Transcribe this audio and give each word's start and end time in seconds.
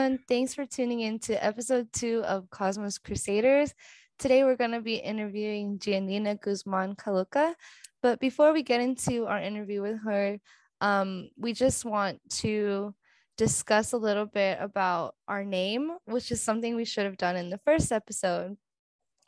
everyone. 0.00 0.18
Thanks 0.26 0.54
for 0.54 0.64
tuning 0.64 1.00
in 1.00 1.18
to 1.18 1.44
episode 1.44 1.92
two 1.92 2.22
of 2.24 2.48
Cosmos 2.48 2.96
Crusaders. 2.96 3.74
Today, 4.18 4.44
we're 4.44 4.56
going 4.56 4.70
to 4.70 4.80
be 4.80 4.94
interviewing 4.94 5.78
Giannina 5.78 6.40
Guzman 6.40 6.94
Caloca. 6.94 7.54
But 8.00 8.18
before 8.18 8.54
we 8.54 8.62
get 8.62 8.80
into 8.80 9.26
our 9.26 9.38
interview 9.38 9.82
with 9.82 10.00
her, 10.02 10.38
um, 10.80 11.28
we 11.36 11.52
just 11.52 11.84
want 11.84 12.18
to 12.40 12.94
discuss 13.36 13.92
a 13.92 13.98
little 13.98 14.24
bit 14.24 14.56
about 14.58 15.16
our 15.28 15.44
name, 15.44 15.90
which 16.06 16.32
is 16.32 16.40
something 16.40 16.76
we 16.76 16.86
should 16.86 17.04
have 17.04 17.18
done 17.18 17.36
in 17.36 17.50
the 17.50 17.60
first 17.66 17.92
episode. 17.92 18.56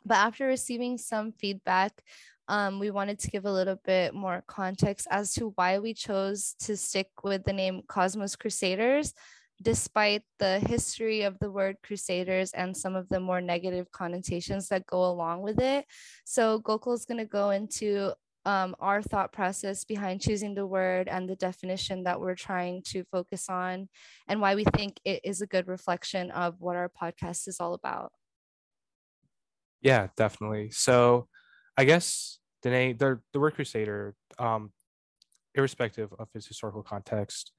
But 0.03 0.15
after 0.15 0.47
receiving 0.47 0.97
some 0.97 1.33
feedback, 1.33 1.91
um, 2.47 2.79
we 2.79 2.89
wanted 2.89 3.19
to 3.19 3.29
give 3.29 3.45
a 3.45 3.53
little 3.53 3.77
bit 3.85 4.15
more 4.15 4.43
context 4.47 5.05
as 5.11 5.33
to 5.35 5.53
why 5.53 5.77
we 5.77 5.93
chose 5.93 6.55
to 6.61 6.75
stick 6.75 7.09
with 7.23 7.43
the 7.43 7.53
name 7.53 7.83
Cosmos 7.87 8.35
Crusaders, 8.35 9.13
despite 9.61 10.23
the 10.39 10.59
history 10.59 11.21
of 11.21 11.39
the 11.39 11.51
word 11.51 11.77
Crusaders 11.83 12.51
and 12.53 12.75
some 12.75 12.95
of 12.95 13.07
the 13.09 13.19
more 13.19 13.41
negative 13.41 13.91
connotations 13.91 14.67
that 14.69 14.85
go 14.85 15.05
along 15.05 15.41
with 15.41 15.59
it. 15.59 15.85
So 16.25 16.59
Gokul 16.59 16.95
is 16.95 17.05
going 17.05 17.19
to 17.19 17.25
go 17.25 17.51
into 17.51 18.13
um, 18.45 18.75
our 18.79 19.01
thought 19.01 19.31
process 19.31 19.85
behind 19.85 20.21
choosing 20.21 20.53
the 20.53 20.67
word 20.67 21.07
and 21.07 21.29
the 21.29 21.35
definition 21.35 22.03
that 22.03 22.19
we're 22.19 22.35
trying 22.35 22.81
to 22.87 23.05
focus 23.05 23.47
on, 23.49 23.87
and 24.27 24.41
why 24.41 24.55
we 24.55 24.65
think 24.75 24.99
it 25.05 25.21
is 25.23 25.41
a 25.41 25.47
good 25.47 25.67
reflection 25.67 26.29
of 26.31 26.55
what 26.59 26.75
our 26.75 26.89
podcast 26.89 27.47
is 27.47 27.57
all 27.59 27.73
about. 27.73 28.11
Yeah, 29.81 30.07
definitely. 30.17 30.71
So 30.71 31.27
I 31.77 31.85
guess 31.85 32.39
the 32.63 32.95
the, 32.97 33.19
the 33.31 33.39
word 33.39 33.55
crusader, 33.55 34.15
um, 34.39 34.71
irrespective 35.55 36.11
of 36.19 36.27
its 36.35 36.47
historical 36.47 36.83
context, 36.83 37.53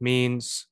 means 0.00 0.66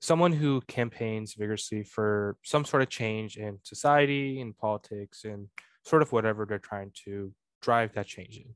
someone 0.00 0.32
who 0.32 0.60
campaigns 0.62 1.34
vigorously 1.34 1.82
for 1.82 2.36
some 2.44 2.64
sort 2.64 2.82
of 2.82 2.88
change 2.88 3.36
in 3.36 3.58
society 3.62 4.40
and 4.40 4.56
politics 4.56 5.24
and 5.24 5.48
sort 5.84 6.02
of 6.02 6.12
whatever 6.12 6.44
they're 6.44 6.58
trying 6.58 6.92
to 7.04 7.32
drive 7.62 7.92
that 7.94 8.06
change 8.06 8.36
in. 8.36 8.54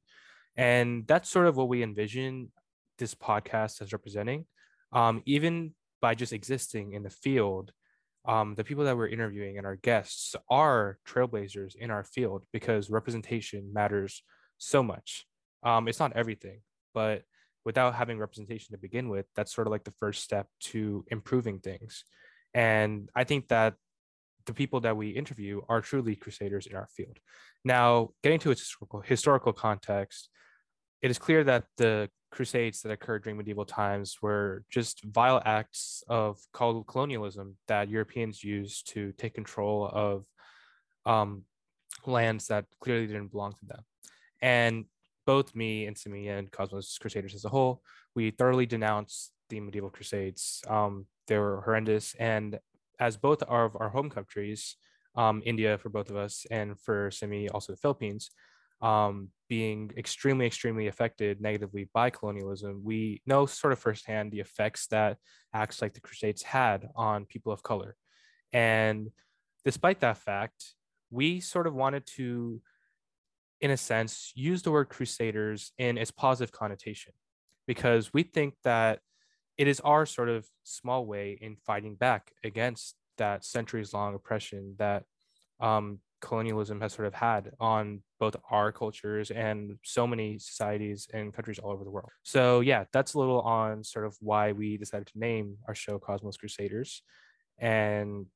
And 0.56 1.06
that's 1.06 1.30
sort 1.30 1.46
of 1.46 1.56
what 1.56 1.68
we 1.68 1.82
envision 1.82 2.50
this 2.98 3.14
podcast 3.14 3.80
as 3.80 3.92
representing. 3.92 4.46
Um, 4.92 5.22
even 5.24 5.74
by 6.00 6.14
just 6.14 6.32
existing 6.32 6.92
in 6.92 7.02
the 7.02 7.10
field, 7.10 7.72
um, 8.26 8.54
the 8.54 8.64
people 8.64 8.84
that 8.84 8.96
we're 8.96 9.08
interviewing 9.08 9.56
and 9.56 9.66
our 9.66 9.76
guests 9.76 10.36
are 10.50 10.98
trailblazers 11.06 11.74
in 11.76 11.90
our 11.90 12.04
field 12.04 12.44
because 12.52 12.90
representation 12.90 13.72
matters 13.72 14.22
so 14.58 14.82
much. 14.82 15.26
Um, 15.62 15.88
it's 15.88 16.00
not 16.00 16.12
everything, 16.14 16.60
but 16.92 17.22
without 17.64 17.94
having 17.94 18.18
representation 18.18 18.72
to 18.72 18.80
begin 18.80 19.08
with, 19.08 19.26
that's 19.36 19.54
sort 19.54 19.66
of 19.66 19.70
like 19.70 19.84
the 19.84 19.90
first 19.92 20.22
step 20.22 20.46
to 20.60 21.04
improving 21.10 21.58
things. 21.58 22.04
And 22.54 23.08
I 23.14 23.24
think 23.24 23.48
that 23.48 23.74
the 24.46 24.54
people 24.54 24.80
that 24.80 24.96
we 24.96 25.10
interview 25.10 25.60
are 25.68 25.80
truly 25.80 26.16
crusaders 26.16 26.66
in 26.66 26.74
our 26.74 26.88
field. 26.96 27.18
Now, 27.64 28.10
getting 28.22 28.38
to 28.40 28.50
its 28.50 28.60
historical, 28.62 29.00
historical 29.00 29.52
context, 29.52 30.28
it 31.02 31.10
is 31.10 31.18
clear 31.18 31.44
that 31.44 31.64
the 31.76 32.08
crusades 32.30 32.80
that 32.82 32.92
occurred 32.92 33.22
during 33.22 33.36
medieval 33.36 33.64
times 33.64 34.18
were 34.22 34.64
just 34.70 35.02
vile 35.04 35.42
acts 35.44 36.02
of 36.08 36.38
colonialism 36.52 37.56
that 37.68 37.88
Europeans 37.88 38.42
used 38.42 38.90
to 38.92 39.12
take 39.12 39.34
control 39.34 39.88
of 39.92 40.24
um, 41.06 41.44
lands 42.06 42.46
that 42.46 42.64
clearly 42.80 43.06
didn't 43.06 43.32
belong 43.32 43.52
to 43.52 43.66
them. 43.66 43.82
And 44.40 44.84
both 45.34 45.54
me 45.54 45.86
and 45.86 45.96
Simi 45.96 46.26
and 46.36 46.50
Cosmos 46.50 46.98
Crusaders 46.98 47.36
as 47.36 47.44
a 47.44 47.54
whole, 47.56 47.74
we 48.16 48.24
thoroughly 48.32 48.66
denounced 48.66 49.30
the 49.50 49.60
medieval 49.60 49.92
crusades. 49.96 50.60
Um, 50.76 51.06
they 51.28 51.38
were 51.38 51.62
horrendous. 51.64 52.06
And 52.18 52.58
as 52.98 53.16
both 53.16 53.40
are 53.46 53.66
of 53.66 53.76
our 53.82 53.90
home 53.96 54.10
countries, 54.10 54.60
um, 55.14 55.36
India 55.52 55.78
for 55.78 55.88
both 55.88 56.10
of 56.10 56.16
us, 56.16 56.34
and 56.50 56.68
for 56.84 57.12
Simi, 57.12 57.48
also 57.48 57.72
the 57.72 57.82
Philippines, 57.84 58.24
um, 58.82 59.28
being 59.48 59.92
extremely, 59.96 60.46
extremely 60.46 60.88
affected 60.88 61.40
negatively 61.40 61.84
by 61.94 62.10
colonialism, 62.10 62.82
we 62.82 63.22
know 63.30 63.46
sort 63.46 63.72
of 63.72 63.78
firsthand 63.78 64.32
the 64.32 64.40
effects 64.40 64.88
that 64.88 65.12
acts 65.54 65.80
like 65.80 65.94
the 65.94 66.00
Crusades 66.06 66.42
had 66.42 66.88
on 66.96 67.24
people 67.32 67.52
of 67.52 67.62
color. 67.62 67.94
And 68.52 69.10
despite 69.64 70.00
that 70.00 70.18
fact, 70.18 70.58
we 71.18 71.28
sort 71.38 71.68
of 71.68 71.74
wanted 71.74 72.04
to, 72.18 72.60
in 73.60 73.70
a 73.70 73.76
sense, 73.76 74.32
use 74.34 74.62
the 74.62 74.70
word 74.70 74.88
Crusaders 74.88 75.72
in 75.78 75.98
its 75.98 76.10
positive 76.10 76.52
connotation 76.52 77.12
because 77.66 78.12
we 78.12 78.22
think 78.22 78.54
that 78.64 79.00
it 79.58 79.68
is 79.68 79.80
our 79.80 80.06
sort 80.06 80.28
of 80.28 80.46
small 80.64 81.04
way 81.04 81.38
in 81.40 81.56
fighting 81.66 81.94
back 81.94 82.32
against 82.42 82.94
that 83.18 83.44
centuries 83.44 83.92
long 83.92 84.14
oppression 84.14 84.74
that 84.78 85.04
um, 85.60 85.98
colonialism 86.20 86.80
has 86.80 86.92
sort 86.92 87.06
of 87.06 87.14
had 87.14 87.50
on 87.60 88.02
both 88.18 88.36
our 88.50 88.72
cultures 88.72 89.30
and 89.30 89.76
so 89.82 90.06
many 90.06 90.38
societies 90.38 91.06
and 91.12 91.34
countries 91.34 91.58
all 91.58 91.72
over 91.72 91.84
the 91.84 91.90
world. 91.90 92.10
So 92.22 92.60
yeah, 92.60 92.84
that's 92.92 93.14
a 93.14 93.18
little 93.18 93.40
on 93.42 93.84
sort 93.84 94.06
of 94.06 94.16
why 94.20 94.52
we 94.52 94.76
decided 94.76 95.06
to 95.08 95.18
name 95.18 95.56
our 95.68 95.74
show 95.74 95.98
Cosmos 95.98 96.36
Crusaders. 96.36 97.02
And 97.58 98.26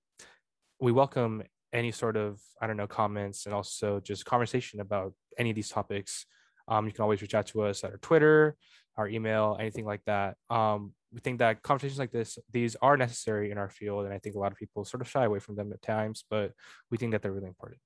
we 0.80 0.92
welcome 0.92 1.42
any 1.74 1.90
sort 1.90 2.16
of, 2.16 2.40
I 2.62 2.66
don't 2.66 2.76
know, 2.76 2.86
comments 2.86 3.46
and 3.46 3.54
also 3.54 4.00
just 4.00 4.24
conversation 4.24 4.80
about 4.80 5.12
any 5.38 5.50
of 5.50 5.56
these 5.56 5.68
topics. 5.68 6.24
Um, 6.68 6.86
you 6.86 6.92
can 6.92 7.02
always 7.02 7.20
reach 7.20 7.34
out 7.34 7.46
to 7.48 7.62
us 7.62 7.84
at 7.84 7.90
our 7.90 7.98
Twitter, 7.98 8.56
our 8.96 9.08
email, 9.08 9.56
anything 9.60 9.84
like 9.84 10.02
that. 10.06 10.36
Um, 10.48 10.94
we 11.12 11.20
think 11.20 11.40
that 11.40 11.62
conversations 11.62 11.98
like 11.98 12.12
this, 12.12 12.38
these 12.50 12.76
are 12.80 12.96
necessary 12.96 13.50
in 13.50 13.58
our 13.58 13.68
field. 13.68 14.04
And 14.04 14.14
I 14.14 14.18
think 14.18 14.36
a 14.36 14.38
lot 14.38 14.52
of 14.52 14.58
people 14.58 14.84
sort 14.84 15.00
of 15.00 15.10
shy 15.10 15.24
away 15.24 15.40
from 15.40 15.56
them 15.56 15.72
at 15.72 15.82
times, 15.82 16.24
but 16.30 16.52
we 16.90 16.96
think 16.96 17.12
that 17.12 17.22
they're 17.22 17.32
really 17.32 17.48
important. 17.48 17.80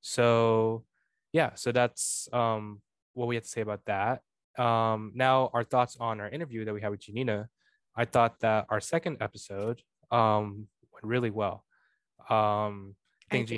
So 0.00 0.84
yeah, 1.32 1.54
so 1.54 1.72
that's 1.72 2.28
um, 2.32 2.80
what 3.14 3.26
we 3.28 3.34
have 3.34 3.44
to 3.44 3.50
say 3.50 3.60
about 3.60 3.84
that. 3.86 4.22
Um, 4.56 5.12
now 5.14 5.50
our 5.52 5.64
thoughts 5.64 5.96
on 6.00 6.20
our 6.20 6.28
interview 6.28 6.64
that 6.64 6.72
we 6.72 6.80
had 6.80 6.90
with 6.90 7.00
Giannina. 7.00 7.46
I 7.94 8.04
thought 8.04 8.40
that 8.40 8.66
our 8.68 8.80
second 8.80 9.18
episode 9.20 9.82
um, 10.10 10.68
went 10.92 11.04
really 11.04 11.30
well. 11.30 11.64
Um, 12.30 12.94
I 13.30 13.34
think, 13.36 13.48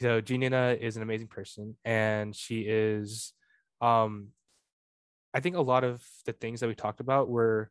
so 0.00 0.20
Giannina 0.20 0.78
is 0.78 0.96
an 0.96 1.02
amazing 1.02 1.28
person 1.28 1.76
and 1.84 2.34
she 2.34 2.62
is 2.62 3.32
um 3.80 4.28
I 5.34 5.40
think 5.40 5.56
a 5.56 5.60
lot 5.60 5.82
of 5.84 6.02
the 6.26 6.32
things 6.32 6.60
that 6.60 6.68
we 6.68 6.74
talked 6.76 7.00
about 7.00 7.28
were 7.28 7.70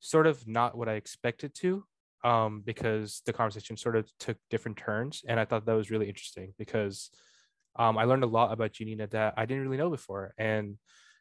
sort 0.00 0.26
of 0.28 0.46
not 0.46 0.76
what 0.78 0.88
I 0.88 0.94
expected 0.94 1.52
to, 1.56 1.84
um, 2.24 2.62
because 2.64 3.22
the 3.26 3.32
conversation 3.32 3.76
sort 3.76 3.96
of 3.96 4.08
took 4.20 4.36
different 4.50 4.76
turns. 4.76 5.24
And 5.26 5.40
I 5.40 5.44
thought 5.44 5.66
that 5.66 5.72
was 5.72 5.90
really 5.90 6.08
interesting 6.08 6.54
because 6.58 7.10
um, 7.76 7.98
I 7.98 8.04
learned 8.04 8.22
a 8.22 8.28
lot 8.28 8.52
about 8.52 8.72
Giannina 8.72 9.10
that 9.10 9.34
I 9.36 9.46
didn't 9.46 9.64
really 9.64 9.76
know 9.76 9.90
before. 9.90 10.32
And 10.38 10.78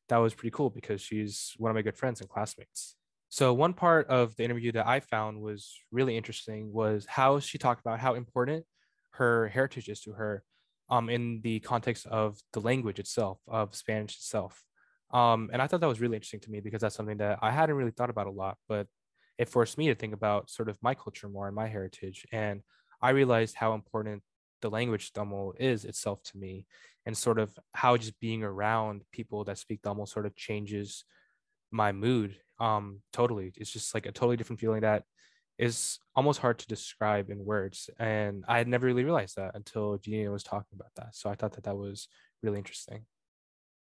that 0.09 0.17
was 0.17 0.35
pretty 0.35 0.51
cool 0.51 0.69
because 0.69 1.01
she's 1.01 1.53
one 1.57 1.71
of 1.71 1.75
my 1.75 1.81
good 1.81 1.97
friends 1.97 2.21
and 2.21 2.29
classmates. 2.29 2.95
So 3.35 3.53
one 3.53 3.73
part 3.73 4.07
of 4.07 4.33
the 4.37 4.45
interview 4.45 4.71
that 4.71 4.87
I 4.87 5.01
found 5.01 5.41
was 5.41 5.77
really 5.91 6.15
interesting 6.15 6.71
was 6.71 7.05
how 7.05 7.41
she 7.41 7.57
talked 7.57 7.81
about 7.81 7.99
how 7.99 8.13
important 8.13 8.63
her 9.15 9.49
heritage 9.49 9.89
is 9.89 9.99
to 10.03 10.13
her 10.13 10.41
um, 10.89 11.09
in 11.09 11.41
the 11.41 11.59
context 11.59 12.05
of 12.05 12.39
the 12.53 12.61
language 12.61 12.97
itself, 12.97 13.39
of 13.45 13.75
Spanish 13.75 14.15
itself. 14.15 14.63
Um, 15.11 15.49
and 15.51 15.61
I 15.61 15.67
thought 15.67 15.81
that 15.81 15.87
was 15.89 15.99
really 15.99 16.15
interesting 16.15 16.39
to 16.39 16.49
me 16.49 16.61
because 16.61 16.79
that's 16.79 16.95
something 16.95 17.17
that 17.17 17.39
I 17.41 17.51
hadn't 17.51 17.75
really 17.75 17.91
thought 17.91 18.09
about 18.09 18.27
a 18.27 18.31
lot, 18.31 18.55
but 18.69 18.87
it 19.37 19.49
forced 19.49 19.77
me 19.77 19.87
to 19.87 19.95
think 19.95 20.13
about 20.13 20.49
sort 20.49 20.69
of 20.69 20.77
my 20.81 20.93
culture 20.93 21.27
more 21.27 21.47
and 21.47 21.55
my 21.57 21.67
heritage. 21.67 22.25
And 22.31 22.61
I 23.01 23.09
realized 23.09 23.55
how 23.57 23.73
important 23.73 24.23
the 24.61 24.69
language 24.69 25.11
Tamil 25.11 25.55
is 25.59 25.83
itself 25.83 26.23
to 26.31 26.37
me 26.37 26.67
and 27.05 27.17
sort 27.17 27.39
of 27.39 27.51
how 27.73 27.97
just 27.97 28.17
being 28.21 28.43
around 28.43 29.01
people 29.11 29.43
that 29.43 29.57
speak 29.57 29.81
Tamil 29.81 30.05
sort 30.05 30.25
of 30.25 30.37
changes 30.37 31.03
my 31.69 31.91
mood 31.91 32.37
um 32.59 33.01
totally 33.11 33.51
it's 33.57 33.71
just 33.71 33.93
like 33.93 34.05
a 34.05 34.11
totally 34.11 34.37
different 34.37 34.59
feeling 34.59 34.81
that 34.81 35.03
is 35.57 35.99
almost 36.15 36.39
hard 36.39 36.59
to 36.59 36.67
describe 36.67 37.29
in 37.29 37.43
words 37.43 37.89
and 37.99 38.43
i 38.47 38.57
had 38.57 38.67
never 38.67 38.85
really 38.87 39.03
realized 39.03 39.37
that 39.37 39.55
until 39.55 39.97
Gina 39.97 40.29
was 40.29 40.43
talking 40.43 40.75
about 40.75 40.91
that 40.95 41.15
so 41.15 41.29
i 41.29 41.35
thought 41.35 41.53
that 41.53 41.63
that 41.63 41.77
was 41.77 42.07
really 42.43 42.57
interesting 42.57 43.05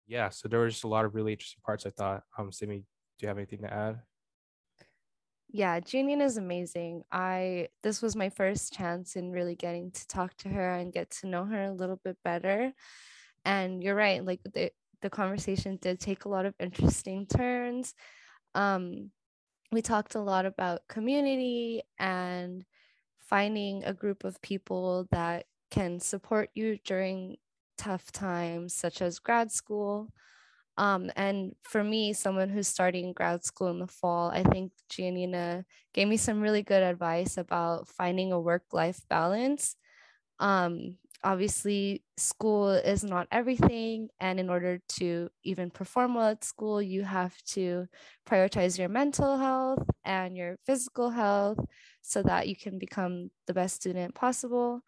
yeah, 0.06 0.28
so 0.30 0.48
there 0.48 0.60
was 0.60 0.74
just 0.74 0.84
a 0.84 0.88
lot 0.88 1.04
of 1.04 1.14
really 1.14 1.32
interesting 1.32 1.62
parts. 1.64 1.86
I 1.86 1.90
thought. 1.90 2.22
Um, 2.38 2.52
Simi, 2.52 2.78
do 2.78 2.84
you 3.22 3.28
have 3.28 3.38
anything 3.38 3.62
to 3.62 3.72
add? 3.72 4.00
Yeah, 5.48 5.80
Giannina 5.80 6.22
is 6.22 6.36
amazing. 6.36 7.02
I 7.10 7.68
this 7.82 8.02
was 8.02 8.14
my 8.14 8.30
first 8.30 8.72
chance 8.72 9.16
in 9.16 9.32
really 9.32 9.54
getting 9.54 9.90
to 9.92 10.06
talk 10.06 10.36
to 10.38 10.48
her 10.48 10.74
and 10.74 10.92
get 10.92 11.10
to 11.10 11.26
know 11.26 11.44
her 11.44 11.64
a 11.64 11.72
little 11.72 12.00
bit 12.04 12.16
better. 12.24 12.72
And 13.44 13.82
you're 13.82 13.94
right, 13.94 14.24
like 14.24 14.40
the 14.44 14.70
the 15.02 15.10
conversation 15.10 15.78
did 15.80 16.00
take 16.00 16.24
a 16.24 16.28
lot 16.28 16.46
of 16.46 16.54
interesting 16.60 17.26
turns. 17.26 17.94
Um, 18.56 19.12
we 19.72 19.82
talked 19.82 20.16
a 20.16 20.20
lot 20.20 20.46
about 20.46 20.88
community 20.88 21.82
and 21.98 22.64
finding 23.18 23.84
a 23.84 23.94
group 23.94 24.24
of 24.24 24.42
people 24.42 25.06
that 25.12 25.46
can 25.70 26.00
support 26.00 26.50
you 26.54 26.78
during 26.84 27.36
tough 27.78 28.12
times, 28.12 28.74
such 28.74 29.02
as 29.02 29.18
grad 29.18 29.52
school. 29.52 30.08
Um, 30.78 31.10
and 31.16 31.54
for 31.62 31.82
me, 31.82 32.12
someone 32.12 32.50
who's 32.50 32.68
starting 32.68 33.12
grad 33.14 33.44
school 33.44 33.68
in 33.68 33.78
the 33.80 33.86
fall, 33.86 34.30
I 34.30 34.42
think 34.44 34.72
Giannina 34.90 35.64
gave 35.94 36.08
me 36.08 36.18
some 36.18 36.42
really 36.42 36.62
good 36.62 36.82
advice 36.82 37.38
about 37.38 37.88
finding 37.88 38.32
a 38.32 38.40
work 38.40 38.64
life 38.72 39.00
balance. 39.08 39.76
Um, 40.40 40.98
obviously, 41.26 42.04
school 42.16 42.70
is 42.70 43.02
not 43.02 43.26
everything. 43.32 44.08
And 44.20 44.38
in 44.38 44.48
order 44.48 44.80
to 45.00 45.28
even 45.42 45.70
perform 45.70 46.14
well 46.14 46.28
at 46.28 46.44
school, 46.44 46.80
you 46.80 47.02
have 47.02 47.34
to 47.54 47.88
prioritize 48.28 48.78
your 48.78 48.88
mental 48.88 49.36
health 49.36 49.84
and 50.04 50.36
your 50.36 50.56
physical 50.64 51.10
health 51.10 51.58
so 52.00 52.22
that 52.22 52.46
you 52.46 52.54
can 52.54 52.78
become 52.78 53.30
the 53.48 53.54
best 53.54 53.74
student 53.74 54.14
possible. 54.14 54.82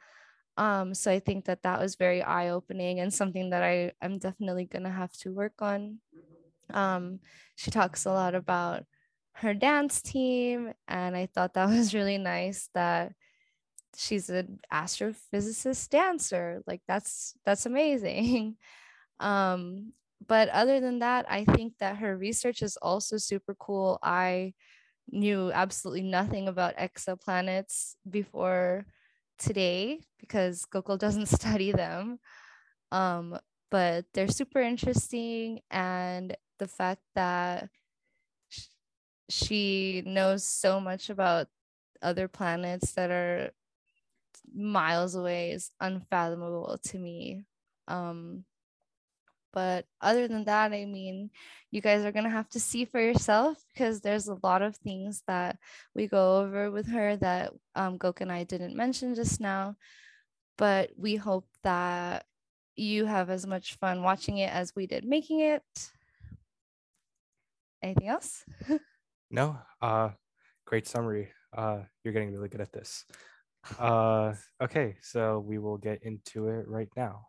Um, 0.56 0.94
so 0.94 1.10
I 1.10 1.18
think 1.18 1.46
that 1.46 1.64
that 1.64 1.80
was 1.80 1.96
very 1.96 2.22
eye 2.22 2.50
opening 2.50 3.00
and 3.00 3.12
something 3.12 3.50
that 3.50 3.64
I 3.64 3.92
am 4.00 4.18
definitely 4.18 4.66
going 4.66 4.84
to 4.84 4.90
have 4.90 5.12
to 5.18 5.32
work 5.32 5.60
on. 5.60 5.98
Um, 6.70 7.18
she 7.56 7.72
talks 7.72 8.06
a 8.06 8.12
lot 8.12 8.36
about 8.36 8.84
her 9.34 9.54
dance 9.54 10.02
team, 10.02 10.72
and 10.86 11.16
I 11.16 11.26
thought 11.26 11.54
that 11.54 11.68
was 11.76 11.94
really 11.94 12.18
nice 12.18 12.70
that 12.74 13.12
she's 13.96 14.30
an 14.30 14.60
astrophysicist 14.72 15.88
dancer. 15.90 16.62
Like 16.66 16.82
that's 16.88 17.34
that's 17.44 17.66
amazing. 17.66 18.56
Um, 19.20 19.94
but 20.28 20.48
other 20.50 20.78
than 20.80 21.00
that, 21.00 21.26
I 21.28 21.44
think 21.44 21.74
that 21.80 21.96
her 21.96 22.16
research 22.16 22.62
is 22.62 22.76
also 22.76 23.16
super 23.16 23.54
cool. 23.58 23.98
I 24.00 24.54
knew 25.10 25.50
absolutely 25.52 26.02
nothing 26.02 26.48
about 26.48 26.76
exoplanets 26.76 27.94
before 28.08 28.86
today 29.38 30.00
because 30.20 30.66
Gokul 30.72 30.98
doesn't 30.98 31.26
study 31.40 31.72
them. 31.72 32.18
Um, 32.92 33.38
but 33.70 34.06
they're 34.14 34.28
super 34.28 34.60
interesting. 34.60 35.60
And 35.70 36.36
the 36.58 36.68
fact 36.68 37.02
that 37.14 37.68
she 39.28 40.02
knows 40.06 40.44
so 40.44 40.80
much 40.80 41.10
about 41.10 41.48
other 42.02 42.28
planets 42.28 42.92
that 42.92 43.10
are 43.10 43.50
miles 44.54 45.14
away 45.14 45.52
is 45.52 45.70
unfathomable 45.80 46.78
to 46.84 46.98
me. 46.98 47.44
Um, 47.86 48.44
but 49.52 49.86
other 50.00 50.28
than 50.28 50.44
that, 50.44 50.72
I 50.72 50.84
mean, 50.84 51.30
you 51.70 51.80
guys 51.80 52.04
are 52.04 52.12
going 52.12 52.24
to 52.24 52.30
have 52.30 52.48
to 52.50 52.60
see 52.60 52.84
for 52.84 53.00
yourself 53.00 53.64
because 53.72 54.00
there's 54.00 54.28
a 54.28 54.38
lot 54.42 54.62
of 54.62 54.76
things 54.76 55.22
that 55.26 55.58
we 55.94 56.06
go 56.06 56.38
over 56.38 56.70
with 56.70 56.88
her 56.88 57.16
that 57.16 57.52
um, 57.74 57.98
Gok 57.98 58.20
and 58.20 58.30
I 58.30 58.44
didn't 58.44 58.76
mention 58.76 59.14
just 59.14 59.40
now. 59.40 59.76
But 60.58 60.90
we 60.96 61.16
hope 61.16 61.46
that 61.62 62.26
you 62.76 63.06
have 63.06 63.30
as 63.30 63.46
much 63.46 63.76
fun 63.78 64.02
watching 64.02 64.38
it 64.38 64.52
as 64.52 64.74
we 64.76 64.86
did 64.86 65.04
making 65.04 65.40
it. 65.40 65.62
Anything 67.82 68.08
else? 68.08 68.44
no, 69.30 69.58
uh, 69.80 70.10
great 70.66 70.86
summary. 70.86 71.30
Uh, 71.56 71.80
you're 72.04 72.12
getting 72.12 72.32
really 72.32 72.48
good 72.48 72.60
at 72.60 72.72
this. 72.72 73.04
Uh, 73.78 74.34
okay, 74.62 74.96
so 75.02 75.38
we 75.40 75.58
will 75.58 75.76
get 75.76 76.02
into 76.02 76.48
it 76.48 76.66
right 76.68 76.88
now. 76.96 77.26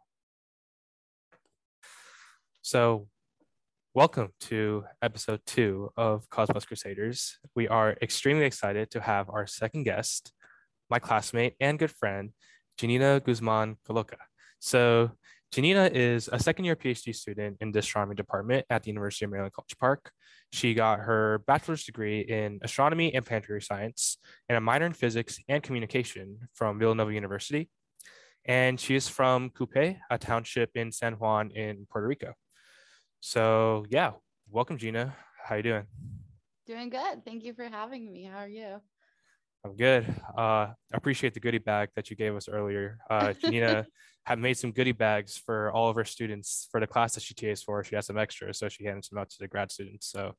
So, 2.61 3.07
welcome 3.93 4.29
to 4.41 4.85
episode 5.01 5.41
two 5.45 5.89
of 5.97 6.29
Cosmos 6.29 6.65
Crusaders. 6.65 7.37
We 7.55 7.67
are 7.67 7.97
extremely 8.01 8.45
excited 8.45 8.91
to 8.91 9.01
have 9.01 9.29
our 9.29 9.47
second 9.47 9.83
guest, 9.83 10.31
my 10.89 10.99
classmate 10.99 11.55
and 11.59 11.79
good 11.79 11.91
friend, 11.91 12.31
Giannina 12.79 13.23
Guzman 13.23 13.77
Caloca. 13.87 14.17
So, 14.59 15.11
Giannina 15.53 15.91
is 15.91 16.29
a 16.31 16.39
second 16.39 16.65
year 16.65 16.75
PhD 16.75 17.15
student 17.15 17.57
in 17.59 17.71
the 17.71 17.79
astronomy 17.79 18.15
department 18.15 18.65
at 18.69 18.83
the 18.83 18.89
University 18.89 19.25
of 19.25 19.31
Maryland 19.31 19.53
College 19.53 19.77
Park. 19.79 20.11
She 20.51 20.73
got 20.73 20.99
her 21.01 21.43
bachelor's 21.45 21.83
degree 21.83 22.21
in 22.21 22.59
astronomy 22.63 23.13
and 23.13 23.25
planetary 23.25 23.61
science 23.61 24.17
and 24.47 24.57
a 24.57 24.61
minor 24.61 24.87
in 24.87 24.93
physics 24.93 25.39
and 25.47 25.61
communication 25.61 26.49
from 26.53 26.79
Villanova 26.79 27.13
University. 27.13 27.69
And 28.45 28.79
she 28.79 28.95
is 28.95 29.07
from 29.07 29.51
Cupey, 29.51 29.99
a 30.09 30.17
township 30.17 30.71
in 30.75 30.91
San 30.91 31.13
Juan 31.13 31.51
in 31.51 31.85
Puerto 31.89 32.07
Rico. 32.07 32.33
So 33.19 33.85
yeah, 33.89 34.13
welcome 34.49 34.77
Gina. 34.77 35.15
How 35.43 35.55
you 35.55 35.63
doing? 35.63 35.85
Doing 36.65 36.89
good. 36.89 37.23
Thank 37.25 37.43
you 37.43 37.53
for 37.53 37.65
having 37.65 38.11
me. 38.11 38.23
How 38.23 38.39
are 38.39 38.47
you? 38.47 38.81
I'm 39.65 39.75
good. 39.75 40.07
Uh, 40.37 40.71
I 40.71 40.73
appreciate 40.93 41.33
the 41.33 41.39
goodie 41.41 41.57
bag 41.57 41.89
that 41.95 42.09
you 42.09 42.15
gave 42.15 42.35
us 42.35 42.47
earlier. 42.47 42.97
Uh, 43.09 43.33
Giannina 43.33 43.85
had 44.25 44.39
made 44.39 44.57
some 44.57 44.71
goodie 44.71 44.93
bags 44.93 45.37
for 45.37 45.71
all 45.71 45.89
of 45.89 45.95
her 45.97 46.05
students 46.05 46.67
for 46.71 46.79
the 46.79 46.87
class 46.87 47.13
that 47.15 47.23
she 47.23 47.33
TAs 47.33 47.61
for. 47.61 47.83
She 47.83 47.95
has 47.95 48.05
some 48.05 48.17
extra, 48.17 48.53
so 48.53 48.69
she 48.69 48.85
handed 48.85 49.03
some 49.03 49.17
out 49.17 49.29
to 49.31 49.37
the 49.39 49.47
grad 49.47 49.71
students. 49.71 50.07
So 50.07 50.33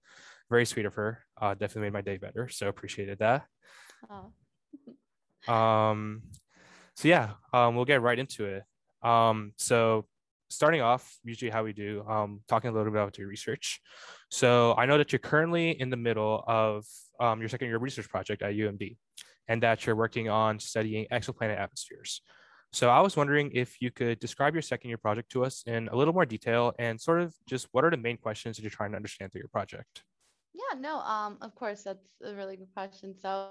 very 0.48 0.64
sweet 0.64 0.86
of 0.86 0.94
her. 0.94 1.24
Uh, 1.40 1.52
definitely 1.52 1.82
made 1.82 1.92
my 1.92 2.00
day 2.00 2.16
better. 2.16 2.48
So 2.48 2.68
appreciated 2.68 3.18
that. 3.18 3.44
Oh. 4.10 5.52
um, 5.52 6.22
so 6.96 7.08
yeah, 7.08 7.32
um, 7.52 7.76
we'll 7.76 7.84
get 7.84 8.00
right 8.00 8.18
into 8.18 8.46
it. 8.46 8.62
Um, 9.02 9.52
so 9.58 10.06
starting 10.48 10.80
off, 10.80 11.18
usually 11.24 11.50
how 11.50 11.64
we 11.64 11.72
do, 11.72 12.04
um, 12.08 12.40
talking 12.48 12.70
a 12.70 12.72
little 12.72 12.90
bit 12.90 12.98
about 12.98 13.18
your 13.18 13.28
research. 13.28 13.80
So 14.30 14.74
I 14.76 14.86
know 14.86 14.98
that 14.98 15.12
you're 15.12 15.18
currently 15.18 15.70
in 15.70 15.90
the 15.90 15.96
middle 15.96 16.42
of 16.46 16.86
um, 17.20 17.40
your 17.40 17.48
second 17.48 17.68
year 17.68 17.78
research 17.78 18.08
project 18.08 18.42
at 18.42 18.54
UMD 18.54 18.96
and 19.50 19.60
that 19.64 19.84
you're 19.84 19.96
working 19.96 20.28
on 20.28 20.60
studying 20.60 21.06
exoplanet 21.12 21.58
atmospheres. 21.58 22.22
So 22.72 22.88
I 22.88 23.00
was 23.00 23.16
wondering 23.16 23.50
if 23.52 23.82
you 23.82 23.90
could 23.90 24.20
describe 24.20 24.54
your 24.54 24.62
second 24.62 24.90
year 24.90 24.96
project 24.96 25.32
to 25.32 25.44
us 25.44 25.64
in 25.66 25.88
a 25.88 25.96
little 25.96 26.14
more 26.14 26.24
detail 26.24 26.72
and 26.78 27.00
sort 27.00 27.20
of 27.20 27.34
just 27.48 27.66
what 27.72 27.84
are 27.84 27.90
the 27.90 27.96
main 27.96 28.16
questions 28.16 28.56
that 28.56 28.62
you're 28.62 28.70
trying 28.70 28.92
to 28.92 28.96
understand 28.96 29.32
through 29.32 29.40
your 29.40 29.48
project? 29.48 30.04
Yeah, 30.54 30.78
no, 30.78 31.00
um, 31.00 31.36
of 31.40 31.52
course, 31.56 31.82
that's 31.82 32.06
a 32.24 32.32
really 32.32 32.56
good 32.56 32.72
question. 32.72 33.12
So 33.20 33.48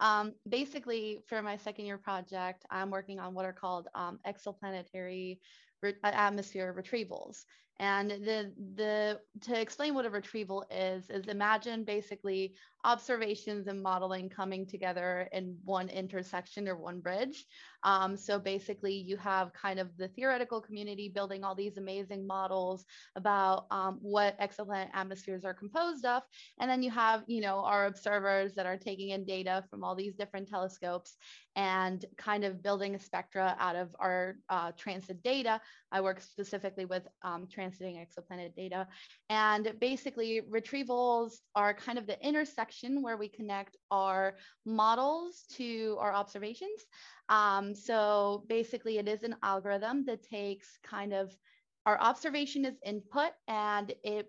um, 0.00 0.32
basically, 0.48 1.18
for 1.26 1.42
my 1.42 1.58
second 1.58 1.84
year 1.84 1.98
project, 1.98 2.64
I'm 2.70 2.88
working 2.88 3.20
on 3.20 3.34
what 3.34 3.44
are 3.44 3.52
called 3.52 3.88
um, 3.94 4.18
exoplanetary 4.26 5.40
re- 5.82 5.94
atmosphere 6.02 6.74
retrievals. 6.74 7.44
And 7.78 8.10
the 8.10 8.52
the 8.74 9.20
to 9.42 9.60
explain 9.60 9.94
what 9.94 10.06
a 10.06 10.10
retrieval 10.10 10.64
is 10.70 11.10
is 11.10 11.26
imagine 11.26 11.84
basically 11.84 12.54
observations 12.84 13.68
and 13.68 13.82
modeling 13.82 14.28
coming 14.28 14.66
together 14.66 15.28
in 15.32 15.56
one 15.64 15.88
intersection 15.88 16.68
or 16.68 16.76
one 16.76 17.00
bridge. 17.00 17.44
Um, 17.84 18.16
so 18.16 18.38
basically, 18.38 18.94
you 18.94 19.16
have 19.16 19.52
kind 19.52 19.78
of 19.80 19.96
the 19.96 20.08
theoretical 20.08 20.60
community 20.60 21.08
building 21.08 21.44
all 21.44 21.54
these 21.54 21.78
amazing 21.78 22.26
models 22.26 22.84
about 23.16 23.66
um, 23.70 23.98
what 24.00 24.38
exoplanet 24.40 24.88
atmospheres 24.94 25.44
are 25.44 25.54
composed 25.54 26.04
of, 26.04 26.22
and 26.60 26.70
then 26.70 26.82
you 26.82 26.90
have 26.90 27.24
you 27.26 27.40
know 27.40 27.64
our 27.64 27.86
observers 27.86 28.54
that 28.54 28.66
are 28.66 28.76
taking 28.76 29.10
in 29.10 29.24
data 29.24 29.64
from 29.70 29.82
all 29.82 29.94
these 29.94 30.14
different 30.14 30.48
telescopes 30.48 31.16
and 31.56 32.04
kind 32.16 32.44
of 32.44 32.62
building 32.62 32.94
a 32.94 32.98
spectra 32.98 33.56
out 33.58 33.76
of 33.76 33.94
our 33.98 34.36
uh, 34.48 34.72
transit 34.76 35.22
data. 35.22 35.60
I 35.90 36.00
work 36.00 36.20
specifically 36.20 36.86
with 36.86 37.06
um, 37.22 37.46
transiting 37.62 37.96
exoplanet 37.96 38.54
data, 38.54 38.86
and 39.28 39.72
basically 39.80 40.42
retrievals 40.50 41.34
are 41.54 41.74
kind 41.74 41.98
of 41.98 42.06
the 42.06 42.20
intersection 42.26 43.02
where 43.02 43.16
we 43.16 43.28
connect 43.28 43.76
our 43.90 44.34
models 44.66 45.44
to 45.56 45.96
our 46.00 46.12
observations. 46.12 46.84
Um, 47.28 47.74
so 47.74 48.44
basically 48.48 48.98
it 48.98 49.08
is 49.08 49.22
an 49.22 49.36
algorithm 49.42 50.04
that 50.06 50.22
takes 50.22 50.78
kind 50.82 51.12
of 51.12 51.34
our 51.86 52.00
observation 52.00 52.64
is 52.64 52.78
input 52.84 53.32
and 53.48 53.92
it 54.04 54.26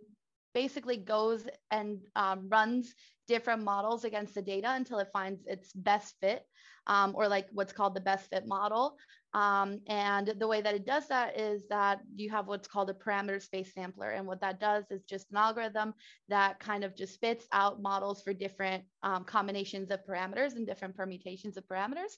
basically 0.53 0.97
goes 0.97 1.47
and 1.71 1.99
um, 2.15 2.47
runs 2.49 2.93
different 3.27 3.63
models 3.63 4.03
against 4.03 4.35
the 4.35 4.41
data 4.41 4.71
until 4.71 4.99
it 4.99 5.09
finds 5.11 5.41
its 5.45 5.71
best 5.73 6.15
fit 6.19 6.45
um, 6.87 7.13
or 7.15 7.27
like 7.27 7.47
what's 7.51 7.73
called 7.73 7.95
the 7.95 8.01
best 8.01 8.29
fit 8.29 8.47
model. 8.47 8.97
Um, 9.33 9.79
and 9.87 10.31
the 10.37 10.47
way 10.47 10.61
that 10.61 10.75
it 10.75 10.85
does 10.85 11.07
that 11.07 11.39
is 11.39 11.63
that 11.69 12.01
you 12.15 12.29
have 12.29 12.47
what's 12.47 12.67
called 12.67 12.91
a 12.91 12.93
parameter 12.93 13.41
space 13.41 13.73
sampler. 13.73 14.11
And 14.11 14.27
what 14.27 14.41
that 14.41 14.59
does 14.59 14.85
is 14.91 15.03
just 15.03 15.31
an 15.31 15.37
algorithm 15.37 15.95
that 16.29 16.59
kind 16.59 16.83
of 16.83 16.95
just 16.95 17.15
spits 17.15 17.47
out 17.51 17.81
models 17.81 18.21
for 18.21 18.31
different 18.33 18.83
um, 19.01 19.23
combinations 19.23 19.89
of 19.89 20.05
parameters 20.05 20.55
and 20.55 20.67
different 20.67 20.95
permutations 20.95 21.57
of 21.57 21.67
parameters. 21.67 22.13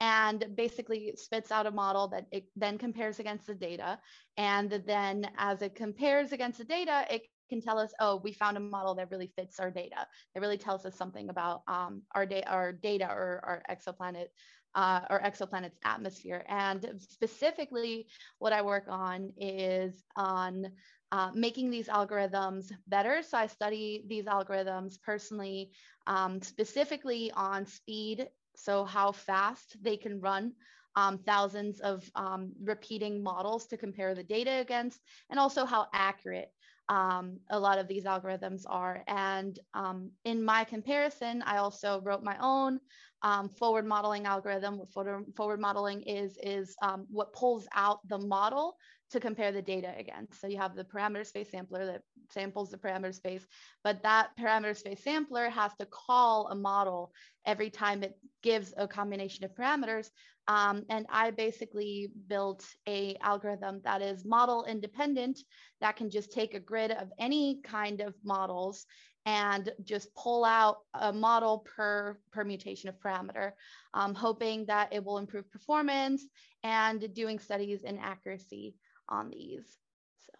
And 0.00 0.44
basically 0.56 1.14
spits 1.16 1.50
out 1.50 1.66
a 1.66 1.70
model 1.70 2.08
that 2.08 2.26
it 2.32 2.44
then 2.54 2.76
compares 2.76 3.18
against 3.18 3.46
the 3.46 3.54
data. 3.54 3.98
And 4.36 4.70
then 4.86 5.30
as 5.38 5.62
it 5.62 5.74
compares 5.74 6.32
against 6.32 6.58
the 6.58 6.64
data, 6.64 7.06
it 7.08 7.22
can 7.48 7.60
tell 7.60 7.78
us, 7.78 7.92
oh, 8.00 8.20
we 8.22 8.32
found 8.32 8.56
a 8.56 8.60
model 8.60 8.94
that 8.94 9.10
really 9.10 9.32
fits 9.36 9.58
our 9.60 9.70
data. 9.70 10.06
It 10.34 10.40
really 10.40 10.58
tells 10.58 10.84
us 10.86 10.96
something 10.96 11.28
about 11.28 11.62
um, 11.66 12.02
our, 12.14 12.26
da- 12.26 12.46
our 12.46 12.72
data 12.72 13.06
or 13.10 13.40
our 13.44 13.62
exoplanet 13.70 14.28
uh, 14.74 15.00
or 15.10 15.20
exoplanet's 15.20 15.78
atmosphere. 15.84 16.44
And 16.48 16.86
specifically, 16.98 18.06
what 18.38 18.52
I 18.52 18.62
work 18.62 18.84
on 18.88 19.32
is 19.36 20.04
on 20.16 20.70
uh, 21.10 21.30
making 21.34 21.70
these 21.70 21.88
algorithms 21.88 22.70
better. 22.86 23.22
So 23.22 23.38
I 23.38 23.46
study 23.46 24.04
these 24.06 24.26
algorithms 24.26 25.00
personally, 25.02 25.70
um, 26.06 26.42
specifically 26.42 27.32
on 27.34 27.66
speed. 27.66 28.28
So 28.56 28.84
how 28.84 29.12
fast 29.12 29.76
they 29.82 29.96
can 29.96 30.20
run 30.20 30.52
um, 30.96 31.18
thousands 31.18 31.80
of 31.80 32.10
um, 32.14 32.52
repeating 32.62 33.22
models 33.22 33.66
to 33.68 33.76
compare 33.76 34.14
the 34.14 34.24
data 34.24 34.58
against, 34.58 35.00
and 35.30 35.38
also 35.38 35.64
how 35.64 35.86
accurate 35.92 36.50
um, 36.88 37.38
a 37.50 37.58
lot 37.58 37.78
of 37.78 37.88
these 37.88 38.04
algorithms 38.04 38.62
are. 38.66 39.02
And 39.06 39.58
um, 39.74 40.10
in 40.24 40.42
my 40.42 40.64
comparison, 40.64 41.42
I 41.42 41.58
also 41.58 42.00
wrote 42.02 42.22
my 42.22 42.36
own 42.40 42.80
um, 43.22 43.48
forward 43.48 43.86
modeling 43.86 44.26
algorithm. 44.26 44.78
What 44.78 44.92
forward, 44.92 45.24
forward 45.36 45.60
modeling 45.60 46.02
is, 46.02 46.38
is 46.42 46.74
um, 46.82 47.06
what 47.10 47.32
pulls 47.32 47.66
out 47.74 48.06
the 48.08 48.18
model 48.18 48.76
to 49.10 49.20
compare 49.20 49.52
the 49.52 49.62
data 49.62 49.94
against. 49.96 50.40
So 50.40 50.46
you 50.46 50.58
have 50.58 50.76
the 50.76 50.84
parameter 50.84 51.26
space 51.26 51.50
sampler 51.50 51.86
that 51.86 52.02
samples 52.30 52.70
the 52.70 52.76
parameter 52.76 53.14
space, 53.14 53.46
but 53.82 54.02
that 54.02 54.30
parameter 54.38 54.76
space 54.76 55.02
sampler 55.02 55.48
has 55.48 55.72
to 55.80 55.86
call 55.86 56.48
a 56.48 56.54
model 56.54 57.12
every 57.46 57.70
time 57.70 58.02
it 58.02 58.18
gives 58.42 58.74
a 58.76 58.86
combination 58.86 59.44
of 59.44 59.54
parameters. 59.54 60.10
Um, 60.46 60.84
and 60.88 61.06
I 61.10 61.30
basically 61.30 62.10
built 62.26 62.66
a 62.86 63.16
algorithm 63.22 63.80
that 63.84 64.02
is 64.02 64.24
model 64.24 64.64
independent 64.64 65.40
that 65.80 65.96
can 65.96 66.10
just 66.10 66.32
take 66.32 66.54
a 66.54 66.60
grid 66.60 66.90
of 66.90 67.08
any 67.18 67.60
kind 67.64 68.00
of 68.00 68.14
models 68.24 68.86
and 69.26 69.70
just 69.84 70.14
pull 70.14 70.42
out 70.42 70.78
a 70.94 71.12
model 71.12 71.58
per 71.58 72.18
permutation 72.32 72.88
of 72.88 72.98
parameter, 72.98 73.52
um, 73.92 74.14
hoping 74.14 74.64
that 74.66 74.90
it 74.90 75.04
will 75.04 75.18
improve 75.18 75.50
performance 75.50 76.26
and 76.62 77.12
doing 77.14 77.38
studies 77.38 77.82
in 77.82 77.98
accuracy 77.98 78.74
on 79.08 79.30
these. 79.30 79.78
So. 80.26 80.32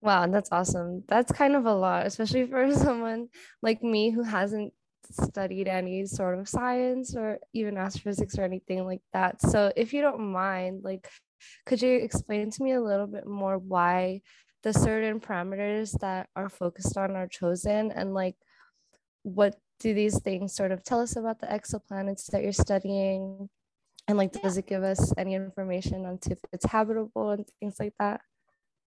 Wow, 0.00 0.26
that's 0.26 0.50
awesome. 0.52 1.04
That's 1.08 1.32
kind 1.32 1.54
of 1.54 1.66
a 1.66 1.74
lot, 1.74 2.06
especially 2.06 2.46
for 2.46 2.72
someone 2.74 3.28
like 3.62 3.82
me 3.82 4.10
who 4.10 4.22
hasn't 4.22 4.72
studied 5.10 5.68
any 5.68 6.06
sort 6.06 6.38
of 6.38 6.48
science 6.48 7.14
or 7.16 7.38
even 7.52 7.76
astrophysics 7.76 8.38
or 8.38 8.44
anything 8.44 8.84
like 8.86 9.02
that. 9.12 9.40
So, 9.42 9.72
if 9.76 9.92
you 9.92 10.02
don't 10.02 10.32
mind, 10.32 10.82
like, 10.84 11.08
could 11.66 11.82
you 11.82 11.96
explain 11.98 12.50
to 12.50 12.62
me 12.62 12.72
a 12.72 12.80
little 12.80 13.06
bit 13.06 13.26
more 13.26 13.58
why 13.58 14.22
the 14.62 14.72
certain 14.72 15.20
parameters 15.20 15.98
that 16.00 16.28
are 16.36 16.48
focused 16.48 16.96
on 16.96 17.16
are 17.16 17.26
chosen 17.26 17.90
and 17.90 18.14
like 18.14 18.36
what 19.22 19.56
do 19.80 19.94
these 19.94 20.20
things 20.20 20.54
sort 20.54 20.72
of 20.72 20.84
tell 20.84 21.00
us 21.00 21.16
about 21.16 21.40
the 21.40 21.46
exoplanets 21.46 22.26
that 22.30 22.42
you're 22.42 22.52
studying 22.52 23.48
and 24.08 24.18
like, 24.18 24.32
does 24.32 24.56
it 24.56 24.66
give 24.66 24.82
us 24.82 25.12
any 25.16 25.34
information 25.34 26.04
on 26.06 26.18
if 26.28 26.38
it's 26.52 26.66
habitable 26.66 27.30
and 27.30 27.46
things 27.60 27.76
like 27.78 27.94
that? 27.98 28.20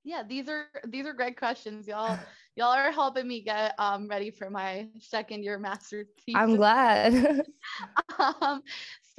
Yeah, 0.03 0.23
these 0.27 0.47
are 0.47 0.65
these 0.87 1.05
are 1.05 1.13
great 1.13 1.37
questions, 1.37 1.87
y'all. 1.87 2.17
y'all 2.55 2.73
are 2.73 2.91
helping 2.91 3.27
me 3.27 3.41
get 3.41 3.73
um, 3.77 4.07
ready 4.07 4.31
for 4.31 4.49
my 4.49 4.87
second 4.99 5.43
year 5.43 5.59
master's 5.59 6.07
thesis. 6.25 6.39
I'm 6.39 6.55
glad. 6.55 7.45
um, 8.41 8.61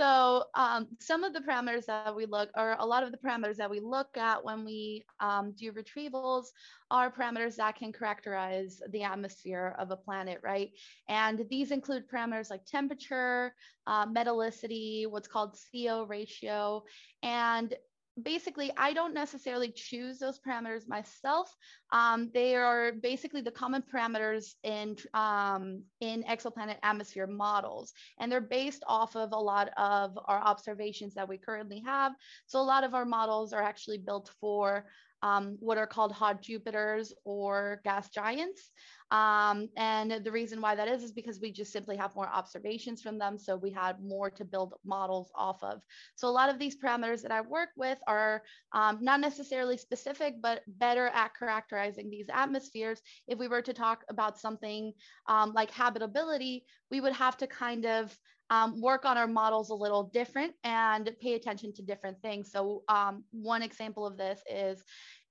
so 0.01 0.45
um, 0.55 0.89
some 0.99 1.25
of 1.25 1.35
the 1.35 1.41
parameters 1.41 1.85
that 1.85 2.17
we 2.17 2.25
look, 2.25 2.49
or 2.57 2.75
a 2.79 2.87
lot 2.87 3.03
of 3.03 3.13
the 3.13 3.19
parameters 3.19 3.57
that 3.57 3.71
we 3.71 3.81
look 3.81 4.17
at 4.17 4.43
when 4.43 4.65
we 4.65 5.05
um, 5.21 5.53
do 5.59 5.73
retrievals 5.73 6.47
are 6.91 7.13
parameters 7.13 7.57
that 7.57 7.77
can 7.77 7.93
characterize 7.93 8.81
the 8.93 9.03
atmosphere 9.03 9.77
of 9.79 9.91
a 9.91 9.97
planet, 9.97 10.41
right? 10.43 10.71
And 11.11 11.45
these 11.51 11.71
include 11.71 12.09
parameters 12.09 12.49
like 12.49 12.65
temperature, 12.65 13.55
uh, 13.87 14.07
metallicity, 14.07 15.07
what's 15.07 15.29
called 15.29 15.59
CO 15.71 16.05
ratio, 16.05 16.83
and 17.23 17.75
basically, 18.23 18.71
I 18.77 18.93
don't 18.93 19.15
necessarily 19.15 19.73
choose 19.73 20.19
those 20.19 20.39
parameters 20.39 20.89
myself. 20.89 21.55
Um, 21.93 22.31
they 22.33 22.55
are 22.55 22.93
basically 22.93 23.41
the 23.41 23.51
common 23.51 23.83
parameters 23.83 24.55
in, 24.63 24.97
um, 25.15 25.83
in 26.01 26.23
exoplanet 26.25 26.77
atmosphere 26.83 27.27
models, 27.27 27.93
and 28.19 28.31
they're 28.31 28.41
based 28.41 28.85
off 28.87 29.17
of 29.17 29.33
a 29.33 29.39
lot 29.39 29.71
of 29.77 30.19
our 30.27 30.41
observations 30.41 31.15
that 31.15 31.29
we 31.29 31.39
currently 31.39 31.83
have. 31.85 32.13
So 32.47 32.61
a 32.61 32.63
lot 32.63 32.85
of 32.85 32.95
our 32.95 33.05
models 33.05 33.53
are 33.53 33.63
actually 33.63 33.99
built 33.99 34.31
for 34.41 34.87
um, 35.23 35.57
what 35.61 35.79
are 35.79 35.87
called 35.87 36.13
hot 36.13 36.43
Jupiters 36.43 37.13
or 37.25 37.81
gas 37.85 38.09
giants. 38.11 38.71
Um, 39.11 39.69
and 39.77 40.25
the 40.25 40.31
reason 40.31 40.61
why 40.61 40.77
that 40.77 40.87
is 40.87 41.03
is 41.03 41.13
because 41.13 41.41
we 41.41 41.53
just 41.53 41.73
simply 41.73 41.97
have 41.97 42.15
more 42.15 42.29
observations 42.29 43.03
from 43.03 43.19
them. 43.19 43.39
So 43.39 43.57
we 43.57 43.71
had 43.71 44.01
more 44.01 44.31
to 44.31 44.45
build 44.45 44.75
models 44.85 45.31
off 45.35 45.63
of. 45.63 45.83
So 46.15 46.29
a 46.29 46.31
lot 46.31 46.49
of 46.49 46.59
these 46.59 46.77
parameters 46.79 47.23
that 47.23 47.33
I 47.33 47.41
work 47.41 47.71
with 47.77 47.99
are 48.07 48.43
um, 48.73 48.99
not 49.01 49.21
necessarily 49.21 49.77
specific, 49.77 50.35
but 50.41 50.63
better 50.67 51.09
at 51.09 51.37
characterizing 51.37 52.09
these 52.09 52.29
atmospheres. 52.33 53.01
If 53.27 53.39
we 53.39 53.49
were 53.49 53.63
to 53.63 53.75
talk 53.75 54.05
about 54.09 54.39
something 54.39 54.93
um, 55.27 55.53
like 55.55 55.73
habitability, 55.73 56.65
we 56.91 57.01
would 57.01 57.15
have 57.15 57.37
to 57.39 57.47
kind 57.49 57.87
of 57.87 58.17
um, 58.51 58.81
work 58.81 59.05
on 59.05 59.17
our 59.17 59.29
models 59.29 59.71
a 59.71 59.75
little 59.75 60.05
different 60.05 60.53
and 60.65 61.11
pay 61.21 61.35
attention 61.35 61.73
to 61.75 61.83
different 61.83 62.21
things. 62.21 62.51
So 62.51 62.83
um, 62.89 63.25
one 63.31 63.63
example 63.63 64.07
of 64.07 64.17
this 64.17 64.43
is 64.51 64.83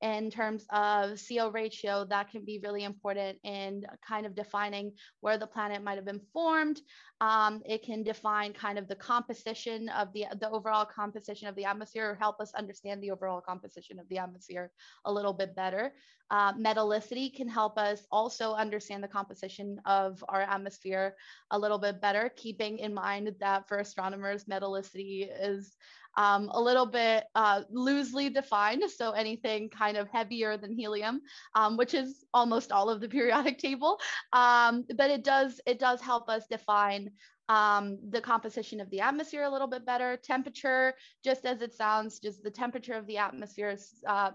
in 0.02 0.32
terms 0.32 0.66
of 0.70 1.20
CO 1.28 1.50
ratio, 1.50 2.06
that 2.06 2.32
can 2.32 2.46
be 2.46 2.60
really 2.64 2.84
important 2.84 3.38
in 3.44 3.84
kind 4.08 4.26
of 4.26 4.36
defining 4.36 4.94
where 5.20 5.38
the 5.38 5.48
planet 5.48 5.84
might 5.84 5.96
have 5.96 6.06
been 6.06 6.22
formed. 6.32 6.82
Um, 7.22 7.62
it 7.66 7.84
can 7.84 8.04
define 8.04 8.54
kind 8.54 8.80
of 8.80 8.88
the 8.88 8.96
composition 8.96 9.90
of 9.90 10.14
the, 10.14 10.26
the 10.40 10.50
overall 10.50 10.86
composition 10.86 11.48
of 11.48 11.56
the 11.56 11.66
atmosphere 11.66 12.12
or 12.12 12.16
help 12.16 12.40
us 12.40 12.54
understand 12.54 13.04
the 13.04 13.12
overall 13.12 13.42
composition 13.42 14.00
of 14.00 14.08
the 14.08 14.20
atmosphere 14.20 14.72
a 15.06 15.12
little 15.12 15.34
bit 15.34 15.54
better. 15.56 15.94
Uh, 16.32 16.54
metallicity 16.54 17.36
can 17.36 17.48
help 17.48 17.78
us 17.78 18.06
also 18.12 18.54
understand 18.54 19.04
the 19.04 19.08
composition 19.08 19.82
of 19.86 20.24
our 20.30 20.42
atmosphere 20.42 21.16
a 21.52 21.60
little 21.60 21.80
bit 21.80 22.00
better, 22.00 22.32
keeping 22.38 22.78
in 22.78 22.94
mind 22.94 23.36
that 23.40 23.68
for 23.68 23.80
astronomers, 23.80 24.46
metallicity 24.46 25.28
is 25.42 25.76
um, 26.18 26.50
a 26.52 26.62
little 26.62 26.86
bit 26.86 27.26
uh, 27.36 27.62
loosely 27.70 28.30
defined. 28.30 28.84
So 28.90 29.12
anything 29.12 29.70
kind 29.70 29.98
of 29.98 30.10
heavier 30.10 30.58
than 30.58 30.74
helium, 30.74 31.22
um, 31.56 31.78
which 31.78 31.94
is 31.94 32.26
almost 32.34 32.72
all 32.72 32.90
of 32.90 33.02
the 33.02 33.10
periodic 33.16 33.58
table. 33.58 34.00
Um, 34.34 34.86
but 34.96 35.10
it 35.10 35.24
does 35.24 35.62
it 35.66 35.80
does 35.80 36.02
help 36.02 36.30
us 36.30 36.46
define 36.50 37.12
um, 37.50 37.98
the 38.10 38.22
composition 38.22 38.80
of 38.80 38.90
the 38.92 39.02
atmosphere 39.02 39.44
a 39.44 39.50
little 39.50 39.68
bit 39.68 39.86
better. 39.86 40.16
Temperature, 40.16 40.94
just 41.24 41.46
as 41.46 41.62
it 41.62 41.74
sounds, 41.74 42.20
just 42.20 42.44
the 42.44 42.52
temperature 42.52 42.94
of 42.94 43.08
the 43.08 43.18
atmosphere 43.18 43.70
is 43.70 44.02
uh, 44.08 44.32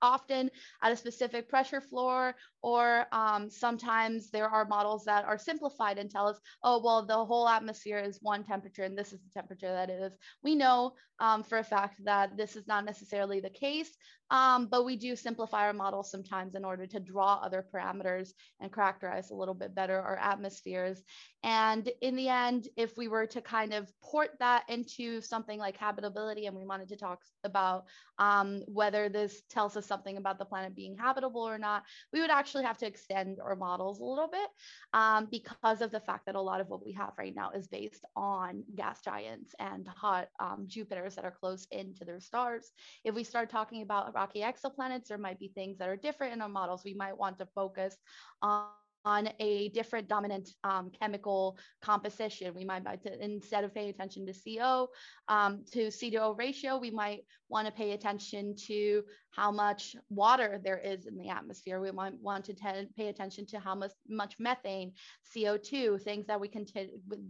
often 0.00 0.50
at 0.82 0.92
a 0.92 0.96
specific 0.96 1.48
pressure 1.48 1.80
floor, 1.80 2.34
or 2.62 3.06
um, 3.12 3.50
sometimes 3.50 4.30
there 4.30 4.48
are 4.48 4.64
models 4.66 5.04
that 5.04 5.24
are 5.24 5.38
simplified 5.38 5.98
and 5.98 6.10
tell 6.10 6.28
us, 6.28 6.38
oh, 6.62 6.80
well, 6.84 7.04
the 7.04 7.24
whole 7.24 7.48
atmosphere 7.48 7.98
is 7.98 8.18
one 8.22 8.44
temperature 8.44 8.84
and 8.84 8.96
this 8.96 9.12
is 9.12 9.20
the 9.20 9.30
temperature 9.34 9.72
that 9.72 9.90
it 9.90 10.00
is. 10.00 10.16
We 10.42 10.54
know 10.54 10.92
um, 11.20 11.42
for 11.42 11.58
a 11.58 11.64
fact 11.64 12.04
that 12.04 12.36
this 12.36 12.56
is 12.56 12.66
not 12.66 12.84
necessarily 12.84 13.40
the 13.40 13.50
case, 13.50 13.90
um, 14.30 14.66
but 14.66 14.84
we 14.84 14.96
do 14.96 15.14
simplify 15.16 15.66
our 15.66 15.72
models 15.72 16.10
sometimes 16.10 16.54
in 16.54 16.64
order 16.64 16.86
to 16.86 17.00
draw 17.00 17.40
other 17.42 17.64
parameters 17.72 18.30
and 18.60 18.72
characterize 18.72 19.30
a 19.30 19.34
little 19.34 19.54
bit 19.54 19.74
better 19.74 20.00
our 20.00 20.16
atmospheres. 20.16 21.02
And 21.42 21.88
in 22.04 22.16
the 22.16 22.28
end, 22.28 22.68
if 22.76 22.98
we 22.98 23.08
were 23.08 23.26
to 23.26 23.40
kind 23.40 23.72
of 23.72 23.90
port 24.02 24.32
that 24.38 24.64
into 24.68 25.22
something 25.22 25.58
like 25.58 25.78
habitability 25.78 26.44
and 26.44 26.54
we 26.54 26.66
wanted 26.66 26.86
to 26.90 26.96
talk 26.96 27.22
about 27.44 27.86
um, 28.18 28.60
whether 28.66 29.08
this 29.08 29.40
tells 29.48 29.74
us 29.74 29.86
something 29.86 30.18
about 30.18 30.38
the 30.38 30.44
planet 30.44 30.76
being 30.76 30.98
habitable 30.98 31.40
or 31.40 31.56
not, 31.56 31.82
we 32.12 32.20
would 32.20 32.30
actually 32.30 32.62
have 32.62 32.76
to 32.76 32.86
extend 32.86 33.38
our 33.42 33.56
models 33.56 34.00
a 34.00 34.04
little 34.04 34.28
bit 34.28 34.50
um, 34.92 35.28
because 35.30 35.80
of 35.80 35.90
the 35.90 35.98
fact 35.98 36.26
that 36.26 36.34
a 36.34 36.40
lot 36.40 36.60
of 36.60 36.68
what 36.68 36.84
we 36.84 36.92
have 36.92 37.14
right 37.16 37.34
now 37.34 37.50
is 37.52 37.68
based 37.68 38.04
on 38.14 38.62
gas 38.76 39.00
giants 39.00 39.54
and 39.58 39.88
hot 39.88 40.28
um, 40.40 40.66
Jupiters 40.68 41.14
that 41.14 41.24
are 41.24 41.30
close 41.40 41.66
into 41.70 42.04
their 42.04 42.20
stars. 42.20 42.72
If 43.02 43.14
we 43.14 43.24
start 43.24 43.48
talking 43.48 43.80
about 43.80 44.14
rocky 44.14 44.42
exoplanets, 44.42 45.06
there 45.06 45.16
might 45.16 45.38
be 45.38 45.48
things 45.48 45.78
that 45.78 45.88
are 45.88 45.96
different 45.96 46.34
in 46.34 46.42
our 46.42 46.50
models. 46.50 46.82
We 46.84 46.92
might 46.92 47.16
want 47.16 47.38
to 47.38 47.46
focus 47.46 47.96
on 48.42 48.66
on 49.04 49.28
a 49.38 49.68
different 49.70 50.08
dominant 50.08 50.50
um, 50.64 50.90
chemical 50.98 51.58
composition. 51.82 52.54
We 52.54 52.64
might, 52.64 52.84
to, 53.02 53.24
instead 53.24 53.64
of 53.64 53.74
paying 53.74 53.90
attention 53.90 54.26
to 54.26 54.32
CO 54.32 54.88
um, 55.28 55.64
to 55.72 55.90
C 55.90 56.10
to 56.10 56.18
O 56.18 56.32
ratio, 56.32 56.78
we 56.78 56.90
might 56.90 57.24
want 57.48 57.66
to 57.66 57.72
pay 57.72 57.92
attention 57.92 58.54
to 58.66 59.02
how 59.34 59.50
much 59.50 59.96
water 60.10 60.60
there 60.62 60.78
is 60.78 61.06
in 61.06 61.16
the 61.16 61.28
atmosphere. 61.28 61.80
We 61.80 61.90
might 61.90 62.14
want 62.20 62.44
to 62.46 62.54
pay 62.96 63.08
attention 63.08 63.46
to 63.46 63.58
how 63.58 63.74
much, 63.74 63.92
much 64.08 64.36
methane, 64.38 64.92
CO2, 65.34 66.00
things 66.02 66.26
that 66.26 66.40
we 66.40 66.48
can 66.48 66.64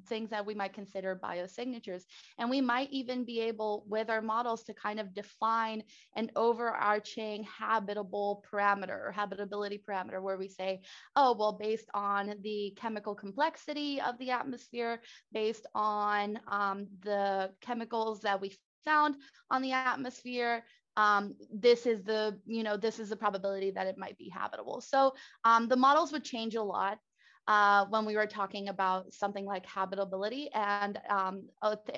things 0.07 0.31
that 0.31 0.45
we 0.45 0.55
might 0.55 0.73
consider 0.73 1.19
biosignatures. 1.23 2.03
And 2.39 2.51
we 2.51 2.61
might 2.61 2.91
even 2.91 3.25
be 3.25 3.41
able, 3.41 3.85
with 3.89 4.11
our 4.11 4.23
models, 4.23 4.65
to 4.65 4.75
kind 4.75 5.01
of 5.01 5.15
define 5.15 5.83
an 6.17 6.31
overarching 6.37 7.45
habitable 7.45 8.45
parameter 8.51 9.09
or 9.09 9.13
habitability 9.13 9.83
parameter 9.89 10.21
where 10.21 10.37
we 10.37 10.49
say, 10.49 10.83
oh, 11.17 11.35
well, 11.39 11.53
based 11.53 11.89
on 11.95 12.35
the 12.43 12.73
chemical 12.77 13.15
complexity 13.15 14.01
of 14.01 14.19
the 14.19 14.31
atmosphere, 14.31 15.01
based 15.33 15.67
on 15.75 16.39
um, 16.49 16.87
the 17.03 17.51
chemicals 17.61 18.21
that 18.21 18.41
we 18.41 18.53
found 18.85 19.17
on 19.51 19.63
the 19.63 19.73
atmosphere, 19.73 20.63
um, 20.97 21.35
this 21.53 21.87
is 21.87 22.03
the, 22.05 22.39
you 22.47 22.63
know, 22.63 22.77
this 22.77 22.99
is 22.99 23.09
the 23.09 23.17
probability 23.17 23.71
that 23.73 23.87
it 23.87 23.99
might 23.99 24.17
be 24.19 24.29
habitable. 24.29 24.81
So 24.81 25.15
um, 25.45 25.69
the 25.69 25.77
models 25.77 26.13
would 26.13 26.25
change 26.25 26.55
a 26.55 26.63
lot. 26.63 26.99
uh, 27.47 27.85
when 27.91 28.07
we 28.07 28.17
were 28.17 28.27
talking 28.27 28.69
about 28.69 29.13
something 29.13 29.45
like 29.45 29.67
habitability. 29.67 30.51
And 30.55 30.99
um, 31.11 31.43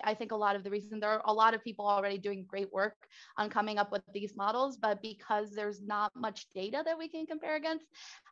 I 0.02 0.14
think 0.14 0.32
a 0.32 0.36
lot 0.36 0.56
of 0.56 0.64
the 0.64 0.70
reason 0.70 0.98
there 0.98 1.10
are 1.10 1.22
a 1.24 1.32
lot 1.32 1.54
of 1.54 1.62
people 1.62 1.86
already 1.86 2.18
doing 2.18 2.44
great 2.48 2.72
work 2.72 2.96
on 3.36 3.48
coming 3.48 3.78
up 3.78 3.92
with 3.92 4.02
these 4.12 4.34
models, 4.36 4.76
but 4.76 5.00
because 5.02 5.52
there's 5.52 5.80
not 5.82 6.10
much 6.16 6.46
data 6.54 6.82
that 6.84 6.98
we 6.98 7.08
can 7.08 7.26
compare 7.26 7.56
against, 7.56 7.86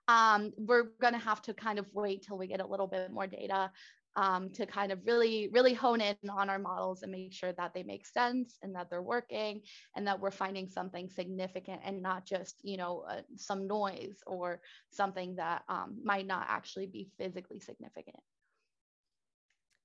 um, 0.09 0.53
we're 0.59 0.89
going 1.01 1.13
to 1.15 1.19
have 1.21 1.41
to 1.43 1.55
kind 1.55 1.79
of 1.79 1.87
wait 1.93 2.25
till 2.27 2.37
we 2.37 2.47
get 2.47 2.61
a 2.61 2.67
little 2.67 2.87
bit 2.89 3.13
more 3.13 3.27
data 3.27 3.71
um, 4.17 4.51
to 4.51 4.67
kind 4.67 4.93
of 4.93 5.01
really, 5.05 5.49
really 5.53 5.75
hone 5.75 6.01
in 6.01 6.17
on 6.31 6.49
our 6.49 6.59
models 6.59 7.03
and 7.03 7.11
make 7.11 7.33
sure 7.33 7.53
that 7.53 7.75
they 7.75 7.83
make 7.83 8.07
sense 8.07 8.59
and 8.63 8.75
that 8.75 8.89
they're 8.91 9.03
working 9.03 9.63
and 9.97 10.07
that 10.07 10.21
we're 10.21 10.31
finding 10.31 10.69
something 10.69 11.09
significant 11.09 11.81
and 11.85 12.01
not 12.01 12.25
just, 12.25 12.57
you 12.63 12.77
know, 12.77 13.05
uh, 13.09 13.23
some 13.37 13.67
noise 13.67 14.19
or 14.27 14.61
something 14.91 15.37
that 15.37 15.63
um, 15.69 15.99
might 16.05 16.27
not 16.27 16.47
actually 16.49 16.87
be 16.87 17.11
physically 17.19 17.61
significant. 17.61 18.21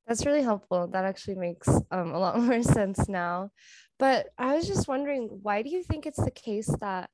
That's 0.07 0.25
really 0.25 0.41
helpful. 0.41 0.87
That 0.87 1.05
actually 1.05 1.35
makes 1.35 1.67
um, 1.91 2.11
a 2.13 2.19
lot 2.19 2.39
more 2.41 2.63
sense 2.63 3.07
now. 3.07 3.51
But 3.99 4.27
I 4.37 4.55
was 4.55 4.67
just 4.67 4.87
wondering, 4.87 5.39
why 5.41 5.61
do 5.61 5.69
you 5.69 5.83
think 5.83 6.05
it's 6.05 6.23
the 6.23 6.31
case 6.31 6.69
that 6.81 7.09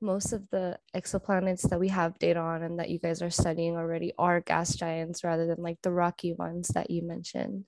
most 0.00 0.32
of 0.32 0.48
the 0.50 0.78
exoplanets 0.94 1.68
that 1.68 1.80
we 1.80 1.88
have 1.88 2.18
data 2.18 2.40
on 2.40 2.62
and 2.62 2.78
that 2.78 2.90
you 2.90 2.98
guys 2.98 3.22
are 3.22 3.30
studying 3.30 3.76
already 3.76 4.12
are 4.18 4.40
gas 4.40 4.74
giants 4.74 5.24
rather 5.24 5.46
than 5.46 5.62
like 5.62 5.78
the 5.82 5.92
rocky 5.92 6.32
ones 6.32 6.68
that 6.68 6.90
you 6.90 7.02
mentioned? 7.02 7.64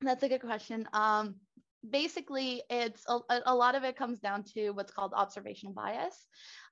That's 0.00 0.22
a 0.22 0.28
good 0.28 0.40
question. 0.40 0.88
Um, 0.92 1.36
basically, 1.88 2.62
it's 2.70 3.04
a, 3.08 3.18
a, 3.46 3.54
lot 3.54 3.74
of 3.74 3.84
it 3.84 3.96
comes 3.96 4.18
down 4.18 4.44
to 4.54 4.70
what's 4.70 4.92
called 4.92 5.12
observational 5.14 5.74
bias. 5.74 6.26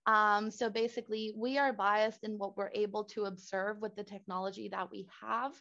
Um, 0.07 0.51
so 0.51 0.71
basically, 0.71 1.33
we 1.37 1.59
are 1.59 1.73
biased 1.73 2.25
in 2.25 2.39
what 2.39 2.57
we're 2.57 2.71
able 2.75 3.05
to 3.05 3.25
observe 3.25 3.81
with 3.81 3.95
the 3.97 4.05
technology 4.05 4.69
that 4.71 4.91
we 4.91 5.07
have. 5.23 5.53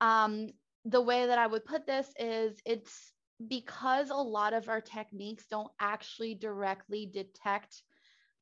Um, 0.00 0.48
the 0.84 1.00
way 1.00 1.26
that 1.26 1.38
I 1.38 1.46
would 1.46 1.64
put 1.64 1.86
this 1.86 2.08
is 2.18 2.56
it's 2.64 3.12
because 3.48 4.10
a 4.10 4.14
lot 4.14 4.52
of 4.52 4.68
our 4.68 4.80
techniques 4.80 5.44
don't 5.50 5.70
actually 5.80 6.34
directly 6.34 7.10
detect 7.12 7.82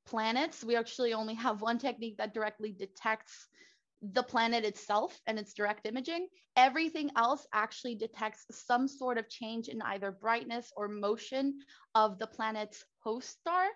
planets. 0.06 0.64
We 0.64 0.76
actually 0.76 1.12
only 1.12 1.34
have 1.34 1.60
one 1.60 1.78
technique 1.78 2.16
that 2.18 2.34
directly 2.34 2.72
detects 2.72 3.48
the 4.12 4.22
planet 4.22 4.64
itself 4.64 5.18
and 5.26 5.38
its 5.38 5.54
direct 5.54 5.86
imaging. 5.86 6.28
Everything 6.56 7.10
else 7.16 7.46
actually 7.52 7.94
detects 7.94 8.44
some 8.50 8.86
sort 8.86 9.18
of 9.18 9.28
change 9.28 9.68
in 9.68 9.80
either 9.82 10.12
brightness 10.12 10.72
or 10.76 10.88
motion 10.88 11.58
of 11.94 12.18
the 12.18 12.26
planet's 12.26 12.84
host 13.04 13.30
star. 13.40 13.66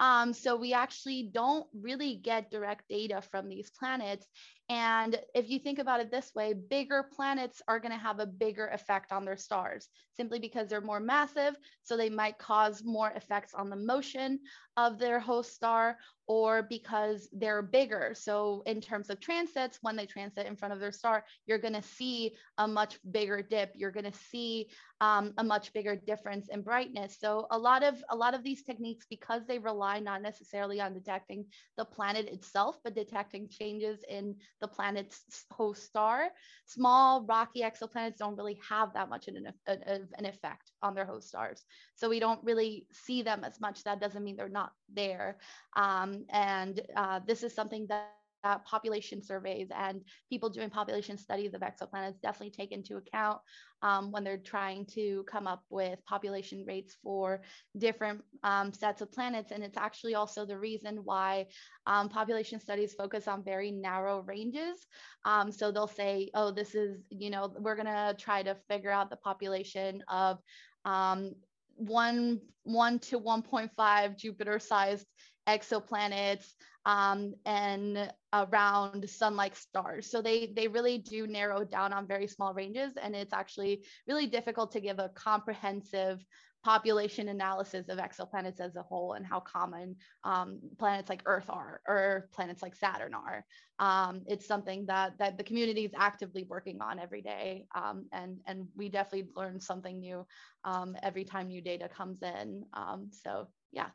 Um, 0.00 0.32
so 0.32 0.56
we 0.56 0.72
actually 0.72 1.30
don't 1.34 1.66
really 1.74 2.16
get 2.16 2.50
direct 2.50 2.88
data 2.88 3.20
from 3.20 3.48
these 3.48 3.70
planets. 3.70 4.26
And 4.68 5.18
if 5.34 5.48
you 5.48 5.58
think 5.58 5.78
about 5.78 6.00
it 6.00 6.10
this 6.10 6.32
way, 6.34 6.52
bigger 6.52 7.06
planets 7.16 7.62
are 7.66 7.80
going 7.80 7.92
to 7.92 7.98
have 7.98 8.20
a 8.20 8.26
bigger 8.26 8.68
effect 8.68 9.12
on 9.12 9.24
their 9.24 9.36
stars 9.36 9.88
simply 10.14 10.38
because 10.38 10.68
they're 10.68 10.80
more 10.80 11.00
massive. 11.00 11.56
So 11.82 11.96
they 11.96 12.10
might 12.10 12.38
cause 12.38 12.84
more 12.84 13.10
effects 13.10 13.54
on 13.54 13.70
the 13.70 13.76
motion 13.76 14.40
of 14.76 14.98
their 14.98 15.18
host 15.18 15.54
star 15.54 15.96
or 16.26 16.62
because 16.62 17.28
they're 17.32 17.62
bigger. 17.62 18.12
So 18.14 18.62
in 18.66 18.80
terms 18.82 19.08
of 19.08 19.20
transits, 19.20 19.78
when 19.80 19.96
they 19.96 20.04
transit 20.04 20.46
in 20.46 20.56
front 20.56 20.74
of 20.74 20.80
their 20.80 20.92
star, 20.92 21.24
you're 21.46 21.58
going 21.58 21.74
to 21.74 21.82
see 21.82 22.34
a 22.58 22.68
much 22.68 22.98
bigger 23.10 23.40
dip. 23.42 23.72
You're 23.74 23.90
going 23.90 24.12
to 24.12 24.18
see 24.30 24.68
um, 25.00 25.32
a 25.38 25.44
much 25.44 25.72
bigger 25.72 25.96
difference 25.96 26.48
in 26.48 26.62
brightness. 26.62 27.16
So 27.20 27.46
a 27.50 27.58
lot 27.58 27.82
of 27.82 28.02
a 28.10 28.16
lot 28.16 28.34
of 28.34 28.42
these 28.42 28.62
techniques, 28.62 29.06
because 29.08 29.46
they 29.46 29.58
rely 29.58 30.00
not 30.00 30.22
necessarily 30.22 30.80
on 30.80 30.94
detecting 30.94 31.44
the 31.76 31.84
planet 31.84 32.26
itself, 32.26 32.78
but 32.84 32.94
detecting 32.94 33.48
changes 33.48 34.04
in 34.08 34.34
the 34.60 34.68
planet's 34.68 35.22
host 35.52 35.84
star, 35.84 36.28
small 36.66 37.24
rocky 37.26 37.62
exoplanets 37.62 38.18
don't 38.18 38.36
really 38.36 38.58
have 38.68 38.92
that 38.94 39.08
much 39.08 39.28
of 39.28 39.34
an, 39.36 40.26
effect 40.26 40.72
on 40.82 40.94
their 40.94 41.06
host 41.06 41.28
stars. 41.28 41.64
So 41.94 42.08
we 42.08 42.20
don't 42.20 42.42
really 42.44 42.86
see 42.92 43.22
them 43.22 43.44
as 43.44 43.60
much. 43.60 43.84
That 43.84 44.00
doesn't 44.00 44.22
mean 44.24 44.36
they're 44.36 44.48
not 44.48 44.72
there. 44.92 45.38
Um, 45.76 46.24
and 46.30 46.80
uh, 46.96 47.20
this 47.26 47.42
is 47.42 47.54
something 47.54 47.86
that 47.88 48.17
that 48.42 48.64
population 48.64 49.22
surveys 49.22 49.68
and 49.76 50.02
people 50.28 50.48
doing 50.48 50.70
population 50.70 51.18
studies 51.18 51.54
of 51.54 51.60
exoplanets 51.60 52.20
definitely 52.20 52.50
take 52.50 52.72
into 52.72 52.96
account 52.96 53.38
um, 53.82 54.10
when 54.10 54.24
they're 54.24 54.36
trying 54.38 54.84
to 54.86 55.24
come 55.30 55.46
up 55.46 55.64
with 55.70 56.04
population 56.04 56.64
rates 56.66 56.96
for 57.02 57.42
different 57.76 58.22
um, 58.42 58.72
sets 58.72 59.00
of 59.00 59.12
planets. 59.12 59.52
And 59.52 59.62
it's 59.62 59.76
actually 59.76 60.14
also 60.14 60.44
the 60.44 60.58
reason 60.58 61.00
why 61.04 61.46
um, 61.86 62.08
population 62.08 62.60
studies 62.60 62.94
focus 62.94 63.28
on 63.28 63.44
very 63.44 63.70
narrow 63.70 64.22
ranges. 64.22 64.86
Um, 65.24 65.52
so 65.52 65.70
they'll 65.70 65.86
say, 65.86 66.30
oh, 66.34 66.50
this 66.50 66.74
is, 66.74 66.98
you 67.10 67.30
know, 67.30 67.52
we're 67.58 67.76
going 67.76 67.86
to 67.86 68.16
try 68.18 68.42
to 68.42 68.56
figure 68.68 68.90
out 68.90 69.10
the 69.10 69.16
population 69.16 70.02
of 70.08 70.38
um, 70.84 71.34
one 71.76 72.40
one 72.64 72.98
to 72.98 73.18
1.5 73.18 74.18
Jupiter 74.18 74.58
sized 74.58 75.06
exoplanets 75.48 76.52
um, 76.84 77.34
and 77.44 78.12
around 78.32 79.08
sun-like 79.08 79.56
stars. 79.56 80.10
So 80.10 80.22
they 80.22 80.52
they 80.54 80.68
really 80.68 80.98
do 80.98 81.26
narrow 81.26 81.64
down 81.64 81.92
on 81.92 82.06
very 82.06 82.26
small 82.26 82.54
ranges, 82.54 82.92
and 83.02 83.16
it's 83.16 83.32
actually 83.32 83.84
really 84.06 84.26
difficult 84.26 84.72
to 84.72 84.80
give 84.80 84.98
a 84.98 85.10
comprehensive 85.14 86.24
population 86.64 87.28
analysis 87.28 87.88
of 87.88 87.98
exoplanets 87.98 88.60
as 88.60 88.74
a 88.76 88.82
whole 88.82 89.12
and 89.12 89.24
how 89.24 89.40
common 89.40 89.94
um, 90.24 90.58
planets 90.78 91.08
like 91.08 91.22
Earth 91.24 91.48
are 91.48 91.80
or 91.86 92.28
planets 92.32 92.62
like 92.62 92.74
Saturn 92.74 93.14
are. 93.14 93.44
Um, 93.78 94.22
it's 94.26 94.46
something 94.46 94.84
that 94.86 95.12
that 95.18 95.38
the 95.38 95.44
community 95.44 95.84
is 95.84 95.92
actively 95.96 96.44
working 96.48 96.80
on 96.80 96.98
every 96.98 97.22
day, 97.22 97.66
um, 97.74 98.06
and 98.12 98.38
and 98.46 98.66
we 98.76 98.88
definitely 98.88 99.30
learn 99.36 99.60
something 99.60 100.00
new 100.00 100.26
um, 100.64 100.96
every 101.02 101.24
time 101.24 101.48
new 101.48 101.62
data 101.62 101.88
comes 101.88 102.22
in. 102.22 102.64
Um, 102.72 103.10
so 103.10 103.48
yeah. 103.72 103.90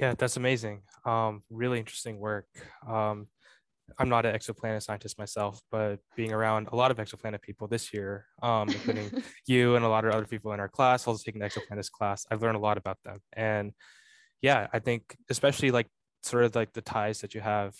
Yeah, 0.00 0.14
that's 0.16 0.38
amazing. 0.38 0.80
Um, 1.04 1.42
really 1.50 1.78
interesting 1.78 2.18
work. 2.18 2.46
Um, 2.88 3.26
I'm 3.98 4.08
not 4.08 4.24
an 4.24 4.34
exoplanet 4.34 4.82
scientist 4.82 5.18
myself, 5.18 5.60
but 5.70 5.98
being 6.16 6.32
around 6.32 6.68
a 6.72 6.76
lot 6.76 6.90
of 6.90 6.96
exoplanet 6.96 7.42
people 7.42 7.68
this 7.68 7.92
year, 7.92 8.24
um, 8.42 8.70
including 8.70 9.10
you 9.46 9.76
and 9.76 9.84
a 9.84 9.88
lot 9.88 10.06
of 10.06 10.12
other 10.12 10.24
people 10.24 10.54
in 10.54 10.60
our 10.60 10.70
class, 10.70 11.06
also 11.06 11.22
taking 11.22 11.42
the 11.42 11.46
exoplanets 11.50 11.90
class, 11.90 12.24
I've 12.30 12.40
learned 12.40 12.56
a 12.56 12.60
lot 12.60 12.78
about 12.78 12.96
them. 13.04 13.18
And 13.34 13.72
yeah, 14.40 14.68
I 14.72 14.78
think 14.78 15.14
especially 15.28 15.70
like 15.70 15.88
sort 16.22 16.44
of 16.44 16.54
like 16.54 16.72
the 16.72 16.80
ties 16.80 17.20
that 17.20 17.34
you 17.34 17.42
have 17.42 17.74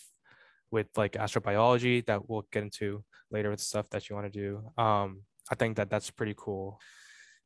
with 0.71 0.89
like 0.99 1.13
astrobiology 1.13 2.05
that 2.05 2.29
we'll 2.29 2.47
get 2.53 2.65
into 2.65 3.03
later 3.31 3.49
with 3.49 3.61
stuff 3.61 3.89
that 3.93 4.11
you 4.11 4.15
want 4.15 4.31
to 4.31 4.39
do. 4.39 4.83
Um, 4.83 5.23
I 5.51 5.55
think 5.55 5.79
that 5.79 5.89
that's 5.89 6.11
pretty 6.11 6.35
cool. 6.37 6.81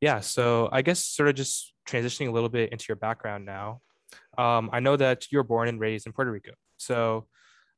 Yeah, 0.01 0.19
so 0.19 0.67
I 0.73 0.81
guess 0.81 0.99
sort 0.99 1.29
of 1.29 1.35
just 1.35 1.71
transitioning 1.87 2.27
a 2.27 2.31
little 2.31 2.49
bit 2.49 2.73
into 2.73 2.87
your 2.89 2.97
background 2.97 3.45
now. 3.45 3.79
Um, 4.37 4.69
I 4.71 4.79
know 4.79 4.95
that 4.97 5.31
you 5.31 5.37
were 5.37 5.43
born 5.43 5.67
and 5.67 5.79
raised 5.79 6.05
in 6.05 6.13
Puerto 6.13 6.31
Rico. 6.31 6.51
So 6.77 7.27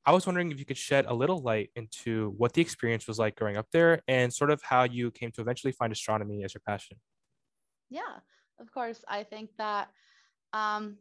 I 0.05 0.11
was 0.11 0.25
wondering 0.25 0.51
if 0.51 0.59
you 0.59 0.65
could 0.65 0.77
shed 0.77 1.05
a 1.07 1.13
little 1.13 1.39
light 1.39 1.69
into 1.75 2.33
what 2.37 2.53
the 2.53 2.61
experience 2.61 3.07
was 3.07 3.19
like 3.19 3.35
growing 3.35 3.57
up 3.57 3.67
there 3.71 4.01
and 4.07 4.33
sort 4.33 4.51
of 4.51 4.61
how 4.61 4.83
you 4.83 5.11
came 5.11 5.31
to 5.33 5.41
eventually 5.41 5.73
find 5.73 5.91
astronomy 5.91 6.43
as 6.45 6.53
your 6.53 6.61
passion. 6.65 6.97
Yeah, 7.89 8.19
of 8.59 8.71
course. 8.71 9.03
I 9.07 9.23
think 9.23 9.49
that 9.57 9.89
um, 10.53 10.97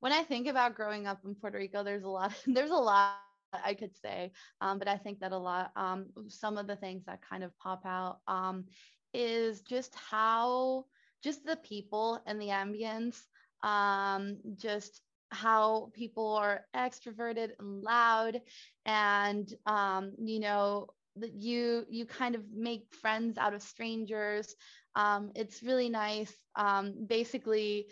when 0.00 0.12
I 0.12 0.22
think 0.22 0.46
about 0.46 0.74
growing 0.74 1.06
up 1.06 1.20
in 1.24 1.34
Puerto 1.34 1.58
Rico, 1.58 1.82
there's 1.82 2.04
a 2.04 2.08
lot, 2.08 2.32
there's 2.46 2.70
a 2.70 2.74
lot 2.74 3.14
I 3.52 3.74
could 3.74 3.96
say, 3.96 4.32
um, 4.60 4.78
but 4.78 4.88
I 4.88 4.96
think 4.96 5.20
that 5.20 5.32
a 5.32 5.38
lot, 5.38 5.72
um, 5.74 6.06
some 6.28 6.56
of 6.56 6.66
the 6.66 6.76
things 6.76 7.04
that 7.06 7.20
kind 7.28 7.42
of 7.42 7.56
pop 7.58 7.84
out 7.84 8.18
um, 8.28 8.66
is 9.12 9.62
just 9.62 9.94
how, 9.94 10.84
just 11.24 11.44
the 11.44 11.56
people 11.56 12.22
and 12.26 12.40
the 12.40 12.48
ambience 12.48 13.22
um, 13.62 14.38
just 14.56 15.00
how 15.30 15.90
people 15.94 16.34
are 16.34 16.64
extroverted 16.74 17.50
and 17.58 17.82
loud 17.82 18.40
and 18.84 19.54
um, 19.66 20.12
you 20.18 20.40
know 20.40 20.88
that 21.16 21.34
you 21.34 21.84
you 21.88 22.06
kind 22.06 22.34
of 22.34 22.42
make 22.52 22.92
friends 22.94 23.38
out 23.38 23.54
of 23.54 23.62
strangers. 23.62 24.54
Um, 24.94 25.30
it's 25.34 25.62
really 25.62 25.88
nice. 25.88 26.34
Um, 26.56 27.06
basically 27.06 27.86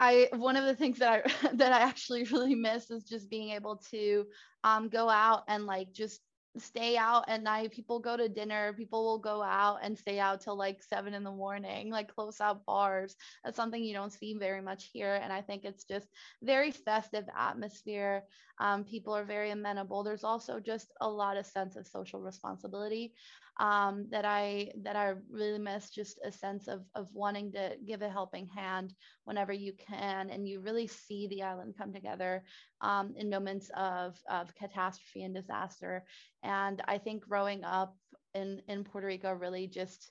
I 0.00 0.28
one 0.34 0.56
of 0.56 0.64
the 0.64 0.74
things 0.74 0.98
that 0.98 1.24
I 1.24 1.48
that 1.54 1.72
I 1.72 1.80
actually 1.80 2.24
really 2.24 2.54
miss 2.54 2.90
is 2.90 3.04
just 3.04 3.30
being 3.30 3.50
able 3.50 3.76
to 3.90 4.26
um, 4.64 4.88
go 4.88 5.08
out 5.08 5.44
and 5.48 5.64
like 5.64 5.92
just 5.92 6.20
stay 6.58 6.96
out 6.96 7.24
at 7.28 7.42
night. 7.42 7.72
People 7.72 7.98
go 8.00 8.16
to 8.16 8.28
dinner. 8.28 8.72
People 8.74 9.04
will 9.04 9.18
go 9.18 9.42
out 9.42 9.78
and 9.82 9.98
stay 9.98 10.18
out 10.18 10.40
till 10.40 10.56
like 10.56 10.82
seven 10.82 11.14
in 11.14 11.24
the 11.24 11.30
morning, 11.30 11.90
like 11.90 12.12
close 12.14 12.40
out 12.40 12.64
bars. 12.66 13.16
That's 13.44 13.56
something 13.56 13.82
you 13.82 13.94
don't 13.94 14.12
see 14.12 14.34
very 14.34 14.60
much 14.60 14.90
here. 14.92 15.14
And 15.14 15.32
I 15.32 15.40
think 15.42 15.64
it's 15.64 15.84
just 15.84 16.08
very 16.42 16.70
festive 16.70 17.24
atmosphere. 17.36 18.24
Um, 18.58 18.84
people 18.84 19.14
are 19.14 19.24
very 19.24 19.50
amenable. 19.50 20.02
There's 20.04 20.24
also 20.24 20.60
just 20.60 20.92
a 21.00 21.08
lot 21.08 21.36
of 21.36 21.46
sense 21.46 21.76
of 21.76 21.86
social 21.86 22.20
responsibility 22.20 23.14
um, 23.60 24.06
that 24.10 24.24
I 24.24 24.72
that 24.82 24.96
I 24.96 25.14
really 25.30 25.58
miss. 25.58 25.90
Just 25.90 26.18
a 26.24 26.32
sense 26.32 26.68
of 26.68 26.84
of 26.94 27.08
wanting 27.12 27.52
to 27.52 27.76
give 27.86 28.02
a 28.02 28.08
helping 28.08 28.46
hand 28.48 28.94
whenever 29.24 29.52
you 29.52 29.72
can, 29.72 30.30
and 30.30 30.48
you 30.48 30.60
really 30.60 30.86
see 30.86 31.26
the 31.28 31.42
island 31.42 31.74
come 31.76 31.92
together 31.92 32.44
um, 32.80 33.14
in 33.16 33.30
moments 33.30 33.70
of, 33.76 34.18
of 34.30 34.54
catastrophe 34.54 35.22
and 35.22 35.34
disaster. 35.34 36.04
And 36.42 36.82
I 36.86 36.98
think 36.98 37.28
growing 37.28 37.64
up 37.64 37.96
in, 38.34 38.62
in 38.68 38.84
Puerto 38.84 39.06
Rico 39.06 39.32
really 39.32 39.66
just 39.66 40.10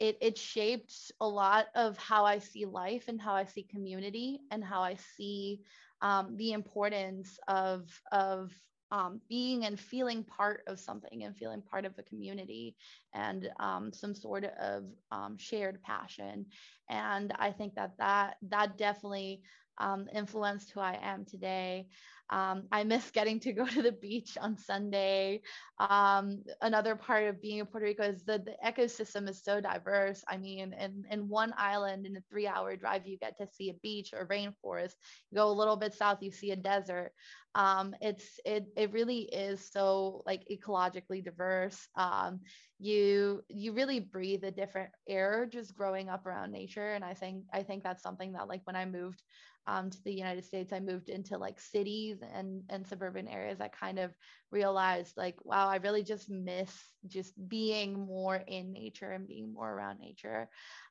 it, 0.00 0.18
it 0.20 0.36
shaped 0.36 1.12
a 1.20 1.28
lot 1.28 1.66
of 1.76 1.96
how 1.96 2.24
I 2.24 2.38
see 2.38 2.64
life 2.64 3.04
and 3.06 3.20
how 3.20 3.34
I 3.34 3.44
see 3.44 3.62
community 3.62 4.40
and 4.50 4.64
how 4.64 4.80
I 4.82 4.96
see 5.16 5.60
um, 6.00 6.36
the 6.36 6.52
importance 6.52 7.38
of 7.46 7.88
of 8.10 8.50
um, 8.92 9.20
being 9.28 9.64
and 9.64 9.80
feeling 9.80 10.22
part 10.22 10.62
of 10.68 10.78
something 10.78 11.24
and 11.24 11.36
feeling 11.36 11.62
part 11.62 11.86
of 11.86 11.94
a 11.98 12.04
community 12.04 12.76
and 13.14 13.50
um, 13.58 13.92
some 13.92 14.14
sort 14.14 14.44
of 14.44 14.84
um, 15.10 15.36
shared 15.38 15.82
passion. 15.82 16.46
And 16.90 17.32
I 17.38 17.50
think 17.52 17.74
that 17.74 17.92
that 17.98 18.36
that 18.50 18.76
definitely 18.78 19.42
um, 19.78 20.08
influenced 20.14 20.70
who 20.70 20.80
I 20.80 20.98
am 21.02 21.24
today. 21.24 21.88
Um, 22.32 22.62
I 22.72 22.82
miss 22.84 23.10
getting 23.10 23.40
to 23.40 23.52
go 23.52 23.66
to 23.68 23.82
the 23.82 23.92
beach 23.92 24.38
on 24.40 24.56
Sunday. 24.56 25.42
Um, 25.78 26.42
another 26.62 26.96
part 26.96 27.24
of 27.24 27.42
being 27.42 27.58
in 27.58 27.66
Puerto 27.66 27.86
Rico 27.86 28.04
is 28.04 28.24
that 28.24 28.46
the 28.46 28.56
ecosystem 28.64 29.28
is 29.28 29.44
so 29.44 29.60
diverse. 29.60 30.24
I 30.26 30.38
mean, 30.38 30.72
in, 30.72 31.04
in 31.10 31.28
one 31.28 31.52
island, 31.58 32.06
in 32.06 32.16
a 32.16 32.22
three 32.30 32.46
hour 32.46 32.74
drive, 32.74 33.06
you 33.06 33.18
get 33.18 33.36
to 33.38 33.46
see 33.46 33.68
a 33.68 33.74
beach 33.74 34.14
or 34.14 34.26
rainforest. 34.26 34.94
You 35.30 35.36
go 35.36 35.50
a 35.50 35.52
little 35.52 35.76
bit 35.76 35.92
south, 35.94 36.22
you 36.22 36.30
see 36.32 36.52
a 36.52 36.56
desert. 36.56 37.12
Um, 37.54 37.94
it's 38.00 38.40
it 38.46 38.66
it 38.78 38.92
really 38.92 39.20
is 39.24 39.70
so 39.70 40.22
like 40.24 40.42
ecologically 40.50 41.22
diverse. 41.22 41.86
Um, 41.96 42.40
you 42.78 43.42
you 43.48 43.74
really 43.74 44.00
breathe 44.00 44.42
a 44.44 44.50
different 44.50 44.90
air 45.06 45.46
just 45.46 45.76
growing 45.76 46.08
up 46.08 46.24
around 46.24 46.50
nature, 46.50 46.94
and 46.94 47.04
I 47.04 47.12
think 47.12 47.44
I 47.52 47.62
think 47.62 47.82
that's 47.82 48.02
something 48.02 48.32
that 48.32 48.48
like 48.48 48.62
when 48.64 48.76
I 48.76 48.86
moved 48.86 49.22
um, 49.66 49.90
to 49.90 50.02
the 50.02 50.12
United 50.14 50.44
States, 50.44 50.72
I 50.72 50.80
moved 50.80 51.08
into 51.08 51.38
like 51.38 51.60
cities 51.60 52.21
and, 52.22 52.62
and 52.68 52.86
suburban 52.86 53.28
areas. 53.28 53.60
I 53.60 53.68
kind 53.68 53.98
of 53.98 54.12
realized 54.50 55.16
like, 55.16 55.36
wow, 55.44 55.68
I 55.68 55.76
really 55.76 56.02
just 56.02 56.30
miss 56.30 56.72
just 57.06 57.34
being 57.48 58.06
more 58.06 58.36
in 58.36 58.72
nature 58.72 59.10
and 59.10 59.26
being 59.26 59.52
more 59.52 59.70
around 59.70 59.98
nature. 60.00 60.48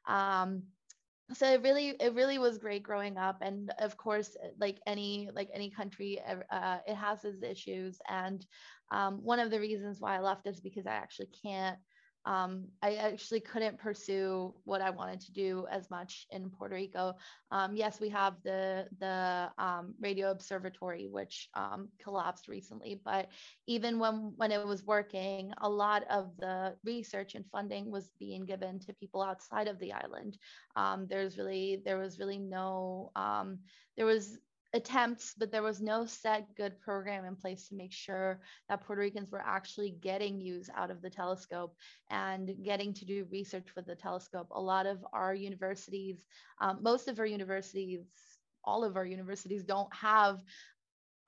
Um, 0.07 0.63
so 1.33 1.51
it 1.53 1.61
really 1.61 1.89
it 1.99 2.13
really 2.13 2.37
was 2.37 2.57
great 2.57 2.83
growing 2.83 3.17
up 3.17 3.37
and 3.41 3.71
of 3.79 3.95
course 3.97 4.35
like 4.59 4.79
any 4.85 5.29
like 5.33 5.49
any 5.53 5.69
country 5.69 6.19
uh, 6.51 6.77
it 6.85 6.95
has 6.95 7.23
its 7.23 7.43
issues 7.43 7.99
and 8.09 8.45
um, 8.91 9.23
one 9.23 9.39
of 9.39 9.49
the 9.49 9.59
reasons 9.59 9.99
why 9.99 10.17
i 10.17 10.19
left 10.19 10.45
is 10.47 10.59
because 10.59 10.85
i 10.85 10.91
actually 10.91 11.29
can't 11.41 11.77
um, 12.25 12.67
I 12.81 12.95
actually 12.95 13.39
couldn't 13.39 13.79
pursue 13.79 14.53
what 14.63 14.81
I 14.81 14.91
wanted 14.91 15.21
to 15.21 15.31
do 15.31 15.65
as 15.71 15.89
much 15.89 16.27
in 16.29 16.49
Puerto 16.49 16.75
Rico. 16.75 17.15
Um, 17.51 17.75
yes, 17.75 17.99
we 17.99 18.09
have 18.09 18.35
the 18.43 18.87
the 18.99 19.49
um, 19.57 19.95
radio 19.99 20.31
observatory, 20.31 21.07
which 21.07 21.49
um, 21.55 21.89
collapsed 22.03 22.47
recently, 22.47 23.01
but 23.03 23.29
even 23.67 23.97
when 23.97 24.33
when 24.37 24.51
it 24.51 24.65
was 24.65 24.85
working, 24.85 25.51
a 25.61 25.69
lot 25.69 26.03
of 26.09 26.31
the 26.37 26.75
research 26.83 27.35
and 27.35 27.45
funding 27.51 27.89
was 27.89 28.11
being 28.19 28.45
given 28.45 28.79
to 28.79 28.93
people 28.93 29.21
outside 29.21 29.67
of 29.67 29.79
the 29.79 29.93
island. 29.93 30.37
Um, 30.75 31.07
there's 31.09 31.37
really 31.37 31.81
there 31.83 31.97
was 31.97 32.19
really 32.19 32.39
no 32.39 33.11
um, 33.15 33.59
there 33.97 34.05
was 34.05 34.37
attempts, 34.73 35.33
but 35.37 35.51
there 35.51 35.63
was 35.63 35.81
no 35.81 36.05
set 36.05 36.55
good 36.55 36.79
program 36.79 37.25
in 37.25 37.35
place 37.35 37.67
to 37.67 37.75
make 37.75 37.91
sure 37.91 38.39
that 38.69 38.81
Puerto 38.81 39.01
Ricans 39.01 39.31
were 39.31 39.43
actually 39.45 39.91
getting 40.01 40.39
use 40.39 40.69
out 40.75 40.91
of 40.91 41.01
the 41.01 41.09
telescope 41.09 41.75
and 42.09 42.53
getting 42.63 42.93
to 42.93 43.05
do 43.05 43.27
research 43.31 43.67
with 43.75 43.85
the 43.85 43.95
telescope. 43.95 44.47
A 44.51 44.61
lot 44.61 44.85
of 44.85 45.05
our 45.13 45.33
universities, 45.33 46.25
um, 46.61 46.79
most 46.81 47.07
of 47.07 47.19
our 47.19 47.25
universities, 47.25 48.05
all 48.63 48.83
of 48.83 48.95
our 48.95 49.05
universities 49.05 49.63
don't 49.63 49.93
have 49.93 50.41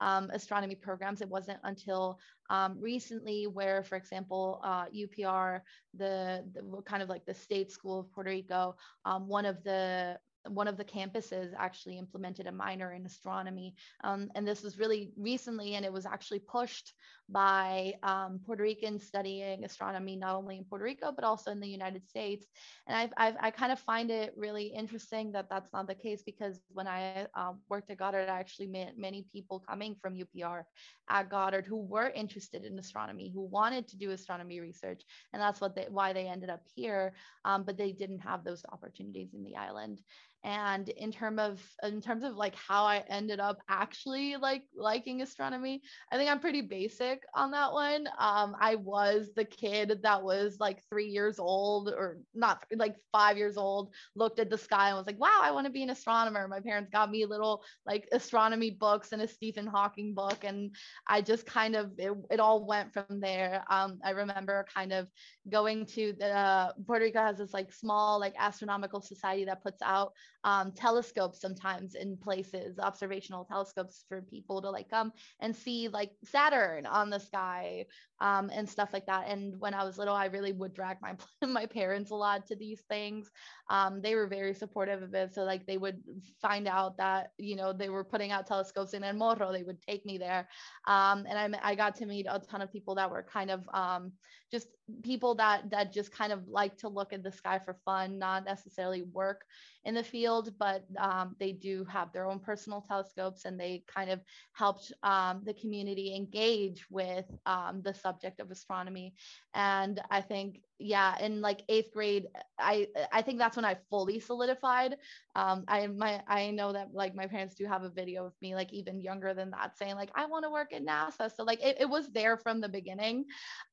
um, 0.00 0.30
astronomy 0.32 0.74
programs. 0.74 1.20
It 1.20 1.28
wasn't 1.28 1.60
until 1.64 2.18
um, 2.50 2.76
recently 2.80 3.46
where, 3.46 3.82
for 3.82 3.96
example, 3.96 4.60
uh, 4.64 4.86
UPR, 4.86 5.60
the, 5.94 6.44
the, 6.52 6.82
kind 6.82 7.02
of 7.02 7.08
like 7.08 7.24
the 7.24 7.34
state 7.34 7.70
school 7.70 8.00
of 8.00 8.12
Puerto 8.12 8.30
Rico, 8.30 8.76
um, 9.04 9.28
one 9.28 9.46
of 9.46 9.62
the 9.64 10.18
one 10.48 10.68
of 10.68 10.76
the 10.76 10.84
campuses 10.84 11.52
actually 11.58 11.98
implemented 11.98 12.46
a 12.46 12.52
minor 12.52 12.92
in 12.92 13.06
astronomy. 13.06 13.74
Um, 14.02 14.30
and 14.34 14.46
this 14.46 14.62
was 14.62 14.78
really 14.78 15.12
recently, 15.16 15.74
and 15.74 15.84
it 15.84 15.92
was 15.92 16.06
actually 16.06 16.40
pushed 16.40 16.92
by 17.28 17.94
um, 18.02 18.40
Puerto 18.44 18.62
Ricans 18.62 19.04
studying 19.04 19.64
astronomy, 19.64 20.14
not 20.16 20.34
only 20.34 20.58
in 20.58 20.64
Puerto 20.64 20.84
Rico, 20.84 21.10
but 21.10 21.24
also 21.24 21.50
in 21.50 21.60
the 21.60 21.68
United 21.68 22.06
States. 22.06 22.46
And 22.86 22.96
I've, 22.96 23.12
I've 23.16 23.36
i 23.40 23.50
kind 23.50 23.72
of 23.72 23.78
find 23.78 24.10
it 24.10 24.34
really 24.36 24.66
interesting 24.66 25.32
that 25.32 25.48
that's 25.48 25.72
not 25.72 25.86
the 25.86 25.94
case 25.94 26.22
because 26.22 26.60
when 26.72 26.86
I 26.86 27.26
um, 27.34 27.60
worked 27.70 27.90
at 27.90 27.98
Goddard, 27.98 28.28
I 28.28 28.38
actually 28.38 28.66
met 28.66 28.98
many 28.98 29.26
people 29.32 29.58
coming 29.66 29.96
from 30.00 30.16
UPR 30.16 30.64
at 31.08 31.30
Goddard 31.30 31.66
who 31.66 31.76
were 31.76 32.10
interested 32.10 32.64
in 32.64 32.78
astronomy, 32.78 33.30
who 33.32 33.42
wanted 33.42 33.88
to 33.88 33.96
do 33.96 34.10
astronomy 34.10 34.60
research. 34.60 35.02
And 35.32 35.40
that's 35.40 35.60
what 35.60 35.74
they, 35.74 35.86
why 35.88 36.12
they 36.12 36.26
ended 36.26 36.50
up 36.50 36.62
here, 36.74 37.14
um, 37.44 37.64
but 37.64 37.78
they 37.78 37.92
didn't 37.92 38.20
have 38.20 38.44
those 38.44 38.64
opportunities 38.70 39.32
in 39.32 39.44
the 39.44 39.56
island 39.56 40.00
and 40.44 40.90
in 40.90 41.10
terms 41.10 41.40
of 41.40 41.62
in 41.82 42.00
terms 42.02 42.22
of 42.22 42.34
like 42.36 42.54
how 42.54 42.84
i 42.84 43.02
ended 43.08 43.40
up 43.40 43.58
actually 43.68 44.36
like 44.36 44.62
liking 44.76 45.22
astronomy 45.22 45.80
i 46.12 46.16
think 46.16 46.30
i'm 46.30 46.38
pretty 46.38 46.60
basic 46.60 47.22
on 47.34 47.50
that 47.50 47.72
one. 47.72 48.06
Um 48.18 48.54
i 48.60 48.74
was 48.76 49.30
the 49.34 49.44
kid 49.44 50.00
that 50.02 50.22
was 50.22 50.58
like 50.60 50.82
three 50.88 51.06
years 51.06 51.38
old 51.38 51.88
or 51.88 52.18
not 52.34 52.62
like 52.76 52.96
five 53.10 53.38
years 53.38 53.56
old 53.56 53.94
looked 54.14 54.38
at 54.38 54.50
the 54.50 54.58
sky 54.58 54.88
and 54.88 54.98
was 54.98 55.06
like 55.06 55.18
wow 55.18 55.40
i 55.42 55.50
want 55.50 55.66
to 55.66 55.72
be 55.72 55.82
an 55.82 55.90
astronomer. 55.90 56.46
My 56.46 56.60
parents 56.60 56.90
got 56.90 57.10
me 57.10 57.24
little 57.24 57.64
like 57.86 58.06
astronomy 58.12 58.70
books 58.70 59.12
and 59.12 59.22
a 59.22 59.28
stephen 59.28 59.66
hawking 59.66 60.14
book 60.14 60.44
and 60.44 60.74
i 61.08 61.22
just 61.22 61.46
kind 61.46 61.74
of 61.74 61.92
it, 61.98 62.12
it 62.30 62.40
all 62.40 62.66
went 62.66 62.92
from 62.92 63.20
there. 63.20 63.64
Um 63.70 63.98
i 64.04 64.10
remember 64.10 64.66
kind 64.72 64.92
of 64.92 65.08
going 65.48 65.86
to 65.86 66.14
the 66.18 66.28
uh, 66.28 66.72
puerto 66.86 67.04
rico 67.04 67.20
has 67.20 67.38
this 67.38 67.54
like 67.54 67.72
small 67.72 68.20
like 68.20 68.34
astronomical 68.38 69.00
society 69.00 69.44
that 69.46 69.62
puts 69.62 69.80
out 69.82 70.12
um, 70.44 70.72
telescopes 70.72 71.40
sometimes 71.40 71.94
in 71.94 72.16
places, 72.16 72.78
observational 72.78 73.44
telescopes 73.44 74.04
for 74.08 74.22
people 74.22 74.62
to 74.62 74.70
like 74.70 74.88
come 74.88 75.12
and 75.40 75.56
see 75.56 75.88
like 75.88 76.12
Saturn 76.24 76.86
on 76.86 77.10
the 77.10 77.18
sky 77.18 77.86
um, 78.24 78.50
and 78.54 78.66
stuff 78.66 78.88
like 78.94 79.04
that. 79.04 79.28
And 79.28 79.60
when 79.60 79.74
I 79.74 79.84
was 79.84 79.98
little, 79.98 80.14
I 80.14 80.26
really 80.26 80.52
would 80.52 80.72
drag 80.72 80.96
my 81.02 81.14
my 81.46 81.66
parents 81.66 82.10
a 82.10 82.14
lot 82.14 82.46
to 82.46 82.56
these 82.56 82.80
things. 82.88 83.30
Um, 83.68 84.00
they 84.00 84.14
were 84.14 84.26
very 84.26 84.54
supportive 84.54 85.02
of 85.02 85.14
it. 85.14 85.34
So 85.34 85.44
like 85.44 85.66
they 85.66 85.76
would 85.76 86.02
find 86.40 86.66
out 86.66 86.96
that 86.96 87.32
you 87.36 87.54
know 87.54 87.74
they 87.74 87.90
were 87.90 88.02
putting 88.02 88.32
out 88.32 88.46
telescopes 88.46 88.94
in 88.94 89.04
El 89.04 89.12
Morro, 89.12 89.52
they 89.52 89.62
would 89.62 89.82
take 89.82 90.06
me 90.06 90.16
there, 90.16 90.48
um, 90.86 91.26
and 91.28 91.54
I 91.54 91.72
I 91.72 91.74
got 91.74 91.96
to 91.96 92.06
meet 92.06 92.26
a 92.28 92.38
ton 92.38 92.62
of 92.62 92.72
people 92.72 92.94
that 92.94 93.10
were 93.10 93.22
kind 93.22 93.50
of 93.50 93.68
um, 93.74 94.12
just 94.50 94.68
people 95.02 95.34
that 95.34 95.70
that 95.70 95.92
just 95.92 96.10
kind 96.10 96.32
of 96.32 96.48
like 96.48 96.78
to 96.78 96.88
look 96.88 97.12
at 97.12 97.22
the 97.22 97.32
sky 97.32 97.60
for 97.62 97.76
fun, 97.84 98.18
not 98.18 98.46
necessarily 98.46 99.02
work 99.02 99.44
in 99.84 99.94
the 99.94 100.02
field, 100.02 100.50
but 100.58 100.84
um, 100.98 101.36
they 101.38 101.52
do 101.52 101.84
have 101.84 102.10
their 102.12 102.26
own 102.26 102.38
personal 102.38 102.80
telescopes 102.80 103.44
and 103.44 103.60
they 103.60 103.84
kind 103.86 104.10
of 104.10 104.20
helped 104.52 104.92
um, 105.02 105.42
the 105.44 105.52
community 105.52 106.14
engage 106.14 106.86
with 106.90 107.26
the 107.44 107.92
subject 107.92 108.13
of 108.22 108.50
astronomy. 108.50 109.14
And 109.54 110.00
I 110.10 110.20
think, 110.20 110.60
yeah, 110.78 111.18
in 111.20 111.40
like 111.40 111.62
eighth 111.68 111.92
grade, 111.92 112.26
I 112.58 112.88
I 113.12 113.22
think 113.22 113.38
that's 113.38 113.56
when 113.56 113.64
I 113.64 113.76
fully 113.90 114.20
solidified. 114.20 114.96
Um, 115.34 115.64
I 115.66 115.86
my 115.86 116.22
I 116.28 116.50
know 116.50 116.72
that 116.72 116.88
like 116.92 117.14
my 117.14 117.26
parents 117.26 117.54
do 117.54 117.66
have 117.66 117.82
a 117.82 117.90
video 117.90 118.26
of 118.26 118.32
me 118.40 118.54
like 118.54 118.72
even 118.72 119.00
younger 119.00 119.34
than 119.34 119.50
that 119.50 119.76
saying 119.76 119.96
like 119.96 120.10
I 120.14 120.26
want 120.26 120.44
to 120.44 120.50
work 120.50 120.72
at 120.72 120.84
NASA. 120.84 121.34
So 121.34 121.44
like 121.44 121.62
it, 121.62 121.78
it 121.80 121.88
was 121.88 122.12
there 122.12 122.36
from 122.36 122.60
the 122.60 122.68
beginning. 122.68 123.24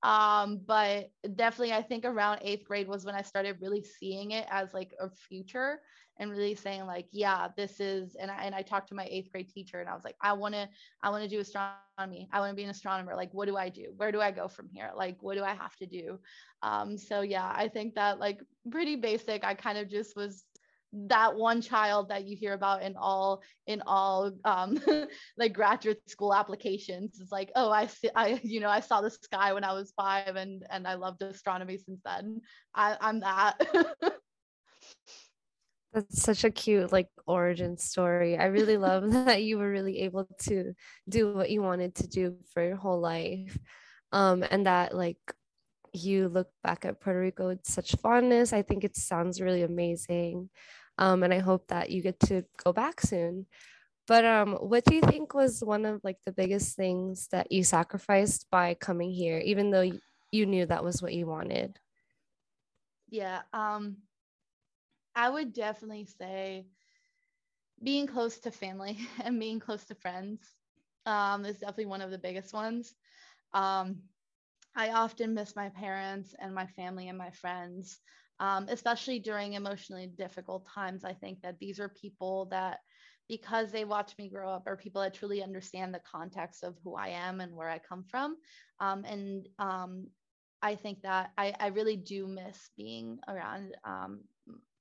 Um, 0.04 0.62
but 0.66 1.12
definitely 1.36 1.74
I 1.74 1.82
think 1.82 2.06
around 2.06 2.40
eighth 2.42 2.66
grade 2.66 2.88
was 2.88 3.06
when 3.06 3.16
I 3.16 3.22
started 3.22 3.58
really 3.62 3.84
seeing 3.84 4.32
it 4.32 4.48
as 4.50 4.74
like 4.74 4.94
a 5.00 5.10
future 5.10 5.82
and 6.22 6.30
really 6.30 6.54
saying 6.54 6.86
like 6.86 7.08
yeah 7.12 7.48
this 7.58 7.80
is 7.80 8.16
and 8.16 8.30
I, 8.30 8.44
and 8.44 8.54
I 8.54 8.62
talked 8.62 8.88
to 8.90 8.96
my 8.96 9.08
eighth 9.10 9.32
grade 9.32 9.50
teacher 9.50 9.82
and 9.82 9.90
I 9.90 9.96
was 9.96 10.04
like 10.06 10.16
I 10.22 10.34
want 10.34 10.54
to 10.54 10.70
I 11.04 11.10
want 11.10 11.24
to 11.24 11.30
do 11.30 11.40
astronomy. 11.40 12.30
I 12.32 12.40
want 12.40 12.52
to 12.52 12.56
be 12.56 12.64
an 12.64 12.70
astronomer. 12.70 13.16
Like 13.16 13.34
what 13.34 13.48
do 13.48 13.58
I 13.58 13.70
do? 13.70 13.88
Where 13.98 14.12
do 14.12 14.22
I 14.22 14.32
go 14.32 14.48
from 14.48 14.70
here? 14.72 14.92
Like 14.96 15.18
what 15.22 15.36
do 15.36 15.44
I 15.44 15.56
have 15.56 15.76
to 15.78 15.88
do? 15.88 16.20
Um 16.62 16.98
so 16.98 17.22
yeah 17.22 17.52
I 17.54 17.68
think 17.68 17.96
that 17.96 18.20
like 18.20 18.40
pretty 18.70 18.96
basic. 18.96 19.44
I 19.44 19.56
kind 19.56 19.80
of 19.80 19.90
just 19.90 20.16
was 20.16 20.46
that 20.94 21.36
one 21.36 21.62
child 21.62 22.10
that 22.10 22.26
you 22.28 22.36
hear 22.36 22.54
about 22.54 22.84
in 22.84 22.96
all 22.98 23.42
in 23.66 23.82
all 23.88 24.32
um 24.46 24.80
like 25.38 25.54
graduate 25.54 26.08
school 26.08 26.36
applications. 26.36 27.20
Is 27.20 27.32
like 27.32 27.50
oh 27.56 27.72
i 27.72 27.88
see 27.88 28.12
i 28.16 28.40
you 28.44 28.60
know 28.60 28.70
i 28.70 28.80
saw 28.80 29.02
the 29.02 29.10
sky 29.10 29.54
when 29.54 29.64
i 29.64 29.74
was 29.74 29.92
five 29.98 30.36
and 30.36 30.64
and 30.70 30.86
i 30.86 30.94
loved 30.94 31.24
astronomy 31.24 31.80
since 31.80 32.02
then. 32.06 32.42
I, 32.76 32.96
i'm 33.02 33.22
that 33.22 33.58
That's 35.94 36.22
such 36.22 36.44
a 36.44 36.50
cute 36.50 36.92
like 36.92 37.10
origin 37.28 37.78
story. 37.78 38.38
I 38.38 38.46
really 38.46 38.78
love 38.78 39.12
that 39.26 39.44
you 39.44 39.58
were 39.58 39.70
really 39.70 40.00
able 40.00 40.28
to 40.44 40.74
do 41.10 41.34
what 41.34 41.50
you 41.50 41.62
wanted 41.62 41.96
to 41.96 42.08
do 42.08 42.38
for 42.54 42.66
your 42.66 42.78
whole 42.78 43.00
life. 43.00 43.58
Um, 44.12 44.44
and 44.50 44.66
that 44.66 44.96
like 44.96 45.18
you 45.94 46.30
look 46.30 46.48
back 46.64 46.86
at 46.86 47.02
Puerto 47.02 47.20
Rico 47.20 47.48
with 47.48 47.66
such 47.66 47.96
fondness. 47.98 48.54
I 48.54 48.62
think 48.62 48.84
it 48.84 48.96
sounds 48.96 49.42
really 49.42 49.64
amazing. 49.64 50.50
Um, 50.98 51.24
and 51.24 51.34
I 51.34 51.40
hope 51.40 51.68
that 51.68 51.90
you 51.90 52.02
get 52.02 52.20
to 52.22 52.44
go 52.64 52.72
back 52.72 53.02
soon. 53.02 53.48
But 54.08 54.26
um, 54.26 54.54
what 54.56 54.86
do 54.86 54.96
you 54.96 55.02
think 55.02 55.34
was 55.34 55.64
one 55.64 55.86
of 55.86 56.02
like 56.04 56.18
the 56.26 56.32
biggest 56.32 56.76
things 56.76 57.28
that 57.32 57.52
you 57.52 57.64
sacrificed 57.64 58.48
by 58.52 58.74
coming 58.74 59.12
here, 59.12 59.40
even 59.40 59.72
though 59.72 59.90
you 60.32 60.46
knew 60.46 60.66
that 60.66 60.84
was 60.84 61.02
what 61.02 61.14
you 61.14 61.28
wanted? 61.28 61.80
Yeah, 63.10 63.42
um, 63.54 63.98
I 65.16 65.30
would 65.30 65.54
definitely 65.54 66.06
say 66.06 66.66
being 67.84 68.08
close 68.08 68.40
to 68.40 68.52
family 68.52 68.98
and 69.24 69.40
being 69.40 69.60
close 69.60 69.84
to 69.86 69.96
friends 69.96 70.40
um, 71.06 71.46
is 71.46 71.60
definitely 71.60 71.88
one 71.88 72.02
of 72.02 72.12
the 72.12 72.18
biggest 72.18 72.54
ones. 72.54 72.94
Um, 73.54 73.98
I 74.76 74.92
often 74.92 75.34
miss 75.34 75.56
my 75.56 75.70
parents 75.70 76.34
and 76.40 76.56
my 76.56 76.68
family 76.68 77.10
and 77.10 77.18
my 77.18 77.32
friends, 77.32 78.00
um, 78.40 78.68
especially 78.70 79.20
during 79.20 79.54
emotionally 79.54 80.08
difficult 80.08 80.66
times. 80.66 81.04
I 81.04 81.14
think 81.14 81.42
that 81.42 81.60
these 81.60 81.80
are 81.80 81.90
people 81.90 82.46
that, 82.52 82.80
because 83.28 83.72
they 83.72 83.84
watch 83.84 84.14
me 84.18 84.30
grow 84.30 84.50
up, 84.50 84.64
are 84.68 84.78
people 84.78 85.02
that 85.02 85.14
truly 85.14 85.44
understand 85.44 85.94
the 85.94 86.02
context 86.10 86.64
of 86.64 86.78
who 86.84 86.96
I 86.96 87.10
am 87.10 87.42
and 87.42 87.56
where 87.56 87.70
I 87.70 87.80
come 87.80 88.04
from. 88.10 88.38
Um, 88.80 89.04
and 89.06 89.48
um, 89.60 90.08
I 90.62 90.76
think 90.76 91.02
that 91.02 91.32
I, 91.38 91.54
I, 91.60 91.68
really 91.68 91.98
do 91.98 92.28
miss 92.28 92.70
being 92.78 93.20
around 93.28 93.76
um, 93.84 94.22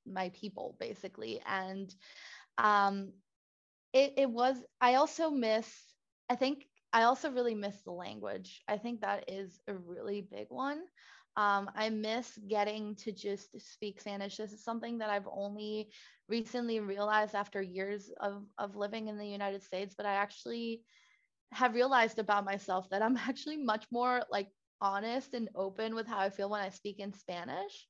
my 0.06 0.30
people, 0.30 0.76
basically. 0.78 1.40
And 1.46 1.94
um, 2.58 3.12
it, 3.92 4.14
it 4.16 4.30
was, 4.30 4.56
I 4.80 4.94
also 4.94 5.30
miss, 5.30 5.68
I 6.28 6.36
think 6.36 6.64
I 6.92 7.04
also 7.04 7.30
really 7.30 7.54
miss 7.54 7.82
the 7.82 7.92
language. 7.92 8.62
I 8.68 8.78
think 8.78 9.00
that 9.00 9.24
is 9.28 9.60
a 9.68 9.74
really 9.74 10.22
big 10.22 10.46
one. 10.48 10.80
Um, 11.36 11.70
I 11.76 11.90
miss 11.90 12.36
getting 12.48 12.96
to 12.96 13.12
just 13.12 13.58
speak 13.60 14.00
Spanish. 14.00 14.36
This 14.36 14.52
is 14.52 14.64
something 14.64 14.98
that 14.98 15.10
I've 15.10 15.28
only 15.30 15.90
recently 16.28 16.80
realized 16.80 17.34
after 17.34 17.62
years 17.62 18.10
of, 18.20 18.44
of 18.58 18.76
living 18.76 19.08
in 19.08 19.16
the 19.16 19.26
United 19.26 19.62
States, 19.62 19.94
but 19.96 20.06
I 20.06 20.14
actually 20.14 20.82
have 21.52 21.74
realized 21.74 22.18
about 22.18 22.44
myself 22.44 22.88
that 22.90 23.02
I'm 23.02 23.16
actually 23.28 23.56
much 23.56 23.86
more 23.92 24.22
like 24.30 24.48
honest 24.80 25.34
and 25.34 25.48
open 25.54 25.94
with 25.94 26.06
how 26.06 26.18
I 26.18 26.30
feel 26.30 26.50
when 26.50 26.60
I 26.60 26.70
speak 26.70 26.98
in 27.00 27.12
Spanish 27.12 27.86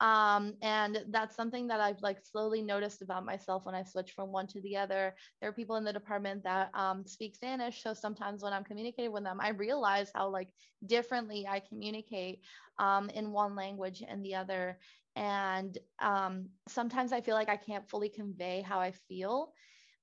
um, 0.00 0.54
and 0.62 1.04
that's 1.08 1.36
something 1.36 1.66
that 1.68 1.80
I've 1.80 2.00
like 2.02 2.24
slowly 2.24 2.62
noticed 2.62 3.02
about 3.02 3.24
myself 3.24 3.64
when 3.64 3.74
I 3.74 3.82
switch 3.82 4.12
from 4.12 4.32
one 4.32 4.46
to 4.48 4.60
the 4.60 4.76
other. 4.76 5.14
There 5.40 5.50
are 5.50 5.54
people 5.54 5.76
in 5.76 5.84
the 5.84 5.92
department 5.92 6.44
that 6.44 6.70
um, 6.74 7.06
speak 7.06 7.34
Spanish, 7.34 7.82
so 7.82 7.94
sometimes 7.94 8.42
when 8.42 8.52
I'm 8.52 8.64
communicating 8.64 9.12
with 9.12 9.24
them, 9.24 9.38
I 9.40 9.50
realize 9.50 10.10
how 10.14 10.28
like 10.28 10.48
differently 10.84 11.46
I 11.48 11.60
communicate 11.60 12.40
um, 12.78 13.08
in 13.10 13.32
one 13.32 13.54
language 13.56 14.02
and 14.06 14.24
the 14.24 14.34
other. 14.34 14.78
And 15.14 15.78
um, 15.98 16.50
sometimes 16.68 17.12
I 17.12 17.22
feel 17.22 17.34
like 17.34 17.48
I 17.48 17.56
can't 17.56 17.88
fully 17.88 18.10
convey 18.10 18.60
how 18.60 18.80
I 18.80 18.92
feel 19.08 19.52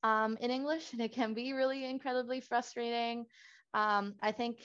um, 0.02 0.38
in 0.42 0.52
English, 0.52 0.94
and 0.94 1.02
it 1.02 1.14
can 1.14 1.34
be 1.34 1.54
really 1.54 1.86
incredibly 1.86 2.42
frustrating. 2.42 3.26
Um, 3.74 4.16
I 4.22 4.32
think 4.32 4.60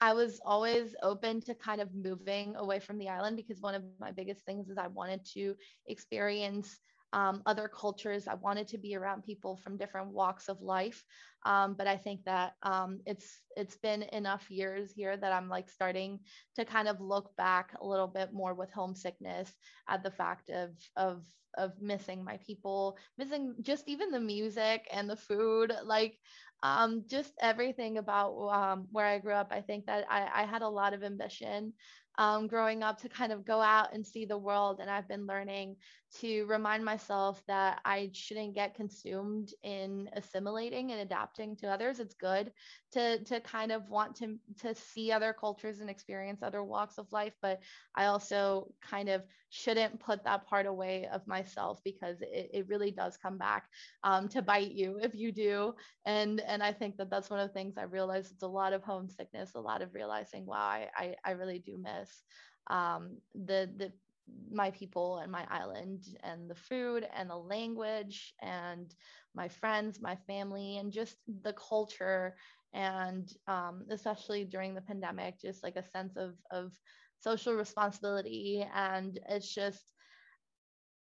I 0.00 0.12
was 0.12 0.40
always 0.44 0.94
open 1.02 1.40
to 1.42 1.54
kind 1.54 1.80
of 1.80 1.94
moving 1.94 2.54
away 2.56 2.80
from 2.80 2.98
the 2.98 3.08
island 3.08 3.36
because 3.36 3.60
one 3.60 3.74
of 3.74 3.82
my 3.98 4.12
biggest 4.12 4.44
things 4.44 4.68
is 4.68 4.76
I 4.76 4.88
wanted 4.88 5.24
to 5.34 5.54
experience 5.86 6.78
um, 7.12 7.42
other 7.46 7.68
cultures. 7.68 8.26
I 8.28 8.34
wanted 8.34 8.68
to 8.68 8.78
be 8.78 8.96
around 8.96 9.24
people 9.24 9.56
from 9.56 9.76
different 9.76 10.12
walks 10.12 10.48
of 10.48 10.60
life. 10.60 11.04
Um, 11.44 11.74
but 11.74 11.86
I 11.86 11.96
think 11.96 12.24
that 12.24 12.54
um, 12.62 13.00
it's 13.06 13.40
it's 13.56 13.76
been 13.76 14.02
enough 14.02 14.50
years 14.50 14.92
here 14.92 15.16
that 15.16 15.32
I'm 15.32 15.48
like 15.48 15.70
starting 15.70 16.20
to 16.56 16.64
kind 16.64 16.88
of 16.88 17.00
look 17.00 17.34
back 17.36 17.72
a 17.80 17.86
little 17.86 18.08
bit 18.08 18.32
more 18.32 18.54
with 18.54 18.72
homesickness 18.72 19.52
at 19.88 20.02
the 20.02 20.10
fact 20.10 20.50
of 20.50 20.70
of 20.96 21.24
of 21.56 21.80
missing 21.80 22.22
my 22.22 22.38
people, 22.46 22.98
missing 23.16 23.54
just 23.62 23.88
even 23.88 24.10
the 24.10 24.20
music 24.20 24.86
and 24.92 25.08
the 25.08 25.16
food. 25.16 25.72
Like 25.84 26.18
um, 26.62 27.04
just 27.06 27.32
everything 27.40 27.98
about 27.98 28.36
um, 28.48 28.88
where 28.90 29.06
I 29.06 29.18
grew 29.18 29.34
up. 29.34 29.48
I 29.50 29.60
think 29.60 29.86
that 29.86 30.04
I, 30.10 30.42
I 30.42 30.44
had 30.46 30.62
a 30.62 30.68
lot 30.68 30.94
of 30.94 31.04
ambition 31.04 31.72
um, 32.18 32.46
growing 32.46 32.82
up 32.82 33.00
to 33.02 33.08
kind 33.08 33.32
of 33.32 33.44
go 33.44 33.60
out 33.60 33.92
and 33.92 34.06
see 34.06 34.24
the 34.24 34.38
world. 34.38 34.78
And 34.80 34.90
I've 34.90 35.08
been 35.08 35.26
learning 35.26 35.76
to 36.20 36.46
remind 36.46 36.84
myself 36.84 37.42
that 37.46 37.80
I 37.84 38.10
shouldn't 38.12 38.54
get 38.54 38.74
consumed 38.74 39.52
in 39.62 40.08
assimilating 40.14 40.92
and 40.92 41.00
adapting 41.00 41.56
to 41.56 41.68
others. 41.68 42.00
It's 42.00 42.14
good 42.14 42.52
to 42.92 43.22
to 43.24 43.40
kind 43.40 43.72
of 43.72 43.90
want 43.90 44.16
to 44.16 44.38
to 44.60 44.74
see 44.74 45.12
other 45.12 45.34
cultures 45.38 45.80
and 45.80 45.90
experience 45.90 46.42
other 46.42 46.62
walks 46.62 46.98
of 46.98 47.10
life, 47.12 47.34
but 47.42 47.60
I 47.94 48.06
also 48.06 48.72
kind 48.80 49.08
of 49.08 49.22
shouldn't 49.50 50.00
put 50.00 50.24
that 50.24 50.46
part 50.46 50.66
away 50.66 51.06
of 51.12 51.26
myself 51.26 51.80
because 51.84 52.20
it, 52.22 52.50
it 52.52 52.68
really 52.68 52.90
does 52.90 53.16
come 53.16 53.38
back 53.38 53.68
um, 54.04 54.28
to 54.28 54.42
bite 54.42 54.72
you 54.72 54.98
if 55.02 55.14
you 55.14 55.32
do. 55.32 55.74
And 56.04 56.40
and 56.40 56.62
I 56.62 56.72
think 56.72 56.96
that 56.96 57.10
that's 57.10 57.30
one 57.30 57.40
of 57.40 57.48
the 57.48 57.54
things 57.54 57.76
I 57.76 57.82
realized. 57.82 58.32
It's 58.32 58.42
a 58.42 58.48
lot 58.48 58.72
of 58.72 58.82
homesickness, 58.82 59.54
a 59.54 59.60
lot 59.60 59.82
of 59.82 59.92
realizing, 59.94 60.46
wow, 60.46 60.56
I 60.58 60.88
I, 60.96 61.14
I 61.24 61.30
really 61.32 61.58
do 61.58 61.78
miss 61.78 62.05
um, 62.68 63.18
the 63.34 63.70
the 63.76 63.92
my 64.50 64.70
people 64.70 65.18
and 65.18 65.30
my 65.30 65.44
island 65.50 66.04
and 66.22 66.48
the 66.48 66.54
food 66.54 67.06
and 67.14 67.30
the 67.30 67.36
language 67.36 68.34
and 68.40 68.94
my 69.34 69.48
friends, 69.48 70.00
my 70.00 70.16
family, 70.16 70.78
and 70.78 70.92
just 70.92 71.16
the 71.42 71.52
culture. 71.52 72.36
And 72.72 73.28
um, 73.46 73.84
especially 73.90 74.44
during 74.44 74.74
the 74.74 74.80
pandemic, 74.82 75.40
just 75.40 75.62
like 75.62 75.76
a 75.76 75.82
sense 75.82 76.16
of, 76.16 76.34
of 76.50 76.72
social 77.20 77.54
responsibility. 77.54 78.66
And 78.74 79.18
it's 79.28 79.52
just, 79.54 79.84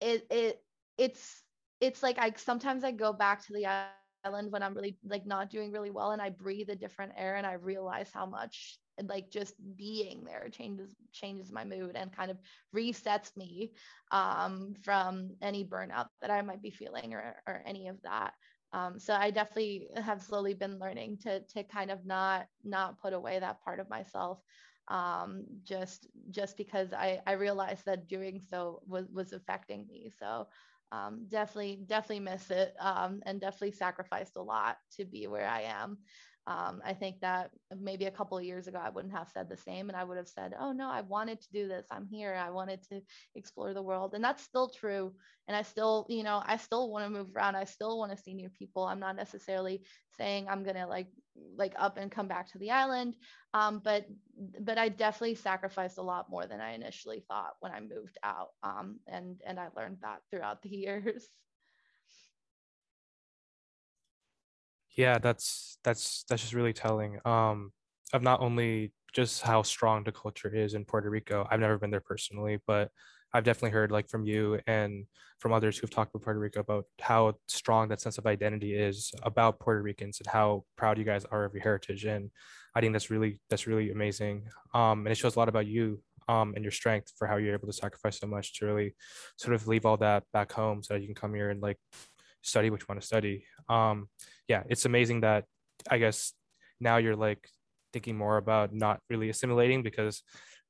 it, 0.01 0.25
it, 0.29 0.61
it's, 0.97 1.43
it's 1.81 2.03
like 2.03 2.17
I 2.19 2.31
sometimes 2.37 2.83
I 2.83 2.91
go 2.91 3.13
back 3.13 3.45
to 3.45 3.53
the 3.53 3.65
island 3.65 4.03
when 4.03 4.11
I'm 4.13 4.21
really 4.23 4.47
like 4.59 4.75
not 4.81 5.03
doing 5.03 5.25
really 5.27 5.43
well 5.43 5.67
and 5.67 5.79
I 5.79 5.87
breathe 5.87 6.33
a 6.33 6.39
different 6.39 6.81
air 6.83 7.05
and 7.05 7.17
I 7.21 7.31
realize 7.31 7.93
how 7.93 8.09
much 8.09 8.77
like 9.03 9.29
just 9.29 9.55
being 9.75 10.23
there 10.23 10.49
changes 10.49 10.95
changes 11.11 11.51
my 11.51 11.63
mood 11.65 11.95
and 11.95 12.11
kind 12.15 12.31
of 12.31 12.37
resets 12.75 13.35
me 13.35 13.73
um, 14.11 14.73
from 14.83 15.31
any 15.41 15.65
burnout 15.65 16.07
that 16.21 16.31
I 16.31 16.41
might 16.41 16.61
be 16.61 16.71
feeling 16.71 17.13
or, 17.13 17.35
or 17.47 17.61
any 17.65 17.87
of 17.87 18.01
that. 18.03 18.33
Um, 18.73 18.99
so 18.99 19.13
I 19.13 19.31
definitely 19.31 19.89
have 19.95 20.21
slowly 20.21 20.53
been 20.53 20.79
learning 20.79 21.19
to 21.19 21.41
to 21.47 21.63
kind 21.63 21.91
of 21.91 22.05
not 22.05 22.47
not 22.63 22.99
put 22.99 23.13
away 23.13 23.39
that 23.39 23.61
part 23.61 23.79
of 23.79 23.89
myself 23.89 24.41
um, 24.87 25.45
just 25.63 26.07
just 26.29 26.57
because 26.57 26.93
I 26.93 27.21
I 27.25 27.33
realized 27.33 27.85
that 27.85 28.07
doing 28.07 28.39
so 28.39 28.81
was 28.85 29.07
was 29.11 29.33
affecting 29.33 29.87
me. 29.87 30.11
So 30.17 30.47
um, 30.91 31.25
definitely 31.27 31.83
definitely 31.85 32.19
miss 32.21 32.51
it 32.51 32.75
um, 32.79 33.21
and 33.25 33.41
definitely 33.41 33.71
sacrificed 33.71 34.35
a 34.35 34.41
lot 34.41 34.77
to 34.91 35.05
be 35.05 35.27
where 35.27 35.47
I 35.47 35.61
am. 35.61 35.97
Um, 36.47 36.81
I 36.85 36.93
think 36.93 37.21
that 37.21 37.49
maybe 37.75 38.05
a 38.05 38.11
couple 38.11 38.37
of 38.37 38.43
years 38.43 38.67
ago, 38.67 38.79
I 38.81 38.89
wouldn't 38.89 39.13
have 39.13 39.29
said 39.33 39.49
the 39.49 39.57
same. 39.57 39.89
And 39.89 39.97
I 39.97 40.03
would 40.03 40.17
have 40.17 40.27
said, 40.27 40.53
oh, 40.59 40.71
no, 40.71 40.89
I 40.89 41.01
wanted 41.01 41.41
to 41.41 41.51
do 41.51 41.67
this. 41.67 41.87
I'm 41.89 42.05
here. 42.05 42.35
I 42.35 42.51
wanted 42.51 42.83
to 42.89 43.01
explore 43.33 43.73
the 43.73 43.81
world. 43.81 44.13
And 44.13 44.23
that's 44.23 44.43
still 44.43 44.69
true. 44.69 45.13
And 45.47 45.57
I 45.57 45.63
still, 45.63 46.05
you 46.07 46.23
know, 46.23 46.43
I 46.45 46.57
still 46.57 46.91
want 46.91 47.05
to 47.05 47.09
move 47.09 47.35
around. 47.35 47.55
I 47.55 47.63
still 47.65 47.97
want 47.97 48.11
to 48.15 48.21
see 48.21 48.33
new 48.33 48.49
people. 48.49 48.83
I'm 48.83 48.99
not 48.99 49.15
necessarily 49.15 49.83
saying 50.17 50.47
I'm 50.47 50.63
going 50.63 50.75
to 50.75 50.85
like, 50.85 51.07
like 51.57 51.73
up 51.77 51.97
and 51.97 52.11
come 52.11 52.27
back 52.27 52.51
to 52.51 52.59
the 52.59 52.71
island. 52.71 53.15
Um, 53.53 53.81
but, 53.83 54.05
but 54.59 54.77
I 54.77 54.89
definitely 54.89 55.35
sacrificed 55.35 55.97
a 55.97 56.03
lot 56.03 56.29
more 56.29 56.45
than 56.45 56.61
I 56.61 56.73
initially 56.73 57.23
thought 57.27 57.55
when 57.59 57.71
I 57.71 57.79
moved 57.79 58.17
out. 58.23 58.49
Um, 58.61 58.99
and, 59.07 59.41
and 59.45 59.59
I 59.59 59.69
learned 59.75 59.97
that 60.01 60.21
throughout 60.29 60.61
the 60.61 60.69
years. 60.75 61.27
Yeah 64.95 65.17
that's 65.17 65.77
that's 65.83 66.23
that's 66.29 66.41
just 66.41 66.53
really 66.53 66.73
telling 66.73 67.19
um 67.25 67.71
of 68.13 68.21
not 68.21 68.41
only 68.41 68.91
just 69.13 69.41
how 69.41 69.61
strong 69.61 70.03
the 70.03 70.11
culture 70.11 70.53
is 70.53 70.73
in 70.73 70.85
puerto 70.85 71.09
rico 71.09 71.47
i've 71.49 71.59
never 71.59 71.77
been 71.77 71.91
there 71.91 72.01
personally 72.01 72.59
but 72.67 72.89
i've 73.33 73.43
definitely 73.43 73.71
heard 73.71 73.91
like 73.91 74.09
from 74.09 74.25
you 74.25 74.59
and 74.67 75.05
from 75.39 75.51
others 75.51 75.77
who've 75.77 75.89
talked 75.89 76.13
about 76.13 76.23
puerto 76.23 76.39
rico 76.39 76.59
about 76.59 76.85
how 77.01 77.33
strong 77.47 77.87
that 77.87 78.01
sense 78.01 78.17
of 78.17 78.25
identity 78.25 78.73
is 78.73 79.11
about 79.23 79.59
puerto 79.59 79.81
ricans 79.81 80.19
and 80.19 80.27
how 80.27 80.63
proud 80.75 80.97
you 80.97 81.03
guys 81.03 81.25
are 81.25 81.45
of 81.45 81.53
your 81.53 81.63
heritage 81.63 82.05
and 82.05 82.29
i 82.75 82.81
think 82.81 82.93
that's 82.93 83.09
really 83.09 83.39
that's 83.49 83.67
really 83.67 83.91
amazing 83.91 84.43
um 84.73 84.99
and 85.05 85.09
it 85.09 85.15
shows 85.15 85.35
a 85.35 85.39
lot 85.39 85.49
about 85.49 85.67
you 85.67 85.99
um, 86.27 86.53
and 86.55 86.63
your 86.63 86.71
strength 86.71 87.13
for 87.15 87.27
how 87.27 87.37
you're 87.37 87.53
able 87.53 87.67
to 87.67 87.73
sacrifice 87.73 88.17
so 88.17 88.25
much 88.25 88.57
to 88.57 88.65
really 88.65 88.95
sort 89.37 89.53
of 89.53 89.67
leave 89.67 89.85
all 89.85 89.97
that 89.97 90.23
back 90.33 90.51
home 90.51 90.81
so 90.81 90.95
that 90.95 91.01
you 91.01 91.07
can 91.07 91.13
come 91.13 91.35
here 91.35 91.51
and 91.51 91.61
like 91.61 91.77
study 92.41 92.69
what 92.69 92.79
you 92.81 92.85
want 92.87 93.01
to 93.01 93.07
study. 93.07 93.45
Um, 93.69 94.07
yeah, 94.47 94.63
it's 94.69 94.85
amazing 94.85 95.21
that 95.21 95.45
I 95.89 95.97
guess 95.97 96.33
now 96.79 96.97
you're 96.97 97.15
like 97.15 97.47
thinking 97.93 98.17
more 98.17 98.37
about 98.37 98.73
not 98.73 98.99
really 99.09 99.29
assimilating 99.29 99.83
because 99.83 100.23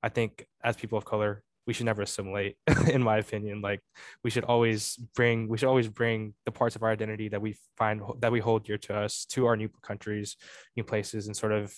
I 0.04 0.10
think 0.10 0.46
as 0.64 0.76
people 0.76 0.98
of 0.98 1.06
color, 1.06 1.44
we 1.68 1.74
should 1.74 1.88
never 1.88 2.04
assimilate, 2.04 2.58
in 2.88 3.02
my 3.02 3.18
opinion. 3.18 3.62
Like 3.62 3.82
we 4.24 4.30
should 4.30 4.44
always 4.44 4.96
bring 5.16 5.50
we 5.50 5.58
should 5.58 5.68
always 5.68 5.88
bring 5.88 6.34
the 6.46 6.52
parts 6.52 6.76
of 6.76 6.84
our 6.84 6.92
identity 6.92 7.30
that 7.30 7.42
we 7.42 7.58
find 7.78 8.02
that 8.20 8.32
we 8.32 8.40
hold 8.40 8.66
dear 8.66 8.78
to 8.78 8.96
us 8.96 9.26
to 9.32 9.48
our 9.48 9.58
new 9.58 9.70
countries, 9.82 10.38
new 10.76 10.84
places, 10.84 11.28
and 11.28 11.36
sort 11.36 11.52
of 11.52 11.74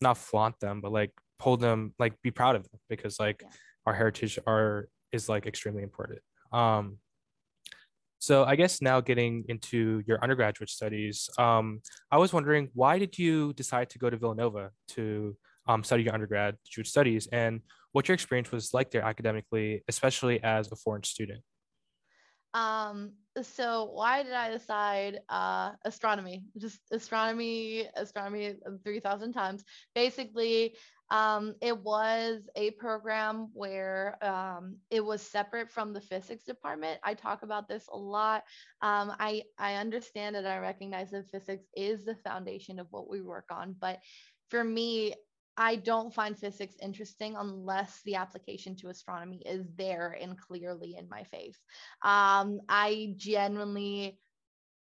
not 0.00 0.18
flaunt 0.18 0.58
them, 0.60 0.80
but 0.80 0.92
like 0.92 1.12
hold 1.40 1.60
them, 1.60 1.94
like 1.98 2.20
be 2.22 2.30
proud 2.30 2.56
of 2.56 2.64
them 2.64 2.80
because 2.88 3.18
like 3.18 3.40
yeah. 3.42 3.48
our 3.86 3.94
heritage 3.94 4.38
are 4.46 4.88
is 5.12 5.28
like 5.28 5.46
extremely 5.46 5.82
important. 5.82 6.20
Um 6.52 6.98
So 8.22 8.44
I 8.44 8.54
guess 8.54 8.80
now 8.80 9.00
getting 9.00 9.44
into 9.48 10.00
your 10.06 10.22
undergraduate 10.22 10.70
studies, 10.70 11.28
um, 11.38 11.80
I 12.08 12.18
was 12.18 12.32
wondering 12.32 12.70
why 12.72 13.00
did 13.00 13.18
you 13.18 13.52
decide 13.54 13.90
to 13.90 13.98
go 13.98 14.10
to 14.10 14.16
Villanova 14.16 14.70
to 14.90 15.36
um, 15.66 15.82
study 15.82 16.04
your 16.04 16.14
undergraduate 16.14 16.86
studies 16.86 17.26
and 17.32 17.62
what 17.90 18.06
your 18.06 18.14
experience 18.14 18.52
was 18.52 18.72
like 18.72 18.92
there 18.92 19.02
academically, 19.02 19.82
especially 19.88 20.40
as 20.44 20.70
a 20.70 20.76
foreign 20.76 21.02
student? 21.02 21.42
Um, 22.54 23.14
so 23.42 23.90
why 23.92 24.22
did 24.22 24.34
I 24.34 24.50
decide 24.50 25.18
uh, 25.28 25.72
astronomy? 25.84 26.44
Just 26.58 26.78
astronomy, 26.92 27.88
astronomy 27.96 28.54
3,000 28.84 29.32
times. 29.32 29.64
Basically, 29.96 30.76
um, 31.12 31.54
it 31.60 31.76
was 31.76 32.48
a 32.56 32.70
program 32.70 33.50
where 33.52 34.16
um, 34.24 34.78
it 34.90 35.04
was 35.04 35.20
separate 35.20 35.70
from 35.70 35.92
the 35.92 36.00
physics 36.00 36.44
department. 36.44 37.00
I 37.04 37.12
talk 37.12 37.42
about 37.42 37.68
this 37.68 37.86
a 37.92 37.96
lot. 37.98 38.44
Um, 38.80 39.12
I, 39.20 39.42
I 39.58 39.74
understand 39.74 40.36
and 40.36 40.48
I 40.48 40.56
recognize 40.56 41.10
that 41.10 41.30
physics 41.30 41.66
is 41.76 42.06
the 42.06 42.14
foundation 42.14 42.78
of 42.78 42.86
what 42.90 43.10
we 43.10 43.20
work 43.20 43.50
on. 43.50 43.76
But 43.78 43.98
for 44.48 44.64
me, 44.64 45.12
I 45.58 45.76
don't 45.76 46.14
find 46.14 46.38
physics 46.38 46.76
interesting 46.80 47.34
unless 47.36 48.00
the 48.06 48.14
application 48.14 48.74
to 48.76 48.88
astronomy 48.88 49.42
is 49.44 49.66
there 49.76 50.16
and 50.18 50.38
clearly 50.38 50.96
in 50.98 51.10
my 51.10 51.24
face. 51.24 51.58
Um, 52.00 52.60
I 52.70 53.12
genuinely 53.16 54.18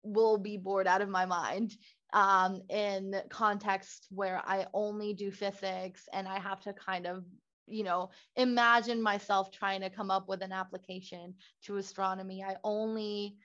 will 0.01 0.39
be 0.39 0.57
bored 0.57 0.87
out 0.87 1.01
of 1.01 1.09
my 1.09 1.25
mind 1.27 1.75
um, 2.15 2.61
in 2.69 3.21
context 3.29 4.07
where 4.09 4.41
I 4.45 4.65
only 4.73 5.13
do 5.13 5.29
physics 5.29 6.07
and 6.13 6.27
I 6.27 6.39
have 6.39 6.61
to 6.61 6.73
kind 6.73 7.05
of 7.05 7.25
you 7.67 7.83
know 7.83 8.09
imagine 8.35 9.01
myself 9.01 9.51
trying 9.51 9.81
to 9.81 9.89
come 9.89 10.09
up 10.09 10.27
with 10.27 10.41
an 10.41 10.51
application 10.51 11.33
to 11.63 11.77
astronomy 11.77 12.43
i 12.43 12.55
only 12.63 13.35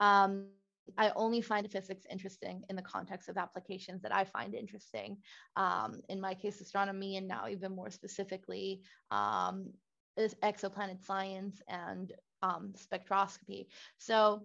um, 0.00 0.48
I 0.98 1.12
only 1.14 1.40
find 1.40 1.70
physics 1.70 2.04
interesting 2.10 2.62
in 2.68 2.76
the 2.76 2.82
context 2.82 3.28
of 3.28 3.36
applications 3.36 4.02
that 4.02 4.14
I 4.14 4.24
find 4.24 4.54
interesting. 4.54 5.18
Um, 5.56 6.00
in 6.08 6.20
my 6.20 6.34
case, 6.34 6.60
astronomy, 6.60 7.16
and 7.16 7.28
now 7.28 7.46
even 7.48 7.76
more 7.76 7.90
specifically, 7.90 8.82
um, 9.10 9.70
is 10.16 10.34
exoplanet 10.42 11.04
science 11.04 11.62
and 11.68 12.12
um, 12.42 12.74
spectroscopy. 12.76 13.66
So, 13.98 14.42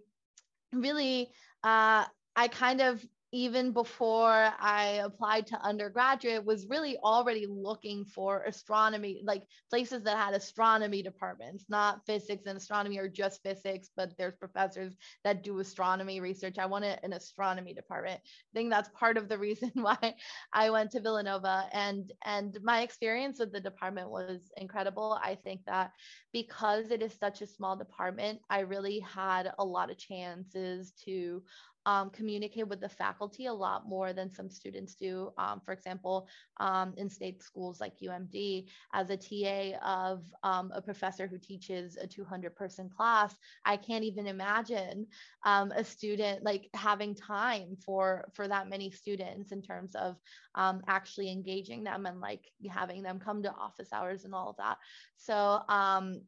really, 0.72 1.32
uh, 1.64 2.06
I 2.36 2.48
kind 2.50 2.82
of 2.82 3.04
even 3.36 3.74
before 3.74 4.50
I 4.60 5.02
applied 5.04 5.46
to 5.48 5.62
undergraduate, 5.62 6.46
was 6.46 6.68
really 6.70 6.98
already 7.00 7.46
looking 7.46 8.06
for 8.06 8.44
astronomy, 8.44 9.22
like 9.26 9.44
places 9.70 10.04
that 10.04 10.16
had 10.18 10.34
astronomy 10.34 11.04
departments, 11.04 11.66
not 11.68 12.06
physics 12.06 12.46
and 12.46 12.56
astronomy 12.58 12.98
or 12.98 13.10
just 13.10 13.44
physics, 13.44 13.90
but 13.98 14.14
there's 14.18 14.38
professors 14.38 14.96
that 15.26 15.44
do 15.44 15.60
astronomy 15.60 16.22
research. 16.22 16.58
I 16.58 16.66
wanted 16.66 16.98
an 17.04 17.12
astronomy 17.12 17.74
department. 17.74 18.22
I 18.24 18.54
think 18.54 18.70
that's 18.70 18.88
part 18.90 19.18
of 19.18 19.28
the 19.28 19.38
reason 19.48 19.72
why 19.74 20.16
I 20.54 20.70
went 20.70 20.92
to 20.92 21.02
Villanova. 21.02 21.68
And 21.74 22.14
and 22.24 22.58
my 22.64 22.84
experience 22.84 23.40
with 23.40 23.52
the 23.52 23.60
department 23.60 24.12
was 24.12 24.50
incredible. 24.56 25.20
I 25.22 25.36
think 25.36 25.66
that 25.66 25.92
because 26.32 26.90
it 26.90 27.02
is 27.02 27.14
such 27.14 27.42
a 27.42 27.48
small 27.48 27.76
department, 27.76 28.40
I 28.50 28.62
really 28.62 29.00
had 29.00 29.52
a 29.60 29.66
lot 29.66 29.92
of 29.92 29.98
chances 29.98 30.94
to 31.04 31.44
um, 31.86 32.10
communicate 32.10 32.68
with 32.68 32.82
the 32.82 32.90
faculty 32.90 33.46
a 33.46 33.54
lot 33.54 33.88
more 33.88 34.14
than 34.14 34.32
some 34.32 34.50
students 34.50 34.96
do. 34.96 35.32
Um, 35.38 35.62
for 35.64 35.74
example, 35.74 36.28
um, 36.58 36.94
in 36.98 37.10
state 37.10 37.44
schools 37.44 37.80
like 37.80 37.94
UMD, 38.00 38.68
as 38.94 39.10
a 39.10 39.18
TA 39.18 39.78
of 39.84 40.24
um, 40.44 40.72
a 40.74 40.82
professor 40.82 41.28
who 41.28 41.38
teaches 41.38 41.98
a 41.98 42.08
200 42.08 42.56
person 42.56 42.90
class, 42.90 43.36
I 43.66 43.78
can't 43.78 44.04
even 44.04 44.28
imagine 44.28 45.08
um, 45.46 45.72
a 45.72 45.84
student 45.84 46.44
like 46.44 46.70
having 46.74 47.16
time 47.16 47.78
for 47.86 48.30
for 48.34 48.48
that 48.48 48.70
many 48.70 48.90
students 48.90 49.52
in 49.52 49.62
terms 49.62 49.96
of 49.96 50.18
um, 50.56 50.82
actually 50.88 51.32
engaging 51.32 51.84
them 51.84 52.06
and 52.06 52.20
like 52.20 52.46
having 52.70 53.04
them 53.04 53.20
come 53.20 53.44
to 53.44 53.54
office 53.54 53.90
hours 53.94 54.26
and 54.26 54.34
all 54.34 54.50
of 54.50 54.58
that. 54.58 54.78
So 55.18 55.62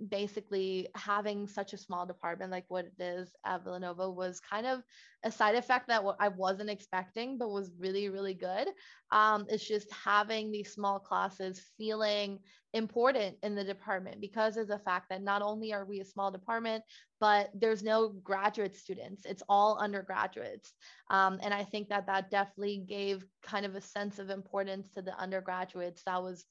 basically, 0.10 0.88
having 0.96 1.48
such 1.48 1.74
a 1.74 1.78
small 1.78 2.06
department 2.06 2.52
like 2.52 2.66
what 2.68 2.86
it 2.86 3.02
is 3.02 3.36
at 3.46 3.64
Villanova 3.64 4.10
was 4.10 4.40
kind 4.40 4.66
of 4.66 4.84
a 5.24 5.32
side 5.48 5.56
effect 5.56 5.88
that 5.88 6.04
I 6.20 6.30
wasn't 6.30 6.70
expecting, 6.70 7.38
but 7.38 7.50
was 7.50 7.72
really, 7.80 8.10
really 8.10 8.34
good. 8.34 8.68
Um, 9.12 9.46
it's 9.50 9.68
just 9.68 9.88
having 9.92 10.52
these 10.52 10.74
small 10.74 11.00
classes 11.00 11.62
feeling 11.78 12.40
important 12.78 13.36
in 13.44 13.56
the 13.56 13.64
department 13.64 14.22
because 14.22 14.56
of 14.58 14.68
the 14.68 14.80
fact 14.80 15.10
that 15.10 15.22
not 15.22 15.42
only 15.42 15.74
are 15.74 15.86
we 15.86 16.00
a 16.00 16.06
small 16.06 16.32
department, 16.32 16.84
but 17.20 17.50
there's 17.54 17.84
no 17.84 18.10
graduate 18.24 18.76
students. 18.76 19.26
It's 19.26 19.44
all 19.50 19.78
undergraduates. 19.80 20.74
Um, 21.10 21.40
and 21.42 21.54
I 21.54 21.64
think 21.64 21.90
that 21.90 22.08
that 22.08 22.32
definitely 22.32 22.84
gave 22.88 23.26
kind 23.44 23.66
of 23.66 23.76
a 23.76 23.82
sense 23.82 24.20
of 24.20 24.30
importance 24.30 24.90
to 24.94 25.02
the 25.02 25.18
undergraduates 25.20 26.04
that 26.06 26.22
was 26.24 26.46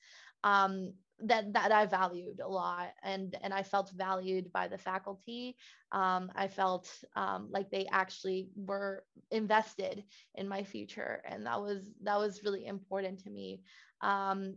um, 0.45 0.93
that 1.21 1.53
that 1.55 1.73
I 1.73 1.87
valued 1.87 2.41
a 2.41 2.49
lot 2.49 2.93
and 3.03 3.35
and 3.43 3.55
I 3.55 3.63
felt 3.63 3.91
valued 3.97 4.53
by 4.53 4.69
the 4.69 4.77
faculty. 4.77 5.57
Um, 5.93 6.31
I 6.37 6.49
felt 6.49 6.93
um, 7.15 7.49
like 7.51 7.71
they 7.71 7.87
actually 7.91 8.51
were 8.55 9.03
invested 9.31 10.05
in 10.35 10.47
my 10.47 10.63
future 10.63 11.23
and 11.27 11.47
that 11.47 11.61
was 11.61 11.91
that 12.03 12.19
was 12.19 12.45
really 12.45 12.67
important 12.67 13.21
to 13.21 13.31
me. 13.31 13.63
Um, 14.03 14.57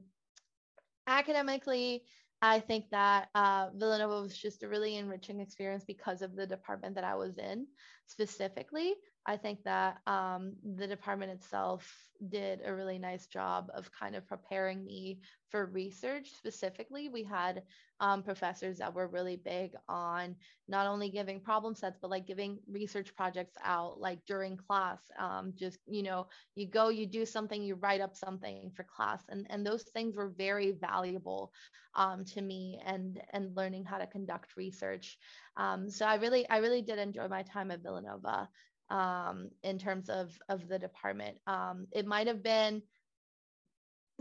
academically, 1.10 2.04
I 2.41 2.60
think 2.62 2.86
that 2.91 3.28
uh, 3.36 3.69
Villanova 3.76 4.22
was 4.22 4.38
just 4.38 4.63
a 4.63 4.67
really 4.67 4.95
enriching 4.95 5.39
experience 5.41 5.84
because 5.86 6.22
of 6.22 6.36
the 6.36 6.48
department 6.48 6.95
that 6.95 7.04
I 7.04 7.15
was 7.15 7.38
in 7.38 7.67
specifically. 8.06 8.93
I 9.30 9.38
think 9.38 9.63
that 9.63 10.00
um, 10.08 10.56
the 10.76 10.88
department 10.88 11.32
itself 11.32 11.88
did 12.30 12.62
a 12.65 12.74
really 12.74 12.98
nice 12.98 13.28
job 13.28 13.70
of 13.76 13.92
kind 13.92 14.15
of 14.15 14.28
preparing 14.28 14.84
me 14.84 15.20
for 15.52 15.68
research 15.68 16.32
specifically. 16.36 17.10
We 17.10 17.24
had 17.24 17.62
um, 18.00 18.24
professors 18.24 18.80
that 18.80 18.94
were 18.94 19.08
really 19.08 19.36
big 19.36 19.74
on 19.88 20.36
not 20.68 20.88
only 20.88 21.10
giving 21.10 21.39
problem 21.42 21.76
sets, 21.76 22.00
but 22.02 22.10
like 22.10 22.26
giving 22.26 22.58
research 22.68 23.15
projects 23.15 23.56
out 23.63 24.00
like 24.00 24.26
during 24.26 24.58
class. 24.58 25.00
Um, 25.20 25.54
just, 25.56 25.78
you 25.86 26.02
know, 26.02 26.28
you 26.56 26.68
go, 26.68 26.89
you 26.89 27.06
do 27.06 27.24
something, 27.24 27.62
you 27.62 27.76
write 27.76 28.02
up 28.02 28.15
something 28.15 28.72
for 28.76 28.84
class. 28.84 29.22
And, 29.30 29.46
and 29.52 29.63
those 29.63 29.84
things 29.84 30.15
were 30.15 30.30
very 30.30 30.72
valuable 30.72 31.54
um, 31.94 32.26
to 32.26 32.42
me 32.42 32.80
and, 32.84 33.22
and 33.32 33.56
learning 33.56 33.86
how 33.86 34.00
to 34.00 34.08
conduct 34.08 34.58
research. 34.58 35.20
Um, 35.56 35.89
so 35.89 36.06
I 36.06 36.15
really, 36.15 36.50
I 36.50 36.58
really 36.58 36.82
did 36.82 36.98
enjoy 36.98 37.28
my 37.28 37.44
time 37.44 37.70
at 37.70 37.84
Villanova 37.84 38.50
um, 38.89 39.49
in 39.63 39.78
terms 39.78 40.10
of 40.10 40.38
of 40.49 40.67
the 40.67 40.80
department. 40.80 41.38
Um, 41.47 41.88
it 41.91 42.06
might 42.06 42.28
have 42.28 42.43
been 42.43 42.82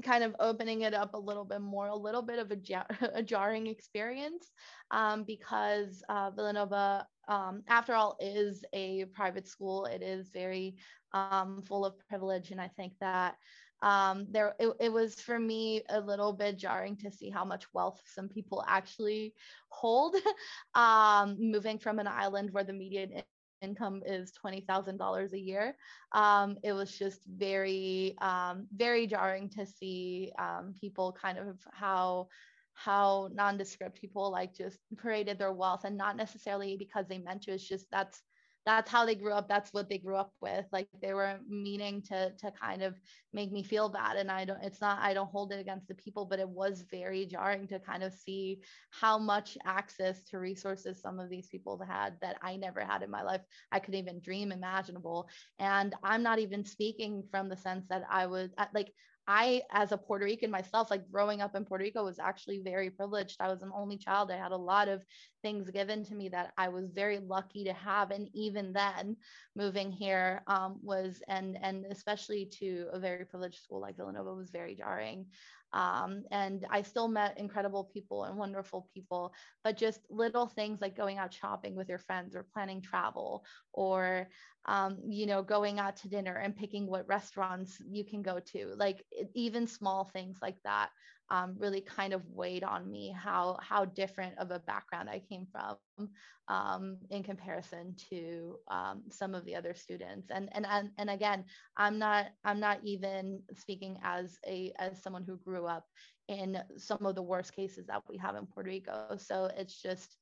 kind 0.03 0.23
of 0.23 0.35
opening 0.39 0.83
it 0.83 0.95
up 0.95 1.15
a 1.15 1.19
little 1.19 1.45
bit 1.45 1.61
more, 1.61 1.89
a 1.89 1.97
little 1.97 2.23
bit 2.23 2.39
of 2.39 2.51
a, 2.51 2.57
jar- 2.57 2.87
a 3.15 3.23
jarring 3.23 3.67
experience 3.67 4.51
um, 4.91 5.25
because 5.25 6.03
uh, 6.09 6.31
Villanova, 6.31 7.07
um, 7.29 7.63
after 7.69 7.95
all, 7.95 8.17
is 8.21 8.65
a 8.73 9.07
private 9.07 9.47
school. 9.47 9.87
It 9.87 10.03
is 10.03 10.31
very 10.31 10.77
um, 11.13 11.63
full 11.67 11.85
of 11.85 11.99
privilege, 12.09 12.51
and 12.51 12.61
I 12.61 12.69
think 12.69 12.93
that 13.01 13.37
um, 13.81 14.27
there 14.31 14.55
it, 14.59 14.73
it, 14.81 14.93
was 14.93 15.15
for 15.15 15.39
me 15.39 15.83
a 15.89 16.01
little 16.01 16.33
bit 16.33 16.59
jarring 16.59 16.97
to 16.97 17.13
see 17.13 17.31
how 17.31 17.45
much 17.45 17.65
wealth 17.73 18.01
some 18.07 18.29
people 18.29 18.65
actually 18.67 19.35
hold 19.69 20.17
um, 20.75 21.37
moving 21.39 21.79
from 21.79 22.01
an 22.01 22.09
island 22.09 22.51
where 22.53 22.65
the 22.65 22.73
median 22.73 23.23
income 23.63 24.03
is 24.07 24.33
$20,000 24.45 25.33
a 25.33 25.39
year. 25.39 25.77
Um, 26.13 26.57
it 26.63 26.73
was 26.73 26.97
just 26.97 27.25
very, 27.27 28.15
um, 28.21 28.67
very 28.75 29.07
jarring 29.07 29.49
to 29.51 29.67
see 29.67 30.33
um, 30.39 30.75
people 30.81 31.13
kind 31.13 31.39
of 31.39 31.59
how 31.73 32.29
how 32.75 33.29
nondescript 33.35 34.01
people 34.01 34.31
like 34.31 34.55
just 34.55 34.79
paraded 34.97 35.37
their 35.37 35.53
wealth 35.53 35.85
and 35.85 35.97
not 35.97 36.17
necessarily 36.17 36.77
because 36.77 37.07
they 37.09 37.19
meant 37.19 37.43
to. 37.43 37.51
It's 37.51 37.67
just 37.67 37.87
that's 37.91 38.23
that's 38.69 38.91
how 38.91 39.07
they 39.07 39.15
grew 39.15 39.33
up 39.33 39.49
that's 39.49 39.73
what 39.73 39.89
they 39.89 39.97
grew 39.97 40.15
up 40.15 40.31
with 40.43 40.67
like 40.73 40.87
they 41.01 41.15
were 41.15 41.39
meaning 41.49 42.03
to 42.03 42.31
to 42.37 42.51
kind 42.51 42.83
of 42.83 42.95
make 43.33 43.51
me 43.51 43.63
feel 43.63 43.89
bad 43.89 44.19
and 44.19 44.31
i 44.31 44.45
don't 44.45 44.63
it's 44.63 44.83
not 44.83 44.99
i 45.01 45.15
don't 45.15 45.31
hold 45.31 45.53
it 45.53 45.59
against 45.59 45.89
the 45.89 45.95
people 45.95 46.27
but 46.27 46.39
it 46.39 46.49
was 46.49 46.85
very 46.91 47.25
jarring 47.25 47.67
to 47.67 47.79
kind 47.79 48.03
of 48.03 48.13
see 48.13 48.61
how 48.91 49.19
much 49.19 49.57
access 49.65 50.23
to 50.23 50.39
resources 50.39 51.01
some 51.01 51.19
of 51.19 51.31
these 51.31 51.49
people 51.49 51.83
had 51.89 52.13
that 52.21 52.37
i 52.43 52.57
never 52.57 52.81
had 52.81 53.03
in 53.03 53.11
my 53.11 53.23
life 53.23 53.41
i 53.73 53.79
couldn't 53.79 54.01
even 54.01 54.21
dream 54.21 54.53
imaginable 54.53 55.31
and 55.59 55.95
i'm 56.03 56.23
not 56.23 56.39
even 56.39 56.63
speaking 56.63 57.23
from 57.31 57.49
the 57.49 57.57
sense 57.57 57.87
that 57.89 58.03
i 58.11 58.27
was 58.27 58.51
like 58.75 58.93
I, 59.31 59.61
as 59.71 59.93
a 59.93 59.99
Puerto 59.99 60.25
Rican 60.25 60.51
myself, 60.51 60.91
like 60.91 61.11
growing 61.13 61.43
up 61.43 61.55
in 61.55 61.67
Puerto 61.67 61.85
Rico 61.85 62.03
was 62.03 62.19
actually 62.19 62.63
very 62.65 62.89
privileged. 62.89 63.37
I 63.41 63.49
was 63.49 63.61
an 63.61 63.71
only 63.77 63.99
child. 63.99 64.31
I 64.31 64.39
had 64.39 64.53
a 64.53 64.57
lot 64.57 64.89
of 64.89 65.05
things 65.43 65.71
given 65.71 66.05
to 66.05 66.15
me 66.15 66.29
that 66.31 66.53
I 66.57 66.69
was 66.69 66.91
very 66.91 67.19
lucky 67.19 67.65
to 67.65 67.73
have. 67.73 68.11
And 68.11 68.29
even 68.35 68.73
then, 68.73 69.17
moving 69.55 69.91
here 69.91 70.43
um, 70.47 70.79
was, 70.83 71.23
and 71.29 71.59
and 71.63 71.87
especially 71.91 72.47
to 72.61 72.89
a 72.93 72.99
very 72.99 73.25
privileged 73.25 73.63
school 73.63 73.81
like 73.81 73.97
Villanova 73.97 74.35
was 74.35 74.51
very 74.51 74.75
jarring. 74.75 75.27
Um, 75.73 76.23
and 76.31 76.67
I 76.71 76.83
still 76.83 77.09
met 77.09 77.39
incredible 77.39 77.85
people 77.93 78.25
and 78.25 78.39
wonderful 78.39 78.89
people, 78.95 79.35
but 79.63 79.77
just 79.77 80.01
little 80.09 80.47
things 80.47 80.81
like 80.81 80.97
going 80.97 81.19
out 81.19 81.35
shopping 81.35 81.75
with 81.75 81.89
your 81.89 81.99
friends 81.99 82.35
or 82.35 82.47
planning 82.55 82.81
travel 82.81 83.45
or, 83.73 84.29
um, 84.65 84.99
you 85.07 85.27
know, 85.27 85.43
going 85.43 85.79
out 85.79 85.97
to 85.97 86.09
dinner 86.09 86.35
and 86.35 86.57
picking 86.57 86.87
what 86.87 87.07
restaurants 87.07 87.83
you 87.87 88.05
can 88.05 88.23
go 88.23 88.41
to, 88.53 88.75
like 88.77 89.05
even 89.35 89.67
small 89.67 90.05
things 90.05 90.39
like 90.41 90.57
that 90.65 90.89
um, 91.31 91.57
really 91.59 91.81
kind 91.81 92.13
of 92.13 92.23
weighed 92.31 92.65
on 92.65 92.91
me 92.91 93.15
how 93.17 93.59
how 93.61 93.85
different 93.85 94.39
of 94.39 94.51
a 94.51 94.61
background 94.61 95.09
I 95.11 95.21
came 95.21 95.47
from 95.53 96.09
um, 96.49 96.99
in 97.11 97.23
comparison 97.23 97.95
to 98.11 98.57
um, 98.71 99.03
some 99.11 99.35
of 99.35 99.45
the 99.45 99.55
other 99.55 99.75
students. 99.75 100.31
And, 100.31 100.49
and 100.53 100.67
and 100.67 100.91
and 100.99 101.11
again, 101.11 101.45
I'm 101.77 101.99
not 101.99 102.27
I'm 102.45 102.61
not 102.61 102.81
even 102.85 103.43
speaking 103.55 103.99
as 104.03 104.39
a 104.47 104.73
as 104.79 105.03
someone 105.03 105.25
who 105.25 105.37
grew 105.37 105.67
up 105.67 105.85
in 106.29 106.59
some 106.77 107.05
of 107.05 107.15
the 107.15 107.23
worst 107.23 107.55
cases 107.55 107.87
that 107.87 108.03
we 108.09 108.17
have 108.19 108.37
in 108.37 108.47
Puerto 108.47 108.69
Rico. 108.69 109.17
So 109.19 109.51
it's 109.57 109.81
just 109.81 110.17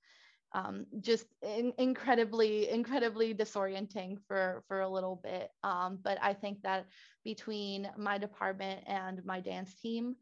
um, 0.55 0.87
just 1.01 1.27
in, 1.43 1.73
incredibly 1.79 2.71
incredibly 2.71 3.35
disorienting 3.35 4.17
for 4.27 4.63
for 4.69 4.81
a 4.81 4.89
little 4.89 5.21
bit 5.23 5.51
um, 5.65 5.99
but 6.03 6.19
i 6.23 6.33
think 6.33 6.63
that 6.63 6.87
between 7.25 7.89
my 7.99 8.17
department 8.17 8.81
and 8.87 9.25
my 9.25 9.41
dance 9.41 9.75
team 9.75 10.15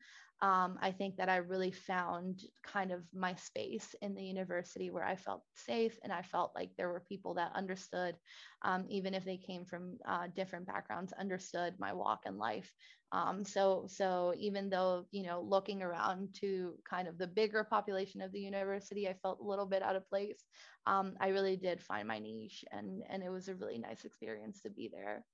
um, 0.45 0.79
I 0.83 0.93
think 0.93 1.17
that 1.17 1.31
I 1.31 1.37
really 1.37 1.73
found 1.73 2.41
kind 2.63 2.93
of 2.93 3.03
my 3.15 3.35
space 3.35 3.95
in 4.03 4.15
the 4.15 4.23
university 4.23 4.91
where 4.91 5.05
I 5.05 5.17
felt 5.17 5.43
safe 5.57 5.99
and 6.05 6.13
I 6.13 6.21
felt 6.23 6.53
like 6.55 6.73
there 6.77 6.91
were 6.91 7.01
people 7.01 7.35
that 7.35 7.53
understood, 7.55 8.17
um, 8.63 8.85
even 8.91 9.15
if 9.15 9.25
they 9.25 9.39
came 9.39 9.65
from 9.65 9.97
uh, 10.07 10.29
different 10.37 10.67
backgrounds, 10.67 11.15
understood 11.15 11.77
my 11.79 11.95
walk 11.95 12.27
in 12.27 12.37
life. 12.37 12.71
Um, 13.11 13.45
so, 13.45 13.87
so 13.89 14.35
even 14.37 14.69
though 14.69 15.07
you 15.13 15.23
know, 15.23 15.41
looking 15.41 15.83
around 15.83 16.35
to 16.41 16.75
kind 16.89 17.09
of 17.09 17.17
the 17.17 17.27
bigger 17.29 17.65
population 17.65 18.21
of 18.21 18.33
the 18.33 18.41
university, 18.41 19.09
I 19.09 19.15
felt 19.15 19.41
a 19.41 19.49
little 19.49 19.67
bit 19.67 19.83
out 19.83 19.97
of 19.97 20.09
place. 20.11 20.45
Um, 20.87 21.15
I 21.21 21.29
really 21.29 21.57
did 21.57 21.83
find 21.83 22.07
my 22.07 22.19
niche, 22.19 22.65
and 22.71 23.03
and 23.09 23.23
it 23.23 23.31
was 23.31 23.49
a 23.49 23.55
really 23.55 23.79
nice 23.79 24.05
experience 24.05 24.61
to 24.63 24.71
be 24.71 24.91
there. 24.93 25.25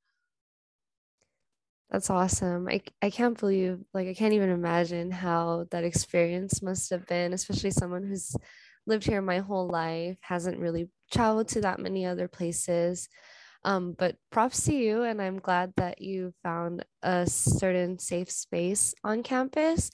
That's 1.91 2.09
awesome. 2.09 2.69
I, 2.69 2.83
I 3.03 3.11
can't 3.11 3.39
believe, 3.39 3.81
like, 3.93 4.07
I 4.07 4.15
can't 4.15 4.35
even 4.35 4.51
imagine 4.51 5.11
how 5.11 5.67
that 5.73 5.83
experience 5.83 6.63
must 6.63 6.91
have 6.91 7.05
been, 7.07 7.33
especially 7.33 7.73
someone 7.73 8.05
who's 8.05 8.37
lived 8.87 9.05
here 9.05 9.21
my 9.21 9.39
whole 9.39 9.67
life, 9.69 10.17
hasn't 10.21 10.59
really 10.61 10.89
traveled 11.13 11.49
to 11.49 11.61
that 11.63 11.81
many 11.81 12.07
other 12.07 12.29
places. 12.29 13.09
Um, 13.65 13.95
but 13.99 14.17
props 14.31 14.65
to 14.67 14.75
you. 14.75 15.03
And 15.03 15.21
I'm 15.21 15.39
glad 15.39 15.73
that 15.77 16.01
you 16.01 16.33
found 16.43 16.85
a 17.03 17.27
certain 17.27 17.99
safe 17.99 18.31
space 18.31 18.95
on 19.05 19.23
campus. 19.23 19.91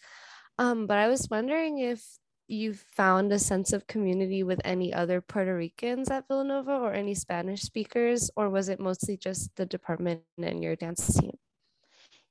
Um, 0.58 0.86
but 0.86 0.98
I 0.98 1.08
was 1.08 1.28
wondering 1.30 1.78
if 1.78 2.04
you 2.46 2.74
found 2.74 3.32
a 3.32 3.38
sense 3.38 3.72
of 3.72 3.86
community 3.86 4.42
with 4.42 4.60
any 4.64 4.92
other 4.94 5.20
Puerto 5.20 5.56
Ricans 5.56 6.10
at 6.10 6.28
Villanova 6.28 6.72
or 6.72 6.92
any 6.92 7.14
Spanish 7.14 7.62
speakers, 7.62 8.30
or 8.36 8.50
was 8.50 8.68
it 8.68 8.78
mostly 8.78 9.16
just 9.16 9.56
the 9.56 9.66
department 9.66 10.22
and 10.38 10.62
your 10.62 10.76
dance 10.76 11.14
team? 11.14 11.36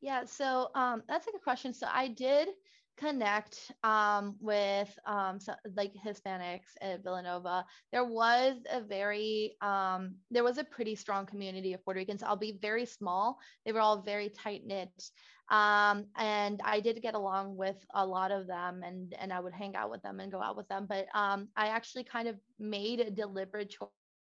Yeah, 0.02 0.26
so 0.26 0.70
um, 0.76 1.04
that's 1.08 1.28
a 1.28 1.32
good 1.32 1.43
question. 1.43 1.74
So 1.74 1.88
I 1.91 2.10
did 2.10 2.50
connect 2.98 3.72
um, 3.84 4.36
with 4.39 4.98
um, 5.06 5.39
so, 5.39 5.54
like 5.76 5.93
Hispanics 5.93 6.76
at 6.82 7.04
Villanova. 7.04 7.66
There 7.91 8.06
was 8.06 8.58
a 8.72 8.82
very, 8.82 9.56
um, 9.62 10.16
there 10.32 10.43
was 10.43 10.58
a 10.58 10.64
pretty 10.64 10.96
strong 10.96 11.26
community 11.26 11.74
of 11.74 11.84
Puerto 11.84 12.00
Ricans. 12.00 12.24
I'll 12.24 12.38
be 12.38 12.58
very 12.62 12.86
small. 12.86 13.38
They 13.66 13.72
were 13.72 13.82
all 13.82 14.02
very 14.02 14.30
tight 14.30 14.62
knit. 14.66 15.12
Um, 15.50 16.06
and 16.18 16.60
I 16.64 16.80
did 16.80 17.02
get 17.02 17.14
along 17.14 17.56
with 17.56 17.78
a 17.93 18.06
lot 18.06 18.32
of 18.32 18.48
them 18.48 18.82
and, 18.84 19.14
and 19.20 19.32
I 19.32 19.39
would 19.39 19.54
hang 19.54 19.76
out 19.76 19.91
with 19.91 20.02
them 20.02 20.20
and 20.20 20.32
go 20.32 20.41
out 20.41 20.58
with 20.58 20.68
them. 20.68 20.88
But 20.88 21.08
um, 21.14 21.50
I 21.56 21.68
actually 21.68 22.04
kind 22.04 22.28
of 22.28 22.38
made 22.58 23.00
a 23.00 23.12
deliberate 23.12 23.76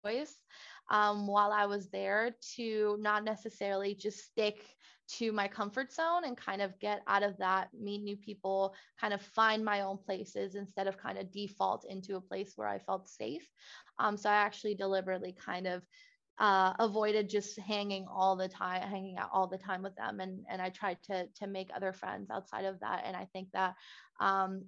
choice 0.05 0.39
um, 0.89 1.27
while 1.27 1.51
I 1.51 1.65
was 1.67 1.89
there 1.89 2.35
to 2.55 2.97
not 2.99 3.23
necessarily 3.23 3.93
just 3.93 4.19
stick 4.19 4.65
to 5.17 5.31
my 5.31 5.47
comfort 5.47 5.91
zone 5.91 6.23
and 6.25 6.37
kind 6.37 6.61
of 6.61 6.79
get 6.79 7.01
out 7.07 7.23
of 7.23 7.37
that, 7.37 7.69
meet 7.73 8.03
new 8.03 8.17
people, 8.17 8.73
kind 8.99 9.13
of 9.13 9.21
find 9.21 9.63
my 9.63 9.81
own 9.81 9.97
places 9.97 10.55
instead 10.55 10.87
of 10.87 10.97
kind 10.97 11.17
of 11.17 11.31
default 11.31 11.85
into 11.89 12.15
a 12.15 12.21
place 12.21 12.53
where 12.55 12.67
I 12.67 12.79
felt 12.79 13.07
safe. 13.07 13.47
Um, 13.99 14.17
so 14.17 14.29
I 14.29 14.33
actually 14.35 14.75
deliberately 14.75 15.33
kind 15.33 15.67
of 15.67 15.83
uh, 16.39 16.73
avoided 16.79 17.29
just 17.29 17.59
hanging 17.59 18.07
all 18.07 18.35
the 18.35 18.49
time, 18.49 18.81
hanging 18.81 19.17
out 19.17 19.29
all 19.31 19.47
the 19.47 19.57
time 19.57 19.83
with 19.83 19.95
them, 19.95 20.19
and 20.19 20.45
and 20.49 20.61
I 20.61 20.69
tried 20.69 20.97
to 21.03 21.27
to 21.35 21.47
make 21.47 21.69
other 21.75 21.93
friends 21.93 22.29
outside 22.31 22.65
of 22.65 22.79
that. 22.79 23.03
And 23.05 23.15
I 23.15 23.25
think 23.25 23.49
that 23.53 23.75
um, 24.19 24.63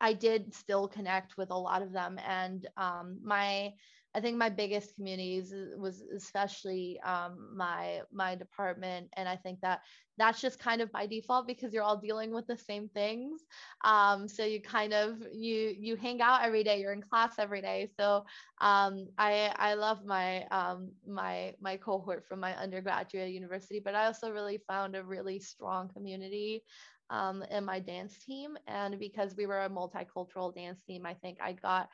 I 0.00 0.12
did 0.12 0.54
still 0.54 0.86
connect 0.86 1.36
with 1.36 1.50
a 1.50 1.58
lot 1.58 1.82
of 1.82 1.92
them, 1.92 2.18
and 2.24 2.66
um, 2.76 3.18
my 3.22 3.72
I 4.14 4.20
think 4.20 4.36
my 4.36 4.48
biggest 4.48 4.94
communities 4.94 5.52
was 5.76 6.02
especially 6.14 6.98
um, 7.00 7.54
my 7.56 8.00
my 8.12 8.34
department, 8.34 9.08
and 9.16 9.28
I 9.28 9.36
think 9.36 9.60
that 9.60 9.80
that's 10.16 10.40
just 10.40 10.58
kind 10.58 10.80
of 10.80 10.90
by 10.90 11.06
default 11.06 11.46
because 11.46 11.72
you're 11.72 11.82
all 11.84 11.96
dealing 12.00 12.32
with 12.32 12.46
the 12.46 12.56
same 12.56 12.88
things. 12.88 13.42
Um, 13.84 14.26
so 14.26 14.44
you 14.44 14.60
kind 14.60 14.92
of 14.92 15.18
you 15.32 15.74
you 15.78 15.96
hang 15.96 16.20
out 16.20 16.42
every 16.42 16.64
day, 16.64 16.80
you're 16.80 16.92
in 16.92 17.02
class 17.02 17.38
every 17.38 17.60
day. 17.60 17.88
So 17.96 18.24
um, 18.60 19.08
I 19.18 19.52
I 19.56 19.74
love 19.74 20.04
my 20.04 20.44
um, 20.46 20.90
my 21.06 21.54
my 21.60 21.76
cohort 21.76 22.24
from 22.26 22.40
my 22.40 22.56
undergraduate 22.56 23.30
university, 23.30 23.80
but 23.80 23.94
I 23.94 24.06
also 24.06 24.32
really 24.32 24.58
found 24.66 24.96
a 24.96 25.04
really 25.04 25.38
strong 25.38 25.88
community 25.88 26.64
um, 27.10 27.42
in 27.50 27.64
my 27.64 27.80
dance 27.80 28.18
team. 28.18 28.56
And 28.66 28.98
because 28.98 29.36
we 29.36 29.46
were 29.46 29.62
a 29.62 29.70
multicultural 29.70 30.54
dance 30.54 30.82
team, 30.84 31.06
I 31.06 31.14
think 31.14 31.38
I 31.40 31.52
got 31.52 31.88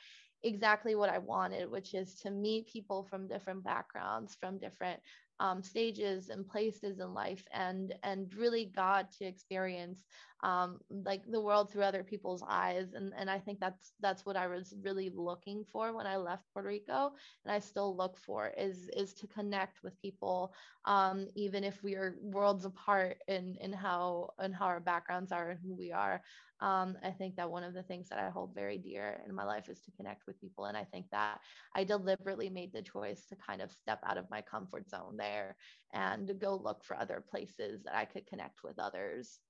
exactly 0.45 0.95
what 0.95 1.11
I 1.11 1.18
wanted, 1.18 1.70
which 1.70 1.95
is 1.95 2.14
to 2.20 2.30
meet 2.30 2.68
people 2.68 3.05
from 3.11 3.26
different 3.26 3.64
backgrounds, 3.64 4.36
from 4.40 4.59
different 4.59 5.01
um, 5.40 5.62
stages 5.62 6.28
and 6.28 6.47
places 6.47 7.01
in 7.01 7.12
life, 7.12 7.45
and 7.53 7.95
and 8.05 8.32
really 8.34 8.66
got 8.66 9.11
to 9.12 9.24
experience 9.24 10.05
um, 10.45 10.78
like 10.90 11.22
the 11.26 11.40
world 11.40 11.72
through 11.72 11.84
other 11.84 12.05
people's 12.05 12.45
eyes. 12.47 12.92
And, 12.92 13.14
and 13.16 13.30
I 13.30 13.38
think 13.38 13.61
that's 13.61 13.95
that's 13.99 14.26
what 14.26 14.36
I 14.36 14.47
was 14.47 14.74
really 14.82 15.09
looking 15.09 15.64
for 15.64 15.95
when 15.95 16.07
I 16.07 16.18
left 16.18 16.53
Puerto 16.53 16.68
Rico. 16.68 17.12
And 17.45 17.53
I 17.53 17.61
still 17.61 17.97
look 17.97 18.18
for 18.18 18.49
is 18.49 18.90
is 18.95 19.14
to 19.14 19.26
connect 19.26 19.82
with 19.82 19.99
people, 20.03 20.55
um, 20.84 21.28
even 21.34 21.64
if 21.64 21.82
we 21.82 21.95
are 21.95 22.18
worlds 22.20 22.66
apart 22.66 23.22
in 23.26 23.57
in 23.61 23.72
how 23.72 24.34
and 24.38 24.55
how 24.55 24.66
our 24.66 24.80
backgrounds 24.80 25.32
are 25.32 25.51
and 25.51 25.61
who 25.61 25.74
we 25.74 25.92
are. 25.92 26.22
Um, 26.61 26.97
I 27.03 27.11
think 27.11 27.36
that 27.36 27.51
one 27.51 27.64
of 27.64 27.74
the 27.74 27.82
things 27.82 28.09
that 28.11 28.18
I 28.18 28.30
hold 28.30 28.55
very 28.55 28.78
dear 28.78 29.22
in 29.26 29.34
my 29.34 29.45
life 29.45 29.68
is 29.68 29.80
to 29.82 29.90
connect 29.92 30.26
with 30.26 30.40
people. 30.40 30.66
And 30.66 30.76
I 30.76 30.84
think 30.84 31.07
that 31.11 31.40
I 31.74 31.84
deliberately 31.84 32.49
made 32.49 32.72
the 32.72 32.82
choice 32.82 33.26
to 33.26 33.36
kind 33.36 33.61
of 33.61 33.72
step 33.72 34.01
out 34.07 34.18
of 34.18 34.30
my 34.30 34.40
comfort 34.42 34.88
zone 34.88 35.16
there 35.16 35.57
and 35.92 36.38
go 36.38 36.55
look 36.55 36.84
for 36.84 36.97
other 36.97 37.24
places 37.28 37.82
that 37.84 37.97
I 37.97 38.05
could 38.05 38.26
connect 38.26 38.62
with 38.62 38.78
others 38.78 39.40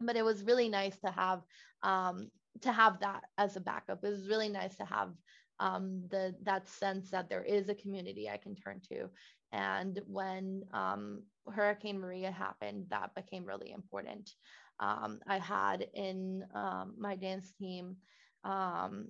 but 0.00 0.16
it 0.16 0.24
was 0.24 0.44
really 0.44 0.68
nice 0.68 0.96
to 0.98 1.10
have 1.10 1.42
um, 1.82 2.30
to 2.62 2.72
have 2.72 3.00
that 3.00 3.22
as 3.38 3.56
a 3.56 3.60
backup. 3.60 4.02
It 4.02 4.08
was 4.08 4.28
really 4.28 4.48
nice 4.48 4.76
to 4.76 4.84
have 4.84 5.10
um, 5.58 6.04
the 6.10 6.34
that 6.42 6.68
sense 6.68 7.10
that 7.10 7.28
there 7.28 7.44
is 7.44 7.68
a 7.68 7.74
community 7.74 8.28
I 8.28 8.38
can 8.38 8.54
turn 8.54 8.80
to. 8.92 9.08
And 9.52 10.00
when 10.06 10.64
um, 10.72 11.22
Hurricane 11.52 11.98
Maria 11.98 12.30
happened, 12.30 12.86
that 12.90 13.14
became 13.14 13.44
really 13.44 13.72
important. 13.72 14.30
Um, 14.78 15.20
I 15.26 15.38
had 15.38 15.86
in 15.94 16.44
um, 16.54 16.94
my 16.98 17.16
dance 17.16 17.52
team 17.58 17.96
um, 18.44 19.08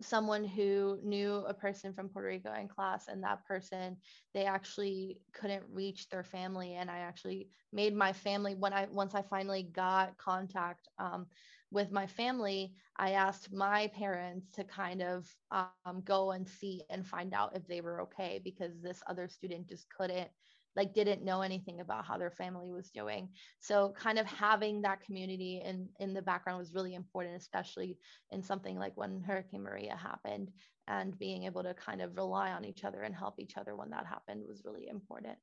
someone 0.00 0.44
who 0.44 0.98
knew 1.02 1.44
a 1.46 1.54
person 1.54 1.92
from 1.92 2.08
Puerto 2.08 2.28
Rico 2.28 2.52
in 2.54 2.68
class, 2.68 3.08
and 3.08 3.22
that 3.22 3.44
person 3.44 3.96
they 4.34 4.44
actually 4.44 5.18
couldn't 5.32 5.64
reach 5.70 6.08
their 6.08 6.24
family, 6.24 6.74
and 6.74 6.90
I 6.90 6.98
actually 6.98 7.48
made 7.72 7.94
my 7.94 8.12
family 8.12 8.54
when 8.54 8.72
I 8.72 8.86
once 8.90 9.14
I 9.14 9.22
finally 9.22 9.62
got 9.62 10.16
contact 10.18 10.88
um, 10.98 11.26
with 11.70 11.90
my 11.90 12.06
family, 12.06 12.74
I 12.96 13.12
asked 13.12 13.52
my 13.52 13.88
parents 13.88 14.50
to 14.52 14.64
kind 14.64 15.02
of 15.02 15.26
um, 15.50 16.02
go 16.04 16.32
and 16.32 16.46
see 16.46 16.82
and 16.90 17.06
find 17.06 17.32
out 17.32 17.56
if 17.56 17.66
they 17.66 17.80
were 17.80 18.02
okay 18.02 18.40
because 18.44 18.72
this 18.80 19.02
other 19.08 19.26
student 19.26 19.68
just 19.68 19.88
couldn't 19.88 20.28
like 20.74 20.94
didn't 20.94 21.24
know 21.24 21.42
anything 21.42 21.80
about 21.80 22.06
how 22.06 22.16
their 22.16 22.30
family 22.30 22.70
was 22.70 22.90
doing. 22.90 23.28
So 23.60 23.92
kind 23.96 24.18
of 24.18 24.26
having 24.26 24.82
that 24.82 25.02
community 25.02 25.62
in 25.64 25.88
in 26.00 26.14
the 26.14 26.22
background 26.22 26.58
was 26.58 26.74
really 26.74 26.94
important 26.94 27.36
especially 27.36 27.98
in 28.30 28.42
something 28.42 28.78
like 28.78 28.96
when 28.96 29.20
hurricane 29.20 29.62
maria 29.62 29.96
happened 29.96 30.50
and 30.88 31.18
being 31.18 31.44
able 31.44 31.62
to 31.62 31.74
kind 31.74 32.00
of 32.00 32.16
rely 32.16 32.52
on 32.52 32.64
each 32.64 32.84
other 32.84 33.02
and 33.02 33.14
help 33.14 33.38
each 33.38 33.56
other 33.56 33.76
when 33.76 33.90
that 33.90 34.06
happened 34.06 34.42
was 34.48 34.62
really 34.64 34.88
important. 34.88 35.38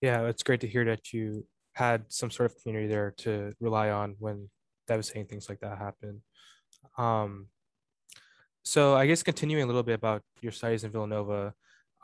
Yeah 0.00 0.26
it's 0.26 0.42
great 0.42 0.60
to 0.60 0.68
hear 0.68 0.84
that 0.86 1.12
you 1.12 1.46
had 1.74 2.04
some 2.08 2.30
sort 2.30 2.50
of 2.50 2.56
community 2.62 2.88
there 2.88 3.14
to 3.18 3.52
rely 3.60 3.90
on 3.90 4.16
when 4.18 4.48
devastating 4.86 5.26
things 5.26 5.48
like 5.48 5.60
that 5.60 5.78
happen 5.78 6.22
um, 6.98 7.46
so 8.64 8.96
I 8.96 9.06
guess 9.06 9.22
continuing 9.22 9.62
a 9.62 9.66
little 9.66 9.82
bit 9.82 9.94
about 9.94 10.22
your 10.40 10.52
studies 10.52 10.84
in 10.84 10.90
Villanova, 10.90 11.54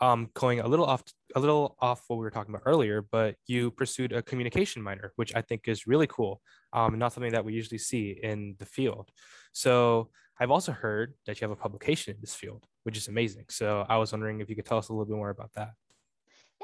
um, 0.00 0.30
going 0.34 0.60
a 0.60 0.68
little 0.68 0.86
off 0.86 1.02
a 1.34 1.40
little 1.40 1.76
off 1.80 2.04
what 2.08 2.16
we 2.16 2.22
were 2.22 2.30
talking 2.30 2.54
about 2.54 2.62
earlier, 2.66 3.02
but 3.02 3.36
you 3.46 3.70
pursued 3.70 4.12
a 4.12 4.22
communication 4.22 4.82
minor, 4.82 5.12
which 5.16 5.34
I 5.34 5.42
think 5.42 5.68
is 5.68 5.86
really 5.86 6.06
cool. 6.06 6.40
Um, 6.72 6.98
not 6.98 7.12
something 7.12 7.32
that 7.32 7.44
we 7.44 7.52
usually 7.52 7.78
see 7.78 8.18
in 8.22 8.56
the 8.58 8.66
field. 8.66 9.10
So 9.52 10.10
I've 10.38 10.50
also 10.50 10.72
heard 10.72 11.14
that 11.26 11.40
you 11.40 11.44
have 11.44 11.56
a 11.56 11.60
publication 11.60 12.14
in 12.14 12.20
this 12.20 12.34
field, 12.34 12.66
which 12.84 12.96
is 12.96 13.08
amazing. 13.08 13.44
So 13.50 13.84
I 13.88 13.98
was 13.98 14.12
wondering 14.12 14.40
if 14.40 14.48
you 14.48 14.56
could 14.56 14.64
tell 14.64 14.78
us 14.78 14.88
a 14.88 14.92
little 14.92 15.04
bit 15.04 15.16
more 15.16 15.30
about 15.30 15.52
that. 15.54 15.72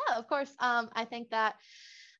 Yeah, 0.08 0.16
of 0.16 0.26
course. 0.28 0.52
Um, 0.58 0.88
I 0.94 1.04
think 1.04 1.30
that 1.30 1.56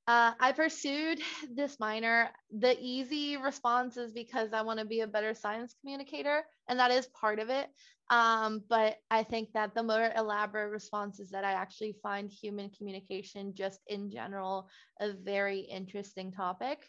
uh, 0.09 0.33
I 0.39 0.53
pursued 0.53 1.21
this 1.55 1.81
minor. 1.81 2.31
The 2.57 2.77
easy 2.81 3.37
response 3.37 3.97
is 3.97 4.13
because 4.13 4.53
I 4.53 4.63
want 4.63 4.79
to 4.79 4.85
be 4.85 5.01
a 5.01 5.07
better 5.07 5.35
science 5.35 5.75
communicator, 5.81 6.45
and 6.69 6.79
that 6.79 6.91
is 6.91 7.09
part 7.09 7.39
of 7.39 7.51
it. 7.51 7.69
Um, 8.09 8.63
but 8.69 8.99
I 9.11 9.25
think 9.25 9.53
that 9.55 9.75
the 9.75 9.83
more 9.83 10.13
elaborate 10.17 10.71
response 10.71 11.19
is 11.19 11.31
that 11.31 11.45
I 11.45 11.53
actually 11.53 11.97
find 12.03 12.31
human 12.31 12.71
communication 12.71 13.53
just 13.53 13.81
in 13.89 14.11
general 14.11 14.69
a 15.01 15.13
very 15.13 15.61
interesting 15.61 16.31
topic. 16.31 16.89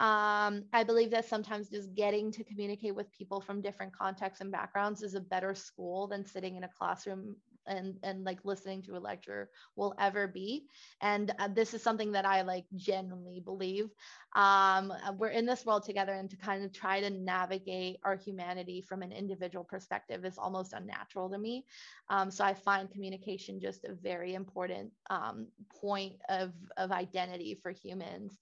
Um, 0.00 0.64
I 0.72 0.84
believe 0.84 1.10
that 1.10 1.24
sometimes 1.24 1.70
just 1.70 1.94
getting 1.94 2.30
to 2.32 2.44
communicate 2.44 2.94
with 2.94 3.10
people 3.12 3.40
from 3.40 3.60
different 3.60 3.92
contexts 3.96 4.40
and 4.40 4.50
backgrounds 4.52 5.02
is 5.02 5.14
a 5.14 5.20
better 5.20 5.54
school 5.54 6.06
than 6.06 6.24
sitting 6.24 6.56
in 6.56 6.64
a 6.64 6.68
classroom 6.68 7.36
and 7.68 7.96
and 8.02 8.24
like 8.24 8.38
listening 8.44 8.82
to 8.82 8.96
a 8.96 8.98
lecture 8.98 9.50
will 9.76 9.94
ever 9.98 10.26
be. 10.26 10.66
And 11.00 11.32
uh, 11.38 11.48
this 11.48 11.74
is 11.74 11.82
something 11.82 12.12
that 12.12 12.26
i 12.26 12.42
like 12.42 12.64
genuinely 12.74 13.40
believe. 13.40 13.90
Um, 14.34 14.90
uh, 14.92 15.12
we're 15.16 15.28
in 15.28 15.46
this 15.46 15.64
world 15.64 15.84
together 15.84 16.12
and 16.12 16.30
to 16.30 16.36
kind 16.36 16.64
of 16.64 16.72
try 16.72 17.00
to 17.00 17.10
navigate 17.10 17.98
our 18.04 18.16
humanity 18.16 18.82
from 18.82 19.02
an 19.02 19.12
individual 19.12 19.64
perspective 19.64 20.24
is 20.24 20.38
almost 20.38 20.72
unnatural 20.72 21.30
to 21.30 21.38
me. 21.38 21.64
Um, 22.10 22.30
so 22.30 22.44
i 22.44 22.54
find 22.54 22.90
communication 22.90 23.60
just 23.60 23.84
a 23.84 23.94
very 23.94 24.34
important 24.34 24.92
um, 25.10 25.48
point 25.80 26.14
of 26.28 26.52
of 26.76 26.92
identity 26.92 27.54
for 27.54 27.70
humans 27.70 28.38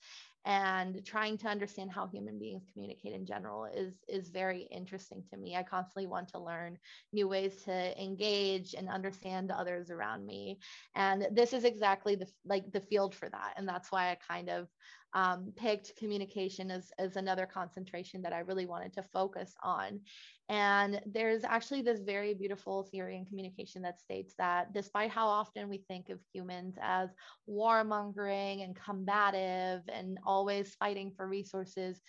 and 0.47 1.05
trying 1.05 1.36
to 1.36 1.49
understand 1.49 1.90
how 1.90 2.07
human 2.07 2.38
beings 2.38 2.62
communicate 2.72 3.12
in 3.12 3.26
general 3.26 3.64
is 3.64 3.94
is 4.09 4.30
very 4.30 4.68
interesting 4.70 5.22
to 5.28 5.36
me. 5.36 5.57
I 5.57 5.64
constantly 5.64 6.07
want 6.07 6.28
to 6.28 6.38
learn 6.38 6.78
new 7.12 7.26
ways 7.26 7.62
to 7.64 8.03
engage 8.03 8.74
and 8.74 8.88
understand 8.88 9.51
others 9.51 9.90
around 9.90 10.24
me. 10.24 10.61
And 10.94 11.26
this 11.32 11.53
is 11.53 11.64
exactly 11.64 12.14
the 12.14 12.28
like 12.44 12.70
the 12.72 12.80
field 12.80 13.14
for 13.14 13.28
that. 13.28 13.55
And 13.57 13.68
that's 13.68 13.90
why 13.90 14.11
i 14.11 14.18
kind 14.26 14.49
of 14.49 14.68
um, 15.14 15.53
picked 15.57 15.97
communication 15.97 16.70
as, 16.70 16.92
as 16.99 17.16
another 17.16 17.47
concentration 17.47 18.22
that 18.22 18.34
I 18.34 18.40
really 18.40 18.66
wanted 18.66 18.92
to 18.94 19.03
focus 19.03 19.55
on. 19.62 20.01
And 20.49 21.01
there's 21.07 21.42
actually 21.42 21.82
this 21.82 22.01
very 22.01 22.32
beautiful 22.32 22.84
theory 22.84 23.16
in 23.16 23.26
communication 23.26 23.82
that 23.82 24.01
states 24.01 24.34
that 24.38 24.72
despite 24.72 25.11
how 25.11 25.26
often 25.26 25.68
we 25.68 25.78
think 25.88 26.09
of 26.09 26.20
humans 26.32 26.76
as 26.80 27.11
warmongering 27.49 28.62
and 28.62 28.76
combative 28.76 29.82
and 29.88 30.18
always 30.24 30.74
fighting 30.76 31.11
for 31.16 31.26
resources, 31.26 32.01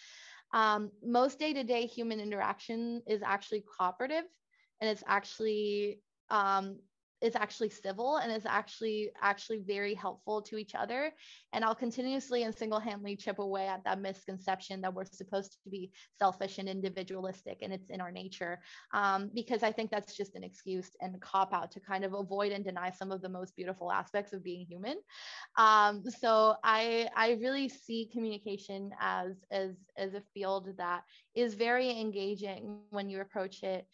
um, 0.54 0.92
most 1.04 1.40
day 1.40 1.52
to 1.54 1.64
day 1.64 1.88
human 1.88 2.20
interaction 2.20 3.02
is 3.08 3.22
actually 3.24 3.64
cooperative 3.78 4.26
and 4.82 4.90
it's 4.90 5.04
actually 5.08 6.02
um, 6.30 6.78
is 7.22 7.36
actually 7.36 7.70
civil 7.70 8.18
and 8.18 8.32
is 8.32 8.45
actually 8.45 9.09
actually 9.22 9.59
very 9.59 9.93
helpful 9.93 10.41
to 10.41 10.57
each 10.57 10.76
other. 10.76 11.11
And 11.53 11.63
i'll 11.63 11.76
continuously 11.76 12.43
and 12.43 12.53
single-handedly 12.53 13.15
chip 13.15 13.39
away 13.39 13.68
at 13.68 13.84
that 13.84 13.99
misconception 13.99 14.82
that 14.82 14.93
we're 14.93 15.05
supposed 15.05 15.57
to 15.63 15.70
be 15.70 15.91
selfish 16.20 16.57
and 16.57 16.70
individualistic 16.70 17.59
and 17.61 17.74
it's 17.74 17.89
in 17.89 18.01
our 18.01 18.11
nature 18.11 18.59
um, 18.93 19.32
because 19.34 19.63
i 19.63 19.72
think 19.72 19.89
that's 19.89 20.15
just 20.15 20.36
an 20.36 20.43
excuse 20.43 20.91
and 21.01 21.20
cop 21.22 21.53
out 21.53 21.72
to 21.72 21.80
kind 21.80 22.03
of 22.03 22.13
avoid 22.13 22.51
and 22.51 22.63
deny 22.63 22.91
some 22.91 23.11
of 23.11 23.22
the 23.22 23.30
most 23.30 23.55
beautiful 23.55 23.91
aspects 23.91 24.34
of 24.34 24.43
being 24.43 24.65
human. 24.65 24.97
Um, 25.57 26.03
so 26.09 26.55
i 26.63 27.09
i 27.15 27.38
really 27.41 27.70
see 27.70 28.09
communication 28.11 28.91
as 28.99 29.34
as 29.51 29.72
as 29.97 30.13
a 30.13 30.22
field 30.34 30.70
that 30.78 31.03
is 31.36 31.53
very 31.53 31.89
engaging 31.89 32.80
when 32.89 33.09
you 33.09 33.22
approach 33.22 33.63
it 33.63 33.88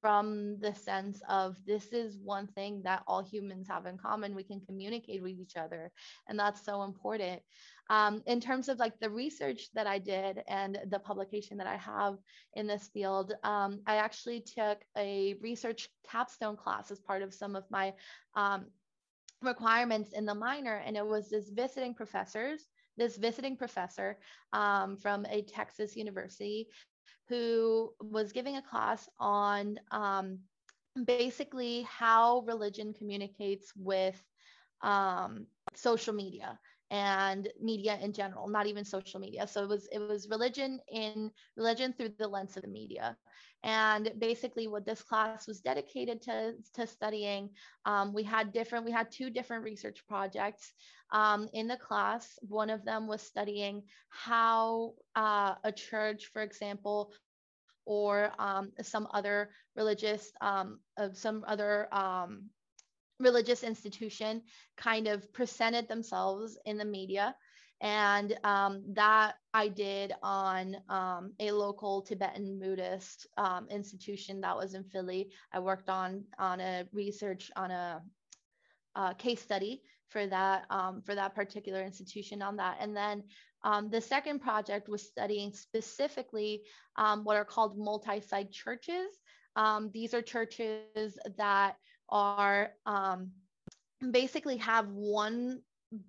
from 0.00 0.58
the 0.60 0.74
sense 0.74 1.22
of 1.28 1.56
this 1.66 1.92
is 1.92 2.18
one 2.18 2.46
thing 2.48 2.82
that 2.84 3.02
all 3.06 3.22
humans 3.22 3.68
have 3.68 3.86
in 3.86 3.98
common. 3.98 4.34
We 4.34 4.42
can 4.42 4.60
communicate 4.60 5.22
with 5.22 5.38
each 5.38 5.56
other, 5.56 5.90
and 6.28 6.38
that's 6.38 6.64
so 6.64 6.82
important. 6.82 7.42
Um, 7.88 8.22
in 8.26 8.40
terms 8.40 8.68
of 8.68 8.78
like 8.78 8.98
the 9.00 9.10
research 9.10 9.68
that 9.74 9.86
I 9.86 9.98
did 9.98 10.42
and 10.48 10.78
the 10.88 10.98
publication 10.98 11.56
that 11.58 11.66
I 11.66 11.76
have 11.76 12.18
in 12.54 12.66
this 12.66 12.88
field, 12.92 13.34
um, 13.42 13.80
I 13.86 13.96
actually 13.96 14.40
took 14.40 14.78
a 14.96 15.34
research 15.40 15.88
capstone 16.08 16.56
class 16.56 16.90
as 16.90 17.00
part 17.00 17.22
of 17.22 17.34
some 17.34 17.56
of 17.56 17.64
my 17.70 17.92
um, 18.34 18.66
requirements 19.42 20.12
in 20.12 20.24
the 20.24 20.34
minor, 20.34 20.82
and 20.86 20.96
it 20.96 21.06
was 21.06 21.30
this 21.30 21.50
visiting 21.50 21.94
professors 21.94 22.68
this 23.00 23.16
visiting 23.16 23.56
professor 23.56 24.18
um, 24.52 24.96
from 24.96 25.24
a 25.26 25.42
Texas 25.42 25.96
university 25.96 26.68
who 27.28 27.92
was 28.00 28.32
giving 28.32 28.56
a 28.56 28.62
class 28.62 29.08
on 29.18 29.78
um, 29.90 30.38
basically 31.06 31.82
how 31.82 32.40
religion 32.46 32.92
communicates 32.92 33.72
with 33.76 34.20
um, 34.82 35.46
social 35.74 36.14
media 36.14 36.58
and 36.90 37.48
media 37.60 37.98
in 38.02 38.12
general 38.12 38.48
not 38.48 38.66
even 38.66 38.84
social 38.84 39.20
media 39.20 39.46
so 39.46 39.62
it 39.62 39.68
was 39.68 39.88
it 39.92 39.98
was 39.98 40.28
religion 40.28 40.80
in 40.88 41.30
religion 41.56 41.92
through 41.92 42.10
the 42.18 42.26
lens 42.26 42.56
of 42.56 42.62
the 42.62 42.68
media 42.68 43.16
and 43.62 44.10
basically 44.18 44.66
what 44.68 44.86
this 44.86 45.02
class 45.02 45.46
was 45.46 45.60
dedicated 45.60 46.22
to, 46.22 46.54
to 46.74 46.86
studying 46.86 47.50
um, 47.84 48.12
we 48.12 48.22
had 48.22 48.52
different 48.52 48.84
we 48.84 48.90
had 48.90 49.10
two 49.10 49.30
different 49.30 49.64
research 49.64 50.02
projects 50.08 50.72
um, 51.12 51.48
in 51.52 51.66
the 51.66 51.76
class. 51.76 52.38
One 52.42 52.70
of 52.70 52.84
them 52.84 53.06
was 53.06 53.22
studying 53.22 53.82
how 54.08 54.94
uh, 55.16 55.54
a 55.64 55.72
church, 55.72 56.30
for 56.32 56.42
example, 56.42 57.12
or 57.84 58.30
um, 58.38 58.72
some 58.82 59.08
other 59.12 59.50
religious, 59.76 60.30
um, 60.40 60.80
some 61.12 61.44
other 61.46 61.92
um, 61.92 62.50
religious 63.20 63.62
institution 63.62 64.42
kind 64.76 65.06
of 65.06 65.32
presented 65.32 65.88
themselves 65.88 66.58
in 66.64 66.76
the 66.76 66.84
media. 66.84 67.34
And 67.82 68.38
um, 68.44 68.82
that 68.92 69.36
I 69.54 69.68
did 69.68 70.12
on 70.22 70.76
um, 70.90 71.32
a 71.40 71.50
local 71.50 72.02
Tibetan 72.02 72.58
Buddhist 72.58 73.26
um, 73.38 73.68
institution 73.70 74.40
that 74.42 74.56
was 74.56 74.74
in 74.74 74.84
Philly. 74.84 75.30
I 75.52 75.60
worked 75.60 75.88
on 75.88 76.24
on 76.38 76.60
a 76.60 76.84
research 76.92 77.50
on 77.56 77.70
a, 77.70 78.02
a 78.96 79.14
case 79.14 79.40
study 79.40 79.82
for 80.10 80.26
that 80.26 80.66
um, 80.68 81.00
for 81.00 81.14
that 81.14 81.34
particular 81.34 81.82
institution 81.82 82.42
on 82.42 82.56
that. 82.56 82.76
And 82.80 82.94
then 82.94 83.24
um, 83.64 83.88
the 83.88 84.00
second 84.00 84.40
project 84.40 84.88
was 84.90 85.02
studying 85.02 85.54
specifically 85.54 86.62
um, 86.96 87.24
what 87.24 87.38
are 87.38 87.46
called 87.46 87.78
multi-site 87.78 88.52
churches. 88.52 89.08
These 89.92 90.12
are 90.12 90.22
churches 90.22 91.18
that 91.38 91.76
are 92.10 92.72
um, 92.86 93.30
basically 94.10 94.56
have 94.58 94.88
one 94.88 95.60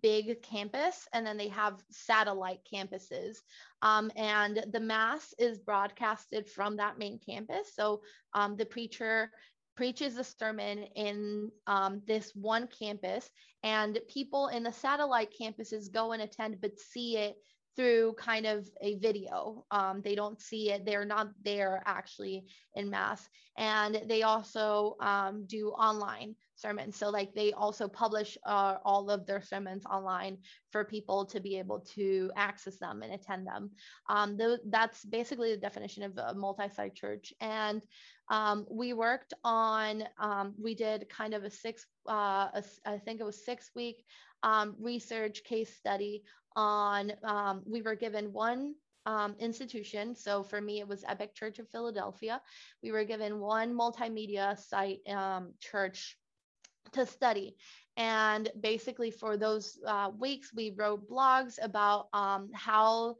big 0.02 0.42
campus 0.44 1.08
and 1.14 1.26
then 1.26 1.38
they 1.38 1.48
have 1.48 1.84
satellite 1.90 2.60
campuses. 2.72 3.38
Um, 3.82 4.12
and 4.16 4.64
the 4.72 4.80
mass 4.80 5.34
is 5.40 5.60
broadcasted 5.60 6.48
from 6.48 6.78
that 6.78 7.00
main 7.00 7.20
campus. 7.20 7.74
So 7.76 8.02
um, 8.34 8.56
the 8.58 8.66
preacher 8.66 9.32
preaches 9.76 10.18
a 10.18 10.24
sermon 10.24 10.84
in 10.96 11.50
um, 11.66 12.02
this 12.06 12.32
one 12.36 12.68
campus, 12.68 13.30
and 13.64 13.98
people 14.08 14.50
in 14.50 14.64
the 14.64 14.72
satellite 14.72 15.34
campuses 15.40 15.92
go 15.92 16.12
and 16.12 16.22
attend, 16.22 16.58
but 16.62 16.80
see 16.80 17.18
it 17.18 17.36
through 17.76 18.14
kind 18.18 18.46
of 18.46 18.68
a 18.82 18.96
video. 18.96 19.66
Um, 19.72 20.02
they 20.02 20.16
don't 20.16 20.42
see 20.42 20.72
it, 20.72 20.86
they're 20.86 21.06
not 21.06 21.30
there 21.44 21.82
actually 21.86 22.46
in 22.76 22.90
mass. 22.90 23.28
And 23.58 24.02
they 24.08 24.24
also 24.24 24.96
um, 25.02 25.46
do 25.46 25.70
online 25.70 26.36
sermons. 26.56 26.96
So, 26.96 27.10
like, 27.10 27.34
they 27.34 27.54
also 27.54 27.88
publish 27.88 28.38
uh, 28.46 28.76
all 28.86 29.10
of 29.10 29.26
their 29.26 29.42
sermons 29.42 29.86
online 29.86 30.38
for 30.72 30.86
people 30.86 31.26
to 31.26 31.40
be 31.40 31.58
able 31.60 31.80
to 31.96 32.32
access 32.36 32.78
them 32.78 33.02
and 33.04 33.14
attend 33.14 33.48
them. 33.48 33.72
Um, 34.10 34.38
th- 34.38 34.60
that's 34.70 35.04
basically 35.06 35.52
the 35.52 35.62
definition 35.62 36.04
of 36.04 36.18
a 36.18 36.34
multi 36.34 36.70
site 36.70 36.96
church. 36.96 37.34
And 37.42 37.82
um, 38.30 38.66
we 38.70 38.94
worked 38.94 39.34
on, 39.44 40.04
um, 40.20 40.54
we 40.62 40.76
did 40.76 41.10
kind 41.10 41.34
of 41.34 41.44
a 41.44 41.50
six, 41.50 41.86
uh, 42.10 42.48
a, 42.54 42.64
I 42.86 42.98
think 43.00 43.20
it 43.20 43.26
was 43.26 43.46
six 43.46 43.72
week 43.76 44.06
um, 44.44 44.76
research 44.80 45.44
case 45.44 45.76
study 45.76 46.24
on, 46.56 47.12
um, 47.24 47.62
we 47.66 47.82
were 47.82 47.96
given 47.96 48.34
one 48.34 48.76
um, 49.06 49.36
institution. 49.40 50.16
So 50.16 50.44
for 50.44 50.62
me, 50.62 50.80
it 50.80 50.88
was 50.88 51.04
Epic 51.08 51.34
Church 51.34 51.60
of 51.60 51.70
Philadelphia. 51.70 52.42
We 52.84 52.92
were 52.92 53.04
given 53.04 53.40
one 53.40 53.74
multimedia 53.74 54.58
site 54.58 55.00
um, 55.10 55.54
church 55.60 56.18
to 56.94 57.06
study. 57.06 57.56
And 57.98 58.50
basically, 58.60 59.12
for 59.12 59.38
those 59.38 59.78
uh, 59.86 60.12
weeks, 60.18 60.52
we 60.56 60.74
wrote 60.78 61.10
blogs 61.10 61.58
about 61.62 62.08
um, 62.14 62.50
how 62.54 63.16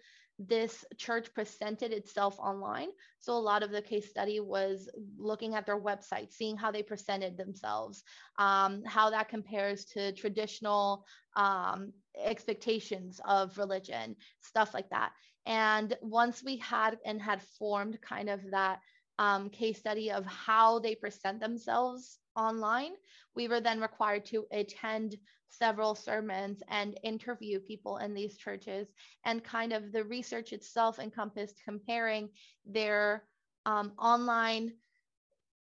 this 0.48 0.86
church 0.98 1.34
presented 1.34 1.92
itself 1.92 2.40
online. 2.40 2.90
So 3.20 3.34
a 3.34 3.40
lot 3.40 3.64
of 3.64 3.72
the 3.72 3.82
case 3.82 4.10
study 4.10 4.40
was 4.40 4.90
looking 5.18 5.56
at 5.56 5.66
their 5.66 5.80
website, 5.80 6.32
seeing 6.32 6.58
how 6.58 6.72
they 6.72 6.84
presented 6.84 7.38
themselves, 7.38 8.04
um, 8.38 8.84
how 8.86 9.10
that 9.12 9.30
compares 9.30 9.86
to 9.86 10.12
traditional 10.14 11.06
um, 11.36 11.94
expectations 12.24 13.20
of 13.26 13.58
religion, 13.58 14.16
stuff 14.42 14.74
like 14.74 14.90
that. 14.90 15.12
And 15.46 15.96
once 16.02 16.44
we 16.44 16.58
had 16.58 16.98
and 17.06 17.22
had 17.22 17.42
formed 17.60 18.00
kind 18.02 18.30
of 18.30 18.40
that 18.52 18.80
um, 19.20 19.50
case 19.50 19.78
study 19.78 20.12
of 20.12 20.26
how 20.26 20.80
they 20.80 20.96
present 20.96 21.40
themselves 21.40 22.20
online, 22.36 22.92
we 23.36 23.48
were 23.48 23.62
then 23.62 23.82
required 23.82 24.26
to 24.26 24.46
attend 24.52 25.16
several 25.52 25.96
sermons 25.96 26.64
and 26.70 27.00
interview 27.04 27.60
people 27.60 27.98
in 27.98 28.14
these 28.14 28.38
churches. 28.38 28.88
And 29.26 29.44
kind 29.44 29.74
of 29.74 29.92
the 29.92 30.04
research 30.04 30.54
itself 30.54 31.00
encompassed 31.00 31.62
comparing 31.66 32.30
their 32.66 33.24
um, 33.66 33.94
online 34.00 34.74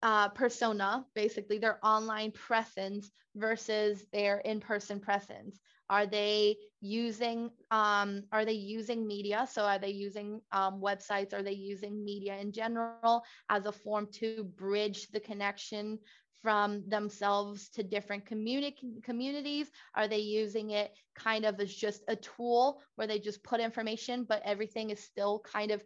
uh, 0.02 0.28
persona, 0.28 1.04
basically 1.14 1.58
their 1.58 1.78
online 1.84 2.32
presence 2.32 3.10
versus 3.34 4.04
their 4.12 4.38
in-person 4.38 5.00
presence. 5.00 5.58
Are 5.90 6.06
they 6.06 6.56
using 6.80 7.50
um, 7.70 8.24
are 8.32 8.44
they 8.44 8.52
using 8.52 9.06
media? 9.06 9.46
So 9.50 9.62
are 9.62 9.78
they 9.78 9.90
using 9.90 10.40
um, 10.52 10.80
websites? 10.80 11.32
Are 11.32 11.42
they 11.42 11.52
using 11.52 12.04
media 12.04 12.36
in 12.36 12.52
general 12.52 13.22
as 13.48 13.66
a 13.66 13.72
form 13.72 14.08
to 14.14 14.44
bridge 14.44 15.08
the 15.08 15.20
connection 15.20 15.98
from 16.42 16.88
themselves 16.88 17.68
to 17.70 17.82
different 17.82 18.24
communi- 18.24 19.02
communities? 19.02 19.70
Are 19.94 20.08
they 20.08 20.18
using 20.18 20.70
it 20.70 20.92
kind 21.14 21.44
of 21.44 21.60
as 21.60 21.74
just 21.74 22.02
a 22.08 22.16
tool 22.16 22.82
where 22.96 23.06
they 23.06 23.18
just 23.18 23.42
put 23.42 23.60
information, 23.60 24.24
but 24.24 24.42
everything 24.44 24.90
is 24.90 25.02
still 25.02 25.40
kind 25.40 25.70
of 25.70 25.82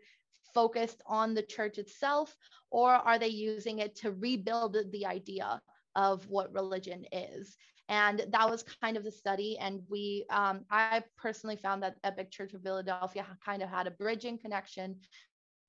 focused 0.55 1.03
on 1.07 1.35
the 1.35 1.43
church 1.43 1.79
itself? 1.79 2.37
Or 2.71 2.93
are 2.93 3.19
they 3.19 3.29
using 3.29 3.79
it 3.79 3.97
to 3.97 4.13
rebuild 4.13 4.77
the 4.91 5.07
idea 5.07 5.61
of 5.95 6.29
what 6.29 6.53
religion 6.53 7.05
is? 7.13 7.57
And 7.89 8.25
that 8.31 8.49
was 8.49 8.65
kind 8.83 8.97
of 8.97 9.05
the 9.05 9.11
study. 9.11 9.59
And 9.59 9.83
we, 9.91 10.25
um, 10.31 10.65
I 10.71 11.03
personally 11.17 11.57
found 11.57 11.83
that 11.83 11.97
Epic 12.05 12.31
Church 12.31 12.55
of 12.55 12.63
Philadelphia 12.63 13.27
kind 13.45 13.63
of 13.63 13.69
had 13.69 13.87
a 13.87 13.91
bridging 13.91 14.39
connection 14.39 14.97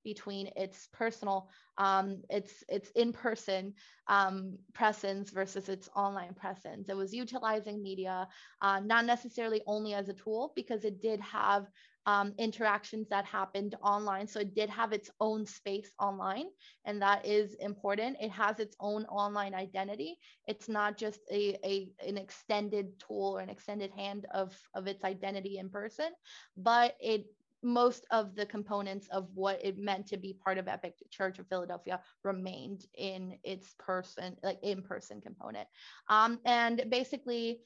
between 0.04 0.48
its 0.56 0.88
personal 0.92 1.48
um, 1.78 2.22
its 2.30 2.64
its 2.68 2.90
in-person 2.90 3.74
um, 4.08 4.58
presence 4.74 5.30
versus 5.30 5.68
its 5.68 5.88
online 5.96 6.34
presence. 6.34 6.88
It 6.88 6.96
was 6.96 7.14
utilizing 7.14 7.82
media 7.82 8.28
uh, 8.62 8.80
not 8.80 9.06
necessarily 9.06 9.62
only 9.66 9.94
as 9.94 10.08
a 10.08 10.14
tool 10.14 10.52
because 10.56 10.84
it 10.84 11.00
did 11.00 11.20
have 11.20 11.66
um, 12.06 12.34
interactions 12.38 13.08
that 13.08 13.24
happened 13.24 13.74
online. 13.82 14.26
So 14.26 14.40
it 14.40 14.54
did 14.54 14.70
have 14.70 14.92
its 14.92 15.10
own 15.20 15.46
space 15.46 15.92
online 15.98 16.46
and 16.84 17.02
that 17.02 17.24
is 17.26 17.54
important. 17.54 18.16
It 18.20 18.30
has 18.30 18.60
its 18.60 18.76
own 18.80 19.04
online 19.06 19.54
identity. 19.54 20.18
It's 20.46 20.68
not 20.68 20.96
just 20.98 21.20
a, 21.30 21.56
a 21.64 21.90
an 22.06 22.16
extended 22.18 22.98
tool 22.98 23.34
or 23.36 23.40
an 23.40 23.50
extended 23.50 23.90
hand 23.92 24.26
of 24.32 24.56
of 24.74 24.86
its 24.86 25.04
identity 25.04 25.58
in 25.58 25.70
person 25.70 26.10
but 26.56 26.94
it 27.00 27.26
most 27.64 28.06
of 28.10 28.34
the 28.34 28.46
components 28.46 29.08
of 29.10 29.28
what 29.34 29.64
it 29.64 29.78
meant 29.78 30.06
to 30.08 30.16
be 30.16 30.34
part 30.44 30.58
of 30.58 30.68
Epic 30.68 30.94
Church 31.10 31.38
of 31.38 31.48
Philadelphia 31.48 32.00
remained 32.22 32.84
in 32.96 33.38
its 33.42 33.74
person, 33.78 34.36
like 34.42 34.58
in 34.62 34.82
person 34.82 35.20
component. 35.20 35.66
Um, 36.08 36.38
and 36.44 36.84
basically, 36.90 37.60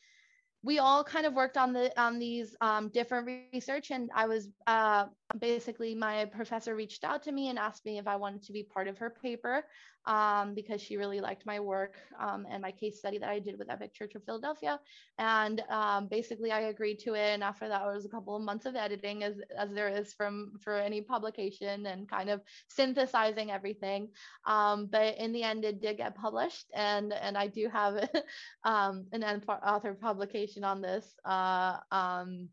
we 0.62 0.78
all 0.78 1.04
kind 1.04 1.26
of 1.26 1.34
worked 1.34 1.56
on 1.56 1.72
the 1.72 1.98
on 2.00 2.18
these 2.18 2.56
um, 2.60 2.88
different 2.88 3.28
research 3.52 3.90
and 3.90 4.10
i 4.14 4.26
was 4.26 4.48
uh, 4.66 5.06
basically 5.38 5.94
my 5.94 6.24
professor 6.24 6.74
reached 6.74 7.04
out 7.04 7.22
to 7.22 7.32
me 7.32 7.48
and 7.48 7.58
asked 7.58 7.84
me 7.84 7.98
if 7.98 8.06
i 8.06 8.16
wanted 8.16 8.42
to 8.42 8.52
be 8.52 8.62
part 8.62 8.88
of 8.88 8.96
her 8.96 9.10
paper 9.10 9.64
um, 10.06 10.54
because 10.54 10.80
she 10.80 10.96
really 10.96 11.20
liked 11.20 11.44
my 11.44 11.60
work 11.60 11.96
um, 12.18 12.46
and 12.50 12.62
my 12.62 12.70
case 12.72 12.98
study 12.98 13.18
that 13.18 13.28
i 13.28 13.38
did 13.38 13.58
with 13.58 13.70
epic 13.70 13.92
church 13.92 14.14
of 14.14 14.24
philadelphia. 14.24 14.80
And 15.18 15.62
um, 15.68 16.08
basically 16.08 16.50
i 16.50 16.60
agreed 16.60 16.98
to 17.00 17.14
it 17.14 17.34
and 17.34 17.44
after 17.44 17.68
that 17.68 17.84
was 17.84 18.06
a 18.06 18.08
couple 18.08 18.34
of 18.34 18.42
months 18.42 18.64
of 18.64 18.74
editing 18.74 19.22
as, 19.22 19.34
as 19.56 19.70
there 19.72 19.88
is 19.88 20.14
from 20.14 20.52
for 20.60 20.76
any 20.76 21.02
publication 21.02 21.84
and 21.84 22.08
kind 22.08 22.30
of 22.30 22.40
synthesizing 22.68 23.50
everything. 23.50 24.08
Um, 24.46 24.86
but 24.90 25.18
in 25.18 25.32
the 25.32 25.42
end 25.42 25.64
it 25.64 25.82
did 25.82 25.98
get 25.98 26.14
published 26.14 26.66
and 26.74 27.12
and 27.12 27.36
i 27.36 27.46
do 27.46 27.68
have 27.68 28.08
um, 28.64 29.04
an 29.12 29.22
author 29.22 29.92
publication 29.92 30.64
on 30.64 30.80
this 30.80 31.16
uh, 31.26 31.76
um, 31.92 32.48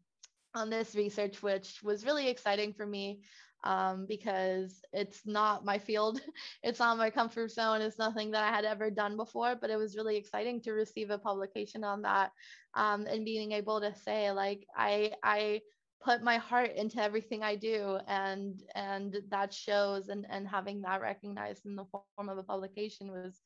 on 0.55 0.69
this 0.69 0.95
research, 0.95 1.43
which 1.43 1.81
was 1.83 2.05
really 2.05 2.29
exciting 2.29 2.73
for 2.73 2.85
me 2.85 3.21
um, 3.63 4.05
because 4.07 4.81
it's 4.93 5.25
not 5.25 5.65
my 5.65 5.77
field, 5.77 6.21
it's 6.63 6.79
not 6.79 6.97
my 6.97 7.09
comfort 7.09 7.51
zone, 7.51 7.81
it's 7.81 7.99
nothing 7.99 8.31
that 8.31 8.43
I 8.43 8.55
had 8.55 8.65
ever 8.65 8.89
done 8.89 9.17
before. 9.17 9.55
But 9.59 9.69
it 9.69 9.77
was 9.77 9.95
really 9.95 10.17
exciting 10.17 10.61
to 10.61 10.71
receive 10.71 11.09
a 11.09 11.17
publication 11.17 11.83
on 11.83 12.03
that 12.03 12.31
um, 12.75 13.07
and 13.07 13.25
being 13.25 13.51
able 13.51 13.81
to 13.81 13.93
say 13.93 14.31
like 14.31 14.65
I 14.75 15.13
I 15.23 15.61
put 16.03 16.21
my 16.21 16.37
heart 16.37 16.71
into 16.75 17.01
everything 17.01 17.41
I 17.41 17.55
do 17.55 17.97
and 18.07 18.61
and 18.75 19.17
that 19.29 19.53
shows 19.53 20.09
and 20.09 20.27
and 20.29 20.47
having 20.47 20.81
that 20.81 21.01
recognized 21.01 21.65
in 21.65 21.75
the 21.75 21.85
form 21.85 22.29
of 22.29 22.37
a 22.37 22.43
publication 22.43 23.11
was 23.11 23.41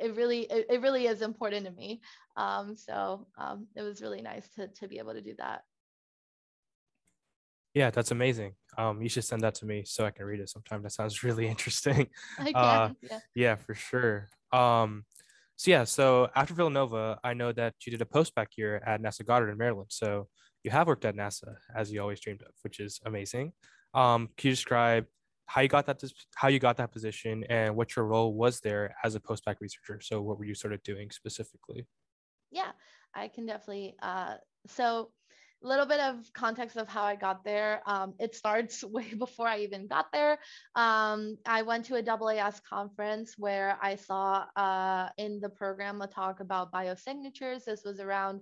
it 0.00 0.14
really 0.14 0.42
it, 0.42 0.66
it 0.70 0.80
really 0.80 1.06
is 1.06 1.22
important 1.22 1.66
to 1.66 1.72
me. 1.72 2.00
Um, 2.36 2.76
so 2.76 3.26
um, 3.38 3.66
it 3.76 3.82
was 3.82 4.00
really 4.02 4.22
nice 4.22 4.48
to 4.54 4.68
to 4.68 4.88
be 4.88 4.98
able 4.98 5.14
to 5.14 5.22
do 5.22 5.34
that 5.38 5.62
yeah 7.74 7.90
that's 7.90 8.10
amazing. 8.10 8.54
Um, 8.78 9.02
you 9.02 9.08
should 9.08 9.24
send 9.24 9.42
that 9.42 9.54
to 9.56 9.66
me 9.66 9.84
so 9.84 10.06
i 10.06 10.10
can 10.10 10.24
read 10.24 10.40
it 10.40 10.48
sometime. 10.48 10.82
That 10.82 10.92
sounds 10.92 11.22
really 11.28 11.46
interesting. 11.46 12.08
I 12.38 12.52
can, 12.52 12.56
uh, 12.56 12.92
yeah. 13.02 13.18
yeah 13.34 13.54
for 13.56 13.74
sure. 13.74 14.30
Um, 14.52 15.04
so 15.56 15.70
yeah 15.70 15.84
so 15.84 16.26
after 16.34 16.54
villanova 16.54 17.18
i 17.22 17.34
know 17.34 17.52
that 17.52 17.74
you 17.84 17.90
did 17.90 18.00
a 18.00 18.06
post-bac 18.06 18.56
year 18.56 18.82
at 18.86 19.02
nasa 19.02 19.24
goddard 19.24 19.50
in 19.50 19.58
maryland. 19.58 19.90
So 19.90 20.28
you 20.64 20.70
have 20.70 20.86
worked 20.86 21.04
at 21.04 21.16
nasa 21.16 21.56
as 21.76 21.92
you 21.92 22.00
always 22.00 22.20
dreamed 22.20 22.42
of 22.42 22.52
which 22.62 22.80
is 22.80 23.00
amazing. 23.04 23.52
Um, 23.92 24.28
can 24.36 24.48
you 24.48 24.52
describe 24.52 25.06
how 25.46 25.60
you 25.62 25.68
got 25.68 25.86
that 25.86 26.02
how 26.36 26.48
you 26.48 26.60
got 26.60 26.76
that 26.76 26.92
position 26.92 27.44
and 27.50 27.74
what 27.76 27.96
your 27.96 28.04
role 28.04 28.32
was 28.34 28.60
there 28.60 28.94
as 29.04 29.16
a 29.16 29.20
post-bac 29.20 29.56
researcher? 29.60 30.00
So 30.00 30.22
what 30.22 30.38
were 30.38 30.44
you 30.44 30.54
sort 30.54 30.72
of 30.72 30.82
doing 30.82 31.10
specifically? 31.10 31.86
Yeah 32.50 32.72
i 33.14 33.28
can 33.28 33.46
definitely 33.46 33.94
uh, 34.02 34.34
so 34.66 35.10
a 35.62 35.66
little 35.66 35.86
bit 35.86 36.00
of 36.00 36.16
context 36.32 36.76
of 36.76 36.88
how 36.88 37.02
I 37.02 37.16
got 37.16 37.44
there. 37.44 37.82
Um, 37.86 38.14
it 38.18 38.34
starts 38.34 38.82
way 38.96 39.14
before 39.14 39.46
I 39.46 39.60
even 39.60 39.86
got 39.86 40.12
there. 40.12 40.38
Um, 40.74 41.36
I 41.46 41.62
went 41.62 41.84
to 41.86 41.96
a 41.96 42.02
AAS 42.02 42.62
conference 42.62 43.34
where 43.36 43.78
I 43.82 43.96
saw 43.96 44.46
uh, 44.56 45.08
in 45.18 45.40
the 45.40 45.48
program 45.48 46.00
a 46.02 46.06
talk 46.06 46.40
about 46.40 46.72
biosignatures. 46.72 47.64
This 47.64 47.82
was 47.84 48.00
around 48.00 48.40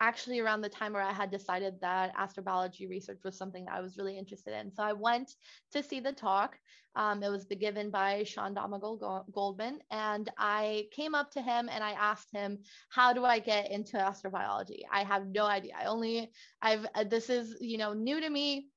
actually 0.00 0.38
around 0.40 0.60
the 0.60 0.68
time 0.68 0.92
where 0.92 1.02
I 1.02 1.12
had 1.12 1.30
decided 1.30 1.80
that 1.80 2.16
astrobiology 2.16 2.88
research 2.88 3.20
was 3.24 3.36
something 3.36 3.64
that 3.64 3.74
I 3.74 3.80
was 3.80 3.96
really 3.96 4.16
interested 4.16 4.54
in. 4.54 4.72
So 4.72 4.82
I 4.82 4.92
went 4.92 5.34
to 5.72 5.82
see 5.82 6.00
the 6.00 6.12
talk. 6.12 6.56
Um, 6.94 7.22
it 7.22 7.30
was 7.30 7.44
given 7.44 7.90
by 7.90 8.24
Shawn 8.24 8.54
Domagal 8.54 9.30
Goldman. 9.32 9.80
And 9.90 10.30
I 10.38 10.86
came 10.92 11.14
up 11.14 11.30
to 11.32 11.42
him 11.42 11.68
and 11.68 11.82
I 11.84 11.92
asked 11.92 12.32
him, 12.32 12.58
how 12.88 13.12
do 13.12 13.24
I 13.24 13.38
get 13.38 13.70
into 13.70 13.98
astrobiology? 13.98 14.80
I 14.92 15.04
have 15.04 15.26
no 15.26 15.44
idea. 15.44 15.72
I 15.78 15.84
only, 15.84 16.30
I've, 16.62 16.86
uh, 16.94 17.04
this 17.04 17.30
is, 17.30 17.56
you 17.60 17.78
know, 17.78 17.92
new 17.92 18.20
to 18.20 18.28
me 18.28 18.68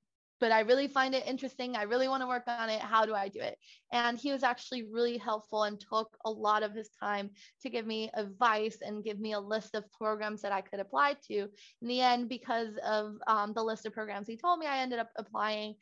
but 0.41 0.51
I 0.51 0.61
really 0.61 0.87
find 0.87 1.13
it 1.13 1.25
interesting. 1.25 1.75
I 1.75 1.83
really 1.83 2.07
want 2.07 2.23
to 2.23 2.27
work 2.27 2.43
on 2.47 2.69
it. 2.69 2.81
How 2.81 3.05
do 3.05 3.13
I 3.13 3.29
do 3.29 3.39
it? 3.39 3.57
And 3.93 4.17
he 4.17 4.31
was 4.31 4.43
actually 4.43 4.83
really 4.91 5.17
helpful 5.17 5.63
and 5.63 5.79
took 5.79 6.17
a 6.25 6.31
lot 6.31 6.63
of 6.63 6.73
his 6.73 6.89
time 6.99 7.29
to 7.61 7.69
give 7.69 7.85
me 7.85 8.09
advice 8.15 8.79
and 8.81 9.03
give 9.03 9.19
me 9.19 9.33
a 9.33 9.39
list 9.39 9.75
of 9.75 9.89
programs 9.91 10.41
that 10.41 10.51
I 10.51 10.61
could 10.61 10.79
apply 10.79 11.17
to. 11.27 11.47
In 11.81 11.87
the 11.87 12.01
end, 12.01 12.27
because 12.27 12.73
of 12.83 13.17
um, 13.27 13.53
the 13.53 13.63
list 13.63 13.85
of 13.85 13.93
programs 13.93 14.27
he 14.27 14.35
told 14.35 14.59
me, 14.59 14.65
I 14.65 14.79
ended 14.79 14.97
up 14.97 15.09
applying 15.15 15.75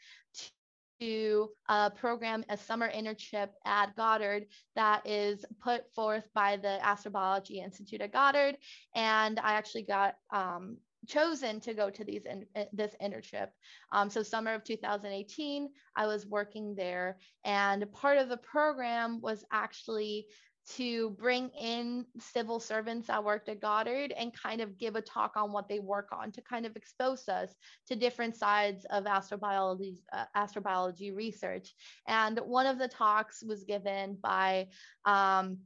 to 1.00 1.50
a 1.70 1.90
program, 1.90 2.44
a 2.50 2.58
summer 2.58 2.92
internship 2.92 3.50
at 3.66 3.96
Goddard 3.96 4.48
that 4.76 5.08
is 5.08 5.46
put 5.64 5.90
forth 5.94 6.28
by 6.36 6.58
the 6.58 6.80
Astrobiology 6.84 7.64
Institute 7.64 8.02
at 8.02 8.12
Goddard. 8.12 8.58
And 8.94 9.40
I 9.40 9.54
actually 9.54 9.84
got 9.84 10.16
um, 10.32 10.78
chosen 11.08 11.60
to 11.62 11.74
go 11.74 11.90
to 11.90 12.04
these 12.04 12.26
in, 12.26 12.46
uh, 12.56 12.66
this 12.74 12.96
internship. 13.02 13.48
Um, 13.92 14.10
so 14.10 14.24
summer 14.24 14.54
of 14.54 14.64
2018, 14.64 15.70
I 15.96 16.08
was 16.08 16.26
working 16.26 16.76
there, 16.76 17.18
and 17.46 17.92
part 17.94 18.18
of 18.18 18.30
the 18.30 18.38
program 18.38 19.22
was 19.22 19.44
actually 19.52 20.28
to 20.76 21.10
bring 21.12 21.50
in 21.60 22.06
civil 22.20 22.60
servants 22.60 23.08
that 23.08 23.24
worked 23.24 23.50
at 23.50 23.60
Goddard 23.60 24.12
and 24.12 24.32
kind 24.34 24.62
of 24.62 24.78
give 24.78 24.96
a 24.96 25.02
talk 25.02 25.36
on 25.36 25.52
what 25.52 25.68
they 25.68 25.80
work 25.80 26.10
on 26.12 26.32
to 26.34 26.42
kind 26.42 26.66
of 26.66 26.76
expose 26.76 27.28
us 27.28 27.56
to 27.88 27.96
different 27.96 28.36
sides 28.36 28.86
of 28.92 29.06
astrobiology, 29.06 29.96
uh, 30.14 30.26
astrobiology 30.38 31.16
research. 31.16 31.74
And 32.08 32.40
one 32.46 32.68
of 32.68 32.78
the 32.78 32.88
talks 32.88 33.44
was 33.44 33.64
given 33.64 34.18
by 34.22 34.68
um, 35.06 35.58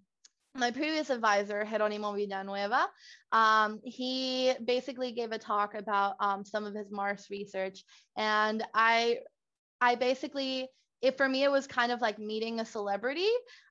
my 0.56 0.72
previous 0.72 1.10
advisor, 1.10 1.66
Geronimo 1.66 2.14
Villanueva, 2.14 2.88
um, 3.32 3.80
he 3.84 4.54
basically 4.64 5.12
gave 5.12 5.32
a 5.32 5.38
talk 5.38 5.74
about 5.74 6.16
um, 6.20 6.46
some 6.46 6.66
of 6.66 6.76
his 6.76 6.92
Mars 6.92 7.28
research. 7.32 7.84
And 8.16 8.64
I 8.74 9.20
I 9.82 9.96
basically, 9.96 10.68
if 11.02 11.18
for 11.18 11.28
me, 11.28 11.44
it 11.44 11.52
was 11.52 11.68
kind 11.68 11.92
of 11.92 12.02
like 12.02 12.20
meeting 12.20 12.60
a 12.60 12.66
celebrity 12.66 13.30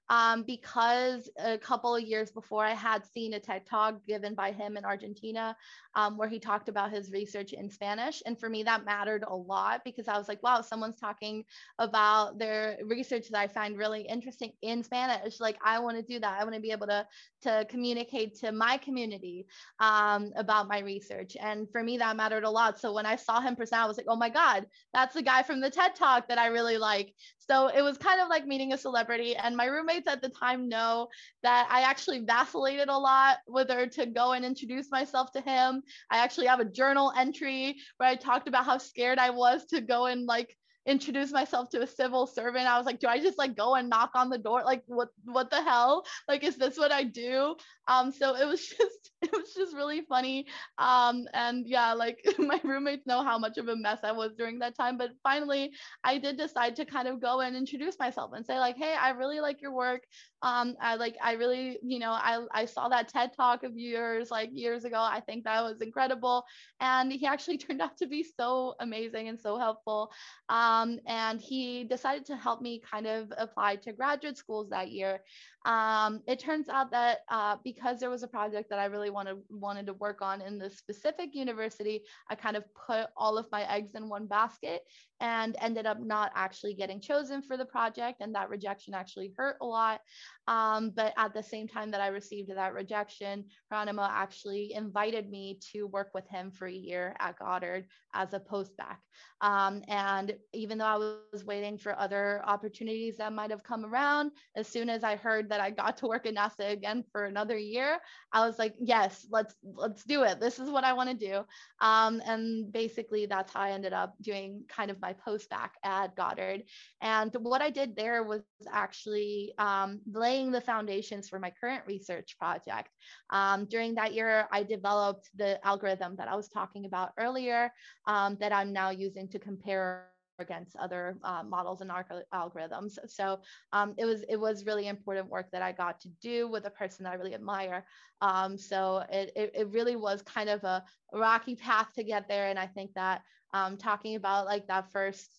um, 0.09 0.43
because 0.43 1.29
a 1.39 1.59
couple 1.59 1.95
of 1.97 2.03
years 2.03 2.31
before 2.31 2.65
I 2.65 2.75
had 2.75 3.05
seen 3.07 3.35
a 3.35 3.41
TED 3.41 3.67
talk 3.67 4.05
given 4.07 4.35
by 4.35 4.53
him 4.53 4.77
in 4.77 4.85
Argentina 4.85 5.57
um, 5.95 6.17
where 6.17 6.29
he 6.29 6.39
talked 6.39 6.69
about 6.69 6.91
his 6.91 7.11
research 7.11 7.53
in 7.53 7.71
Spanish. 7.71 8.23
And 8.27 8.39
for 8.39 8.49
me, 8.49 8.63
that 8.63 8.85
mattered 8.85 9.25
a 9.27 9.35
lot 9.35 9.83
because 9.85 10.09
I 10.09 10.19
was 10.19 10.29
like, 10.29 10.43
wow, 10.43 10.61
someone's 10.61 10.99
talking 10.99 11.45
about 11.79 12.39
their 12.39 12.79
research 12.85 13.29
that 13.31 13.39
I 13.39 13.47
find 13.47 13.77
really 13.77 14.03
interesting 14.03 14.53
in 14.63 14.83
Spanish. 14.83 15.41
Like, 15.41 15.59
I 15.65 15.79
want 15.79 15.97
to 15.97 16.03
do 16.03 16.19
that. 16.21 16.41
I 16.41 16.45
want 16.45 16.55
to 16.55 16.61
be 16.61 16.73
able 16.73 16.87
to, 16.87 17.07
to 17.43 17.67
communicate 17.69 18.37
to 18.41 18.53
my 18.53 18.77
community 18.79 19.47
um, 19.81 20.33
about 20.37 20.69
my 20.69 20.81
research. 20.81 21.37
And 21.41 21.71
for 21.71 21.83
me, 21.83 21.99
that 21.99 22.17
mattered 22.17 22.45
a 22.45 22.51
lot. 22.51 22.81
So 22.81 22.93
when 22.93 23.07
I 23.07 23.17
saw 23.17 23.41
him 23.41 23.57
present, 23.57 23.83
I 23.83 23.87
was 23.87 23.97
like, 23.97 24.07
oh 24.09 24.17
my 24.17 24.31
God, 24.31 24.67
that's 24.95 25.15
the 25.15 25.23
guy 25.23 25.43
from 25.43 25.61
the 25.61 25.71
TED 25.71 25.95
talk 25.95 26.29
that 26.29 26.39
I 26.39 26.47
really 26.47 26.79
like. 26.79 27.15
So 27.39 27.69
it 27.69 27.83
was 27.83 27.99
kind 27.99 28.21
of 28.21 28.29
like 28.29 28.47
meeting 28.47 28.73
a 28.73 28.79
celebrity. 28.79 29.37
And 29.37 29.57
my 29.57 29.67
roommates 29.93 30.09
at 30.09 30.23
the 30.23 30.29
time 30.29 30.69
know 30.69 31.09
that 31.43 31.69
I 31.71 31.83
actually 31.83 32.21
vacillated 32.21 32.89
a 32.89 32.97
lot 32.97 33.39
whether 33.47 33.87
to 33.87 34.07
go 34.07 34.33
and 34.33 34.45
introduce 34.45 34.91
myself 34.91 35.33
to 35.33 35.41
him. 35.41 35.83
I 36.11 36.19
actually 36.19 36.47
have 36.47 36.61
a 36.61 36.65
journal 36.65 37.13
entry 37.17 37.77
where 37.97 38.09
I 38.09 38.17
talked 38.17 38.49
about 38.49 38.65
how 38.65 38.79
scared 38.79 39.19
I 39.19 39.31
was 39.31 39.65
to 39.67 39.81
go 39.81 40.07
and 40.07 40.27
like 40.27 40.57
introduce 40.85 41.31
myself 41.31 41.69
to 41.71 41.83
a 41.83 41.87
civil 41.87 42.27
servant. 42.27 42.67
I 42.67 42.77
was 42.77 42.87
like, 42.87 42.99
do 42.99 43.07
I 43.07 43.21
just 43.21 43.39
like 43.39 43.57
go 43.57 43.77
and 43.77 43.89
knock 43.89 44.11
on 44.15 44.31
the 44.31 44.39
door? 44.39 44.63
Like 44.65 44.83
what 44.87 45.09
what 45.25 45.51
the 45.51 45.63
hell? 45.63 46.05
Like 46.29 46.43
is 46.43 46.57
this 46.57 46.77
what 46.77 46.93
I 46.93 47.05
do? 47.05 47.57
Um 47.89 48.11
so 48.13 48.35
it 48.37 48.47
was 48.47 48.67
just 48.79 49.11
it 49.23 49.31
was 49.33 49.53
just 49.55 49.75
really 49.75 50.03
funny. 50.03 50.47
Um 50.79 51.27
and 51.33 51.67
yeah, 51.67 51.93
like 51.93 52.19
my 52.39 52.61
roommates 52.65 53.07
know 53.07 53.23
how 53.23 53.39
much 53.39 53.59
of 53.59 53.69
a 53.69 53.77
mess 53.77 54.01
I 54.03 54.13
was 54.13 54.35
during 54.37 54.59
that 54.61 54.75
time, 54.77 54.97
but 54.99 55.11
finally 55.23 55.73
I 56.05 56.19
did 56.19 56.37
decide 56.37 56.77
to 56.77 56.85
kind 56.85 57.09
of 57.09 57.21
go 57.21 57.41
and 57.41 57.57
introduce 57.57 57.99
myself 57.99 58.33
and 58.35 58.45
say 58.47 58.59
like, 58.59 58.77
"Hey, 58.77 58.95
I 58.95 59.11
really 59.11 59.41
like 59.41 59.61
your 59.63 59.73
work. 59.73 60.03
Um 60.43 60.77
I 60.81 60.97
like 60.97 61.17
I 61.23 61.33
really, 61.33 61.79
you 61.83 61.99
know, 61.99 62.11
I 62.13 62.45
I 62.53 62.65
saw 62.67 62.89
that 62.89 63.09
TED 63.09 63.33
talk 63.37 63.63
of 63.63 63.77
yours 63.77 64.31
like 64.31 64.51
years 64.53 64.85
ago. 64.85 64.99
I 65.01 65.21
think 65.21 65.45
that 65.45 65.63
was 65.63 65.81
incredible." 65.81 66.45
And 66.81 67.13
he 67.13 67.27
actually 67.27 67.59
turned 67.59 67.81
out 67.83 67.97
to 67.99 68.07
be 68.07 68.23
so 68.23 68.75
amazing 68.81 69.29
and 69.29 69.41
so 69.41 69.59
helpful. 69.59 70.11
Um 70.49 70.99
and 71.07 71.41
he 71.41 71.85
decided 71.85 72.27
to 72.27 72.37
help 72.37 72.61
me 72.61 72.81
kind 72.81 73.07
of 73.07 73.33
apply 73.37 73.77
to 73.77 73.93
graduate 73.93 74.37
schools 74.37 74.69
that 74.71 74.91
year. 74.91 75.21
Um, 75.65 76.23
it 76.27 76.41
turns 76.41 76.69
out 76.69 76.91
that 76.91 77.21
uh, 77.29 77.57
because 77.63 77.82
there 78.01 78.11
was 78.11 78.23
a 78.23 78.29
project 78.29 78.71
that 78.71 78.79
I 78.79 78.87
really 78.87 79.11
wanted 79.11 79.39
wanted 79.51 79.87
to 79.87 79.95
work 79.95 80.23
on 80.23 80.41
in 80.41 80.59
this 80.59 80.79
specific 80.79 81.35
university, 81.35 82.03
I 82.31 82.35
kind 82.35 82.57
of 82.57 82.65
put 82.75 83.07
all 83.17 83.39
of 83.39 83.47
my 83.53 83.71
eggs 83.71 83.95
in 83.95 84.09
one 84.09 84.27
basket 84.27 84.83
and 85.23 85.57
ended 85.61 85.87
up 85.87 86.01
not 86.01 86.33
actually 86.35 86.75
getting 86.75 87.01
chosen 87.01 87.43
for 87.43 87.57
the 87.57 87.65
project. 87.65 88.21
And 88.21 88.35
that 88.35 88.51
rejection 88.51 88.93
actually 88.93 89.33
hurt 89.37 89.57
a 89.61 89.65
lot. 89.65 90.01
Um, 90.49 90.91
but 90.97 91.15
at 91.17 91.33
the 91.33 91.43
same 91.43 91.69
time 91.69 91.93
that 91.93 92.01
I 92.01 92.09
received 92.09 92.51
that 92.51 92.75
rejection, 92.75 93.45
Geronimo 93.71 94.03
actually 94.11 94.73
invited 94.75 95.31
me 95.31 95.61
to 95.73 95.87
work 95.87 96.11
with 96.13 96.29
him 96.29 96.51
for 96.51 96.67
a 96.67 96.73
year 96.73 97.15
at 97.21 97.39
Goddard 97.39 97.87
as 98.15 98.35
a 98.35 98.41
postbac. 98.41 98.97
Um, 99.41 99.83
and 99.87 100.35
even 100.53 100.79
though 100.79 100.85
I 100.85 101.17
was 101.33 101.45
waiting 101.45 101.79
for 101.79 101.99
other 101.99 102.43
opportunities 102.45 103.17
that 103.19 103.33
might 103.33 103.51
have 103.51 103.63
come 103.63 103.85
around, 103.85 104.33
as 104.57 104.67
soon 104.67 104.89
as 104.89 105.05
I 105.05 105.15
heard 105.15 105.49
that 105.51 105.61
I 105.61 105.71
got 105.71 105.97
to 105.99 106.09
work 106.09 106.27
at 106.27 106.35
NASA 106.35 106.73
again 106.73 107.05
for 107.13 107.27
another 107.27 107.57
year, 107.65 107.99
I 108.33 108.47
was 108.47 108.59
like, 108.59 108.75
yes, 108.79 109.27
let's 109.31 109.55
let's 109.63 110.05
do 110.05 110.23
it. 110.23 110.41
This 110.41 110.59
is 110.59 110.71
what 110.71 110.85
I 110.85 110.93
want 110.93 111.11
to 111.11 111.17
do. 111.17 111.45
Um, 111.81 112.23
and 112.27 112.73
basically, 112.73 113.27
that's 113.27 113.53
how 113.53 113.61
I 113.61 113.71
ended 113.71 113.93
up 113.93 114.15
doing 114.21 114.65
kind 114.69 114.91
of 114.91 115.01
my 115.01 115.15
postbac 115.27 115.71
at 115.85 116.17
Goddard. 116.17 116.63
And 117.01 117.35
what 117.41 117.63
I 117.63 117.71
did 117.71 117.97
there 117.97 118.23
was 118.23 118.43
actually 118.71 119.53
um, 119.59 120.01
laying 120.11 120.51
the 120.51 120.61
foundations 120.61 121.29
for 121.29 121.39
my 121.39 121.53
current 121.61 121.83
research 121.87 122.37
project. 122.39 122.91
Um, 123.31 123.67
during 123.67 123.95
that 123.97 124.15
year, 124.15 124.47
I 124.51 124.63
developed 124.63 125.31
the 125.37 125.65
algorithm 125.67 126.17
that 126.17 126.29
I 126.29 126.37
was 126.37 126.49
talking 126.49 126.85
about 126.87 127.13
earlier 127.19 127.73
um, 128.07 128.37
that 128.41 128.53
I'm 128.53 128.73
now 128.73 128.91
using 128.91 129.29
to 129.29 129.39
compare 129.39 130.09
against 130.39 130.77
other 130.77 131.17
uh, 131.23 131.43
models 131.43 131.81
and 131.81 131.91
algorithms. 131.91 132.99
So 133.07 133.41
um, 133.73 133.95
it 133.99 134.05
was 134.05 134.25
it 134.29 134.37
was 134.37 134.67
really 134.67 134.89
important 134.89 135.29
work 135.29 135.51
that 135.53 135.63
I 135.63 135.73
got 135.73 136.01
to 136.01 136.09
do 136.21 136.49
with 136.49 136.67
a 136.67 136.71
person 136.71 137.05
that 137.05 137.13
I 137.13 137.17
really 137.17 137.35
admire. 137.35 137.85
Um, 138.21 138.57
so 138.57 139.05
it, 139.11 139.33
it, 139.35 139.53
it 139.55 139.69
really 139.69 139.97
was 139.97 140.23
kind 140.23 140.49
of 140.49 140.63
a 140.65 140.85
rocky 141.13 141.57
path 141.57 141.93
to 141.95 142.05
get 142.05 142.29
there, 142.29 142.49
and 142.49 142.59
I 142.59 142.67
think 142.67 142.95
that 142.95 143.23
um, 143.55 143.77
talking 143.77 144.17
about 144.17 144.47
like 144.47 144.67
that 144.69 144.91
first 144.93 145.31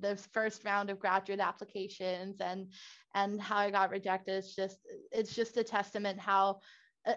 the 0.00 0.16
first 0.32 0.64
round 0.64 0.90
of 0.90 0.98
graduate 0.98 1.40
applications 1.40 2.40
and 2.40 2.68
and 3.14 3.40
how 3.40 3.58
I 3.58 3.70
got 3.70 3.90
rejected. 3.90 4.34
It's 4.34 4.54
just 4.54 4.78
it's 5.10 5.34
just 5.34 5.56
a 5.56 5.64
testament 5.64 6.18
how 6.18 6.60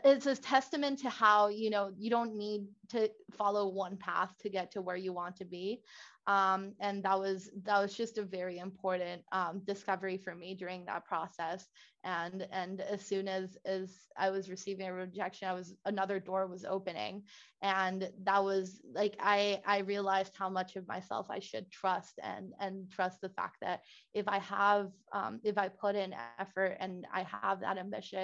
it's 0.03 0.25
a 0.25 0.35
testament 0.35 0.99
to 0.99 1.09
how 1.09 1.47
you 1.49 1.69
know 1.69 1.91
you 1.97 2.09
don't 2.09 2.35
need 2.35 2.65
to 2.89 3.09
follow 3.37 3.67
one 3.67 3.97
path 3.97 4.33
to 4.39 4.49
get 4.49 4.71
to 4.71 4.81
where 4.81 4.95
you 4.95 5.13
want 5.13 5.35
to 5.37 5.45
be 5.45 5.81
um, 6.27 6.73
and 6.79 7.03
that 7.03 7.19
was 7.19 7.49
that 7.63 7.81
was 7.81 7.95
just 7.95 8.17
a 8.17 8.23
very 8.23 8.57
important 8.57 9.21
um, 9.31 9.61
discovery 9.65 10.17
for 10.17 10.35
me 10.35 10.55
during 10.55 10.85
that 10.85 11.05
process. 11.05 11.67
And 12.03 12.47
and 12.51 12.81
as 12.81 13.05
soon 13.05 13.27
as 13.27 13.57
as 13.65 14.07
i 14.17 14.29
was 14.29 14.49
receiving 14.49 14.87
a 14.87 14.93
rejection 14.93 15.47
i 15.47 15.53
was 15.53 15.73
another 15.85 16.19
door 16.19 16.47
was 16.47 16.63
opening. 16.65 17.23
And 17.61 18.09
that 18.23 18.43
was 18.43 18.81
like 18.93 19.15
i 19.19 19.61
i 19.65 19.79
realized 19.79 20.33
how 20.37 20.49
much 20.49 20.75
of 20.75 20.87
myself 20.87 21.27
i 21.29 21.39
should 21.39 21.69
trust 21.71 22.19
and 22.23 22.53
and 22.59 22.89
trust 22.91 23.21
the 23.21 23.29
fact 23.29 23.57
that 23.61 23.81
if 24.13 24.27
i 24.27 24.39
have 24.39 24.91
um, 25.13 25.39
if 25.43 25.57
i 25.57 25.67
put 25.69 25.95
in 25.95 26.13
effort 26.13 26.59
and 26.63 26.89
i 26.93 27.05
have 27.23 27.43
that 27.43 27.61
ambition 27.77 28.23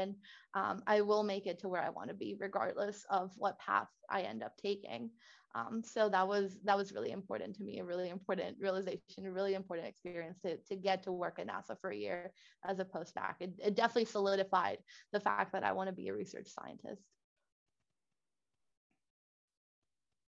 um, 0.54 0.82
i 0.88 1.02
will 1.02 1.24
make 1.24 1.46
it 1.46 1.60
to 1.60 1.68
where 1.68 1.82
i 1.82 1.90
want 1.90 2.10
to 2.10 2.14
be 2.16 2.36
regardless 2.40 3.06
of 3.10 3.32
what 3.38 3.60
path 3.60 3.90
i 4.10 4.22
end 4.22 4.44
up 4.44 4.56
taking 4.58 5.10
um, 5.54 5.82
so 5.84 6.08
that 6.10 6.28
was 6.28 6.60
that 6.64 6.78
was 6.78 6.94
really 6.94 7.12
important 7.12 7.56
to 7.58 7.64
me, 7.64 7.80
a 7.80 7.84
really 7.84 8.10
important 8.10 8.58
realization, 8.60 9.26
a 9.26 9.32
really 9.32 9.54
important 9.54 9.88
experience 9.88 10.40
to, 10.46 10.58
to 10.58 10.76
get 10.76 11.04
to 11.04 11.12
work 11.12 11.40
at 11.40 11.48
NASA 11.48 11.80
for 11.80 11.90
a 11.90 11.96
year 11.96 12.32
as 12.66 12.80
a 12.80 12.86
postdoc. 12.86 13.36
It, 13.40 13.52
it 13.64 13.76
definitely 13.76 14.06
solidified 14.06 14.78
the 15.12 15.20
fact 15.20 15.52
that 15.52 15.64
I 15.64 15.74
want 15.74 15.90
to 15.90 15.94
be 15.94 16.08
a 16.08 16.14
research 16.14 16.48
scientist. 16.48 17.02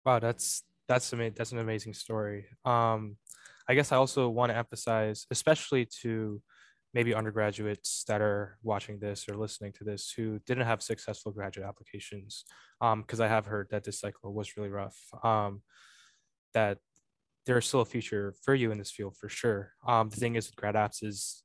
Wow, 0.05 0.19
that's 0.19 0.65
that's 0.89 1.13
amazing. 1.13 1.35
That's 1.37 1.53
an 1.53 1.59
amazing 1.59 1.95
story. 1.95 2.47
Um, 2.65 3.17
I 3.69 3.75
guess 3.75 3.93
I 3.93 3.97
also 3.97 4.29
want 4.29 4.51
to 4.51 4.57
emphasize, 4.57 5.27
especially 5.31 5.87
to 6.03 6.43
maybe 6.95 7.15
undergraduates 7.15 8.05
that 8.07 8.21
are 8.21 8.59
watching 8.63 8.99
this 8.99 9.29
or 9.29 9.37
listening 9.37 9.73
to 9.73 9.85
this 9.85 10.13
who 10.17 10.39
didn't 10.47 10.67
have 10.67 10.83
successful 10.83 11.33
graduate 11.33 11.67
applications 11.67 12.45
because 12.81 13.21
um, 13.21 13.25
i 13.25 13.29
have 13.29 13.47
heard 13.47 13.67
that 13.71 13.85
this 13.85 14.01
cycle 14.01 14.33
was 14.33 14.57
really 14.57 14.69
rough 14.69 14.97
um, 15.23 15.63
that 16.55 16.79
there's 17.47 17.67
still 17.67 17.81
a 17.81 17.85
future 17.87 18.35
for 18.43 18.55
you 18.55 18.71
in 18.71 18.79
this 18.79 18.93
field 18.93 19.17
for 19.17 19.29
sure. 19.29 19.73
Um, 19.85 20.11
the 20.11 20.17
thing 20.17 20.37
is 20.37 20.47
with 20.47 20.55
grad 20.55 20.77
apps 20.77 21.03
is 21.03 21.43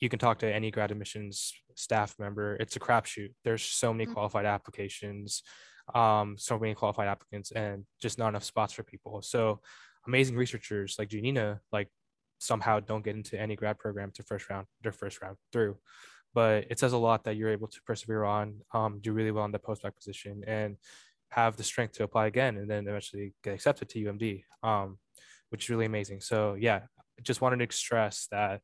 you 0.00 0.08
can 0.08 0.18
talk 0.18 0.40
to 0.40 0.52
any 0.52 0.72
grad 0.72 0.90
admissions 0.90 1.52
staff 1.76 2.16
member. 2.18 2.56
It's 2.56 2.74
a 2.74 2.80
crapshoot. 2.80 3.34
There's 3.44 3.62
so 3.62 3.92
many 3.92 4.06
mm-hmm. 4.06 4.14
qualified 4.14 4.46
applications 4.46 5.44
um, 5.94 6.36
so 6.38 6.58
many 6.58 6.74
qualified 6.74 7.08
applicants 7.08 7.50
and 7.52 7.84
just 8.00 8.18
not 8.18 8.28
enough 8.28 8.44
spots 8.44 8.72
for 8.72 8.82
people. 8.82 9.22
So 9.22 9.60
amazing 10.06 10.36
researchers 10.36 10.96
like 10.98 11.08
Giannina 11.08 11.60
like 11.72 11.88
somehow 12.38 12.80
don't 12.80 13.04
get 13.04 13.16
into 13.16 13.40
any 13.40 13.56
grad 13.56 13.78
program 13.78 14.10
to 14.14 14.22
first 14.22 14.48
round 14.48 14.66
their 14.82 14.92
first 14.92 15.20
round 15.22 15.36
through. 15.52 15.76
But 16.34 16.66
it 16.70 16.78
says 16.78 16.92
a 16.92 16.98
lot 16.98 17.24
that 17.24 17.36
you're 17.36 17.50
able 17.50 17.68
to 17.68 17.80
persevere 17.86 18.24
on 18.24 18.60
um, 18.72 19.00
do 19.00 19.12
really 19.12 19.30
well 19.30 19.44
in 19.44 19.52
the 19.52 19.58
postdoc 19.58 19.96
position 19.96 20.44
and 20.46 20.76
have 21.30 21.56
the 21.56 21.64
strength 21.64 21.94
to 21.94 22.04
apply 22.04 22.26
again 22.26 22.56
and 22.56 22.70
then 22.70 22.86
eventually 22.86 23.34
get 23.42 23.54
accepted 23.54 23.88
to 23.88 24.04
umd 24.04 24.42
um, 24.62 24.98
which 25.50 25.64
is 25.64 25.70
really 25.70 25.86
amazing. 25.86 26.20
So 26.20 26.54
yeah 26.58 26.80
just 27.22 27.40
wanted 27.40 27.68
to 27.68 27.76
stress 27.76 28.28
that 28.30 28.60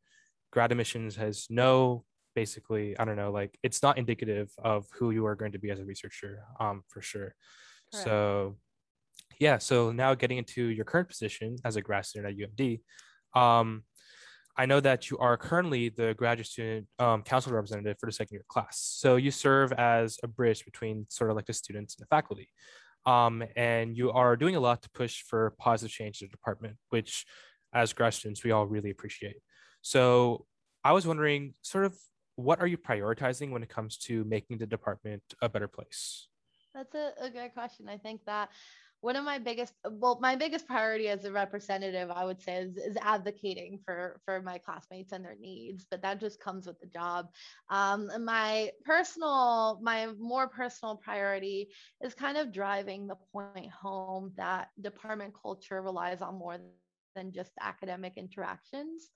grad 0.52 0.70
admissions 0.70 1.16
has 1.16 1.46
no 1.50 2.04
basically 2.34 2.98
i 2.98 3.04
don't 3.04 3.16
know 3.16 3.30
like 3.30 3.56
it's 3.62 3.82
not 3.82 3.98
indicative 3.98 4.50
of 4.62 4.86
who 4.92 5.10
you 5.10 5.24
are 5.26 5.34
going 5.36 5.52
to 5.52 5.58
be 5.58 5.70
as 5.70 5.80
a 5.80 5.84
researcher 5.84 6.42
um, 6.60 6.82
for 6.88 7.00
sure. 7.00 7.34
Correct. 7.92 8.04
so 8.04 8.56
yeah 9.38 9.58
so 9.58 9.92
now 9.92 10.14
getting 10.14 10.38
into 10.38 10.64
your 10.66 10.84
current 10.84 11.08
position 11.08 11.56
as 11.64 11.76
a 11.76 11.82
grad 11.82 12.06
student 12.06 12.40
at 12.40 12.48
umd 12.48 12.80
um, 13.34 13.84
I 14.56 14.66
know 14.66 14.80
that 14.80 15.10
you 15.10 15.18
are 15.18 15.36
currently 15.36 15.88
the 15.88 16.14
graduate 16.14 16.46
student 16.46 16.86
um, 16.98 17.22
council 17.22 17.52
representative 17.52 17.96
for 17.98 18.06
the 18.06 18.12
second 18.12 18.34
year 18.34 18.44
class. 18.48 18.78
So 18.78 19.16
you 19.16 19.30
serve 19.30 19.72
as 19.72 20.18
a 20.22 20.28
bridge 20.28 20.64
between 20.64 21.06
sort 21.08 21.30
of 21.30 21.36
like 21.36 21.46
the 21.46 21.52
students 21.52 21.96
and 21.96 22.04
the 22.04 22.08
faculty. 22.08 22.48
Um, 23.04 23.42
and 23.56 23.96
you 23.96 24.12
are 24.12 24.36
doing 24.36 24.56
a 24.56 24.60
lot 24.60 24.82
to 24.82 24.90
push 24.90 25.22
for 25.22 25.54
positive 25.58 25.92
change 25.92 26.22
in 26.22 26.28
the 26.28 26.30
department, 26.30 26.76
which 26.90 27.26
as 27.72 27.92
grad 27.92 28.14
students, 28.14 28.44
we 28.44 28.52
all 28.52 28.66
really 28.66 28.90
appreciate. 28.90 29.36
So 29.82 30.46
I 30.84 30.92
was 30.92 31.06
wondering 31.06 31.54
sort 31.62 31.84
of 31.84 31.96
what 32.36 32.60
are 32.60 32.66
you 32.66 32.78
prioritizing 32.78 33.50
when 33.50 33.62
it 33.62 33.68
comes 33.68 33.96
to 33.98 34.24
making 34.24 34.58
the 34.58 34.66
department 34.66 35.22
a 35.42 35.48
better 35.48 35.68
place? 35.68 36.28
That's 36.74 36.94
a, 36.94 37.12
a 37.20 37.30
good 37.30 37.52
question. 37.54 37.88
I 37.88 37.98
think 37.98 38.24
that 38.26 38.50
one 39.04 39.16
of 39.16 39.24
my 39.24 39.38
biggest 39.38 39.74
well 39.90 40.18
my 40.22 40.34
biggest 40.34 40.66
priority 40.66 41.08
as 41.08 41.24
a 41.24 41.30
representative 41.30 42.10
i 42.10 42.24
would 42.24 42.40
say 42.40 42.56
is, 42.56 42.76
is 42.78 42.96
advocating 43.02 43.78
for 43.84 44.18
for 44.24 44.40
my 44.40 44.56
classmates 44.56 45.12
and 45.12 45.22
their 45.22 45.36
needs 45.38 45.86
but 45.90 46.00
that 46.00 46.18
just 46.18 46.40
comes 46.40 46.66
with 46.66 46.80
the 46.80 46.86
job 46.86 47.28
um, 47.68 48.08
my 48.24 48.70
personal 48.84 49.78
my 49.82 50.06
more 50.18 50.48
personal 50.48 50.96
priority 50.96 51.68
is 52.02 52.14
kind 52.14 52.38
of 52.38 52.50
driving 52.50 53.06
the 53.06 53.16
point 53.30 53.70
home 53.70 54.32
that 54.36 54.68
department 54.80 55.34
culture 55.40 55.82
relies 55.82 56.22
on 56.22 56.38
more 56.38 56.56
than 57.14 57.32
just 57.32 57.52
academic 57.60 58.14
interactions. 58.16 59.10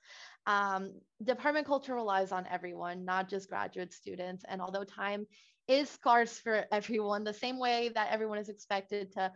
Um, 0.46 0.92
department 1.24 1.66
culture 1.66 1.94
relies 1.94 2.32
on 2.32 2.46
everyone, 2.50 3.04
not 3.04 3.28
just 3.28 3.48
graduate 3.48 3.92
students. 3.92 4.44
And 4.48 4.60
although 4.62 4.84
time 4.84 5.26
is 5.66 5.90
scarce 5.90 6.38
for 6.38 6.64
everyone, 6.72 7.24
the 7.24 7.34
same 7.34 7.58
way 7.58 7.90
that 7.94 8.08
everyone 8.10 8.38
is 8.38 8.48
expected 8.48 9.12
to 9.12 9.30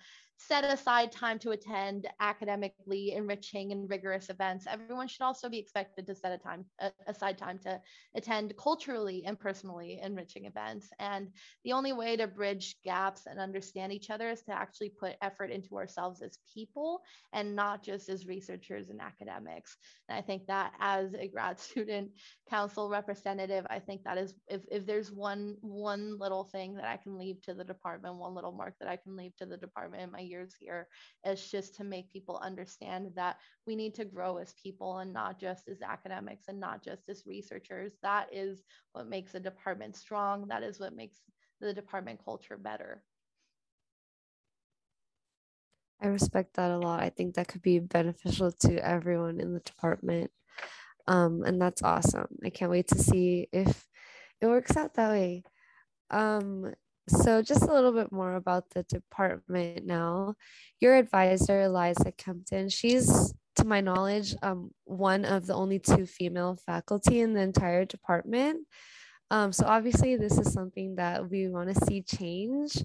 set 0.48 0.64
aside 0.64 1.12
time 1.12 1.38
to 1.38 1.50
attend 1.50 2.08
academically 2.20 3.12
enriching 3.12 3.72
and 3.72 3.88
rigorous 3.88 4.28
events. 4.28 4.66
Everyone 4.68 5.08
should 5.08 5.22
also 5.22 5.48
be 5.48 5.58
expected 5.58 6.06
to 6.06 6.14
set 6.14 6.32
a 6.32 6.38
time 6.38 6.64
aside 7.06 7.38
time 7.38 7.58
to 7.60 7.80
attend 8.14 8.54
culturally 8.56 9.24
and 9.24 9.38
personally 9.38 10.00
enriching 10.02 10.46
events. 10.46 10.88
And 10.98 11.28
the 11.64 11.72
only 11.72 11.92
way 11.92 12.16
to 12.16 12.26
bridge 12.26 12.76
gaps 12.84 13.26
and 13.26 13.38
understand 13.38 13.92
each 13.92 14.10
other 14.10 14.28
is 14.30 14.42
to 14.44 14.52
actually 14.52 14.90
put 14.90 15.16
effort 15.22 15.50
into 15.50 15.76
ourselves 15.76 16.22
as 16.22 16.38
people 16.52 17.02
and 17.32 17.54
not 17.54 17.82
just 17.82 18.08
as 18.08 18.26
researchers 18.26 18.90
and 18.90 19.00
academics. 19.00 19.76
And 20.08 20.18
I 20.18 20.22
think 20.22 20.46
that 20.46 20.72
as 20.80 21.14
a 21.14 21.28
grad 21.28 21.60
student 21.60 22.10
council 22.50 22.88
representative, 22.88 23.66
I 23.70 23.78
think 23.78 24.02
that 24.04 24.18
is 24.18 24.34
if, 24.48 24.62
if 24.70 24.86
there's 24.86 25.12
one 25.12 25.56
one 25.60 26.18
little 26.18 26.44
thing 26.44 26.74
that 26.74 26.84
I 26.84 26.96
can 26.96 27.16
leave 27.18 27.40
to 27.42 27.54
the 27.54 27.64
department, 27.64 28.16
one 28.16 28.34
little 28.34 28.52
mark 28.52 28.74
that 28.80 28.88
I 28.88 28.96
can 28.96 29.16
leave 29.16 29.36
to 29.36 29.46
the 29.46 29.56
department 29.56 30.02
in 30.02 30.10
my 30.10 30.20
years 30.32 30.54
here 30.58 30.88
is 31.24 31.50
just 31.50 31.76
to 31.76 31.84
make 31.84 32.12
people 32.12 32.40
understand 32.42 33.12
that 33.14 33.36
we 33.66 33.76
need 33.76 33.94
to 33.96 34.04
grow 34.04 34.38
as 34.38 34.54
people 34.54 34.98
and 34.98 35.12
not 35.12 35.38
just 35.38 35.68
as 35.68 35.82
academics 35.82 36.48
and 36.48 36.58
not 36.58 36.82
just 36.82 37.08
as 37.08 37.26
researchers. 37.26 37.92
That 38.02 38.26
is 38.32 38.64
what 38.92 39.08
makes 39.08 39.34
a 39.34 39.40
department 39.40 39.96
strong. 39.96 40.48
That 40.48 40.62
is 40.64 40.80
what 40.80 40.96
makes 40.96 41.20
the 41.60 41.74
department 41.74 42.20
culture 42.24 42.56
better. 42.56 43.04
I 46.02 46.08
respect 46.08 46.54
that 46.56 46.72
a 46.72 46.78
lot. 46.78 47.00
I 47.00 47.10
think 47.10 47.34
that 47.36 47.48
could 47.48 47.62
be 47.62 47.78
beneficial 47.78 48.50
to 48.52 48.84
everyone 48.84 49.40
in 49.40 49.54
the 49.54 49.60
department. 49.60 50.30
Um, 51.06 51.42
and 51.44 51.60
that's 51.60 51.82
awesome. 51.82 52.28
I 52.44 52.50
can't 52.50 52.70
wait 52.70 52.88
to 52.88 52.98
see 52.98 53.48
if 53.52 53.86
it 54.40 54.46
works 54.46 54.76
out 54.76 54.94
that 54.94 55.10
way. 55.10 55.44
Um, 56.10 56.74
so, 57.08 57.42
just 57.42 57.62
a 57.62 57.72
little 57.72 57.92
bit 57.92 58.12
more 58.12 58.34
about 58.34 58.70
the 58.70 58.84
department 58.84 59.86
now. 59.86 60.34
Your 60.80 60.94
advisor, 60.96 61.62
Eliza 61.62 62.12
Kempton, 62.12 62.68
she's, 62.68 63.34
to 63.56 63.64
my 63.64 63.80
knowledge, 63.80 64.34
um, 64.42 64.70
one 64.84 65.24
of 65.24 65.46
the 65.46 65.54
only 65.54 65.78
two 65.78 66.06
female 66.06 66.56
faculty 66.64 67.20
in 67.20 67.34
the 67.34 67.40
entire 67.40 67.84
department. 67.84 68.66
Um, 69.30 69.52
so, 69.52 69.66
obviously, 69.66 70.16
this 70.16 70.38
is 70.38 70.52
something 70.52 70.96
that 70.96 71.28
we 71.28 71.48
want 71.48 71.74
to 71.74 71.84
see 71.86 72.02
change. 72.02 72.84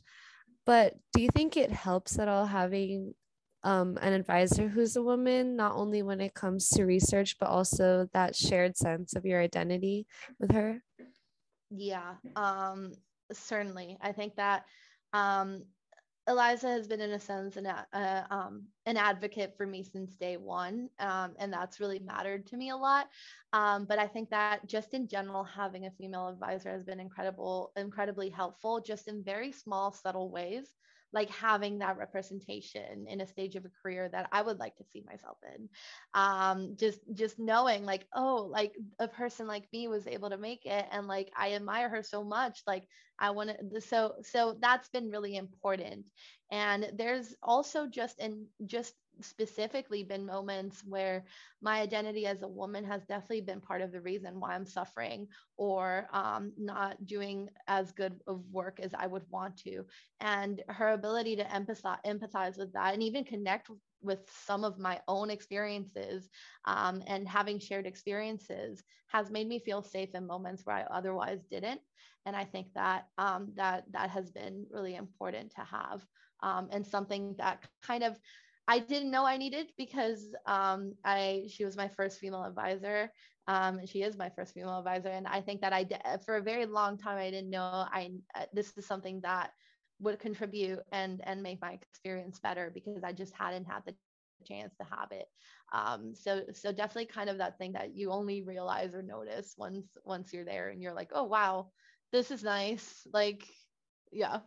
But 0.65 0.95
do 1.13 1.21
you 1.21 1.29
think 1.33 1.55
it 1.55 1.71
helps 1.71 2.19
at 2.19 2.27
all 2.27 2.45
having 2.45 3.13
um, 3.63 3.97
an 4.01 4.13
advisor 4.13 4.67
who's 4.67 4.95
a 4.95 5.03
woman, 5.03 5.55
not 5.55 5.75
only 5.75 6.01
when 6.01 6.21
it 6.21 6.33
comes 6.33 6.69
to 6.69 6.85
research, 6.85 7.37
but 7.39 7.49
also 7.49 8.07
that 8.13 8.35
shared 8.35 8.77
sense 8.77 9.15
of 9.15 9.25
your 9.25 9.41
identity 9.41 10.07
with 10.39 10.51
her? 10.51 10.81
Yeah, 11.69 12.15
um, 12.35 12.93
certainly. 13.31 13.97
I 14.01 14.11
think 14.11 14.35
that 14.35 14.65
um, 15.13 15.63
Eliza 16.27 16.67
has 16.67 16.87
been, 16.87 16.99
in 16.99 17.11
a 17.11 17.19
sense, 17.19 17.55
an, 17.55 17.67
uh, 17.67 18.23
um, 18.29 18.63
an 18.85 18.97
advocate 18.97 19.55
for 19.55 19.65
me 19.65 19.83
since 19.83 20.15
day 20.15 20.35
one, 20.35 20.89
um, 20.99 21.33
and 21.39 21.51
that's 21.51 21.79
really 21.79 21.99
mattered 21.99 22.45
to 22.47 22.57
me 22.57 22.69
a 22.69 22.75
lot. 22.75 23.07
Um, 23.53 23.85
but 23.85 23.97
I 23.97 24.07
think 24.07 24.29
that 24.29 24.67
just 24.67 24.93
in 24.93 25.07
general, 25.07 25.43
having 25.43 25.85
a 25.85 25.91
female 25.91 26.27
advisor 26.27 26.69
has 26.69 26.83
been 26.83 26.99
incredible, 26.99 27.71
incredibly 27.77 28.29
helpful, 28.29 28.81
just 28.81 29.07
in 29.07 29.23
very 29.23 29.53
small, 29.53 29.93
subtle 29.93 30.29
ways 30.29 30.73
like 31.17 31.31
having 31.31 31.79
that 31.79 31.97
representation 31.97 33.07
in 33.07 33.21
a 33.21 33.27
stage 33.27 33.55
of 33.55 33.65
a 33.65 33.71
career 33.81 34.07
that 34.07 34.29
I 34.31 34.41
would 34.43 34.59
like 34.59 34.75
to 34.77 34.83
see 34.91 35.01
myself 35.01 35.37
in. 35.55 35.67
Um, 36.13 36.75
just 36.77 36.99
just 37.13 37.39
knowing 37.39 37.85
like, 37.85 38.05
oh, 38.13 38.47
like 38.51 38.73
a 38.99 39.07
person 39.07 39.47
like 39.47 39.67
me 39.73 39.87
was 39.87 40.05
able 40.05 40.29
to 40.29 40.37
make 40.37 40.65
it 40.65 40.85
and 40.91 41.07
like 41.07 41.31
I 41.35 41.53
admire 41.53 41.89
her 41.89 42.03
so 42.03 42.23
much. 42.23 42.61
Like 42.67 42.87
I 43.17 43.31
want 43.31 43.49
to 43.49 43.81
so 43.81 44.13
so 44.21 44.57
that's 44.61 44.89
been 44.89 45.09
really 45.09 45.35
important. 45.35 46.05
And 46.51 46.91
there's 46.93 47.35
also 47.41 47.87
just 47.87 48.19
in 48.19 48.45
just 48.67 48.93
specifically 49.21 50.03
been 50.03 50.25
moments 50.25 50.83
where 50.85 51.25
my 51.61 51.81
identity 51.81 52.25
as 52.25 52.41
a 52.41 52.47
woman 52.47 52.83
has 52.85 53.05
definitely 53.05 53.41
been 53.41 53.61
part 53.61 53.81
of 53.81 53.91
the 53.91 54.01
reason 54.01 54.39
why 54.39 54.53
I'm 54.53 54.65
suffering 54.65 55.27
or 55.57 56.07
um, 56.13 56.53
not 56.57 57.05
doing 57.05 57.49
as 57.67 57.91
good 57.91 58.19
of 58.27 58.43
work 58.51 58.79
as 58.79 58.93
I 58.93 59.07
would 59.07 59.23
want 59.29 59.57
to. 59.57 59.85
And 60.19 60.61
her 60.69 60.89
ability 60.89 61.35
to 61.37 61.43
empathize, 61.45 61.99
empathize 62.05 62.57
with 62.57 62.73
that 62.73 62.93
and 62.93 63.03
even 63.03 63.23
connect 63.23 63.69
with 64.01 64.29
some 64.29 64.63
of 64.63 64.77
my 64.77 64.99
own 65.07 65.29
experiences 65.29 66.29
um, 66.65 67.01
and 67.07 67.27
having 67.27 67.59
shared 67.59 67.87
experiences 67.87 68.83
has 69.07 69.31
made 69.31 69.47
me 69.47 69.59
feel 69.59 69.81
safe 69.81 70.13
in 70.13 70.27
moments 70.27 70.65
where 70.65 70.75
I 70.75 70.83
otherwise 70.83 71.45
didn't. 71.49 71.81
And 72.25 72.35
I 72.35 72.43
think 72.43 72.73
that 72.75 73.05
um, 73.17 73.53
that 73.55 73.85
that 73.91 74.09
has 74.09 74.31
been 74.31 74.65
really 74.69 74.95
important 74.95 75.51
to 75.55 75.61
have 75.61 76.05
um, 76.41 76.67
and 76.71 76.85
something 76.85 77.35
that 77.37 77.63
kind 77.81 78.03
of 78.03 78.19
I 78.67 78.79
didn't 78.79 79.11
know 79.11 79.25
I 79.25 79.37
needed 79.37 79.67
because 79.77 80.35
um, 80.45 80.93
I 81.05 81.45
she 81.49 81.63
was 81.65 81.77
my 81.77 81.87
first 81.87 82.19
female 82.19 82.43
advisor. 82.43 83.11
Um, 83.47 83.85
she 83.85 84.01
is 84.03 84.17
my 84.17 84.29
first 84.29 84.53
female 84.53 84.77
advisor, 84.79 85.09
and 85.09 85.27
I 85.27 85.41
think 85.41 85.61
that 85.61 85.73
I 85.73 85.87
for 86.25 86.35
a 86.37 86.41
very 86.41 86.65
long 86.65 86.97
time 86.97 87.17
I 87.17 87.29
didn't 87.31 87.49
know 87.49 87.63
I 87.71 88.11
uh, 88.35 88.45
this 88.53 88.73
is 88.77 88.85
something 88.85 89.21
that 89.21 89.51
would 89.99 90.19
contribute 90.19 90.79
and 90.91 91.21
and 91.23 91.41
make 91.41 91.61
my 91.61 91.71
experience 91.73 92.39
better 92.39 92.71
because 92.73 93.03
I 93.03 93.13
just 93.13 93.33
hadn't 93.33 93.65
had 93.65 93.83
the 93.85 93.95
chance 94.45 94.75
to 94.77 94.83
have 94.83 95.11
it. 95.11 95.27
Um, 95.73 96.13
so 96.15 96.43
so 96.53 96.71
definitely 96.71 97.07
kind 97.07 97.29
of 97.29 97.37
that 97.39 97.57
thing 97.57 97.73
that 97.73 97.95
you 97.95 98.11
only 98.11 98.41
realize 98.43 98.93
or 98.93 99.01
notice 99.01 99.55
once 99.57 99.87
once 100.03 100.33
you're 100.33 100.45
there 100.45 100.69
and 100.69 100.81
you're 100.81 100.93
like, 100.93 101.11
oh 101.13 101.23
wow, 101.23 101.71
this 102.11 102.31
is 102.31 102.43
nice. 102.43 103.07
Like, 103.13 103.47
yeah. 104.11 104.39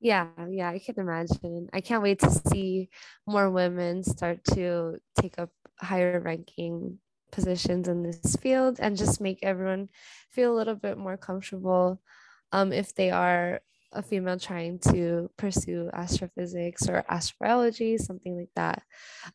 Yeah, 0.00 0.28
yeah, 0.50 0.68
I 0.70 0.78
can 0.78 0.98
imagine. 0.98 1.68
I 1.72 1.80
can't 1.80 2.02
wait 2.02 2.18
to 2.20 2.30
see 2.30 2.90
more 3.26 3.50
women 3.50 4.04
start 4.04 4.44
to 4.54 4.98
take 5.18 5.38
up 5.38 5.50
higher 5.80 6.20
ranking 6.20 6.98
positions 7.32 7.88
in 7.88 8.02
this 8.02 8.36
field 8.36 8.78
and 8.80 8.96
just 8.96 9.20
make 9.20 9.38
everyone 9.42 9.88
feel 10.30 10.52
a 10.52 10.56
little 10.56 10.74
bit 10.74 10.98
more 10.98 11.16
comfortable 11.16 12.00
um, 12.52 12.72
if 12.72 12.94
they 12.94 13.10
are 13.10 13.60
a 13.92 14.02
female 14.02 14.38
trying 14.38 14.78
to 14.78 15.30
pursue 15.38 15.88
astrophysics 15.94 16.88
or 16.88 17.02
astrobiology, 17.10 17.98
something 17.98 18.36
like 18.36 18.50
that. 18.54 18.82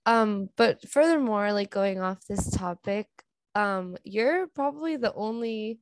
Um, 0.05 0.49
but 0.57 0.87
furthermore, 0.87 1.53
like 1.53 1.71
going 1.71 1.99
off 1.99 2.25
this 2.27 2.49
topic, 2.51 3.07
um, 3.55 3.97
you're 4.03 4.47
probably 4.47 4.97
the 4.97 5.13
only 5.13 5.79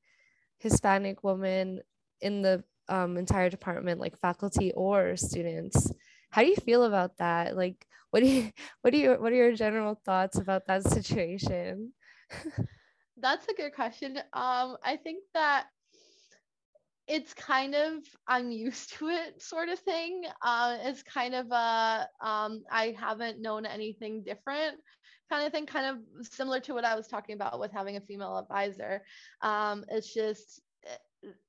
Hispanic 0.60 1.24
woman 1.24 1.82
in 2.22 2.42
the 2.42 2.64
um, 2.90 3.18
entire 3.18 3.50
department, 3.50 4.00
like 4.00 4.20
faculty 4.20 4.72
or 4.76 5.16
students. 5.16 5.92
How 6.32 6.42
do 6.42 6.48
you 6.48 6.56
feel 6.58 6.84
about 6.84 7.18
that? 7.18 7.56
Like, 7.56 7.86
what 8.12 8.22
do 8.22 8.28
you, 8.28 8.52
what 8.82 8.92
do 8.92 8.98
you, 8.98 9.14
what 9.14 9.32
are 9.32 9.36
your 9.36 9.56
general 9.56 10.00
thoughts 10.06 10.38
about 10.38 10.68
that 10.68 10.84
situation? 10.84 11.94
That's 13.18 13.48
a 13.48 13.54
good 13.54 13.74
question. 13.74 14.18
Um, 14.34 14.78
I 14.84 14.98
think 15.04 15.24
that 15.34 15.66
it's 17.08 17.34
kind 17.34 17.74
of 17.74 18.04
I'm 18.28 18.52
used 18.52 18.94
to 19.00 19.10
it 19.10 19.42
sort 19.42 19.68
of 19.70 19.80
thing. 19.80 20.24
Uh, 20.44 20.78
it's 20.84 21.04
kind 21.04 21.34
of 21.34 21.48
a 21.52 22.08
um, 22.22 22.64
I 22.72 22.96
haven't 22.98 23.42
known 23.42 23.66
anything 23.66 24.24
different 24.24 24.78
kind 25.30 25.46
of 25.46 25.52
thing, 25.52 25.66
kind 25.66 25.86
of 25.86 26.28
similar 26.28 26.60
to 26.62 26.74
what 26.74 26.86
I 26.86 26.96
was 26.96 27.08
talking 27.08 27.36
about 27.36 27.60
with 27.60 27.72
having 27.72 27.98
a 27.98 28.02
female 28.02 28.38
advisor. 28.38 29.04
Um, 29.42 29.86
it's 29.90 30.14
just 30.14 30.62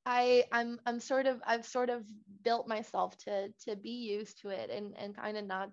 I 0.07 0.45
I'm 0.53 0.81
I'm 0.87 1.01
sort 1.01 1.27
of 1.27 1.41
I've 1.47 1.67
sort 1.67 1.91
of 1.91 2.05
built 2.43 2.67
myself 2.69 3.17
to 3.19 3.51
to 3.67 3.77
be 3.77 3.91
used 3.91 4.41
to 4.43 4.49
it 4.49 4.71
and 4.71 4.97
and 4.99 5.17
kind 5.17 5.37
of 5.37 5.47
not 5.47 5.71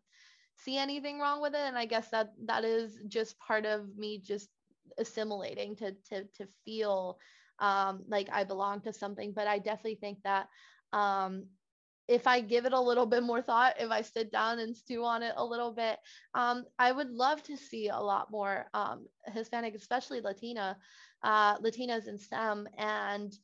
see 0.58 0.78
anything 0.78 1.20
wrong 1.20 1.42
with 1.42 1.54
it. 1.54 1.62
And 1.62 1.78
I 1.78 1.86
guess 1.86 2.10
that 2.10 2.30
that 2.46 2.64
is 2.64 3.00
just 3.08 3.40
part 3.40 3.66
of 3.66 3.98
me 3.98 4.20
just 4.20 4.50
assimilating 4.98 5.76
to 5.78 5.94
to 6.10 6.24
to 6.36 6.48
feel 6.66 7.20
um 7.60 8.04
like 8.08 8.30
I 8.32 8.44
belong 8.44 8.82
to 8.82 8.94
something. 8.94 9.34
But 9.34 9.48
I 9.48 9.60
definitely 9.60 9.96
think 9.96 10.20
that 10.24 10.48
um 10.94 11.46
if 12.08 12.26
I 12.26 12.40
give 12.40 12.66
it 12.66 12.74
a 12.74 12.80
little 12.80 13.06
bit 13.06 13.24
more 13.24 13.42
thought, 13.42 13.76
if 13.80 13.92
I 13.92 14.02
sit 14.02 14.32
down 14.32 14.60
and 14.60 14.76
stew 14.76 15.04
on 15.04 15.24
it 15.24 15.34
a 15.36 15.44
little 15.44 15.74
bit, 15.74 16.00
um, 16.34 16.64
I 16.80 16.92
would 16.92 17.10
love 17.10 17.44
to 17.44 17.58
see 17.58 17.90
a 17.90 18.00
lot 18.00 18.32
more 18.32 18.66
um, 18.74 19.08
Hispanic, 19.26 19.76
especially 19.76 20.22
Latina, 20.22 20.78
uh, 21.22 21.58
Latinas 21.60 22.08
in 22.08 22.18
STEM, 22.18 22.70
and 22.78 23.38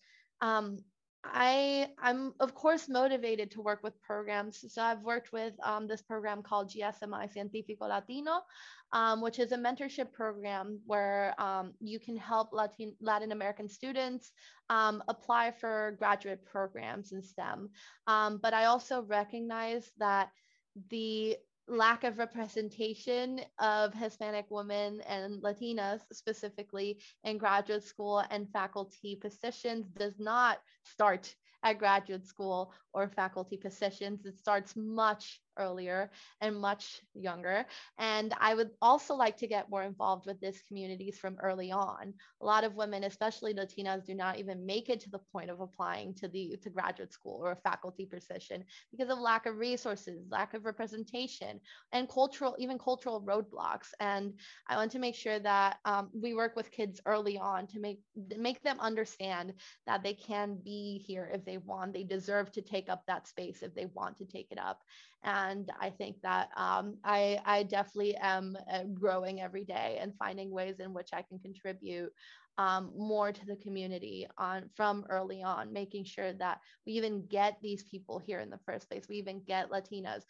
um, 0.43 0.77
I 1.23 1.87
I'm 1.99 2.33
of 2.41 2.53
course 2.53 2.89
motivated 2.89 3.49
to 3.51 3.61
work 3.61 3.81
with 3.81 3.99
programs. 4.01 4.65
So 4.73 4.81
I've 4.81 5.03
worked 5.03 5.31
with 5.31 5.53
um, 5.63 5.87
this 5.87 6.01
program 6.01 6.43
called 6.43 6.69
GSMI 6.69 7.33
Científico 7.33 7.87
Latino, 7.87 8.41
um, 8.91 9.21
which 9.21 9.39
is 9.39 9.53
a 9.53 9.57
mentorship 9.57 10.11
program 10.11 10.81
where 10.85 11.33
um, 11.41 11.73
you 11.79 11.97
can 11.97 12.17
help 12.17 12.49
Latin 12.51 12.93
Latin 12.99 13.31
American 13.31 13.69
students 13.69 14.33
um, 14.69 15.01
apply 15.07 15.51
for 15.51 15.95
graduate 15.97 16.45
programs 16.45 17.13
in 17.13 17.23
STEM. 17.23 17.69
Um, 18.07 18.39
but 18.43 18.53
I 18.53 18.65
also 18.65 19.03
recognize 19.03 19.91
that 19.99 20.29
the 20.89 21.37
lack 21.67 22.03
of 22.03 22.17
representation 22.17 23.41
of 23.59 23.93
Hispanic 23.93 24.45
women 24.49 25.01
and 25.07 25.41
Latinas 25.41 26.01
specifically 26.11 26.99
in 27.23 27.37
graduate 27.37 27.83
school 27.83 28.23
and 28.29 28.49
faculty 28.51 29.15
positions 29.15 29.87
does 29.97 30.19
not 30.19 30.59
start 30.83 31.33
at 31.63 31.79
graduate 31.79 32.27
school 32.27 32.73
or 32.93 33.07
faculty 33.07 33.57
positions. 33.57 34.25
It 34.25 34.37
starts 34.37 34.75
much 34.75 35.41
earlier 35.57 36.09
and 36.41 36.59
much 36.59 37.01
younger. 37.13 37.65
And 37.97 38.33
I 38.39 38.55
would 38.55 38.71
also 38.81 39.15
like 39.15 39.37
to 39.37 39.47
get 39.47 39.69
more 39.69 39.83
involved 39.83 40.25
with 40.25 40.39
these 40.39 40.61
communities 40.67 41.17
from 41.17 41.37
early 41.41 41.71
on. 41.71 42.13
A 42.41 42.45
lot 42.45 42.63
of 42.63 42.75
women, 42.75 43.03
especially 43.03 43.53
Latinas, 43.53 44.05
do 44.05 44.13
not 44.13 44.37
even 44.39 44.65
make 44.65 44.89
it 44.89 44.99
to 45.01 45.09
the 45.09 45.19
point 45.31 45.49
of 45.49 45.59
applying 45.59 46.13
to 46.15 46.27
the 46.27 46.57
to 46.61 46.69
graduate 46.69 47.13
school 47.13 47.39
or 47.43 47.51
a 47.51 47.55
faculty 47.55 48.05
position 48.05 48.63
because 48.91 49.09
of 49.09 49.19
lack 49.19 49.45
of 49.45 49.57
resources, 49.57 50.25
lack 50.29 50.53
of 50.53 50.65
representation, 50.65 51.59
and 51.91 52.09
cultural, 52.09 52.55
even 52.59 52.77
cultural 52.77 53.21
roadblocks. 53.21 53.93
And 53.99 54.33
I 54.67 54.75
want 54.75 54.91
to 54.91 54.99
make 54.99 55.15
sure 55.15 55.39
that 55.39 55.77
um, 55.85 56.09
we 56.13 56.33
work 56.33 56.55
with 56.55 56.71
kids 56.71 57.01
early 57.05 57.37
on 57.37 57.67
to 57.67 57.79
make 57.79 57.99
make 58.37 58.61
them 58.63 58.79
understand 58.79 59.53
that 59.87 60.03
they 60.03 60.13
can 60.13 60.57
be 60.63 61.03
here 61.05 61.29
if 61.33 61.45
they 61.45 61.57
want. 61.57 61.93
They 61.93 62.03
deserve 62.03 62.51
to 62.53 62.61
take 62.61 62.89
up 62.89 63.03
that 63.07 63.27
space 63.27 63.63
if 63.63 63.73
they 63.73 63.85
want 63.93 64.17
to 64.17 64.25
take 64.25 64.47
it 64.51 64.59
up 64.59 64.81
and 65.23 65.71
I 65.79 65.89
think 65.89 66.21
that 66.21 66.49
um, 66.57 66.97
I, 67.03 67.39
I 67.45 67.63
definitely 67.63 68.15
am 68.17 68.57
uh, 68.71 68.83
growing 68.93 69.41
every 69.41 69.63
day 69.63 69.97
and 70.01 70.13
finding 70.17 70.51
ways 70.51 70.79
in 70.79 70.93
which 70.93 71.09
I 71.13 71.21
can 71.21 71.39
contribute 71.39 72.11
um, 72.57 72.91
more 72.95 73.31
to 73.31 73.45
the 73.45 73.55
community 73.55 74.27
on 74.37 74.69
from 74.75 75.05
early 75.09 75.41
on, 75.41 75.73
making 75.73 76.03
sure 76.03 76.33
that 76.33 76.59
we 76.85 76.93
even 76.93 77.25
get 77.27 77.57
these 77.61 77.83
people 77.83 78.19
here 78.19 78.39
in 78.39 78.49
the 78.49 78.59
first 78.65 78.89
place. 78.89 79.05
We 79.09 79.15
even 79.17 79.41
get 79.45 79.71
Latinas 79.71 80.23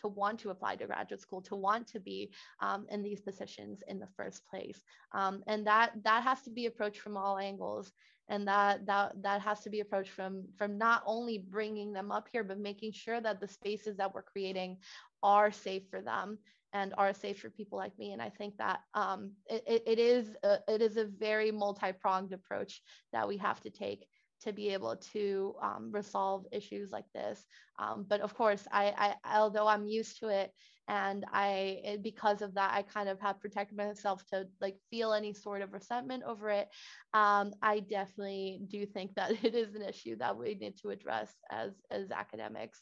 to 0.00 0.08
want 0.08 0.38
to 0.40 0.50
apply 0.50 0.76
to 0.76 0.86
graduate 0.86 1.20
school, 1.20 1.42
to 1.42 1.56
want 1.56 1.86
to 1.88 2.00
be 2.00 2.32
um, 2.60 2.86
in 2.90 3.02
these 3.02 3.20
positions 3.20 3.82
in 3.88 3.98
the 3.98 4.08
first 4.16 4.46
place, 4.46 4.82
um, 5.12 5.42
and 5.46 5.66
that 5.66 5.92
that 6.04 6.22
has 6.22 6.42
to 6.42 6.50
be 6.50 6.66
approached 6.66 7.00
from 7.00 7.16
all 7.16 7.38
angles 7.38 7.92
and 8.32 8.48
that 8.48 8.86
that 8.86 9.12
that 9.22 9.42
has 9.42 9.60
to 9.60 9.70
be 9.70 9.80
approached 9.80 10.10
from 10.10 10.44
from 10.56 10.78
not 10.78 11.02
only 11.06 11.36
bringing 11.38 11.92
them 11.92 12.10
up 12.10 12.26
here 12.32 12.42
but 12.42 12.58
making 12.58 12.90
sure 12.90 13.20
that 13.20 13.40
the 13.40 13.46
spaces 13.46 13.96
that 13.98 14.12
we're 14.12 14.22
creating 14.22 14.78
are 15.22 15.52
safe 15.52 15.82
for 15.90 16.00
them 16.00 16.38
and 16.72 16.94
are 16.96 17.12
safe 17.12 17.38
for 17.38 17.50
people 17.50 17.78
like 17.78 17.96
me. 17.98 18.12
And 18.12 18.22
i 18.22 18.30
think 18.30 18.56
that 18.56 18.80
um, 18.94 19.32
it, 19.48 19.82
it 19.86 19.98
is 19.98 20.34
a, 20.42 20.58
it 20.66 20.80
is 20.80 20.96
a 20.96 21.04
very 21.04 21.52
multi-pronged 21.52 22.32
approach 22.32 22.82
that 23.12 23.28
we 23.28 23.36
have 23.36 23.60
to 23.60 23.70
take 23.70 24.06
to 24.42 24.52
be 24.52 24.70
able 24.70 24.96
to 25.12 25.54
um, 25.62 25.90
resolve 25.92 26.46
issues 26.52 26.90
like 26.90 27.04
this. 27.14 27.44
Um, 27.78 28.04
but 28.08 28.20
of 28.20 28.34
course, 28.34 28.66
I, 28.70 29.14
I, 29.24 29.38
although 29.38 29.66
I'm 29.66 29.86
used 29.86 30.18
to 30.20 30.28
it, 30.28 30.52
and 30.88 31.24
I, 31.32 31.98
because 32.02 32.42
of 32.42 32.54
that, 32.54 32.72
I 32.74 32.82
kind 32.82 33.08
of 33.08 33.20
have 33.20 33.40
protected 33.40 33.76
myself 33.78 34.24
to 34.26 34.46
like 34.60 34.76
feel 34.90 35.12
any 35.12 35.32
sort 35.32 35.62
of 35.62 35.72
resentment 35.72 36.24
over 36.24 36.50
it. 36.50 36.68
Um, 37.14 37.52
I 37.62 37.80
definitely 37.80 38.60
do 38.68 38.84
think 38.86 39.14
that 39.14 39.30
it 39.44 39.54
is 39.54 39.74
an 39.74 39.82
issue 39.82 40.16
that 40.18 40.36
we 40.36 40.54
need 40.54 40.76
to 40.82 40.90
address 40.90 41.32
as 41.50 41.72
as 41.90 42.10
academics. 42.10 42.80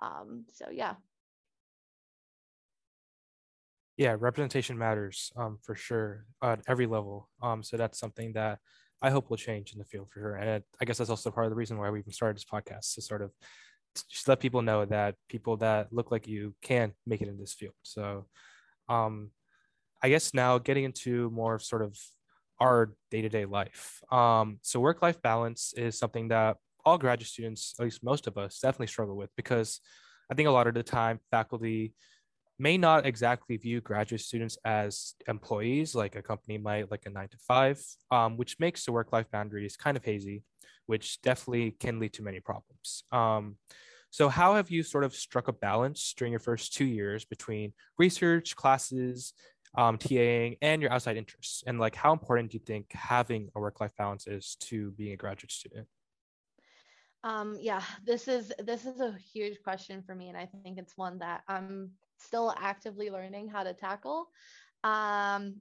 Um, 0.00 0.44
so 0.52 0.70
yeah. 0.70 0.94
Yeah, 3.96 4.16
representation 4.18 4.78
matters 4.78 5.30
um, 5.36 5.58
for 5.62 5.74
sure 5.74 6.24
at 6.42 6.62
every 6.66 6.86
level. 6.86 7.28
Um, 7.42 7.62
so 7.62 7.76
that's 7.76 7.98
something 7.98 8.32
that 8.32 8.58
I 9.02 9.10
hope 9.10 9.30
will 9.30 9.36
change 9.36 9.72
in 9.72 9.78
the 9.78 9.84
field 9.84 10.08
for 10.10 10.20
sure. 10.20 10.34
And 10.36 10.62
I 10.80 10.84
guess 10.84 10.98
that's 10.98 11.10
also 11.10 11.30
part 11.30 11.46
of 11.46 11.50
the 11.50 11.56
reason 11.56 11.78
why 11.78 11.90
we 11.90 12.00
even 12.00 12.12
started 12.12 12.36
this 12.36 12.44
podcast 12.44 12.94
to 12.94 13.02
sort 13.02 13.22
of 13.22 13.30
just 14.08 14.28
let 14.28 14.40
people 14.40 14.62
know 14.62 14.84
that 14.84 15.16
people 15.28 15.56
that 15.58 15.92
look 15.92 16.10
like 16.10 16.28
you 16.28 16.54
can 16.62 16.92
make 17.06 17.22
it 17.22 17.28
in 17.28 17.38
this 17.38 17.54
field. 17.54 17.74
So, 17.82 18.26
um, 18.88 19.30
I 20.02 20.08
guess 20.08 20.32
now 20.32 20.58
getting 20.58 20.84
into 20.84 21.30
more 21.30 21.54
of 21.54 21.62
sort 21.62 21.82
of 21.82 21.98
our 22.60 22.94
day-to-day 23.10 23.46
life. 23.46 24.00
Um, 24.12 24.58
so 24.62 24.80
work-life 24.80 25.20
balance 25.22 25.72
is 25.76 25.98
something 25.98 26.28
that 26.28 26.56
all 26.84 26.98
graduate 26.98 27.28
students, 27.28 27.74
at 27.78 27.84
least 27.84 28.04
most 28.04 28.26
of 28.26 28.36
us, 28.38 28.60
definitely 28.60 28.86
struggle 28.86 29.16
with 29.16 29.30
because 29.36 29.80
I 30.30 30.34
think 30.34 30.48
a 30.48 30.52
lot 30.52 30.66
of 30.66 30.74
the 30.74 30.82
time 30.82 31.20
faculty 31.30 31.94
may 32.60 32.76
not 32.76 33.06
exactly 33.06 33.56
view 33.56 33.80
graduate 33.80 34.20
students 34.20 34.58
as 34.64 35.14
employees 35.26 35.94
like 35.94 36.14
a 36.14 36.22
company 36.22 36.58
might 36.58 36.90
like 36.90 37.06
a 37.06 37.10
nine 37.10 37.28
to 37.28 37.38
five 37.38 37.82
um, 38.10 38.36
which 38.36 38.60
makes 38.60 38.84
the 38.84 38.92
work-life 38.92 39.30
boundaries 39.30 39.76
kind 39.76 39.96
of 39.96 40.04
hazy 40.04 40.42
which 40.90 41.22
definitely 41.22 41.70
can 41.70 42.00
lead 42.00 42.12
to 42.12 42.20
many 42.20 42.40
problems. 42.40 43.04
Um, 43.12 43.54
so 44.10 44.28
how 44.28 44.56
have 44.56 44.72
you 44.72 44.82
sort 44.82 45.04
of 45.04 45.14
struck 45.14 45.46
a 45.46 45.52
balance 45.52 46.12
during 46.16 46.32
your 46.32 46.40
first 46.40 46.74
two 46.74 46.84
years 46.84 47.24
between 47.24 47.72
research 47.96 48.56
classes 48.56 49.32
um, 49.78 49.98
taing 49.98 50.58
and 50.62 50.82
your 50.82 50.92
outside 50.92 51.16
interests? 51.16 51.62
And 51.64 51.78
like 51.78 51.94
how 51.94 52.12
important 52.12 52.50
do 52.50 52.56
you 52.56 52.64
think 52.66 52.92
having 52.92 53.50
a 53.54 53.60
work-life 53.60 53.92
balance 53.96 54.26
is 54.26 54.56
to 54.62 54.90
being 54.92 55.12
a 55.12 55.16
graduate 55.16 55.52
student? 55.52 55.86
Um, 57.22 57.56
yeah 57.60 57.82
this 58.04 58.26
is 58.26 58.50
this 58.58 58.84
is 58.84 59.00
a 59.00 59.14
huge 59.32 59.62
question 59.62 60.02
for 60.02 60.14
me 60.14 60.30
and 60.30 60.38
i 60.38 60.48
think 60.64 60.78
it's 60.78 60.96
one 60.96 61.18
that 61.18 61.42
i'm 61.48 61.90
still 62.20 62.54
actively 62.58 63.10
learning 63.10 63.48
how 63.48 63.62
to 63.62 63.74
tackle. 63.74 64.28
Um, 64.84 65.56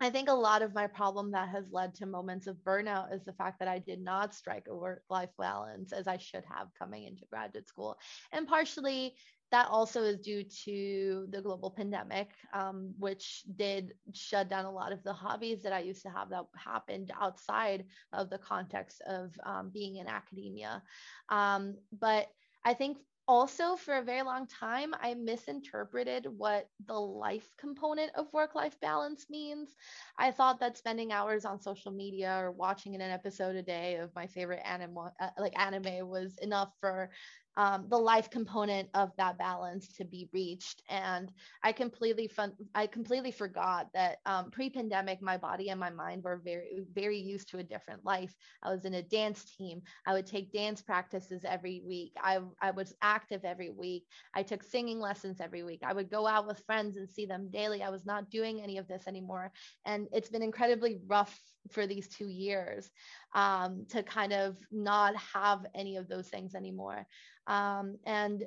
I 0.00 0.10
think 0.10 0.28
a 0.28 0.34
lot 0.34 0.62
of 0.62 0.74
my 0.74 0.86
problem 0.86 1.30
that 1.30 1.48
has 1.50 1.64
led 1.70 1.94
to 1.96 2.06
moments 2.06 2.46
of 2.46 2.56
burnout 2.56 3.14
is 3.14 3.24
the 3.24 3.32
fact 3.32 3.58
that 3.60 3.68
I 3.68 3.78
did 3.78 4.00
not 4.00 4.34
strike 4.34 4.66
a 4.68 4.74
work 4.74 5.02
life 5.08 5.30
balance 5.38 5.92
as 5.92 6.08
I 6.08 6.16
should 6.16 6.44
have 6.48 6.68
coming 6.78 7.04
into 7.04 7.24
graduate 7.30 7.68
school. 7.68 7.96
And 8.32 8.46
partially 8.46 9.14
that 9.54 9.68
also 9.70 10.02
is 10.02 10.18
due 10.18 10.42
to 10.64 11.28
the 11.30 11.40
global 11.40 11.70
pandemic, 11.70 12.30
um, 12.52 12.92
which 12.98 13.44
did 13.54 13.92
shut 14.12 14.48
down 14.48 14.64
a 14.64 14.70
lot 14.70 14.90
of 14.90 15.02
the 15.04 15.12
hobbies 15.12 15.62
that 15.62 15.72
I 15.72 15.78
used 15.78 16.02
to 16.02 16.10
have 16.10 16.28
that 16.30 16.44
happened 16.56 17.12
outside 17.20 17.84
of 18.12 18.30
the 18.30 18.38
context 18.38 19.00
of 19.06 19.30
um, 19.46 19.70
being 19.72 19.96
in 19.96 20.08
academia. 20.08 20.82
Um, 21.28 21.76
but 21.92 22.26
I 22.64 22.74
think 22.74 22.98
also 23.26 23.76
for 23.76 23.94
a 23.96 24.02
very 24.02 24.22
long 24.22 24.46
time 24.46 24.94
i 25.00 25.14
misinterpreted 25.14 26.26
what 26.36 26.68
the 26.86 26.98
life 26.98 27.48
component 27.58 28.10
of 28.16 28.32
work 28.32 28.54
life 28.54 28.78
balance 28.80 29.26
means. 29.30 29.74
I 30.18 30.30
thought 30.30 30.60
that 30.60 30.76
spending 30.76 31.12
hours 31.12 31.44
on 31.44 31.60
social 31.60 31.92
media 31.92 32.36
or 32.38 32.50
watching 32.52 32.94
an 32.94 33.00
episode 33.02 33.56
a 33.56 33.62
day 33.62 33.96
of 33.96 34.14
my 34.14 34.26
favorite 34.26 34.62
anime 34.64 34.98
uh, 35.20 35.28
like 35.38 35.58
anime 35.58 36.08
was 36.08 36.38
enough 36.42 36.72
for 36.80 37.10
um, 37.56 37.86
the 37.88 37.98
life 37.98 38.30
component 38.30 38.88
of 38.94 39.10
that 39.16 39.38
balance 39.38 39.88
to 39.96 40.04
be 40.04 40.28
reached. 40.32 40.82
And 40.88 41.30
I 41.62 41.72
completely 41.72 42.28
fun- 42.28 42.56
I 42.74 42.86
completely 42.86 43.30
forgot 43.30 43.88
that 43.94 44.18
um, 44.26 44.50
pre-pandemic, 44.50 45.22
my 45.22 45.36
body 45.36 45.70
and 45.70 45.78
my 45.78 45.90
mind 45.90 46.24
were 46.24 46.40
very 46.44 46.84
very 46.92 47.18
used 47.18 47.48
to 47.50 47.58
a 47.58 47.62
different 47.62 48.04
life. 48.04 48.34
I 48.62 48.70
was 48.70 48.84
in 48.84 48.94
a 48.94 49.02
dance 49.02 49.44
team. 49.56 49.82
I 50.06 50.12
would 50.14 50.26
take 50.26 50.52
dance 50.52 50.82
practices 50.82 51.44
every 51.44 51.82
week. 51.86 52.12
I 52.20 52.40
I 52.60 52.70
was 52.72 52.94
active 53.02 53.44
every 53.44 53.70
week. 53.70 54.04
I 54.34 54.42
took 54.42 54.62
singing 54.62 55.00
lessons 55.00 55.40
every 55.40 55.62
week. 55.62 55.82
I 55.84 55.92
would 55.92 56.10
go 56.10 56.26
out 56.26 56.46
with 56.46 56.64
friends 56.66 56.96
and 56.96 57.08
see 57.08 57.26
them 57.26 57.50
daily. 57.50 57.82
I 57.82 57.90
was 57.90 58.06
not 58.06 58.30
doing 58.30 58.60
any 58.60 58.78
of 58.78 58.88
this 58.88 59.06
anymore, 59.06 59.52
and 59.84 60.08
it's 60.12 60.30
been 60.30 60.42
incredibly 60.42 61.00
rough 61.06 61.38
for 61.70 61.86
these 61.86 62.08
two 62.08 62.28
years 62.28 62.90
um, 63.34 63.86
to 63.90 64.02
kind 64.02 64.32
of 64.32 64.56
not 64.70 65.14
have 65.16 65.66
any 65.74 65.96
of 65.96 66.08
those 66.08 66.28
things 66.28 66.54
anymore. 66.54 67.06
Um, 67.46 67.96
and 68.04 68.44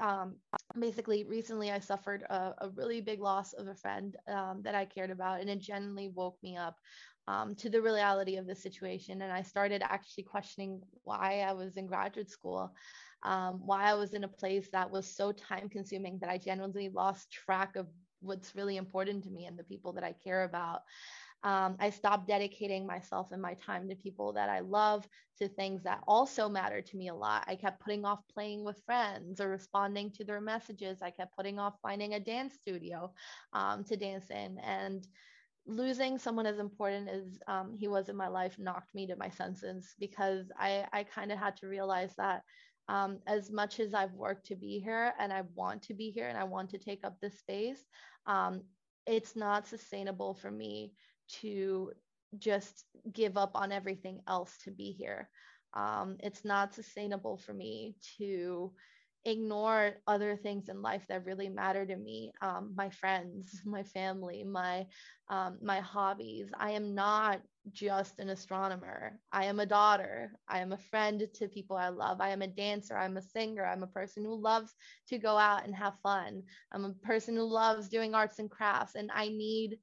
um, 0.00 0.36
basically, 0.78 1.24
recently 1.24 1.70
I 1.70 1.78
suffered 1.78 2.22
a, 2.22 2.54
a, 2.58 2.70
really 2.74 3.00
big 3.00 3.20
loss 3.20 3.52
of 3.52 3.68
a 3.68 3.74
friend 3.74 4.16
um, 4.28 4.60
that 4.64 4.74
I 4.74 4.84
cared 4.84 5.10
about, 5.10 5.40
and 5.40 5.48
it 5.48 5.60
genuinely 5.60 6.08
woke 6.08 6.36
me 6.42 6.56
up 6.56 6.76
um, 7.28 7.54
to 7.56 7.70
the 7.70 7.80
reality 7.80 8.36
of 8.36 8.46
the 8.46 8.54
situation. 8.54 9.22
And 9.22 9.32
I 9.32 9.42
started 9.42 9.82
actually 9.82 10.24
questioning 10.24 10.80
why 11.04 11.44
I 11.46 11.52
was 11.52 11.76
in 11.76 11.86
graduate 11.86 12.30
school, 12.30 12.74
um, 13.22 13.60
why 13.64 13.84
I 13.84 13.94
was 13.94 14.14
in 14.14 14.24
a 14.24 14.28
place 14.28 14.68
that 14.72 14.90
was 14.90 15.06
so 15.06 15.32
time 15.32 15.68
consuming 15.68 16.18
that 16.20 16.30
I 16.30 16.38
genuinely 16.38 16.88
lost 16.88 17.30
track 17.30 17.76
of 17.76 17.86
what's 18.20 18.54
really 18.54 18.76
important 18.76 19.22
to 19.24 19.30
me 19.30 19.46
and 19.46 19.58
the 19.58 19.64
people 19.64 19.92
that 19.92 20.04
I 20.04 20.14
care 20.24 20.44
about. 20.44 20.80
Um, 21.44 21.76
I 21.78 21.90
stopped 21.90 22.26
dedicating 22.26 22.86
myself 22.86 23.28
and 23.30 23.40
my 23.40 23.54
time 23.54 23.88
to 23.88 23.94
people 23.94 24.32
that 24.32 24.48
I 24.48 24.60
love, 24.60 25.06
to 25.38 25.48
things 25.48 25.82
that 25.82 26.02
also 26.08 26.48
matter 26.48 26.80
to 26.80 26.96
me 26.96 27.08
a 27.08 27.14
lot. 27.14 27.44
I 27.46 27.54
kept 27.54 27.80
putting 27.80 28.04
off 28.04 28.20
playing 28.32 28.64
with 28.64 28.82
friends 28.86 29.40
or 29.40 29.50
responding 29.50 30.10
to 30.12 30.24
their 30.24 30.40
messages. 30.40 31.02
I 31.02 31.10
kept 31.10 31.36
putting 31.36 31.58
off 31.58 31.74
finding 31.82 32.14
a 32.14 32.20
dance 32.20 32.54
studio 32.54 33.12
um, 33.52 33.84
to 33.84 33.96
dance 33.96 34.30
in. 34.30 34.58
And 34.58 35.06
losing 35.66 36.18
someone 36.18 36.46
as 36.46 36.58
important 36.58 37.08
as 37.08 37.38
um, 37.46 37.74
he 37.74 37.88
was 37.88 38.08
in 38.08 38.16
my 38.16 38.28
life 38.28 38.58
knocked 38.58 38.94
me 38.94 39.06
to 39.06 39.16
my 39.16 39.30
senses 39.30 39.94
because 39.98 40.50
I, 40.58 40.86
I 40.92 41.04
kind 41.04 41.32
of 41.32 41.38
had 41.38 41.56
to 41.58 41.68
realize 41.68 42.14
that 42.16 42.42
um, 42.88 43.18
as 43.26 43.50
much 43.50 43.80
as 43.80 43.94
I've 43.94 44.12
worked 44.12 44.46
to 44.46 44.56
be 44.56 44.78
here 44.78 45.14
and 45.18 45.32
I 45.32 45.42
want 45.54 45.82
to 45.84 45.94
be 45.94 46.10
here 46.10 46.28
and 46.28 46.36
I 46.36 46.44
want 46.44 46.70
to 46.70 46.78
take 46.78 47.04
up 47.04 47.16
this 47.20 47.38
space, 47.38 47.82
um, 48.26 48.62
it's 49.06 49.36
not 49.36 49.66
sustainable 49.66 50.34
for 50.34 50.50
me 50.50 50.92
to 51.40 51.92
just 52.38 52.84
give 53.12 53.36
up 53.36 53.52
on 53.54 53.72
everything 53.72 54.20
else 54.28 54.56
to 54.64 54.70
be 54.70 54.92
here. 54.92 55.28
Um, 55.74 56.16
it's 56.20 56.44
not 56.44 56.74
sustainable 56.74 57.36
for 57.38 57.52
me 57.52 57.96
to 58.18 58.72
ignore 59.24 59.92
other 60.06 60.36
things 60.36 60.68
in 60.68 60.82
life 60.82 61.06
that 61.08 61.24
really 61.24 61.48
matter 61.48 61.86
to 61.86 61.96
me 61.96 62.30
um, 62.42 62.72
my 62.76 62.90
friends 62.90 63.62
my 63.64 63.82
family 63.82 64.44
my 64.44 64.86
um, 65.30 65.58
my 65.62 65.80
hobbies. 65.80 66.50
I 66.58 66.72
am 66.72 66.94
not 66.94 67.40
just 67.72 68.18
an 68.18 68.28
astronomer. 68.28 69.18
I 69.32 69.46
am 69.46 69.58
a 69.58 69.66
daughter. 69.66 70.32
I 70.46 70.58
am 70.58 70.72
a 70.72 70.78
friend 70.78 71.26
to 71.36 71.48
people 71.48 71.76
i 71.76 71.88
love. 71.88 72.20
I 72.20 72.28
am 72.28 72.42
a 72.42 72.46
dancer. 72.46 72.94
I'm 72.96 73.16
a 73.16 73.22
singer. 73.22 73.64
I'm 73.64 73.82
a 73.82 73.86
person 73.88 74.22
who 74.24 74.34
loves 74.38 74.74
to 75.08 75.18
go 75.18 75.38
out 75.38 75.64
and 75.64 75.74
have 75.74 75.94
fun. 76.02 76.42
I'm 76.72 76.84
a 76.84 76.92
person 77.06 77.36
who 77.36 77.44
loves 77.44 77.88
doing 77.88 78.14
arts 78.14 78.38
and 78.38 78.50
crafts 78.50 78.94
and 78.96 79.10
i 79.14 79.28
need 79.28 79.78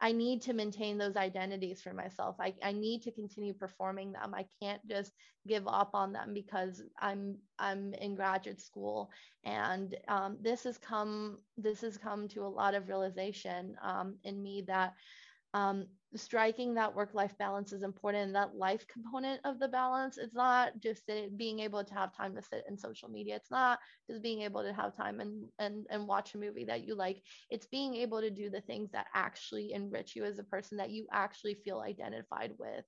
I 0.00 0.12
need 0.12 0.42
to 0.42 0.52
maintain 0.54 0.98
those 0.98 1.16
identities 1.16 1.82
for 1.82 1.92
myself. 1.92 2.36
I, 2.40 2.54
I 2.62 2.72
need 2.72 3.02
to 3.02 3.12
continue 3.12 3.52
performing 3.52 4.12
them. 4.12 4.34
I 4.34 4.46
can't 4.62 4.80
just 4.88 5.12
give 5.46 5.66
up 5.68 5.90
on 5.94 6.12
them 6.12 6.32
because 6.34 6.82
I'm 7.00 7.36
I'm 7.58 7.94
in 7.94 8.14
graduate 8.14 8.60
school, 8.60 9.10
and 9.44 9.94
um, 10.08 10.38
this 10.40 10.64
has 10.64 10.78
come 10.78 11.38
this 11.58 11.82
has 11.82 11.98
come 11.98 12.28
to 12.28 12.42
a 12.44 12.48
lot 12.48 12.74
of 12.74 12.88
realization 12.88 13.76
um, 13.82 14.16
in 14.24 14.42
me 14.42 14.64
that 14.66 14.94
um, 15.54 15.86
striking 16.16 16.74
that 16.74 16.94
work 16.94 17.14
life 17.14 17.36
balance 17.38 17.72
is 17.72 17.82
important 17.82 18.32
that 18.32 18.56
life 18.56 18.84
component 18.88 19.40
of 19.44 19.58
the 19.60 19.68
balance 19.68 20.18
it's 20.18 20.34
not 20.34 20.72
just 20.80 21.08
being 21.36 21.60
able 21.60 21.84
to 21.84 21.94
have 21.94 22.14
time 22.16 22.34
to 22.34 22.42
sit 22.42 22.64
in 22.68 22.76
social 22.76 23.08
media. 23.08 23.36
It's 23.36 23.50
not 23.50 23.78
just 24.08 24.22
being 24.22 24.42
able 24.42 24.62
to 24.62 24.72
have 24.72 24.96
time 24.96 25.20
and 25.20 25.48
and 25.58 25.86
and 25.90 26.06
watch 26.08 26.34
a 26.34 26.38
movie 26.38 26.64
that 26.64 26.86
you 26.86 26.94
like. 26.94 27.22
It's 27.50 27.66
being 27.66 27.94
able 27.96 28.20
to 28.20 28.30
do 28.30 28.50
the 28.50 28.60
things 28.60 28.90
that 28.92 29.06
actually 29.14 29.72
enrich 29.72 30.16
you 30.16 30.24
as 30.24 30.38
a 30.38 30.44
person 30.44 30.78
that 30.78 30.90
you 30.90 31.06
actually 31.12 31.54
feel 31.54 31.80
identified 31.80 32.52
with. 32.58 32.84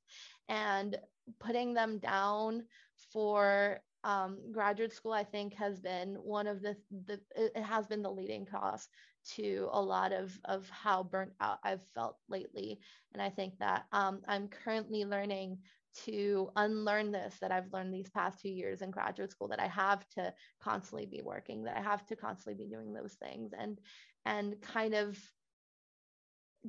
And 0.48 0.96
putting 1.40 1.74
them 1.74 1.98
down 1.98 2.64
for 3.12 3.80
um, 4.04 4.38
graduate 4.52 4.92
school 4.92 5.12
i 5.12 5.24
think 5.24 5.54
has 5.54 5.78
been 5.80 6.14
one 6.16 6.46
of 6.46 6.60
the, 6.60 6.76
the 7.06 7.20
it 7.36 7.62
has 7.62 7.86
been 7.86 8.02
the 8.02 8.10
leading 8.10 8.44
cause 8.46 8.88
to 9.36 9.68
a 9.72 9.80
lot 9.80 10.12
of 10.12 10.38
of 10.44 10.68
how 10.70 11.02
burnt 11.02 11.32
out 11.40 11.58
I've 11.64 11.84
felt 11.94 12.16
lately. 12.28 12.80
And 13.12 13.22
I 13.22 13.30
think 13.30 13.58
that 13.58 13.84
um, 13.92 14.20
I'm 14.26 14.48
currently 14.48 15.04
learning 15.04 15.58
to 16.04 16.50
unlearn 16.56 17.12
this 17.12 17.36
that 17.40 17.52
I've 17.52 17.72
learned 17.72 17.92
these 17.92 18.10
past 18.10 18.40
two 18.40 18.48
years 18.48 18.80
in 18.80 18.90
graduate 18.90 19.30
school 19.30 19.48
that 19.48 19.60
I 19.60 19.68
have 19.68 20.08
to 20.10 20.32
constantly 20.62 21.06
be 21.06 21.20
working, 21.22 21.64
that 21.64 21.76
I 21.76 21.82
have 21.82 22.06
to 22.06 22.16
constantly 22.16 22.64
be 22.64 22.70
doing 22.70 22.92
those 22.92 23.14
things 23.14 23.52
and 23.58 23.78
and 24.24 24.60
kind 24.60 24.94
of 24.94 25.18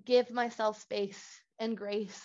give 0.06 0.32
myself 0.32 0.82
space 0.82 1.24
and 1.60 1.78
grace 1.78 2.22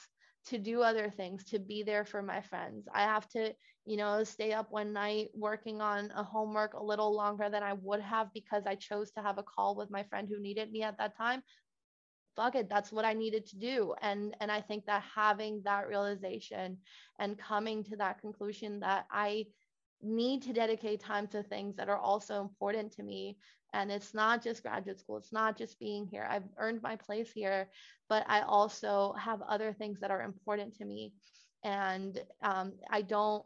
to 0.46 0.58
do 0.58 0.82
other 0.82 1.10
things, 1.10 1.44
to 1.44 1.58
be 1.58 1.82
there 1.82 2.04
for 2.04 2.22
my 2.22 2.40
friends. 2.40 2.88
I 2.92 3.02
have 3.02 3.28
to, 3.30 3.52
you 3.88 3.96
know, 3.96 4.22
stay 4.22 4.52
up 4.52 4.70
one 4.70 4.92
night 4.92 5.28
working 5.34 5.80
on 5.80 6.12
a 6.14 6.22
homework 6.22 6.74
a 6.74 6.82
little 6.82 7.14
longer 7.14 7.48
than 7.48 7.62
I 7.62 7.72
would 7.72 8.00
have 8.00 8.28
because 8.34 8.64
I 8.66 8.74
chose 8.74 9.10
to 9.12 9.22
have 9.22 9.38
a 9.38 9.42
call 9.42 9.76
with 9.76 9.90
my 9.90 10.02
friend 10.04 10.28
who 10.28 10.40
needed 10.40 10.70
me 10.70 10.82
at 10.82 10.98
that 10.98 11.16
time. 11.16 11.42
Fuck 12.36 12.54
it, 12.54 12.68
that's 12.68 12.92
what 12.92 13.06
I 13.06 13.14
needed 13.14 13.46
to 13.46 13.56
do. 13.58 13.94
And 14.02 14.36
and 14.40 14.52
I 14.52 14.60
think 14.60 14.84
that 14.86 15.02
having 15.02 15.62
that 15.64 15.88
realization 15.88 16.78
and 17.18 17.38
coming 17.38 17.82
to 17.84 17.96
that 17.96 18.20
conclusion 18.20 18.80
that 18.80 19.06
I 19.10 19.46
need 20.02 20.42
to 20.42 20.52
dedicate 20.52 21.00
time 21.00 21.26
to 21.28 21.42
things 21.42 21.76
that 21.76 21.88
are 21.88 21.98
also 21.98 22.40
important 22.40 22.92
to 22.92 23.02
me 23.02 23.36
and 23.74 23.90
it's 23.90 24.14
not 24.14 24.42
just 24.42 24.62
graduate 24.62 24.98
school 25.00 25.16
it's 25.18 25.32
not 25.32 25.58
just 25.58 25.78
being 25.80 26.06
here 26.06 26.26
i've 26.30 26.48
earned 26.58 26.80
my 26.82 26.94
place 26.96 27.32
here 27.32 27.68
but 28.08 28.24
i 28.28 28.40
also 28.42 29.12
have 29.18 29.42
other 29.42 29.72
things 29.72 29.98
that 30.00 30.10
are 30.10 30.22
important 30.22 30.74
to 30.74 30.84
me 30.84 31.12
and 31.64 32.22
um, 32.42 32.72
i 32.90 33.02
don't 33.02 33.44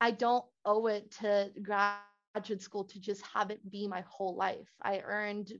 i 0.00 0.10
don't 0.10 0.44
owe 0.64 0.86
it 0.86 1.10
to 1.10 1.50
graduate 1.62 2.62
school 2.62 2.84
to 2.84 3.00
just 3.00 3.22
have 3.26 3.50
it 3.50 3.70
be 3.70 3.88
my 3.88 4.04
whole 4.08 4.36
life. 4.36 4.68
I 4.82 5.00
earned 5.00 5.52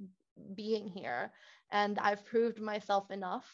being 0.55 0.88
here 0.88 1.32
and 1.70 1.99
i've 1.99 2.24
proved 2.24 2.61
myself 2.61 3.11
enough 3.11 3.47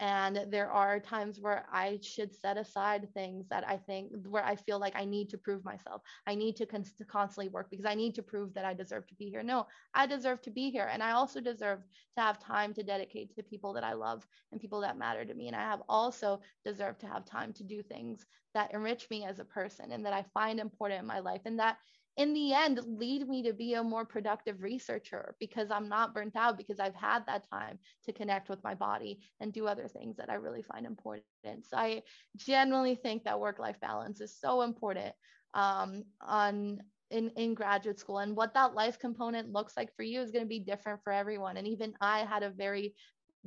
and 0.00 0.46
there 0.50 0.70
are 0.70 1.00
times 1.00 1.40
where 1.40 1.66
i 1.72 1.98
should 2.02 2.34
set 2.34 2.56
aside 2.56 3.08
things 3.14 3.46
that 3.48 3.66
i 3.66 3.76
think 3.76 4.12
where 4.28 4.44
i 4.44 4.54
feel 4.54 4.78
like 4.78 4.94
i 4.96 5.04
need 5.04 5.28
to 5.28 5.38
prove 5.38 5.64
myself. 5.64 6.02
I 6.26 6.34
need 6.34 6.56
to, 6.56 6.66
con- 6.66 6.84
to 6.98 7.04
constantly 7.04 7.48
work 7.48 7.68
because 7.70 7.86
i 7.86 7.94
need 7.94 8.14
to 8.14 8.22
prove 8.22 8.54
that 8.54 8.64
i 8.64 8.74
deserve 8.74 9.06
to 9.08 9.14
be 9.14 9.28
here. 9.28 9.42
No 9.42 9.66
i 9.94 10.06
deserve 10.06 10.40
to 10.42 10.50
be 10.50 10.70
here. 10.70 10.88
And 10.92 11.02
i 11.02 11.12
also 11.12 11.40
deserve 11.40 11.80
to 12.16 12.20
have 12.22 12.38
time 12.38 12.72
to 12.74 12.82
dedicate 12.82 13.34
to 13.34 13.42
people 13.42 13.72
that 13.74 13.84
i 13.84 13.92
love 13.92 14.26
and 14.52 14.60
people 14.60 14.80
that 14.82 14.98
matter 14.98 15.24
to 15.24 15.34
me. 15.34 15.48
And 15.48 15.56
i 15.56 15.60
have 15.62 15.82
also 15.88 16.40
deserved 16.64 17.00
to 17.00 17.06
have 17.06 17.24
time 17.24 17.52
to 17.54 17.64
do 17.64 17.82
things 17.82 18.24
that 18.54 18.72
enrich 18.72 19.08
me 19.10 19.24
as 19.24 19.38
a 19.38 19.44
person 19.44 19.92
and 19.92 20.04
that 20.06 20.12
i 20.12 20.24
find 20.34 20.60
important 20.60 21.00
in 21.00 21.06
my 21.06 21.20
life. 21.20 21.42
And 21.44 21.58
that 21.58 21.78
in 22.18 22.34
the 22.34 22.52
end 22.52 22.80
lead 22.84 23.28
me 23.28 23.42
to 23.44 23.52
be 23.52 23.74
a 23.74 23.82
more 23.82 24.04
productive 24.04 24.60
researcher 24.60 25.36
because 25.38 25.70
I'm 25.70 25.88
not 25.88 26.12
burnt 26.12 26.34
out 26.36 26.58
because 26.58 26.80
I've 26.80 26.94
had 26.94 27.24
that 27.26 27.48
time 27.48 27.78
to 28.04 28.12
connect 28.12 28.48
with 28.48 28.62
my 28.64 28.74
body 28.74 29.20
and 29.40 29.52
do 29.52 29.66
other 29.68 29.86
things 29.86 30.16
that 30.16 30.28
I 30.28 30.34
really 30.34 30.62
find 30.62 30.84
important. 30.84 31.24
So 31.62 31.76
I 31.76 32.02
generally 32.36 32.96
think 32.96 33.22
that 33.24 33.38
work 33.38 33.60
life 33.60 33.80
balance 33.80 34.20
is 34.20 34.36
so 34.36 34.62
important 34.62 35.14
um, 35.54 36.02
on 36.20 36.80
in, 37.10 37.30
in 37.36 37.54
graduate 37.54 38.00
school. 38.00 38.18
And 38.18 38.36
what 38.36 38.52
that 38.52 38.74
life 38.74 38.98
component 38.98 39.52
looks 39.52 39.76
like 39.76 39.94
for 39.96 40.02
you 40.02 40.20
is 40.20 40.30
going 40.30 40.44
to 40.44 40.48
be 40.48 40.58
different 40.58 41.00
for 41.02 41.12
everyone. 41.12 41.56
And 41.56 41.66
even 41.68 41.94
i 42.00 42.18
had 42.20 42.42
a 42.42 42.50
very 42.50 42.94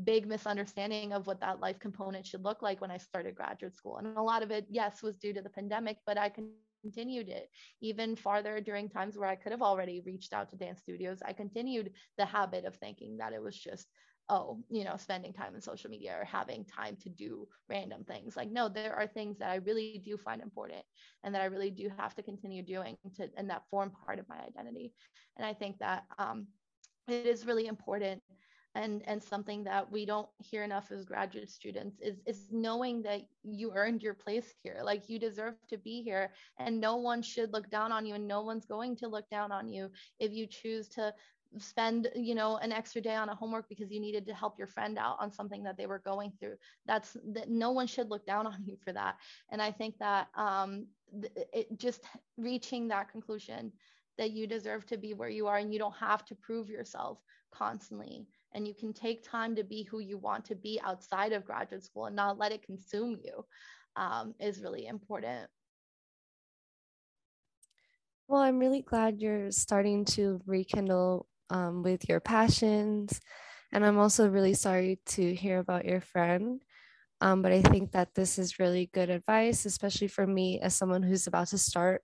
big 0.05 0.25
misunderstanding 0.25 1.11
of 1.11 1.27
what 1.27 1.41
that 1.41 1.59
life 1.59 1.77
component 1.77 2.25
should 2.25 2.43
look 2.43 2.61
like 2.61 2.79
when 2.79 2.89
i 2.89 2.97
started 2.97 3.35
graduate 3.35 3.75
school. 3.75 3.97
And 3.97 4.17
a 4.17 4.21
lot 4.21 4.43
of 4.43 4.49
it 4.49 4.65
yes 4.69 5.03
was 5.03 5.17
due 5.17 5.33
to 5.33 5.41
the 5.41 5.49
pandemic 5.49 5.97
but 6.05 6.17
i 6.17 6.29
can 6.29 6.49
continued 6.81 7.29
it 7.29 7.49
even 7.81 8.15
farther 8.15 8.59
during 8.61 8.89
times 8.89 9.17
where 9.17 9.29
I 9.29 9.35
could 9.35 9.51
have 9.51 9.61
already 9.61 10.01
reached 10.01 10.33
out 10.33 10.49
to 10.49 10.55
dance 10.55 10.81
studios. 10.81 11.21
I 11.25 11.33
continued 11.33 11.91
the 12.17 12.25
habit 12.25 12.65
of 12.65 12.75
thinking 12.75 13.17
that 13.17 13.33
it 13.33 13.41
was 13.41 13.57
just, 13.57 13.87
oh, 14.29 14.59
you 14.69 14.83
know, 14.83 14.95
spending 14.97 15.33
time 15.33 15.55
in 15.55 15.61
social 15.61 15.89
media 15.89 16.15
or 16.19 16.25
having 16.25 16.63
time 16.65 16.95
to 17.03 17.09
do 17.09 17.47
random 17.69 18.03
things. 18.03 18.37
Like, 18.37 18.49
no, 18.49 18.69
there 18.69 18.95
are 18.95 19.07
things 19.07 19.37
that 19.39 19.49
I 19.49 19.55
really 19.55 20.01
do 20.03 20.17
find 20.17 20.41
important 20.41 20.83
and 21.23 21.35
that 21.35 21.41
I 21.41 21.45
really 21.45 21.71
do 21.71 21.89
have 21.97 22.15
to 22.15 22.23
continue 22.23 22.63
doing 22.63 22.97
to, 23.15 23.29
and 23.37 23.49
that 23.49 23.63
form 23.69 23.91
part 24.05 24.19
of 24.19 24.29
my 24.29 24.37
identity. 24.47 24.93
And 25.37 25.45
I 25.45 25.53
think 25.53 25.79
that 25.79 26.03
um, 26.17 26.47
it 27.07 27.25
is 27.25 27.45
really 27.45 27.67
important 27.67 28.21
and 28.75 29.01
and 29.05 29.21
something 29.21 29.63
that 29.65 29.91
we 29.91 30.05
don't 30.05 30.29
hear 30.37 30.63
enough 30.63 30.91
as 30.91 31.03
graduate 31.03 31.49
students 31.49 31.99
is 31.99 32.21
is 32.25 32.47
knowing 32.51 33.01
that 33.01 33.21
you 33.43 33.71
earned 33.75 34.01
your 34.01 34.13
place 34.13 34.53
here. 34.63 34.79
Like 34.83 35.09
you 35.09 35.19
deserve 35.19 35.55
to 35.69 35.77
be 35.77 36.01
here 36.01 36.31
and 36.57 36.79
no 36.79 36.95
one 36.95 37.21
should 37.21 37.51
look 37.51 37.69
down 37.69 37.91
on 37.91 38.05
you 38.05 38.15
and 38.15 38.27
no 38.27 38.41
one's 38.41 38.65
going 38.65 38.95
to 38.97 39.07
look 39.07 39.29
down 39.29 39.51
on 39.51 39.67
you 39.67 39.89
if 40.19 40.31
you 40.31 40.47
choose 40.47 40.87
to 40.89 41.13
spend 41.57 42.09
you 42.15 42.33
know 42.33 42.57
an 42.57 42.71
extra 42.71 43.01
day 43.01 43.15
on 43.15 43.27
a 43.27 43.35
homework 43.35 43.67
because 43.67 43.91
you 43.91 43.99
needed 43.99 44.25
to 44.25 44.33
help 44.33 44.57
your 44.57 44.67
friend 44.67 44.97
out 44.97 45.17
on 45.19 45.33
something 45.33 45.63
that 45.63 45.75
they 45.77 45.85
were 45.85 45.99
going 45.99 46.31
through. 46.39 46.55
That's 46.85 47.17
that 47.33 47.49
no 47.49 47.71
one 47.71 47.87
should 47.87 48.09
look 48.09 48.25
down 48.25 48.47
on 48.47 48.63
you 48.65 48.77
for 48.83 48.93
that. 48.93 49.17
And 49.51 49.61
i 49.61 49.71
think 49.71 49.97
that 49.99 50.27
um 50.35 50.87
it 51.53 51.67
just 51.77 52.03
reaching 52.37 52.87
that 52.87 53.11
conclusion 53.11 53.73
that 54.17 54.31
you 54.31 54.47
deserve 54.47 54.85
to 54.85 54.97
be 54.97 55.13
where 55.13 55.29
you 55.29 55.47
are 55.47 55.57
and 55.57 55.73
you 55.73 55.79
don't 55.79 55.95
have 55.95 56.23
to 56.25 56.35
prove 56.35 56.69
yourself 56.69 57.17
constantly 57.51 58.25
and 58.53 58.67
you 58.67 58.73
can 58.73 58.93
take 58.93 59.23
time 59.23 59.55
to 59.55 59.63
be 59.63 59.83
who 59.83 59.99
you 59.99 60.17
want 60.17 60.45
to 60.45 60.55
be 60.55 60.79
outside 60.83 61.33
of 61.33 61.45
graduate 61.45 61.83
school 61.83 62.05
and 62.05 62.15
not 62.15 62.37
let 62.37 62.51
it 62.51 62.63
consume 62.63 63.17
you 63.23 63.45
um, 63.95 64.33
is 64.39 64.61
really 64.61 64.87
important. 64.87 65.49
Well, 68.27 68.41
I'm 68.41 68.59
really 68.59 68.81
glad 68.81 69.19
you're 69.19 69.51
starting 69.51 70.05
to 70.05 70.39
rekindle 70.45 71.27
um, 71.49 71.83
with 71.83 72.07
your 72.07 72.21
passions. 72.21 73.19
And 73.73 73.85
I'm 73.85 73.97
also 73.97 74.29
really 74.29 74.53
sorry 74.53 74.99
to 75.07 75.35
hear 75.35 75.59
about 75.59 75.85
your 75.85 76.01
friend. 76.01 76.61
Um, 77.19 77.41
but 77.41 77.51
I 77.51 77.61
think 77.61 77.91
that 77.91 78.15
this 78.15 78.39
is 78.39 78.57
really 78.57 78.89
good 78.93 79.09
advice, 79.09 79.65
especially 79.65 80.07
for 80.07 80.25
me 80.25 80.59
as 80.59 80.73
someone 80.73 81.03
who's 81.03 81.27
about 81.27 81.47
to 81.49 81.57
start 81.57 82.03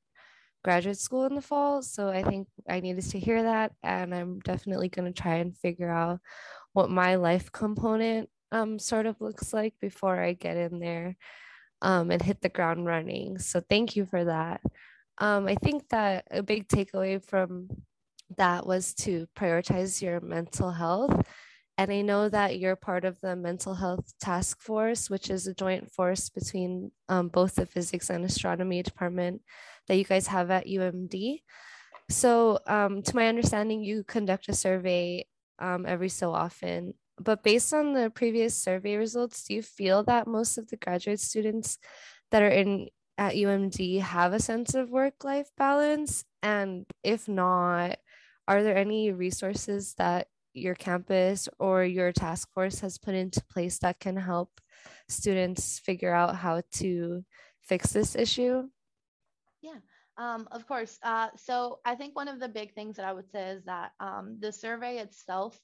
graduate 0.64 0.98
school 0.98 1.26
in 1.26 1.36
the 1.36 1.42
fall. 1.42 1.82
So 1.82 2.10
I 2.10 2.24
think 2.24 2.48
I 2.70 2.80
needed 2.80 3.10
to 3.12 3.20
hear 3.20 3.44
that. 3.44 3.74
And 3.84 4.14
I'm 4.14 4.40
definitely 4.40 4.90
going 4.90 5.12
to 5.12 5.22
try 5.22 5.36
and 5.36 5.56
figure 5.58 5.90
out 5.90 6.20
what 6.74 6.90
my 6.90 7.16
life 7.16 7.52
component 7.52 8.30
um, 8.52 8.80
sort 8.80 9.06
of 9.06 9.20
looks 9.22 9.54
like 9.54 9.74
before 9.82 10.20
I 10.22 10.34
get 10.34 10.58
in 10.58 10.80
there 10.80 11.18
um, 11.82 12.12
and 12.12 12.22
hit 12.22 12.42
the 12.42 12.50
ground 12.50 12.86
running. 12.86 13.40
So 13.40 13.62
thank 13.62 13.96
you 13.96 14.06
for 14.06 14.26
that. 14.26 14.62
Um, 15.20 15.48
I 15.48 15.56
think 15.56 15.90
that 15.90 16.26
a 16.32 16.44
big 16.44 16.68
takeaway 16.68 17.24
from 17.24 17.70
that 18.38 18.66
was 18.66 18.94
to 18.94 19.28
prioritize 19.38 20.02
your 20.02 20.20
mental 20.22 20.72
health 20.72 21.26
And 21.78 21.92
I 21.92 22.02
know 22.02 22.28
that 22.30 22.60
you're 22.60 22.76
part 22.76 23.06
of 23.06 23.20
the 23.22 23.36
mental 23.36 23.76
health 23.76 24.14
task 24.20 24.62
force, 24.62 25.10
which 25.10 25.30
is 25.30 25.46
a 25.46 25.54
joint 25.54 25.92
force 25.92 26.30
between 26.30 26.92
um, 27.08 27.30
both 27.30 27.56
the 27.56 27.66
physics 27.68 28.10
and 28.10 28.26
astronomy 28.26 28.82
department 28.82 29.42
that 29.88 29.98
you 29.98 30.04
guys 30.04 30.28
have 30.28 30.52
at 30.52 30.68
UMD. 30.68 31.42
So, 32.10 32.60
um, 32.68 33.02
to 33.04 33.16
my 33.16 33.28
understanding, 33.28 33.84
you 33.84 34.04
conduct 34.04 34.50
a 34.50 34.54
survey 34.54 35.26
um, 35.60 35.86
every 35.86 36.10
so 36.10 36.34
often. 36.34 36.94
But 37.20 37.44
based 37.44 37.74
on 37.74 37.94
the 37.94 38.10
previous 38.10 38.56
survey 38.56 38.96
results, 38.96 39.44
do 39.44 39.56
you 39.56 39.62
feel 39.62 40.04
that 40.04 40.28
most 40.28 40.58
of 40.58 40.70
the 40.70 40.78
graduate 40.78 41.20
students 41.20 41.80
that 42.32 42.44
are 42.44 42.50
in 42.50 42.90
at 43.18 43.34
UMD 43.34 44.02
have 44.02 44.34
a 44.34 44.40
sense 44.40 44.76
of 44.76 44.92
work 44.92 45.24
life 45.24 45.50
balance? 45.58 46.24
And 46.44 46.86
if 47.04 47.28
not, 47.28 47.98
are 48.48 48.64
there 48.64 48.78
any 48.78 49.12
resources 49.12 49.96
that 49.98 50.28
your 50.54 50.76
campus 50.76 51.50
or 51.60 51.84
your 51.84 52.12
task 52.12 52.50
force 52.54 52.80
has 52.80 52.98
put 52.98 53.16
into 53.16 53.44
place 53.52 53.80
that 53.80 54.00
can 54.00 54.16
help 54.16 54.62
students 55.10 55.80
figure 55.80 56.14
out 56.14 56.36
how 56.36 56.62
to 56.74 57.26
fix 57.62 57.92
this 57.92 58.16
issue? 58.16 58.64
Um, 60.18 60.48
of 60.52 60.66
course. 60.68 60.98
Uh, 61.04 61.30
so 61.36 61.80
I 61.86 61.96
think 61.96 62.16
one 62.16 62.28
of 62.28 62.40
the 62.40 62.50
big 62.50 62.74
things 62.74 62.96
that 62.96 63.06
I 63.06 63.14
would 63.14 63.30
say 63.30 63.50
is 63.50 63.66
that 63.66 63.92
um, 64.00 64.38
the 64.40 64.52
survey 64.52 64.98
itself 64.98 65.60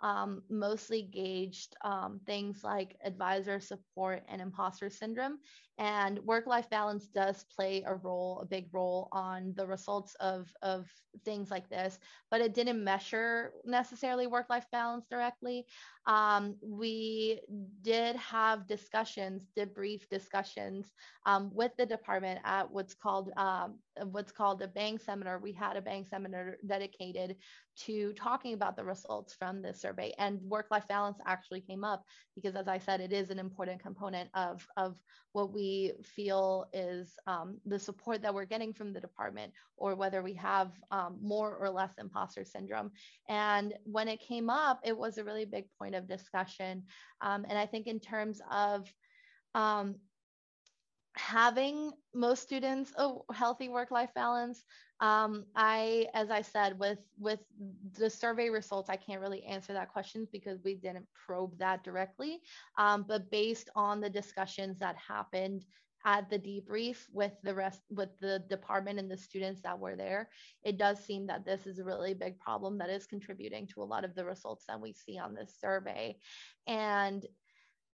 um, 0.00 0.42
mostly 0.50 1.02
gauged 1.02 1.74
um, 1.82 2.20
things 2.26 2.62
like 2.62 2.96
advisor 3.02 3.60
support 3.60 4.24
and 4.28 4.42
imposter 4.42 4.90
syndrome. 4.90 5.38
And 5.78 6.18
work 6.18 6.46
life 6.46 6.68
balance 6.68 7.06
does 7.08 7.44
play 7.44 7.82
a 7.86 7.94
role, 7.94 8.40
a 8.40 8.46
big 8.46 8.68
role 8.74 9.08
on 9.12 9.54
the 9.56 9.66
results 9.66 10.14
of, 10.16 10.52
of 10.60 10.90
things 11.24 11.50
like 11.50 11.70
this, 11.70 11.98
but 12.30 12.42
it 12.42 12.52
didn't 12.52 12.84
measure 12.84 13.52
necessarily 13.64 14.26
work 14.26 14.50
life 14.50 14.66
balance 14.70 15.06
directly. 15.08 15.64
Um, 16.06 16.56
we 16.62 17.40
did 17.82 18.16
have 18.16 18.66
discussions, 18.66 19.48
debrief 19.56 20.08
discussions 20.10 20.92
um, 21.26 21.50
with 21.54 21.72
the 21.76 21.86
department 21.86 22.40
at 22.44 22.70
what's 22.70 22.94
called 22.94 23.30
um, 23.36 23.78
what's 24.10 24.32
called 24.32 24.60
a 24.62 24.68
bang 24.68 24.98
seminar. 24.98 25.38
We 25.38 25.52
had 25.52 25.76
a 25.76 25.82
bang 25.82 26.04
seminar 26.04 26.56
dedicated 26.66 27.36
to 27.76 28.12
talking 28.12 28.54
about 28.54 28.76
the 28.76 28.84
results 28.84 29.34
from 29.34 29.60
this 29.60 29.80
survey 29.80 30.12
and 30.18 30.40
work 30.42 30.66
life 30.70 30.86
balance 30.88 31.18
actually 31.26 31.60
came 31.60 31.82
up 31.84 32.04
because 32.34 32.54
as 32.54 32.68
i 32.68 32.78
said 32.78 33.00
it 33.00 33.12
is 33.12 33.30
an 33.30 33.38
important 33.38 33.80
component 33.82 34.30
of 34.34 34.66
of 34.76 34.96
what 35.32 35.52
we 35.52 35.92
feel 36.04 36.66
is 36.72 37.16
um, 37.26 37.58
the 37.66 37.78
support 37.78 38.22
that 38.22 38.32
we're 38.32 38.44
getting 38.44 38.72
from 38.72 38.92
the 38.92 39.00
department 39.00 39.52
or 39.76 39.96
whether 39.96 40.22
we 40.22 40.34
have 40.34 40.70
um, 40.92 41.18
more 41.20 41.56
or 41.56 41.68
less 41.68 41.92
imposter 41.98 42.44
syndrome 42.44 42.90
and 43.28 43.74
when 43.84 44.06
it 44.06 44.20
came 44.20 44.48
up 44.48 44.78
it 44.84 44.96
was 44.96 45.18
a 45.18 45.24
really 45.24 45.44
big 45.44 45.64
point 45.78 45.93
of 45.94 46.08
discussion. 46.08 46.82
Um, 47.20 47.44
and 47.48 47.58
i 47.58 47.66
think 47.66 47.86
in 47.86 48.00
terms 48.00 48.40
of 48.50 48.92
um, 49.54 49.96
having 51.16 51.92
most 52.12 52.42
students 52.42 52.92
a 52.96 53.14
healthy 53.32 53.68
work-life 53.68 54.10
balance 54.14 54.64
um, 55.00 55.44
i 55.54 56.06
as 56.12 56.30
i 56.30 56.42
said 56.42 56.78
with 56.78 56.98
with 57.18 57.40
the 57.98 58.10
survey 58.10 58.48
results 58.48 58.90
i 58.90 58.96
can't 58.96 59.20
really 59.20 59.44
answer 59.44 59.72
that 59.72 59.92
question 59.92 60.26
because 60.32 60.58
we 60.64 60.74
didn't 60.74 61.06
probe 61.26 61.56
that 61.58 61.84
directly. 61.84 62.40
Um, 62.78 63.04
but 63.06 63.30
based 63.30 63.70
on 63.74 64.00
the 64.00 64.10
discussions 64.10 64.78
that 64.78 64.96
happened 64.96 65.64
at 66.04 66.28
the 66.28 66.38
debrief 66.38 67.06
with 67.12 67.32
the 67.42 67.54
rest 67.54 67.80
with 67.90 68.10
the 68.20 68.42
department 68.50 68.98
and 68.98 69.10
the 69.10 69.16
students 69.16 69.62
that 69.62 69.78
were 69.78 69.96
there 69.96 70.28
it 70.64 70.78
does 70.78 70.98
seem 71.04 71.26
that 71.26 71.44
this 71.44 71.66
is 71.66 71.78
a 71.78 71.84
really 71.84 72.14
big 72.14 72.38
problem 72.38 72.78
that 72.78 72.90
is 72.90 73.06
contributing 73.06 73.66
to 73.66 73.82
a 73.82 73.84
lot 73.84 74.04
of 74.04 74.14
the 74.14 74.24
results 74.24 74.64
that 74.66 74.80
we 74.80 74.92
see 74.92 75.18
on 75.18 75.34
this 75.34 75.56
survey. 75.60 76.16
And 76.66 77.24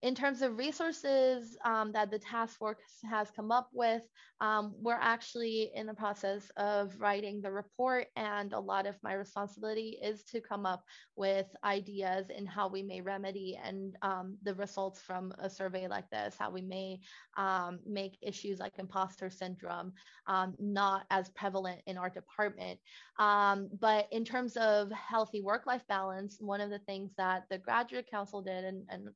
in 0.02 0.14
terms 0.14 0.40
of 0.40 0.56
resources 0.56 1.56
um, 1.64 1.93
that 1.93 2.10
the 2.10 2.18
task 2.18 2.59
force 2.59 2.78
has 3.09 3.31
come 3.31 3.52
up 3.52 3.68
with, 3.72 4.02
um, 4.40 4.74
we're 4.81 4.94
actually 4.94 5.70
in 5.74 5.86
the 5.86 5.94
process 5.94 6.51
of 6.56 6.98
writing 6.98 7.43
the 7.43 7.51
report, 7.51 8.06
and 8.16 8.55
a 8.55 8.59
lot 8.59 8.86
of 8.86 8.97
my 9.02 9.12
responsibility 9.12 9.98
is 10.02 10.24
to 10.24 10.40
come 10.40 10.64
up 10.64 10.82
with 11.16 11.47
ideas 11.64 12.31
in 12.31 12.47
how 12.47 12.66
we 12.66 12.82
may 12.82 13.02
remedy 13.02 13.59
and 13.62 13.97
um, 14.01 14.39
the 14.43 14.55
results 14.55 15.01
from 15.02 15.32
a 15.39 15.51
survey 15.51 15.86
like 15.86 16.09
this, 16.09 16.35
how 16.39 16.51
we 16.51 16.62
may 16.62 16.98
um, 17.36 17.78
make 17.86 18.16
issues 18.22 18.59
like 18.59 18.78
imposter 18.78 19.28
syndrome 19.28 19.93
um, 20.27 20.55
not 20.59 21.05
as 21.10 21.28
prevalent 21.31 21.81
in 21.86 21.98
our 21.98 22.09
department. 22.09 22.78
Um, 23.18 23.68
but 23.78 24.06
in 24.12 24.24
terms 24.24 24.56
of 24.56 24.90
healthy 24.93 25.43
work-life 25.43 25.86
balance, 25.89 26.39
one 26.40 26.62
of 26.62 26.70
the 26.70 26.78
things 26.81 27.12
that 27.18 27.44
the 27.51 27.59
graduate 27.59 28.09
council 28.10 28.40
did, 28.40 28.64
and, 28.64 28.85
and 28.89 29.09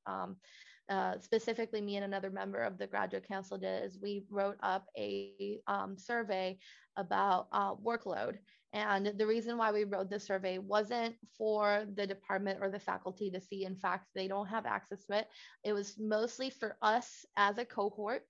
uh, 0.88 1.18
specifically 1.18 1.80
me 1.80 1.96
and 1.96 2.04
another 2.04 2.30
member 2.30 2.60
of 2.62 2.78
the 2.78 2.86
graduate 2.86 3.26
council 3.26 3.58
did 3.58 3.84
is 3.84 3.98
we 4.00 4.24
wrote 4.30 4.56
up 4.62 4.86
a 4.98 5.58
um, 5.66 5.96
survey 5.96 6.58
about 6.96 7.48
uh, 7.52 7.74
workload. 7.74 8.36
And 8.72 9.12
the 9.16 9.26
reason 9.26 9.56
why 9.56 9.70
we 9.70 9.84
wrote 9.84 10.10
this 10.10 10.24
survey 10.24 10.58
wasn't 10.58 11.14
for 11.38 11.84
the 11.94 12.06
department 12.06 12.58
or 12.60 12.70
the 12.70 12.78
faculty 12.80 13.30
to 13.30 13.40
see. 13.40 13.64
In 13.64 13.76
fact, 13.76 14.08
they 14.14 14.26
don't 14.26 14.48
have 14.48 14.66
access 14.66 15.04
to 15.06 15.18
it. 15.18 15.28
It 15.62 15.72
was 15.72 15.96
mostly 15.98 16.50
for 16.50 16.76
us 16.82 17.24
as 17.36 17.58
a 17.58 17.64
cohort 17.64 18.22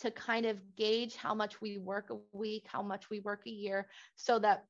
to 0.00 0.10
kind 0.10 0.46
of 0.46 0.56
gauge 0.74 1.16
how 1.16 1.34
much 1.34 1.60
we 1.60 1.76
work 1.76 2.10
a 2.10 2.16
week, 2.32 2.66
how 2.66 2.82
much 2.82 3.10
we 3.10 3.20
work 3.20 3.42
a 3.46 3.50
year, 3.50 3.88
so 4.16 4.38
that 4.38 4.64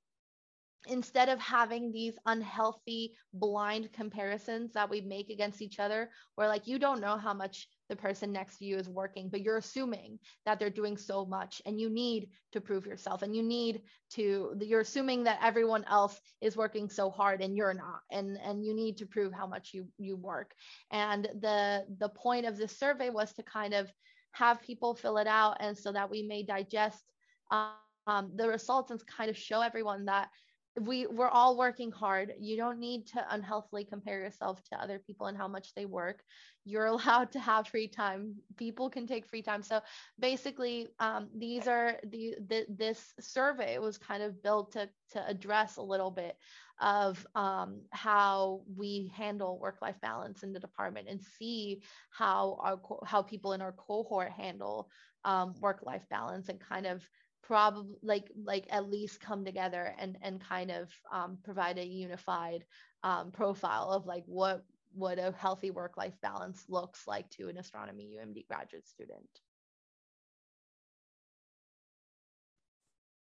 instead 0.87 1.29
of 1.29 1.39
having 1.39 1.93
these 1.93 2.19
unhealthy 2.27 3.15
blind 3.35 3.93
comparisons 3.93 4.73
that 4.73 4.89
we 4.89 5.01
make 5.01 5.29
against 5.29 5.61
each 5.61 5.79
other 5.79 6.11
where 6.37 6.49
like 6.49 6.67
you 6.67 6.79
don't 6.79 7.01
know 7.01 7.17
how 7.17 7.35
much 7.35 7.69
the 7.89 7.97
person 7.97 8.33
next 8.33 8.59
to 8.59 8.65
you 8.65 8.77
is 8.77 8.89
working 8.89 9.29
but 9.29 9.43
you're 9.43 9.59
assuming 9.59 10.19
that 10.47 10.59
they're 10.59 10.71
doing 10.71 10.97
so 10.97 11.27
much 11.27 11.61
and 11.67 11.79
you 11.81 11.91
need 11.91 12.29
to 12.53 12.61
prove 12.61 12.87
yourself 12.87 13.23
and 13.23 13.37
you 13.37 13.43
need 13.43 13.83
to 14.11 14.55
you're 14.61 14.81
assuming 14.81 15.25
that 15.25 15.39
everyone 15.43 15.85
else 15.85 16.21
is 16.41 16.57
working 16.57 16.89
so 16.89 17.11
hard 17.11 17.41
and 17.41 17.57
you're 17.57 17.75
not 17.75 18.01
and 18.11 18.39
and 18.45 18.65
you 18.65 18.75
need 18.75 18.97
to 18.97 19.07
prove 19.07 19.33
how 19.33 19.47
much 19.47 19.71
you 19.73 19.87
you 19.99 20.17
work. 20.17 20.53
And 20.91 21.25
the 21.41 21.85
the 21.99 22.09
point 22.09 22.47
of 22.47 22.57
this 22.57 22.79
survey 22.79 23.11
was 23.11 23.33
to 23.35 23.43
kind 23.43 23.75
of 23.75 23.91
have 24.33 24.63
people 24.63 24.95
fill 24.95 25.19
it 25.19 25.27
out 25.27 25.57
and 25.61 25.77
so 25.77 25.93
that 25.93 26.11
we 26.11 26.23
may 26.23 26.43
digest 26.43 27.05
um, 27.51 28.31
the 28.37 28.49
results 28.49 28.91
and 28.91 29.01
kind 29.07 29.31
of 29.31 29.37
show 29.37 29.61
everyone 29.61 30.05
that 30.07 30.29
we 30.79 31.07
we're 31.07 31.29
all 31.29 31.57
working 31.57 31.91
hard. 31.91 32.33
You 32.39 32.57
don't 32.57 32.79
need 32.79 33.07
to 33.09 33.25
unhealthily 33.31 33.85
compare 33.85 34.21
yourself 34.21 34.63
to 34.65 34.81
other 34.81 34.99
people 34.99 35.27
and 35.27 35.37
how 35.37 35.49
much 35.49 35.75
they 35.75 35.85
work. 35.85 36.23
You're 36.65 36.87
allowed 36.95 37.33
to 37.33 37.41
have 37.41 37.69
free 37.69 37.89
time. 37.89 38.37
People 38.57 38.89
can 38.89 39.07
take 39.07 39.27
free 39.27 39.43
time. 39.43 39.63
So 39.63 39.81
basically 40.19 40.89
um, 41.01 41.29
these 41.37 41.67
are 41.67 41.97
the, 42.05 42.37
the 42.49 42.67
this 42.69 43.13
survey 43.21 43.79
was 43.79 43.99
kind 43.99 44.23
of 44.23 44.43
built 44.43 44.73
to 44.73 44.89
to 45.13 45.27
address 45.27 45.77
a 45.77 45.83
little 45.83 46.11
bit 46.11 46.37
of 46.81 47.27
um, 47.35 47.83
how 47.91 48.63
we 48.77 49.13
handle 49.15 49.59
work-life 49.59 50.01
balance 50.01 50.43
in 50.43 50.53
the 50.53 50.61
department 50.61 51.09
and 51.11 51.21
see 51.39 51.83
how 52.11 52.59
our 52.63 52.81
how 53.05 53.23
people 53.23 53.53
in 53.53 53.61
our 53.61 53.73
cohort 53.73 54.31
handle 54.31 54.89
um, 55.25 55.55
work-life 55.61 56.07
balance 56.09 56.49
and 56.49 56.59
kind 56.61 56.87
of 56.87 57.07
probably 57.43 57.97
like 58.03 58.31
like 58.45 58.67
at 58.71 58.89
least 58.89 59.21
come 59.21 59.45
together 59.45 59.95
and 59.99 60.17
and 60.23 60.41
kind 60.41 60.71
of 60.71 60.89
um, 61.13 61.39
provide 61.43 61.79
a 61.79 61.85
unified 61.85 62.65
um, 63.03 63.31
profile 63.31 63.91
of 63.91 64.07
like 64.07 64.25
what 64.27 64.65
what 64.93 65.19
a 65.19 65.33
healthy 65.37 65.71
work 65.71 65.97
life 65.97 66.15
balance 66.23 66.65
looks 66.69 67.07
like 67.07 67.29
to 67.31 67.49
an 67.49 67.59
astronomy 67.59 68.17
UMD 68.21 68.47
graduate 68.49 68.89
student. 68.89 69.29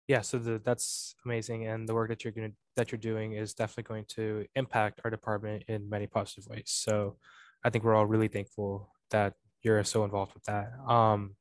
Yeah, 0.08 0.22
so 0.22 0.38
the, 0.38 0.62
that's 0.64 1.16
amazing, 1.26 1.66
and 1.66 1.90
the 1.90 1.96
work 1.96 2.10
that 2.10 2.24
you're 2.24 2.32
going 2.32 2.54
that 2.76 2.92
you're 2.92 3.00
doing 3.00 3.34
is 3.34 3.56
definitely 3.56 3.84
going 3.84 4.06
to 4.10 4.46
impact 4.56 5.02
our 5.04 5.10
department 5.10 5.64
in 5.68 5.90
many 5.90 6.06
positive 6.06 6.46
ways. 6.48 6.66
So, 6.68 7.18
I 7.64 7.72
think 7.72 7.84
we're 7.84 7.96
all 7.96 8.06
really 8.06 8.28
thankful 8.28 8.92
that 9.10 9.34
you're 9.64 9.84
so 9.84 10.04
involved 10.04 10.36
with 10.36 10.44
that. 10.44 10.72
Um, 10.88 11.36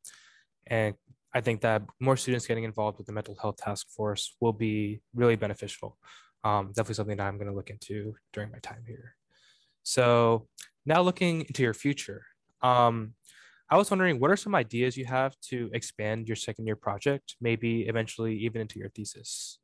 and 0.67 0.95
I 1.35 1.41
think 1.41 1.63
that 1.63 1.83
more 2.01 2.17
students 2.17 2.47
getting 2.47 2.65
involved 2.65 2.99
with 2.99 3.09
the 3.09 3.13
mental 3.13 3.37
health 3.41 3.57
task 3.57 3.89
force 3.91 4.37
will 4.41 4.53
be 4.53 5.01
really 5.15 5.37
beneficial. 5.37 5.99
Um, 6.45 6.69
definitely 6.69 6.95
something 6.95 7.17
that 7.17 7.27
I'm 7.27 7.37
going 7.39 7.49
to 7.49 7.55
look 7.55 7.71
into 7.71 8.15
during 8.33 8.51
my 8.53 8.59
time 8.59 8.85
here. 8.87 9.17
So 9.83 10.47
now 10.87 11.03
looking 11.03 11.41
into 11.43 11.63
your 11.63 11.75
future, 11.75 12.25
um, 12.63 13.15
I 13.71 13.77
was 13.77 13.91
wondering 13.91 14.21
what 14.21 14.31
are 14.31 14.37
some 14.37 14.55
ideas 14.55 14.97
you 14.97 15.07
have 15.07 15.35
to 15.49 15.71
expand 15.73 16.29
your 16.29 16.37
second 16.37 16.67
year 16.67 16.77
project, 16.77 17.35
maybe 17.41 17.83
eventually 17.83 18.37
even 18.37 18.61
into 18.61 18.79
your 18.79 18.91
thesis? 18.91 19.59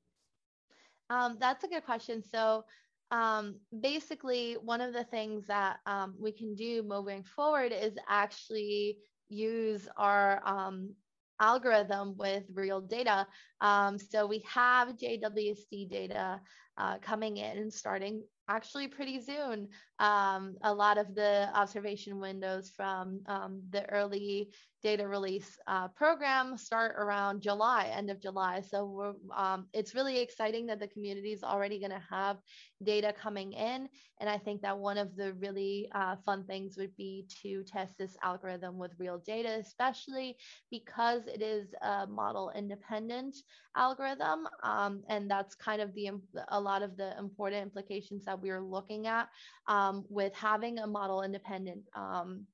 Um, 1.11 1.37
that's 1.39 1.65
a 1.65 1.69
good 1.69 1.85
question. 1.85 2.23
So 2.23 2.65
um, 3.11 3.57
basically, 3.81 4.55
one 4.55 4.81
of 4.81 4.93
the 4.93 5.05
things 5.05 5.47
that 5.47 5.79
um, 5.87 6.15
we 6.19 6.33
can 6.33 6.55
do 6.55 6.83
moving 6.83 7.23
forward 7.25 7.73
is 7.73 7.93
actually 8.09 8.99
use 9.29 9.89
our 9.97 10.41
um, 10.47 10.95
algorithm 11.41 12.17
with 12.17 12.45
real 12.55 12.81
data. 12.81 13.27
Um, 13.61 13.99
so 13.99 14.27
we 14.27 14.45
have 14.47 14.97
JWST 14.97 15.89
data 15.91 16.41
uh, 16.77 16.99
coming 16.99 17.39
in 17.39 17.59
and 17.59 17.73
starting 17.73 18.23
actually 18.49 18.89
pretty 18.89 19.21
soon. 19.21 19.69
Um, 19.99 20.57
a 20.62 20.73
lot 20.73 20.99
of 20.99 21.15
the 21.15 21.49
observation 21.55 22.21
windows 22.21 22.73
from 22.77 23.21
um, 23.27 23.62
the 23.71 23.89
early 23.91 24.51
data 24.82 25.07
release 25.07 25.59
uh, 25.66 25.89
program 25.89 26.57
start 26.57 26.94
around 26.97 27.43
July, 27.43 27.90
end 27.94 28.11
of 28.11 28.20
July. 28.20 28.61
So 28.61 29.16
um, 29.36 29.66
it's 29.73 29.94
really 29.94 30.19
exciting 30.20 30.66
that 30.66 30.81
the 30.81 30.89
community 30.89 31.32
is 31.32 31.43
already 31.43 31.78
going 31.78 31.90
to 31.90 32.02
have 32.11 32.39
data 32.82 33.12
coming 33.12 33.52
in. 33.52 33.89
And 34.20 34.28
I 34.28 34.39
think 34.39 34.62
that 34.62 34.78
one 34.78 34.98
of 34.98 35.16
the 35.16 35.35
really 35.35 35.89
uh, 35.94 36.16
fun 36.24 36.44
things 36.44 36.77
would 36.77 36.97
be 36.97 37.27
to 37.43 37.62
test 37.65 37.98
this 37.98 38.16
algorithm 38.23 38.78
with 38.78 38.93
real 38.98 39.19
data, 39.19 39.51
especially 39.59 40.36
because 40.70 41.23
it 41.27 41.43
is 41.43 41.74
a 41.82 42.07
model 42.07 42.52
independent 42.55 43.36
algorithm. 43.77 44.47
Um, 44.62 45.02
and 45.09 45.31
that's 45.31 45.55
kind 45.55 45.81
of 45.81 45.94
the 45.94 46.11
a 46.48 46.61
lot 46.61 46.82
of 46.82 46.97
the 46.97 47.16
important 47.19 47.62
implications 47.62 48.24
that 48.24 48.40
we 48.40 48.51
are 48.51 48.62
looking 48.62 49.07
at 49.07 49.28
um, 49.66 50.05
with 50.09 50.35
having 50.35 50.78
a 50.78 50.86
model 50.86 51.23
independent 51.23 51.82
um, 51.94 52.47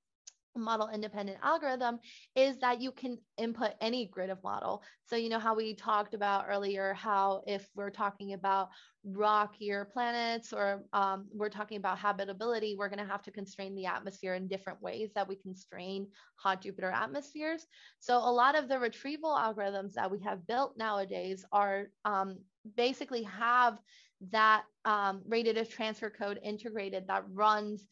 model 0.62 0.88
independent 0.92 1.38
algorithm 1.42 1.98
is 2.34 2.58
that 2.58 2.80
you 2.80 2.92
can 2.92 3.18
input 3.38 3.72
any 3.80 4.06
grid 4.06 4.30
of 4.30 4.42
model. 4.42 4.82
So, 5.04 5.16
you 5.16 5.28
know, 5.28 5.38
how 5.38 5.54
we 5.54 5.74
talked 5.74 6.14
about 6.14 6.46
earlier, 6.48 6.94
how 6.94 7.42
if 7.46 7.68
we're 7.74 7.90
talking 7.90 8.32
about 8.32 8.68
rockier 9.04 9.84
planets 9.84 10.52
or 10.52 10.82
um, 10.92 11.26
we're 11.32 11.48
talking 11.48 11.76
about 11.76 11.98
habitability, 11.98 12.74
we're 12.76 12.88
going 12.88 13.04
to 13.04 13.10
have 13.10 13.22
to 13.22 13.30
constrain 13.30 13.74
the 13.74 13.86
atmosphere 13.86 14.34
in 14.34 14.48
different 14.48 14.82
ways 14.82 15.10
that 15.14 15.28
we 15.28 15.36
constrain 15.36 16.06
hot 16.36 16.62
Jupiter 16.62 16.90
atmospheres. 16.90 17.66
So, 18.00 18.16
a 18.16 18.32
lot 18.32 18.56
of 18.56 18.68
the 18.68 18.78
retrieval 18.78 19.30
algorithms 19.30 19.92
that 19.94 20.10
we 20.10 20.20
have 20.20 20.46
built 20.46 20.76
nowadays 20.76 21.44
are 21.52 21.86
um, 22.04 22.38
basically 22.76 23.22
have 23.24 23.78
that 24.30 24.64
um, 24.84 25.22
radiative 25.28 25.68
transfer 25.68 26.10
code 26.10 26.40
integrated 26.42 27.06
that 27.08 27.24
runs 27.32 27.84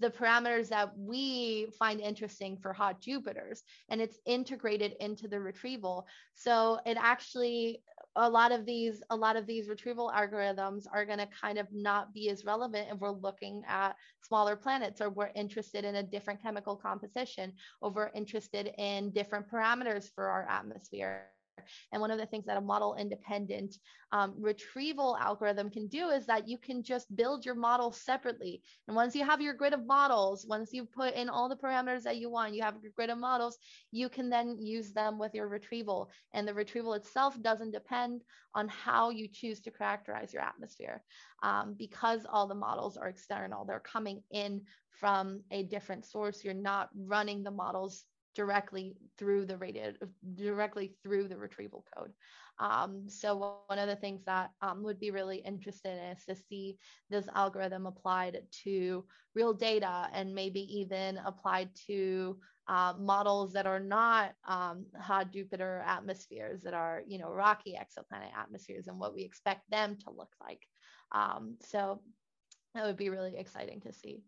the 0.00 0.10
parameters 0.10 0.68
that 0.68 0.96
we 0.96 1.66
find 1.78 2.00
interesting 2.00 2.56
for 2.56 2.72
hot 2.72 3.00
Jupiters 3.00 3.62
and 3.88 4.00
it's 4.00 4.18
integrated 4.26 4.94
into 5.00 5.28
the 5.28 5.38
retrieval. 5.38 6.06
So 6.34 6.80
it 6.86 6.96
actually 7.00 7.82
a 8.16 8.28
lot 8.28 8.52
of 8.52 8.64
these 8.64 9.02
a 9.10 9.16
lot 9.16 9.36
of 9.36 9.46
these 9.46 9.68
retrieval 9.68 10.12
algorithms 10.14 10.84
are 10.92 11.04
going 11.04 11.18
to 11.18 11.28
kind 11.40 11.58
of 11.58 11.66
not 11.72 12.14
be 12.14 12.30
as 12.30 12.44
relevant 12.44 12.88
if 12.90 12.98
we're 12.98 13.10
looking 13.10 13.62
at 13.68 13.96
smaller 14.22 14.54
planets 14.56 15.00
or 15.00 15.10
we're 15.10 15.32
interested 15.34 15.84
in 15.84 15.96
a 15.96 16.02
different 16.02 16.40
chemical 16.40 16.76
composition 16.76 17.52
or 17.80 17.90
we're 17.90 18.10
interested 18.14 18.72
in 18.78 19.10
different 19.10 19.50
parameters 19.50 20.08
for 20.14 20.28
our 20.28 20.48
atmosphere 20.48 21.26
and 21.92 22.00
one 22.00 22.10
of 22.10 22.18
the 22.18 22.26
things 22.26 22.46
that 22.46 22.56
a 22.56 22.60
model 22.60 22.96
independent 22.96 23.76
um, 24.12 24.34
retrieval 24.38 25.16
algorithm 25.16 25.70
can 25.70 25.88
do 25.88 26.08
is 26.08 26.26
that 26.26 26.48
you 26.48 26.58
can 26.58 26.82
just 26.82 27.14
build 27.16 27.44
your 27.44 27.54
model 27.54 27.92
separately. 27.92 28.62
And 28.86 28.96
once 28.96 29.14
you 29.14 29.24
have 29.24 29.40
your 29.40 29.54
grid 29.54 29.72
of 29.72 29.86
models, 29.86 30.46
once 30.48 30.72
you 30.72 30.84
put 30.84 31.14
in 31.14 31.28
all 31.28 31.48
the 31.48 31.56
parameters 31.56 32.02
that 32.02 32.18
you 32.18 32.30
want, 32.30 32.54
you 32.54 32.62
have 32.62 32.76
your 32.82 32.92
grid 32.94 33.10
of 33.10 33.18
models, 33.18 33.58
you 33.90 34.08
can 34.08 34.30
then 34.30 34.56
use 34.58 34.92
them 34.92 35.18
with 35.18 35.34
your 35.34 35.48
retrieval. 35.48 36.10
And 36.32 36.46
the 36.46 36.54
retrieval 36.54 36.94
itself 36.94 37.40
doesn't 37.42 37.72
depend 37.72 38.22
on 38.54 38.68
how 38.68 39.10
you 39.10 39.28
choose 39.28 39.60
to 39.60 39.70
characterize 39.70 40.32
your 40.32 40.42
atmosphere 40.42 41.02
um, 41.42 41.74
because 41.76 42.26
all 42.30 42.46
the 42.46 42.54
models 42.54 42.96
are 42.96 43.08
external. 43.08 43.64
They're 43.64 43.80
coming 43.80 44.22
in 44.30 44.62
from 44.90 45.40
a 45.50 45.64
different 45.64 46.04
source. 46.06 46.44
You're 46.44 46.54
not 46.54 46.88
running 46.96 47.42
the 47.42 47.50
models 47.50 48.04
directly 48.34 48.96
through 49.18 49.46
the 49.46 49.56
rated 49.56 49.96
directly 50.34 50.94
through 51.02 51.28
the 51.28 51.36
retrieval 51.36 51.84
code. 51.96 52.12
Um, 52.58 53.08
so 53.08 53.62
one 53.66 53.78
of 53.78 53.88
the 53.88 53.96
things 53.96 54.22
that 54.26 54.50
um, 54.62 54.82
would 54.84 55.00
be 55.00 55.10
really 55.10 55.38
interesting 55.38 55.96
is 55.96 56.24
to 56.26 56.36
see 56.36 56.78
this 57.10 57.26
algorithm 57.34 57.86
applied 57.86 58.38
to 58.64 59.04
real 59.34 59.52
data 59.52 60.08
and 60.12 60.34
maybe 60.34 60.60
even 60.78 61.18
applied 61.24 61.70
to 61.88 62.38
uh, 62.68 62.94
models 62.98 63.52
that 63.52 63.66
are 63.66 63.80
not 63.80 64.32
um, 64.46 64.86
hot 64.98 65.32
Jupiter 65.32 65.82
atmospheres, 65.86 66.62
that 66.62 66.74
are 66.74 67.02
you 67.06 67.18
know 67.18 67.30
rocky 67.30 67.76
exoplanet 67.78 68.34
atmospheres, 68.38 68.86
and 68.86 68.98
what 68.98 69.14
we 69.14 69.22
expect 69.22 69.68
them 69.70 69.96
to 70.04 70.10
look 70.10 70.30
like. 70.40 70.62
Um, 71.12 71.56
so 71.60 72.00
that 72.74 72.84
would 72.84 72.96
be 72.96 73.10
really 73.10 73.36
exciting 73.36 73.80
to 73.82 73.92
see 73.92 74.22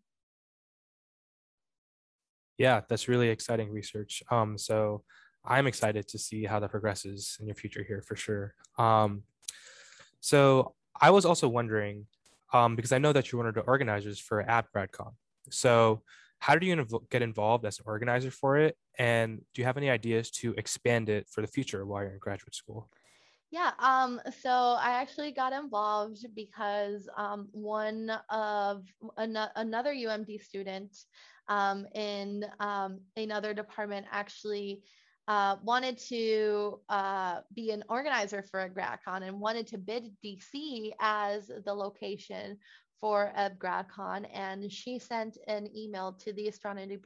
yeah, 2.57 2.81
that's 2.87 3.07
really 3.07 3.29
exciting 3.29 3.71
research. 3.71 4.23
Um, 4.31 4.57
so 4.57 5.03
I'm 5.45 5.67
excited 5.67 6.07
to 6.09 6.17
see 6.17 6.45
how 6.45 6.59
that 6.59 6.71
progresses 6.71 7.37
in 7.39 7.45
your 7.47 7.55
future 7.55 7.83
here 7.87 8.01
for 8.01 8.15
sure. 8.15 8.53
Um, 8.77 9.23
so 10.19 10.73
I 10.99 11.11
was 11.11 11.25
also 11.25 11.47
wondering, 11.47 12.05
um, 12.53 12.75
because 12.75 12.91
I 12.91 12.97
know 12.97 13.13
that 13.13 13.31
you're 13.31 13.39
one 13.39 13.47
of 13.47 13.55
the 13.55 13.61
organizers 13.61 14.19
for 14.19 14.43
AbGradCon. 14.43 15.13
So 15.49 16.01
how 16.39 16.53
did 16.55 16.65
you 16.65 16.75
inv- 16.75 17.09
get 17.09 17.21
involved 17.21 17.65
as 17.65 17.79
an 17.79 17.85
organizer 17.87 18.31
for 18.31 18.57
it? 18.57 18.75
And 18.97 19.39
do 19.53 19.61
you 19.61 19.65
have 19.65 19.77
any 19.77 19.89
ideas 19.89 20.31
to 20.31 20.53
expand 20.57 21.09
it 21.09 21.27
for 21.29 21.41
the 21.41 21.47
future 21.47 21.85
while 21.85 22.03
you're 22.03 22.13
in 22.13 22.19
graduate 22.19 22.55
school? 22.55 22.89
Yeah, 23.49 23.71
um, 23.79 24.19
so 24.41 24.49
I 24.49 24.99
actually 25.01 25.31
got 25.31 25.53
involved 25.53 26.25
because 26.35 27.07
um, 27.15 27.47
one 27.53 28.11
of 28.29 28.83
an- 29.15 29.49
another 29.55 29.93
UMD 29.93 30.41
student 30.41 30.97
um, 31.49 31.85
in 31.95 32.45
um, 32.59 32.99
another 33.15 33.53
department 33.53 34.05
actually 34.11 34.83
uh, 35.27 35.57
wanted 35.63 35.97
to 35.97 36.79
uh, 36.89 37.41
be 37.53 37.71
an 37.71 37.83
organizer 37.89 38.41
for 38.41 38.69
AbGradCon 38.69 39.27
and 39.27 39.39
wanted 39.39 39.67
to 39.67 39.77
bid 39.77 40.15
DC 40.23 40.91
as 41.01 41.51
the 41.65 41.73
location 41.73 42.57
for 42.99 43.31
AbGradCon, 43.37 44.25
and 44.33 44.71
she 44.71 44.97
sent 44.99 45.37
an 45.47 45.69
email 45.75 46.13
to 46.13 46.33
the 46.33 46.47
astronomy 46.47 46.97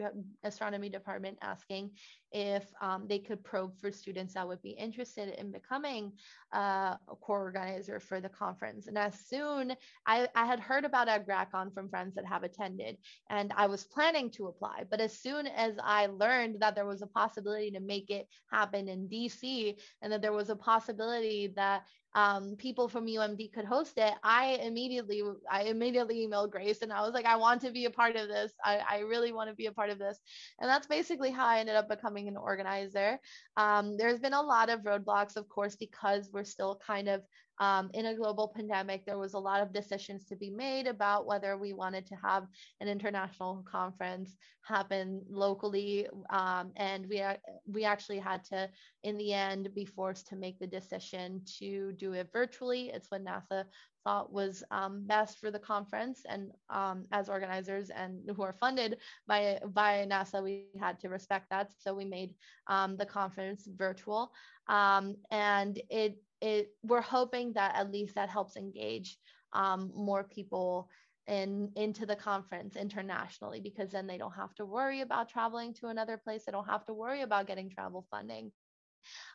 astronomy 0.43 0.89
department 0.89 1.37
asking 1.41 1.91
if 2.31 2.65
um, 2.81 3.05
they 3.07 3.19
could 3.19 3.43
probe 3.43 3.77
for 3.77 3.91
students 3.91 4.33
that 4.33 4.47
would 4.47 4.61
be 4.61 4.69
interested 4.69 5.37
in 5.37 5.51
becoming 5.51 6.13
uh, 6.55 6.95
a 7.09 7.15
core 7.19 7.41
organizer 7.41 7.99
for 7.99 8.21
the 8.21 8.29
conference. 8.29 8.87
And 8.87 8.97
as 8.97 9.19
soon 9.27 9.73
I, 10.05 10.29
I 10.33 10.45
had 10.45 10.59
heard 10.59 10.85
about 10.85 11.09
AbGradCon 11.09 11.73
from 11.73 11.89
friends 11.89 12.15
that 12.15 12.25
have 12.25 12.43
attended, 12.43 12.97
and 13.29 13.51
I 13.57 13.67
was 13.67 13.83
planning 13.83 14.29
to 14.31 14.47
apply. 14.47 14.83
But 14.89 15.01
as 15.01 15.19
soon 15.19 15.47
as 15.47 15.75
I 15.83 16.05
learned 16.07 16.61
that 16.61 16.75
there 16.75 16.85
was 16.85 17.01
a 17.01 17.07
possibility 17.07 17.71
to 17.71 17.81
make 17.81 18.09
it 18.09 18.27
happen 18.49 18.87
in 18.87 19.09
DC, 19.09 19.75
and 20.01 20.13
that 20.13 20.21
there 20.21 20.31
was 20.31 20.49
a 20.49 20.55
possibility 20.55 21.51
that 21.55 21.83
um, 22.13 22.55
people 22.57 22.89
from 22.89 23.05
UMD 23.05 23.53
could 23.53 23.65
host 23.65 23.93
it, 23.97 24.13
I 24.23 24.59
immediately 24.61 25.23
I 25.49 25.63
immediately 25.63 26.27
emailed 26.27 26.51
Grace 26.51 26.81
and 26.81 26.91
I 26.91 27.01
was 27.01 27.13
like, 27.13 27.25
I 27.25 27.37
want 27.37 27.61
to 27.61 27.71
be 27.71 27.85
a 27.85 27.89
part 27.89 28.15
of 28.15 28.27
this. 28.27 28.51
I, 28.63 28.81
I 28.89 28.99
really 28.99 29.31
want 29.31 29.49
to 29.49 29.55
be 29.55 29.67
a 29.67 29.71
part 29.71 29.89
of 29.89 29.99
this. 29.99 30.19
And 30.59 30.69
that's 30.69 30.87
basically 30.87 31.31
how 31.31 31.47
I 31.47 31.59
ended 31.59 31.75
up 31.75 31.87
becoming 31.87 32.27
an 32.27 32.37
organizer. 32.37 33.19
Um, 33.55 33.97
there's 33.97 34.19
been 34.19 34.33
a 34.33 34.41
lot 34.41 34.69
of 34.69 34.81
roadblocks, 34.81 35.37
of 35.37 35.47
course, 35.47 35.75
because 35.75 36.29
we're 36.33 36.43
still 36.43 36.79
kind 36.85 37.07
of 37.07 37.21
um, 37.61 37.91
in 37.93 38.07
a 38.07 38.15
global 38.15 38.51
pandemic, 38.53 39.05
there 39.05 39.19
was 39.19 39.35
a 39.35 39.39
lot 39.39 39.61
of 39.61 39.71
decisions 39.71 40.25
to 40.25 40.35
be 40.35 40.49
made 40.49 40.87
about 40.87 41.27
whether 41.27 41.55
we 41.57 41.73
wanted 41.73 42.07
to 42.07 42.15
have 42.15 42.47
an 42.79 42.87
international 42.87 43.63
conference 43.71 44.35
happen 44.63 45.21
locally, 45.29 46.07
um, 46.31 46.71
and 46.75 47.07
we 47.07 47.23
we 47.67 47.85
actually 47.85 48.17
had 48.17 48.43
to, 48.45 48.67
in 49.03 49.15
the 49.15 49.31
end, 49.31 49.69
be 49.75 49.85
forced 49.85 50.27
to 50.29 50.35
make 50.35 50.57
the 50.57 50.65
decision 50.65 51.39
to 51.59 51.91
do 51.93 52.13
it 52.13 52.29
virtually. 52.33 52.89
It's 52.89 53.11
what 53.11 53.23
NASA 53.23 53.65
thought 54.03 54.33
was 54.33 54.63
um, 54.71 55.03
best 55.05 55.37
for 55.37 55.51
the 55.51 55.59
conference, 55.59 56.23
and 56.27 56.49
um, 56.71 57.05
as 57.11 57.29
organizers 57.29 57.91
and 57.91 58.27
who 58.35 58.41
are 58.41 58.57
funded 58.59 58.97
by 59.27 59.59
by 59.67 60.07
NASA, 60.09 60.43
we 60.43 60.65
had 60.79 60.99
to 61.01 61.09
respect 61.09 61.45
that. 61.51 61.71
So 61.77 61.93
we 61.93 62.05
made 62.05 62.33
um, 62.65 62.97
the 62.97 63.05
conference 63.05 63.67
virtual, 63.77 64.31
um, 64.67 65.15
and 65.29 65.79
it 65.91 66.17
it 66.41 66.69
we're 66.83 67.01
hoping 67.01 67.53
that 67.53 67.75
at 67.75 67.91
least 67.91 68.15
that 68.15 68.29
helps 68.29 68.57
engage 68.57 69.17
um, 69.53 69.91
more 69.95 70.23
people 70.23 70.89
in 71.27 71.71
into 71.75 72.05
the 72.05 72.15
conference 72.15 72.75
internationally 72.75 73.59
because 73.59 73.91
then 73.91 74.07
they 74.07 74.17
don't 74.17 74.33
have 74.33 74.53
to 74.55 74.65
worry 74.65 75.01
about 75.01 75.29
traveling 75.29 75.73
to 75.75 75.87
another 75.87 76.17
place. 76.17 76.43
They 76.45 76.51
don't 76.51 76.67
have 76.67 76.85
to 76.85 76.93
worry 76.93 77.21
about 77.21 77.47
getting 77.47 77.69
travel 77.69 78.05
funding 78.09 78.51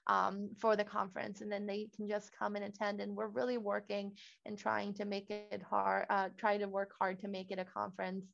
um, 0.07 0.51
for 0.59 0.77
the 0.77 0.85
conference 0.85 1.41
and 1.41 1.51
then 1.51 1.67
they 1.67 1.89
can 1.95 2.09
just 2.09 2.31
come 2.37 2.57
and 2.57 2.65
attend 2.65 3.01
and 3.01 3.15
we're 3.15 3.29
really 3.29 3.59
working 3.59 4.13
and 4.45 4.59
trying 4.59 4.93
to 4.95 5.05
make 5.05 5.31
it 5.31 5.63
hard 5.69 6.07
uh, 6.11 6.29
try 6.39 6.57
to 6.57 6.69
work 6.69 6.93
hard 6.99 7.19
to 7.21 7.29
make 7.29 7.51
it 7.51 7.59
a 7.59 7.65
conference 7.65 8.25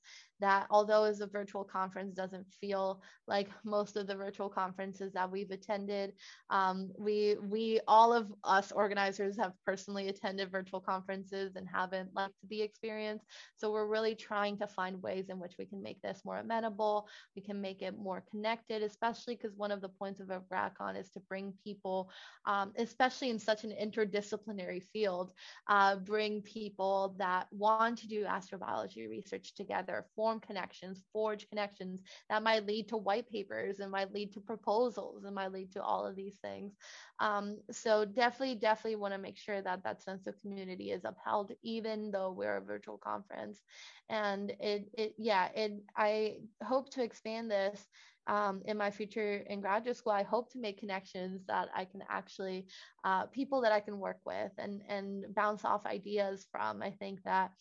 that 0.42 0.66
although 0.70 1.04
as 1.04 1.20
a 1.20 1.26
virtual 1.26 1.62
conference 1.62 2.14
doesn't 2.14 2.44
feel 2.60 3.00
like 3.28 3.48
most 3.64 3.96
of 3.96 4.09
the 4.09 4.14
virtual 4.14 4.48
conferences 4.48 5.12
that 5.12 5.30
we've 5.30 5.52
attended, 5.52 6.12
um, 6.50 6.90
we 6.98 7.36
we 7.40 7.78
all 7.86 8.12
of 8.12 8.26
us 8.42 8.72
organizers 8.72 9.38
have 9.38 9.52
personally 9.64 10.09
attended 10.09 10.50
virtual 10.50 10.80
conferences 10.80 11.54
and 11.54 11.68
haven't 11.72 12.10
liked 12.14 12.34
the 12.50 12.60
experience. 12.60 13.22
So 13.56 13.70
we're 13.70 13.86
really 13.86 14.16
trying 14.16 14.59
to 14.59 14.66
find 14.66 15.00
ways 15.00 15.28
in 15.28 15.38
which 15.38 15.54
we 15.60 15.64
can 15.64 15.80
make 15.80 16.02
this 16.02 16.22
more 16.24 16.38
amenable. 16.38 17.06
We 17.36 17.42
can 17.42 17.60
make 17.60 17.80
it 17.80 17.96
more 17.96 18.24
connected, 18.28 18.82
especially 18.82 19.36
because 19.36 19.56
one 19.56 19.70
of 19.70 19.80
the 19.80 19.90
points 19.90 20.18
of 20.18 20.30
a 20.30 20.42
GradCon 20.52 20.98
is 20.98 21.09
to 21.10 21.20
bring 21.28 21.53
people, 21.65 22.11
um, 22.47 22.73
especially 22.77 23.31
in 23.31 23.39
such 23.39 23.65
an 23.65 23.73
interdisciplinary 23.81 24.82
field, 24.82 25.32
uh, 25.69 25.97
bring 25.97 26.43
people 26.43 27.15
that 27.19 27.47
want 27.51 27.99
to 27.99 28.09
do 28.09 28.24
astrobiology 28.24 29.09
research 29.09 29.55
together, 29.55 30.07
form 30.15 30.40
connections, 30.40 31.03
forge 31.12 31.49
connections 31.49 32.03
that 32.28 32.43
might 32.43 32.66
lead 32.66 32.89
to 32.89 32.97
white 32.97 33.28
papers 33.28 33.81
and 33.81 33.90
might 33.90 34.12
lead 34.12 34.32
to 34.32 34.40
proposals 34.40 35.24
and 35.24 35.35
might 35.35 35.53
lead 35.53 35.73
to 35.73 35.82
all 35.82 36.07
of 36.07 36.16
these 36.16 36.36
things. 36.43 36.73
Um, 37.20 37.59
so 37.70 38.05
definitely, 38.05 38.57
definitely 38.57 38.97
want 38.97 39.15
to 39.15 39.19
make 39.19 39.39
sure 39.39 39.62
that 39.62 39.85
that 39.85 40.03
sense 40.03 40.27
of 40.27 40.40
community 40.40 40.90
is 40.90 41.05
upheld, 41.05 41.53
even 41.62 42.11
though 42.11 42.32
we're 42.32 42.57
a 42.57 42.61
virtual 42.61 42.99
conference. 42.99 43.61
And 44.09 44.51
it, 44.61 44.90
it, 44.94 45.15
yeah, 45.19 45.49
it. 45.55 45.82
I 45.97 46.39
hope 46.62 46.90
to 46.90 47.03
expand 47.03 47.51
this 47.51 47.86
um, 48.27 48.62
in 48.66 48.77
my 48.77 48.90
future 48.90 49.44
in 49.49 49.61
graduate 49.61 49.97
school, 49.97 50.12
I 50.12 50.23
hope 50.23 50.53
to 50.53 50.59
make 50.61 50.78
connections 50.78 51.43
that 51.47 51.69
I 51.74 51.85
can 51.85 52.03
actually 52.09 52.66
uh, 53.05 53.27
people 53.27 53.61
that 53.62 53.73
I 53.73 53.81
can 53.81 53.99
work 53.99 54.19
with 54.24 54.53
and 54.59 54.82
and 54.89 55.24
bounce 55.35 55.65
off 55.65 55.86
ideas 55.86 56.47
from. 56.51 56.82
I 56.82 56.90
think 56.90 57.23
that 57.24 57.53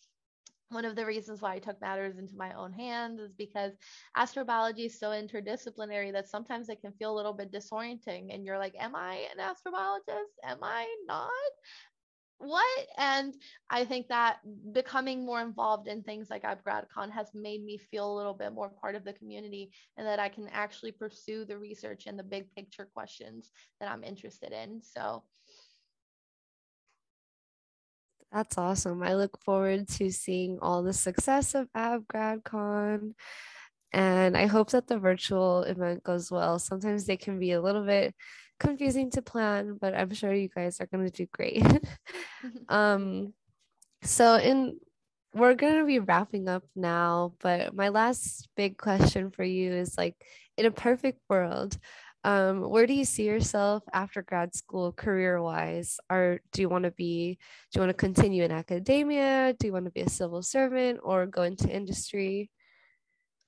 one 0.72 0.84
of 0.86 0.96
the 0.96 1.04
reasons 1.04 1.42
why 1.42 1.54
I 1.54 1.58
took 1.58 1.80
matters 1.80 2.18
into 2.18 2.34
my 2.34 2.52
own 2.54 2.72
hands 2.72 3.20
is 3.20 3.34
because 3.34 3.72
astrobiology 4.16 4.86
is 4.86 4.98
so 4.98 5.10
interdisciplinary 5.10 6.12
that 6.12 6.28
sometimes 6.28 6.68
it 6.68 6.80
can 6.80 6.92
feel 6.92 7.12
a 7.12 7.16
little 7.16 7.34
bit 7.34 7.52
disorienting 7.52 8.34
and 8.34 8.44
you're 8.44 8.58
like, 8.58 8.74
am 8.78 8.94
I 8.94 9.26
an 9.30 9.38
astrobiologist? 9.38 10.32
Am 10.44 10.58
I 10.62 10.86
not? 11.06 11.30
What? 12.42 12.86
And 12.98 13.34
I 13.70 13.84
think 13.84 14.08
that 14.08 14.38
becoming 14.72 15.24
more 15.24 15.40
involved 15.40 15.86
in 15.86 16.02
things 16.02 16.28
like 16.28 16.42
AbGradCon 16.42 17.10
has 17.12 17.28
made 17.34 17.64
me 17.64 17.78
feel 17.78 18.12
a 18.12 18.16
little 18.16 18.34
bit 18.34 18.52
more 18.52 18.68
part 18.68 18.96
of 18.96 19.04
the 19.04 19.12
community 19.12 19.70
and 19.96 20.06
that 20.06 20.18
I 20.18 20.28
can 20.28 20.48
actually 20.52 20.92
pursue 20.92 21.44
the 21.44 21.56
research 21.56 22.04
and 22.06 22.18
the 22.18 22.24
big 22.24 22.52
picture 22.54 22.88
questions 22.92 23.50
that 23.80 23.90
I'm 23.90 24.02
interested 24.02 24.52
in. 24.52 24.82
So 24.82 25.22
that's 28.32 28.58
awesome. 28.58 29.02
I 29.02 29.14
look 29.14 29.40
forward 29.42 29.86
to 29.88 30.10
seeing 30.10 30.58
all 30.60 30.82
the 30.82 30.92
success 30.92 31.54
of 31.54 31.68
AbGradCon. 31.76 33.12
And 33.92 34.36
I 34.36 34.46
hope 34.46 34.70
that 34.70 34.88
the 34.88 34.98
virtual 34.98 35.62
event 35.62 36.02
goes 36.02 36.30
well. 36.30 36.58
Sometimes 36.58 37.04
they 37.04 37.18
can 37.18 37.38
be 37.38 37.52
a 37.52 37.60
little 37.60 37.84
bit 37.84 38.14
confusing 38.62 39.10
to 39.10 39.22
plan, 39.22 39.76
but 39.80 39.94
I'm 39.94 40.14
sure 40.14 40.32
you 40.32 40.48
guys 40.48 40.80
are 40.80 40.86
going 40.86 41.04
to 41.04 41.10
do 41.10 41.26
great. 41.26 41.66
um, 42.68 43.34
so 44.02 44.36
in 44.36 44.78
we're 45.34 45.54
going 45.54 45.78
to 45.78 45.86
be 45.86 45.98
wrapping 45.98 46.48
up 46.48 46.64
now, 46.76 47.32
but 47.40 47.74
my 47.74 47.88
last 47.88 48.48
big 48.54 48.76
question 48.76 49.30
for 49.30 49.44
you 49.44 49.72
is 49.72 49.96
like 49.96 50.14
in 50.58 50.66
a 50.66 50.70
perfect 50.70 51.20
world, 51.28 51.78
um, 52.24 52.68
where 52.68 52.86
do 52.86 52.92
you 52.92 53.04
see 53.04 53.24
yourself 53.24 53.82
after 53.92 54.22
grad 54.22 54.54
school 54.54 54.92
career 54.92 55.42
wise? 55.42 55.98
Or 56.10 56.40
do 56.52 56.60
you 56.60 56.68
want 56.68 56.84
to 56.84 56.90
be, 56.92 57.38
do 57.72 57.78
you 57.78 57.80
want 57.80 57.90
to 57.90 58.06
continue 58.06 58.44
in 58.44 58.52
academia? 58.52 59.54
Do 59.58 59.66
you 59.66 59.72
want 59.72 59.86
to 59.86 59.90
be 59.90 60.02
a 60.02 60.08
civil 60.08 60.42
servant 60.42 61.00
or 61.02 61.26
go 61.26 61.42
into 61.42 61.68
industry? 61.68 62.50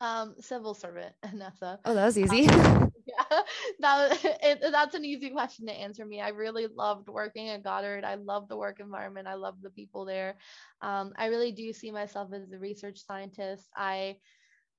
Um, 0.00 0.34
civil 0.40 0.74
servant, 0.74 1.14
NASA. 1.24 1.78
Oh, 1.84 1.94
that 1.94 2.04
was 2.04 2.18
easy. 2.18 2.48
Um, 2.48 2.92
yeah, 3.06 3.40
that 3.80 4.24
it, 4.42 4.60
that's 4.60 4.94
an 4.94 5.04
easy 5.04 5.30
question 5.30 5.66
to 5.66 5.72
answer 5.72 6.04
me. 6.04 6.20
I 6.20 6.28
really 6.28 6.66
loved 6.66 7.08
working 7.08 7.48
at 7.48 7.62
Goddard. 7.62 8.04
I 8.04 8.16
love 8.16 8.48
the 8.48 8.56
work 8.56 8.80
environment. 8.80 9.28
I 9.28 9.34
love 9.34 9.62
the 9.62 9.70
people 9.70 10.04
there. 10.04 10.36
Um, 10.82 11.12
I 11.16 11.26
really 11.26 11.52
do 11.52 11.72
see 11.72 11.90
myself 11.90 12.32
as 12.32 12.52
a 12.52 12.58
research 12.58 12.98
scientist. 13.04 13.68
I 13.76 14.16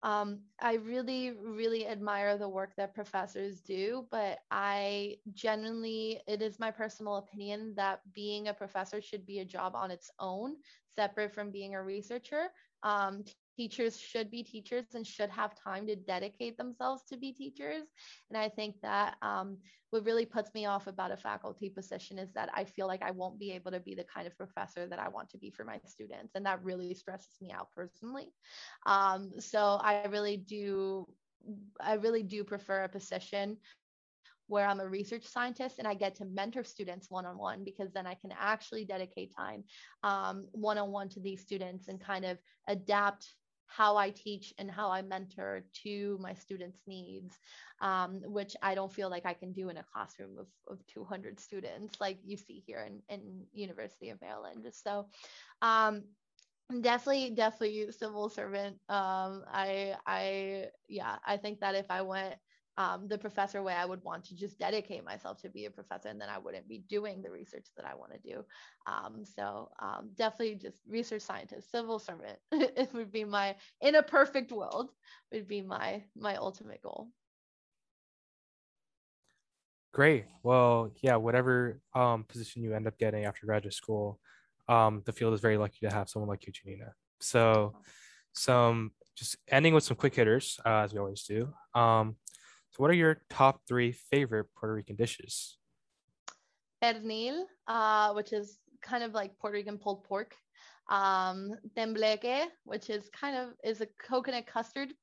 um, 0.04 0.42
I 0.62 0.76
really, 0.76 1.32
really 1.32 1.88
admire 1.88 2.38
the 2.38 2.48
work 2.48 2.76
that 2.78 2.94
professors 2.94 3.60
do, 3.62 4.06
but 4.12 4.38
I 4.52 5.16
genuinely, 5.34 6.22
it 6.28 6.44
is 6.44 6.60
my 6.60 6.70
personal 6.70 7.16
opinion 7.16 7.74
that 7.78 8.02
being 8.14 8.48
a 8.48 8.54
professor 8.54 9.02
should 9.02 9.26
be 9.26 9.40
a 9.40 9.46
job 9.46 9.74
on 9.76 9.90
its 9.90 10.12
own, 10.20 10.58
separate 10.96 11.34
from 11.34 11.50
being 11.50 11.74
a 11.74 11.82
researcher. 11.82 12.50
Um, 12.84 13.24
teachers 13.56 14.00
should 14.00 14.30
be 14.30 14.44
teachers 14.44 14.86
and 14.94 15.06
should 15.06 15.30
have 15.30 15.52
time 15.62 15.88
to 15.88 15.96
dedicate 15.96 16.58
themselves 16.58 17.04
to 17.10 17.18
be 17.18 17.32
teachers. 17.32 17.84
And 18.30 18.38
I 18.38 18.50
think 18.50 18.76
that 18.82 19.16
um, 19.22 19.58
what 19.90 20.06
really 20.06 20.26
puts 20.26 20.54
me 20.54 20.66
off 20.66 20.88
about 20.88 21.12
a 21.12 21.18
faculty 21.18 21.70
position 21.70 22.20
is 22.20 22.32
that 22.34 22.50
I 22.54 22.66
feel 22.66 22.88
like 22.88 23.02
I 23.02 23.12
won't 23.12 23.40
be 23.40 23.52
able 23.52 23.72
to 23.72 23.80
be 23.80 23.96
the 23.96 24.06
kind 24.14 24.28
of 24.28 24.38
professor 24.38 24.88
that 24.88 25.00
I 25.00 25.10
want 25.10 25.30
to 25.30 25.38
be 25.38 25.52
for 25.52 25.64
my 25.64 25.80
students. 25.86 26.36
And 26.36 26.46
that 26.46 26.64
really 26.64 26.94
stresses 26.94 27.38
me 27.42 27.52
out 27.52 27.70
personally. 27.76 28.34
Um, 28.86 29.32
so 29.40 29.80
I 29.82 30.06
really 30.08 30.38
do. 30.38 31.08
I 31.80 31.94
really 31.94 32.24
do 32.24 32.44
prefer 32.44 32.86
a 32.86 32.90
position 32.90 33.58
where 34.48 34.68
I'm 34.68 34.80
a 34.80 34.88
research 34.88 35.26
scientist 35.26 35.80
and 35.80 35.88
I 35.88 35.94
get 35.94 36.16
to 36.16 36.26
mentor 36.26 36.64
students 36.64 37.10
one 37.10 37.26
on 37.26 37.38
one 37.38 37.64
because 37.64 37.92
then 37.94 38.06
I 38.06 38.14
can 38.16 38.32
actually 38.40 38.86
dedicate 38.86 39.34
time 39.36 39.64
one 40.52 40.78
on 40.78 40.92
one 40.92 41.10
to 41.10 41.20
these 41.20 41.42
students 41.42 41.88
and 41.88 42.00
kind 42.00 42.26
of 42.26 42.38
adapt 42.68 43.28
how 43.68 43.98
I 43.98 44.10
teach 44.10 44.54
and 44.58 44.70
how 44.70 44.92
I 44.92 45.02
mentor 45.02 45.64
to 45.84 46.18
my 46.22 46.34
students' 46.34 46.82
needs, 46.88 47.38
um, 47.82 48.22
which 48.26 48.56
I 48.62 48.76
don't 48.76 48.92
feel 48.92 49.10
like 49.10 49.26
I 49.26 49.34
can 49.34 49.52
do 49.52 49.70
in 49.70 49.78
a 49.78 49.84
classroom 49.84 50.38
of, 50.40 50.48
of 50.68 50.86
200 50.88 51.40
students 51.40 52.00
like 52.00 52.20
you 52.24 52.38
see 52.38 52.64
here 52.66 52.88
in, 52.88 53.02
in 53.10 53.44
University 53.54 54.10
of 54.10 54.22
Maryland. 54.22 54.66
So 54.72 55.08
um, 55.62 56.04
definitely, 56.82 57.32
definitely 57.32 57.92
civil 57.92 58.30
servant. 58.30 58.78
Um, 58.90 59.44
I, 59.52 59.96
I, 60.06 60.66
yeah, 60.88 61.18
I 61.26 61.38
think 61.38 61.60
that 61.60 61.76
if 61.76 61.90
I 61.90 62.02
went 62.02 62.36
um, 62.78 63.08
the 63.08 63.18
professor 63.18 63.64
way, 63.64 63.74
I 63.74 63.86
would 63.86 64.04
want 64.04 64.26
to 64.26 64.36
just 64.36 64.60
dedicate 64.60 65.06
myself 65.06 65.42
to 65.42 65.50
be 65.50 65.66
a 65.66 65.72
professor, 65.72 66.10
and 66.10 66.20
then 66.20 66.30
I 66.30 66.38
wouldn't 66.38 66.68
be 66.68 66.80
doing 66.90 67.22
the 67.22 67.32
research 67.32 67.68
that 67.78 67.86
I 67.86 67.96
want 67.96 68.12
to 68.14 68.20
do. 68.20 68.44
Um, 68.86 69.24
so 69.24 69.70
um, 69.80 70.10
definitely 70.16 70.56
just 70.56 70.82
research 70.88 71.22
scientist, 71.22 71.72
civil 71.72 72.00
servant. 72.00 72.38
it 72.52 72.94
would 72.94 73.12
be 73.12 73.24
my 73.24 73.56
in 73.82 73.96
a 73.96 74.04
perfect 74.04 74.52
world 74.52 74.92
would 75.32 75.48
be 75.48 75.62
my 75.62 76.04
my 76.18 76.36
ultimate 76.36 76.82
goal. 76.82 77.10
Great. 79.94 80.26
Well, 80.44 80.92
yeah, 81.02 81.16
whatever 81.16 81.80
um, 81.94 82.26
position 82.26 82.62
you 82.62 82.74
end 82.74 82.88
up 82.88 82.98
getting 82.98 83.24
after 83.24 83.46
graduate 83.46 83.74
school, 83.74 84.20
um, 84.68 85.02
the 85.06 85.14
field 85.14 85.34
is 85.34 85.40
very 85.40 85.58
lucky 85.58 85.78
to 85.84 85.90
have 85.90 86.10
someone 86.10 86.28
like 86.28 86.46
you, 86.46 86.52
Giannina. 86.52 86.90
So, 87.22 87.74
some 88.34 88.92
just 89.16 89.38
ending 89.48 89.74
with 89.74 89.86
some 89.86 89.96
quick 89.96 90.14
hitters, 90.14 90.60
uh, 90.66 90.80
as 90.80 90.94
we 90.94 91.00
always 91.00 91.24
do. 91.24 91.54
Um, 91.74 92.18
so, 92.76 92.82
what 92.82 92.92
are 92.92 92.96
your 92.96 93.22
top 93.30 93.62
three 93.66 93.94
favorite 93.94 94.48
Puerto 94.54 94.74
Rican 94.76 94.98
dishes? 94.98 95.58
Pernil, 96.84 97.44
uh, 97.68 98.12
which 98.12 98.34
is 98.34 98.60
kind 98.82 99.02
of 99.02 99.14
like 99.14 99.38
Puerto 99.40 99.54
Rican 99.54 99.78
pulled 99.78 100.04
pork. 100.04 100.36
Um, 100.90 101.54
tembleque, 101.76 102.48
which 102.66 102.90
is 102.90 103.10
kind 103.10 103.38
of 103.38 103.54
is 103.64 103.80
a 103.80 103.88
coconut 104.06 104.46
custard 104.46 104.94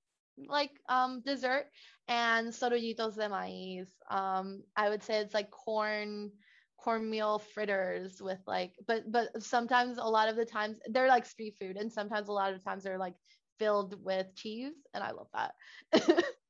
like 0.48 0.70
um, 0.90 1.22
dessert, 1.24 1.64
and 2.08 2.48
sorullitos 2.48 3.16
de 3.16 3.28
maíz. 3.28 3.88
Um, 4.10 4.62
I 4.76 4.90
would 4.90 5.02
say 5.02 5.20
it's 5.20 5.34
like 5.34 5.50
corn 5.50 6.30
cornmeal 6.76 7.38
fritters 7.38 8.20
with 8.20 8.40
like 8.46 8.74
but 8.88 9.10
but 9.10 9.28
sometimes 9.40 9.98
a 9.98 10.04
lot 10.04 10.28
of 10.28 10.34
the 10.34 10.44
times 10.44 10.78
they're 10.90 11.06
like 11.06 11.24
street 11.24 11.56
food 11.60 11.76
and 11.76 11.92
sometimes 11.92 12.28
a 12.28 12.32
lot 12.32 12.52
of 12.52 12.62
times 12.64 12.82
they're 12.82 12.98
like 12.98 13.14
filled 13.60 13.94
with 14.04 14.26
cheese 14.34 14.74
and 14.92 15.02
I 15.02 15.12
love 15.12 15.28
that. 15.32 15.54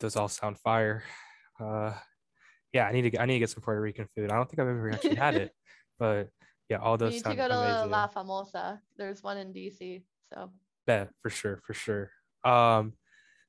those 0.00 0.16
all 0.16 0.28
sound 0.28 0.58
fire. 0.58 1.04
Uh, 1.60 1.92
yeah, 2.72 2.86
I 2.86 2.92
need 2.92 3.10
to 3.12 3.20
I 3.20 3.26
need 3.26 3.34
to 3.34 3.38
get 3.40 3.50
some 3.50 3.62
Puerto 3.62 3.80
Rican 3.80 4.06
food. 4.14 4.30
I 4.30 4.36
don't 4.36 4.48
think 4.48 4.60
I've 4.60 4.68
ever 4.68 4.90
actually 4.92 5.14
had 5.16 5.34
it, 5.34 5.52
but 5.98 6.28
yeah, 6.68 6.78
all 6.78 6.96
those. 6.96 7.14
You 7.14 7.22
need 7.22 7.30
to 7.30 7.36
go 7.36 7.48
to 7.48 7.58
amazing. 7.58 7.90
La 7.90 8.08
Famosa. 8.08 8.80
There's 8.96 9.22
one 9.22 9.36
in 9.36 9.52
DC, 9.52 10.02
so. 10.32 10.50
Bet 10.86 11.10
for 11.20 11.30
sure, 11.30 11.60
for 11.66 11.74
sure. 11.74 12.10
Um, 12.44 12.94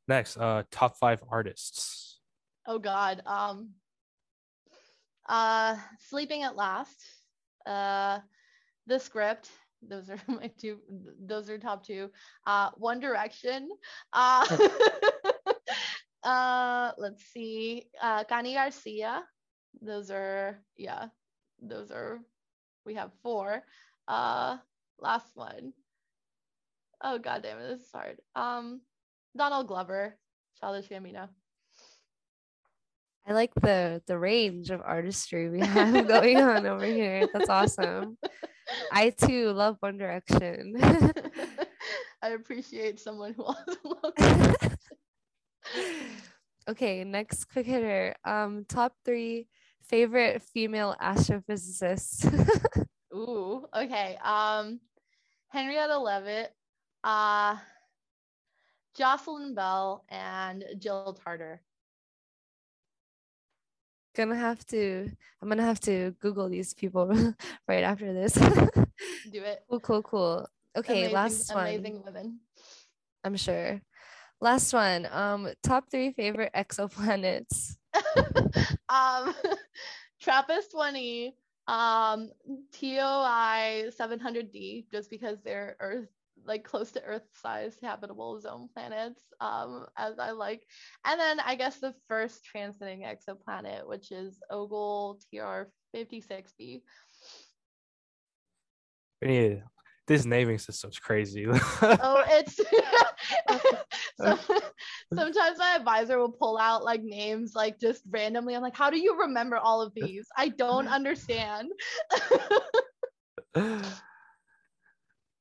next, 0.07 0.37
uh, 0.37 0.63
top 0.71 0.97
five 0.97 1.23
artists. 1.29 2.19
Oh 2.67 2.79
God. 2.79 3.21
Um. 3.25 3.71
Uh, 5.29 5.77
sleeping 6.09 6.43
at 6.43 6.55
last. 6.55 6.99
Uh, 7.65 8.19
the 8.87 8.99
script. 8.99 9.49
Those 9.87 10.09
are 10.09 10.19
my 10.27 10.51
two. 10.59 10.79
Those 11.23 11.49
are 11.49 11.57
top 11.57 11.85
two. 11.85 12.09
Uh, 12.45 12.71
One 12.77 12.99
Direction. 12.99 13.69
Uh. 14.11 14.45
Uh, 16.23 16.91
let's 16.97 17.23
see. 17.25 17.87
Uh, 18.01 18.23
Kany 18.23 18.55
García. 18.55 19.21
Those 19.81 20.11
are, 20.11 20.59
yeah, 20.77 21.07
those 21.61 21.91
are, 21.91 22.19
we 22.85 22.95
have 22.95 23.11
four. 23.23 23.63
Uh, 24.07 24.57
last 24.99 25.31
one. 25.35 25.73
oh 27.03 27.17
god 27.17 27.43
damn 27.43 27.59
it, 27.59 27.67
this 27.69 27.81
is 27.81 27.91
hard. 27.93 28.19
Um, 28.35 28.81
Donald 29.35 29.67
Glover, 29.67 30.17
Childish 30.59 30.89
Gambino. 30.89 31.29
I 33.27 33.33
like 33.33 33.53
the 33.55 34.01
the 34.07 34.17
range 34.17 34.71
of 34.71 34.81
artistry 34.81 35.49
we 35.49 35.59
have 35.59 36.07
going 36.07 36.37
on 36.37 36.65
over 36.65 36.85
here. 36.85 37.27
That's 37.31 37.49
awesome. 37.49 38.17
I 38.91 39.11
too 39.11 39.51
love 39.51 39.77
One 39.79 39.97
Direction. 39.97 40.75
I 42.21 42.29
appreciate 42.29 42.99
someone 42.99 43.33
who 43.33 43.43
also 43.43 43.77
loves. 43.83 44.55
okay, 46.67 47.03
next 47.03 47.45
quick 47.45 47.65
hitter. 47.65 48.15
Um, 48.23 48.65
top 48.67 48.93
three 49.05 49.47
favorite 49.83 50.41
female 50.41 50.95
astrophysicists. 51.01 52.25
Ooh, 53.13 53.65
okay. 53.75 54.17
Um, 54.23 54.79
Henrietta 55.49 55.97
Leavitt, 55.99 56.53
uh, 57.03 57.57
Jocelyn 58.95 59.53
Bell, 59.53 60.05
and 60.09 60.63
Jill 60.79 61.17
Tarter. 61.23 61.61
Gonna 64.15 64.35
have 64.35 64.65
to. 64.67 65.09
I'm 65.41 65.49
gonna 65.49 65.63
have 65.63 65.79
to 65.81 66.11
Google 66.19 66.49
these 66.49 66.73
people 66.73 67.07
right 67.67 67.83
after 67.83 68.13
this. 68.13 68.33
Do 68.33 69.41
it. 69.41 69.63
Cool, 69.69 69.79
cool, 69.79 70.01
cool. 70.03 70.47
Okay, 70.75 71.05
amazing, 71.05 71.13
last 71.13 71.55
one. 71.55 71.67
Amazing 71.67 72.03
women. 72.05 72.39
I'm 73.23 73.37
sure. 73.37 73.81
Last 74.41 74.73
one. 74.73 75.07
Um, 75.11 75.49
top 75.61 75.91
three 75.91 76.13
favorite 76.13 76.51
exoplanets. 76.55 77.75
um, 78.89 79.33
TRAPPIST 80.21 80.71
20, 80.71 81.35
um, 81.67 82.31
TOI 82.73 83.89
700D, 83.89 84.85
just 84.91 85.11
because 85.11 85.37
they're 85.43 85.75
Earth 85.79 86.07
like 86.43 86.63
close 86.63 86.91
to 86.91 87.03
Earth 87.03 87.27
size 87.39 87.77
habitable 87.83 88.39
zone 88.39 88.67
planets, 88.73 89.21
um, 89.39 89.85
as 89.95 90.17
I 90.17 90.31
like. 90.31 90.63
And 91.05 91.19
then 91.19 91.39
I 91.39 91.53
guess 91.53 91.77
the 91.77 91.93
first 92.07 92.41
transiting 92.51 93.05
exoplanet, 93.05 93.87
which 93.87 94.11
is 94.11 94.39
Ogle 94.49 95.19
TR 95.31 95.69
56b. 95.95 96.81
Yeah, 99.21 99.55
this 100.11 100.25
naming 100.25 100.59
system's 100.59 100.99
crazy. 100.99 101.47
oh, 101.49 102.23
it's 102.27 102.59
so, 104.19 104.37
sometimes 105.13 105.57
my 105.57 105.75
advisor 105.77 106.19
will 106.19 106.31
pull 106.31 106.57
out 106.57 106.83
like 106.83 107.01
names 107.01 107.53
like 107.55 107.79
just 107.79 108.03
randomly. 108.09 108.53
I'm 108.53 108.61
like, 108.61 108.75
how 108.75 108.89
do 108.89 108.99
you 108.99 109.17
remember 109.21 109.55
all 109.55 109.81
of 109.81 109.93
these? 109.95 110.27
I 110.35 110.49
don't 110.49 110.89
understand. 110.89 111.69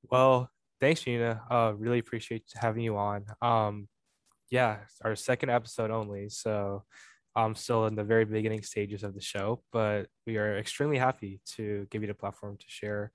well, 0.09 0.49
thanks, 0.81 1.03
Gina. 1.03 1.43
Uh, 1.51 1.73
really 1.77 1.99
appreciate 1.99 2.45
having 2.55 2.85
you 2.85 2.97
on. 2.97 3.25
Um, 3.43 3.89
yeah, 4.53 4.79
our 5.05 5.17
second 5.17 5.51
episode 5.51 5.91
only, 5.91 6.29
so 6.29 6.85
I'm 7.35 7.57
still 7.57 7.87
in 7.87 7.97
the 7.97 8.05
very 8.05 8.25
beginning 8.25 8.63
stages 8.63 9.03
of 9.03 9.15
the 9.15 9.21
show, 9.21 9.63
but 9.73 10.07
we 10.29 10.37
are 10.37 10.59
extremely 10.59 10.99
happy 10.99 11.41
to 11.57 11.89
give 11.91 12.03
you 12.03 12.09
the 12.09 12.15
platform 12.15 12.57
to 12.57 12.65
share 12.69 13.11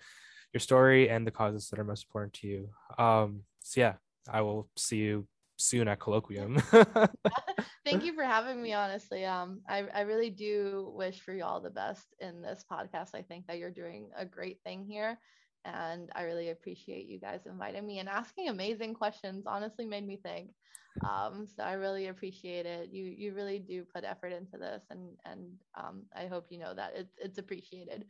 your 0.56 0.62
story 0.62 1.10
and 1.10 1.28
the 1.28 1.32
causes 1.32 1.68
that 1.70 1.80
are 1.80 1.84
most 1.84 2.06
important 2.06 2.32
to 2.32 2.48
you. 2.48 2.70
Um, 2.98 3.42
so 3.60 3.82
yeah, 3.82 3.96
I 4.30 4.40
will 4.40 4.70
see 4.78 4.96
you 4.96 5.28
soon 5.58 5.90
at 5.90 6.00
colloquium. 6.00 6.62
Thank 7.86 8.06
you 8.06 8.14
for 8.14 8.24
having 8.24 8.64
me. 8.64 8.72
Honestly, 8.72 9.26
um, 9.26 9.60
I, 9.68 9.84
I 9.94 10.02
really 10.02 10.30
do 10.30 10.94
wish 10.96 11.20
for 11.20 11.34
you 11.34 11.44
all 11.44 11.60
the 11.60 11.70
best 11.70 12.06
in 12.22 12.42
this 12.42 12.64
podcast. 12.72 13.10
I 13.14 13.22
think 13.22 13.48
that 13.48 13.58
you're 13.58 13.70
doing 13.70 14.10
a 14.18 14.26
great 14.26 14.60
thing 14.64 14.86
here, 14.86 15.20
and 15.66 16.10
I 16.16 16.24
really 16.24 16.52
appreciate 16.52 17.06
you 17.06 17.20
guys 17.20 17.42
inviting 17.46 17.86
me 17.86 18.00
and 18.00 18.08
asking 18.08 18.48
amazing 18.48 18.94
questions. 18.94 19.44
Honestly, 19.46 19.86
made 19.86 20.08
me 20.08 20.18
think. 20.24 20.52
Um, 21.04 21.48
so 21.54 21.64
I 21.64 21.74
really 21.74 22.08
appreciate 22.08 22.66
it. 22.66 22.90
You 22.94 23.04
you 23.04 23.34
really 23.34 23.60
do 23.60 23.84
put 23.94 24.06
effort 24.06 24.32
into 24.32 24.58
this, 24.58 24.84
and 24.90 25.10
and 25.26 25.52
um, 25.78 26.04
I 26.16 26.28
hope 26.28 26.46
you 26.50 26.60
know 26.60 26.74
that 26.74 26.94
it's 26.96 27.14
it's 27.18 27.40
appreciated 27.40 28.06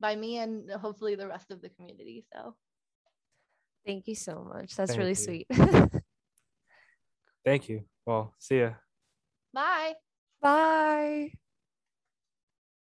by 0.00 0.16
me 0.16 0.38
and 0.38 0.70
hopefully 0.70 1.14
the 1.14 1.28
rest 1.28 1.50
of 1.50 1.60
the 1.62 1.68
community. 1.70 2.24
So 2.32 2.54
thank 3.86 4.06
you 4.06 4.14
so 4.14 4.44
much. 4.44 4.76
That's 4.76 4.90
Thank 4.92 4.98
really 4.98 5.10
you. 5.10 5.16
sweet. 5.16 5.46
Thank 7.44 7.68
you. 7.68 7.84
Well, 8.04 8.34
see 8.38 8.60
ya. 8.60 8.72
bye. 9.52 9.94
Bye. 10.40 11.32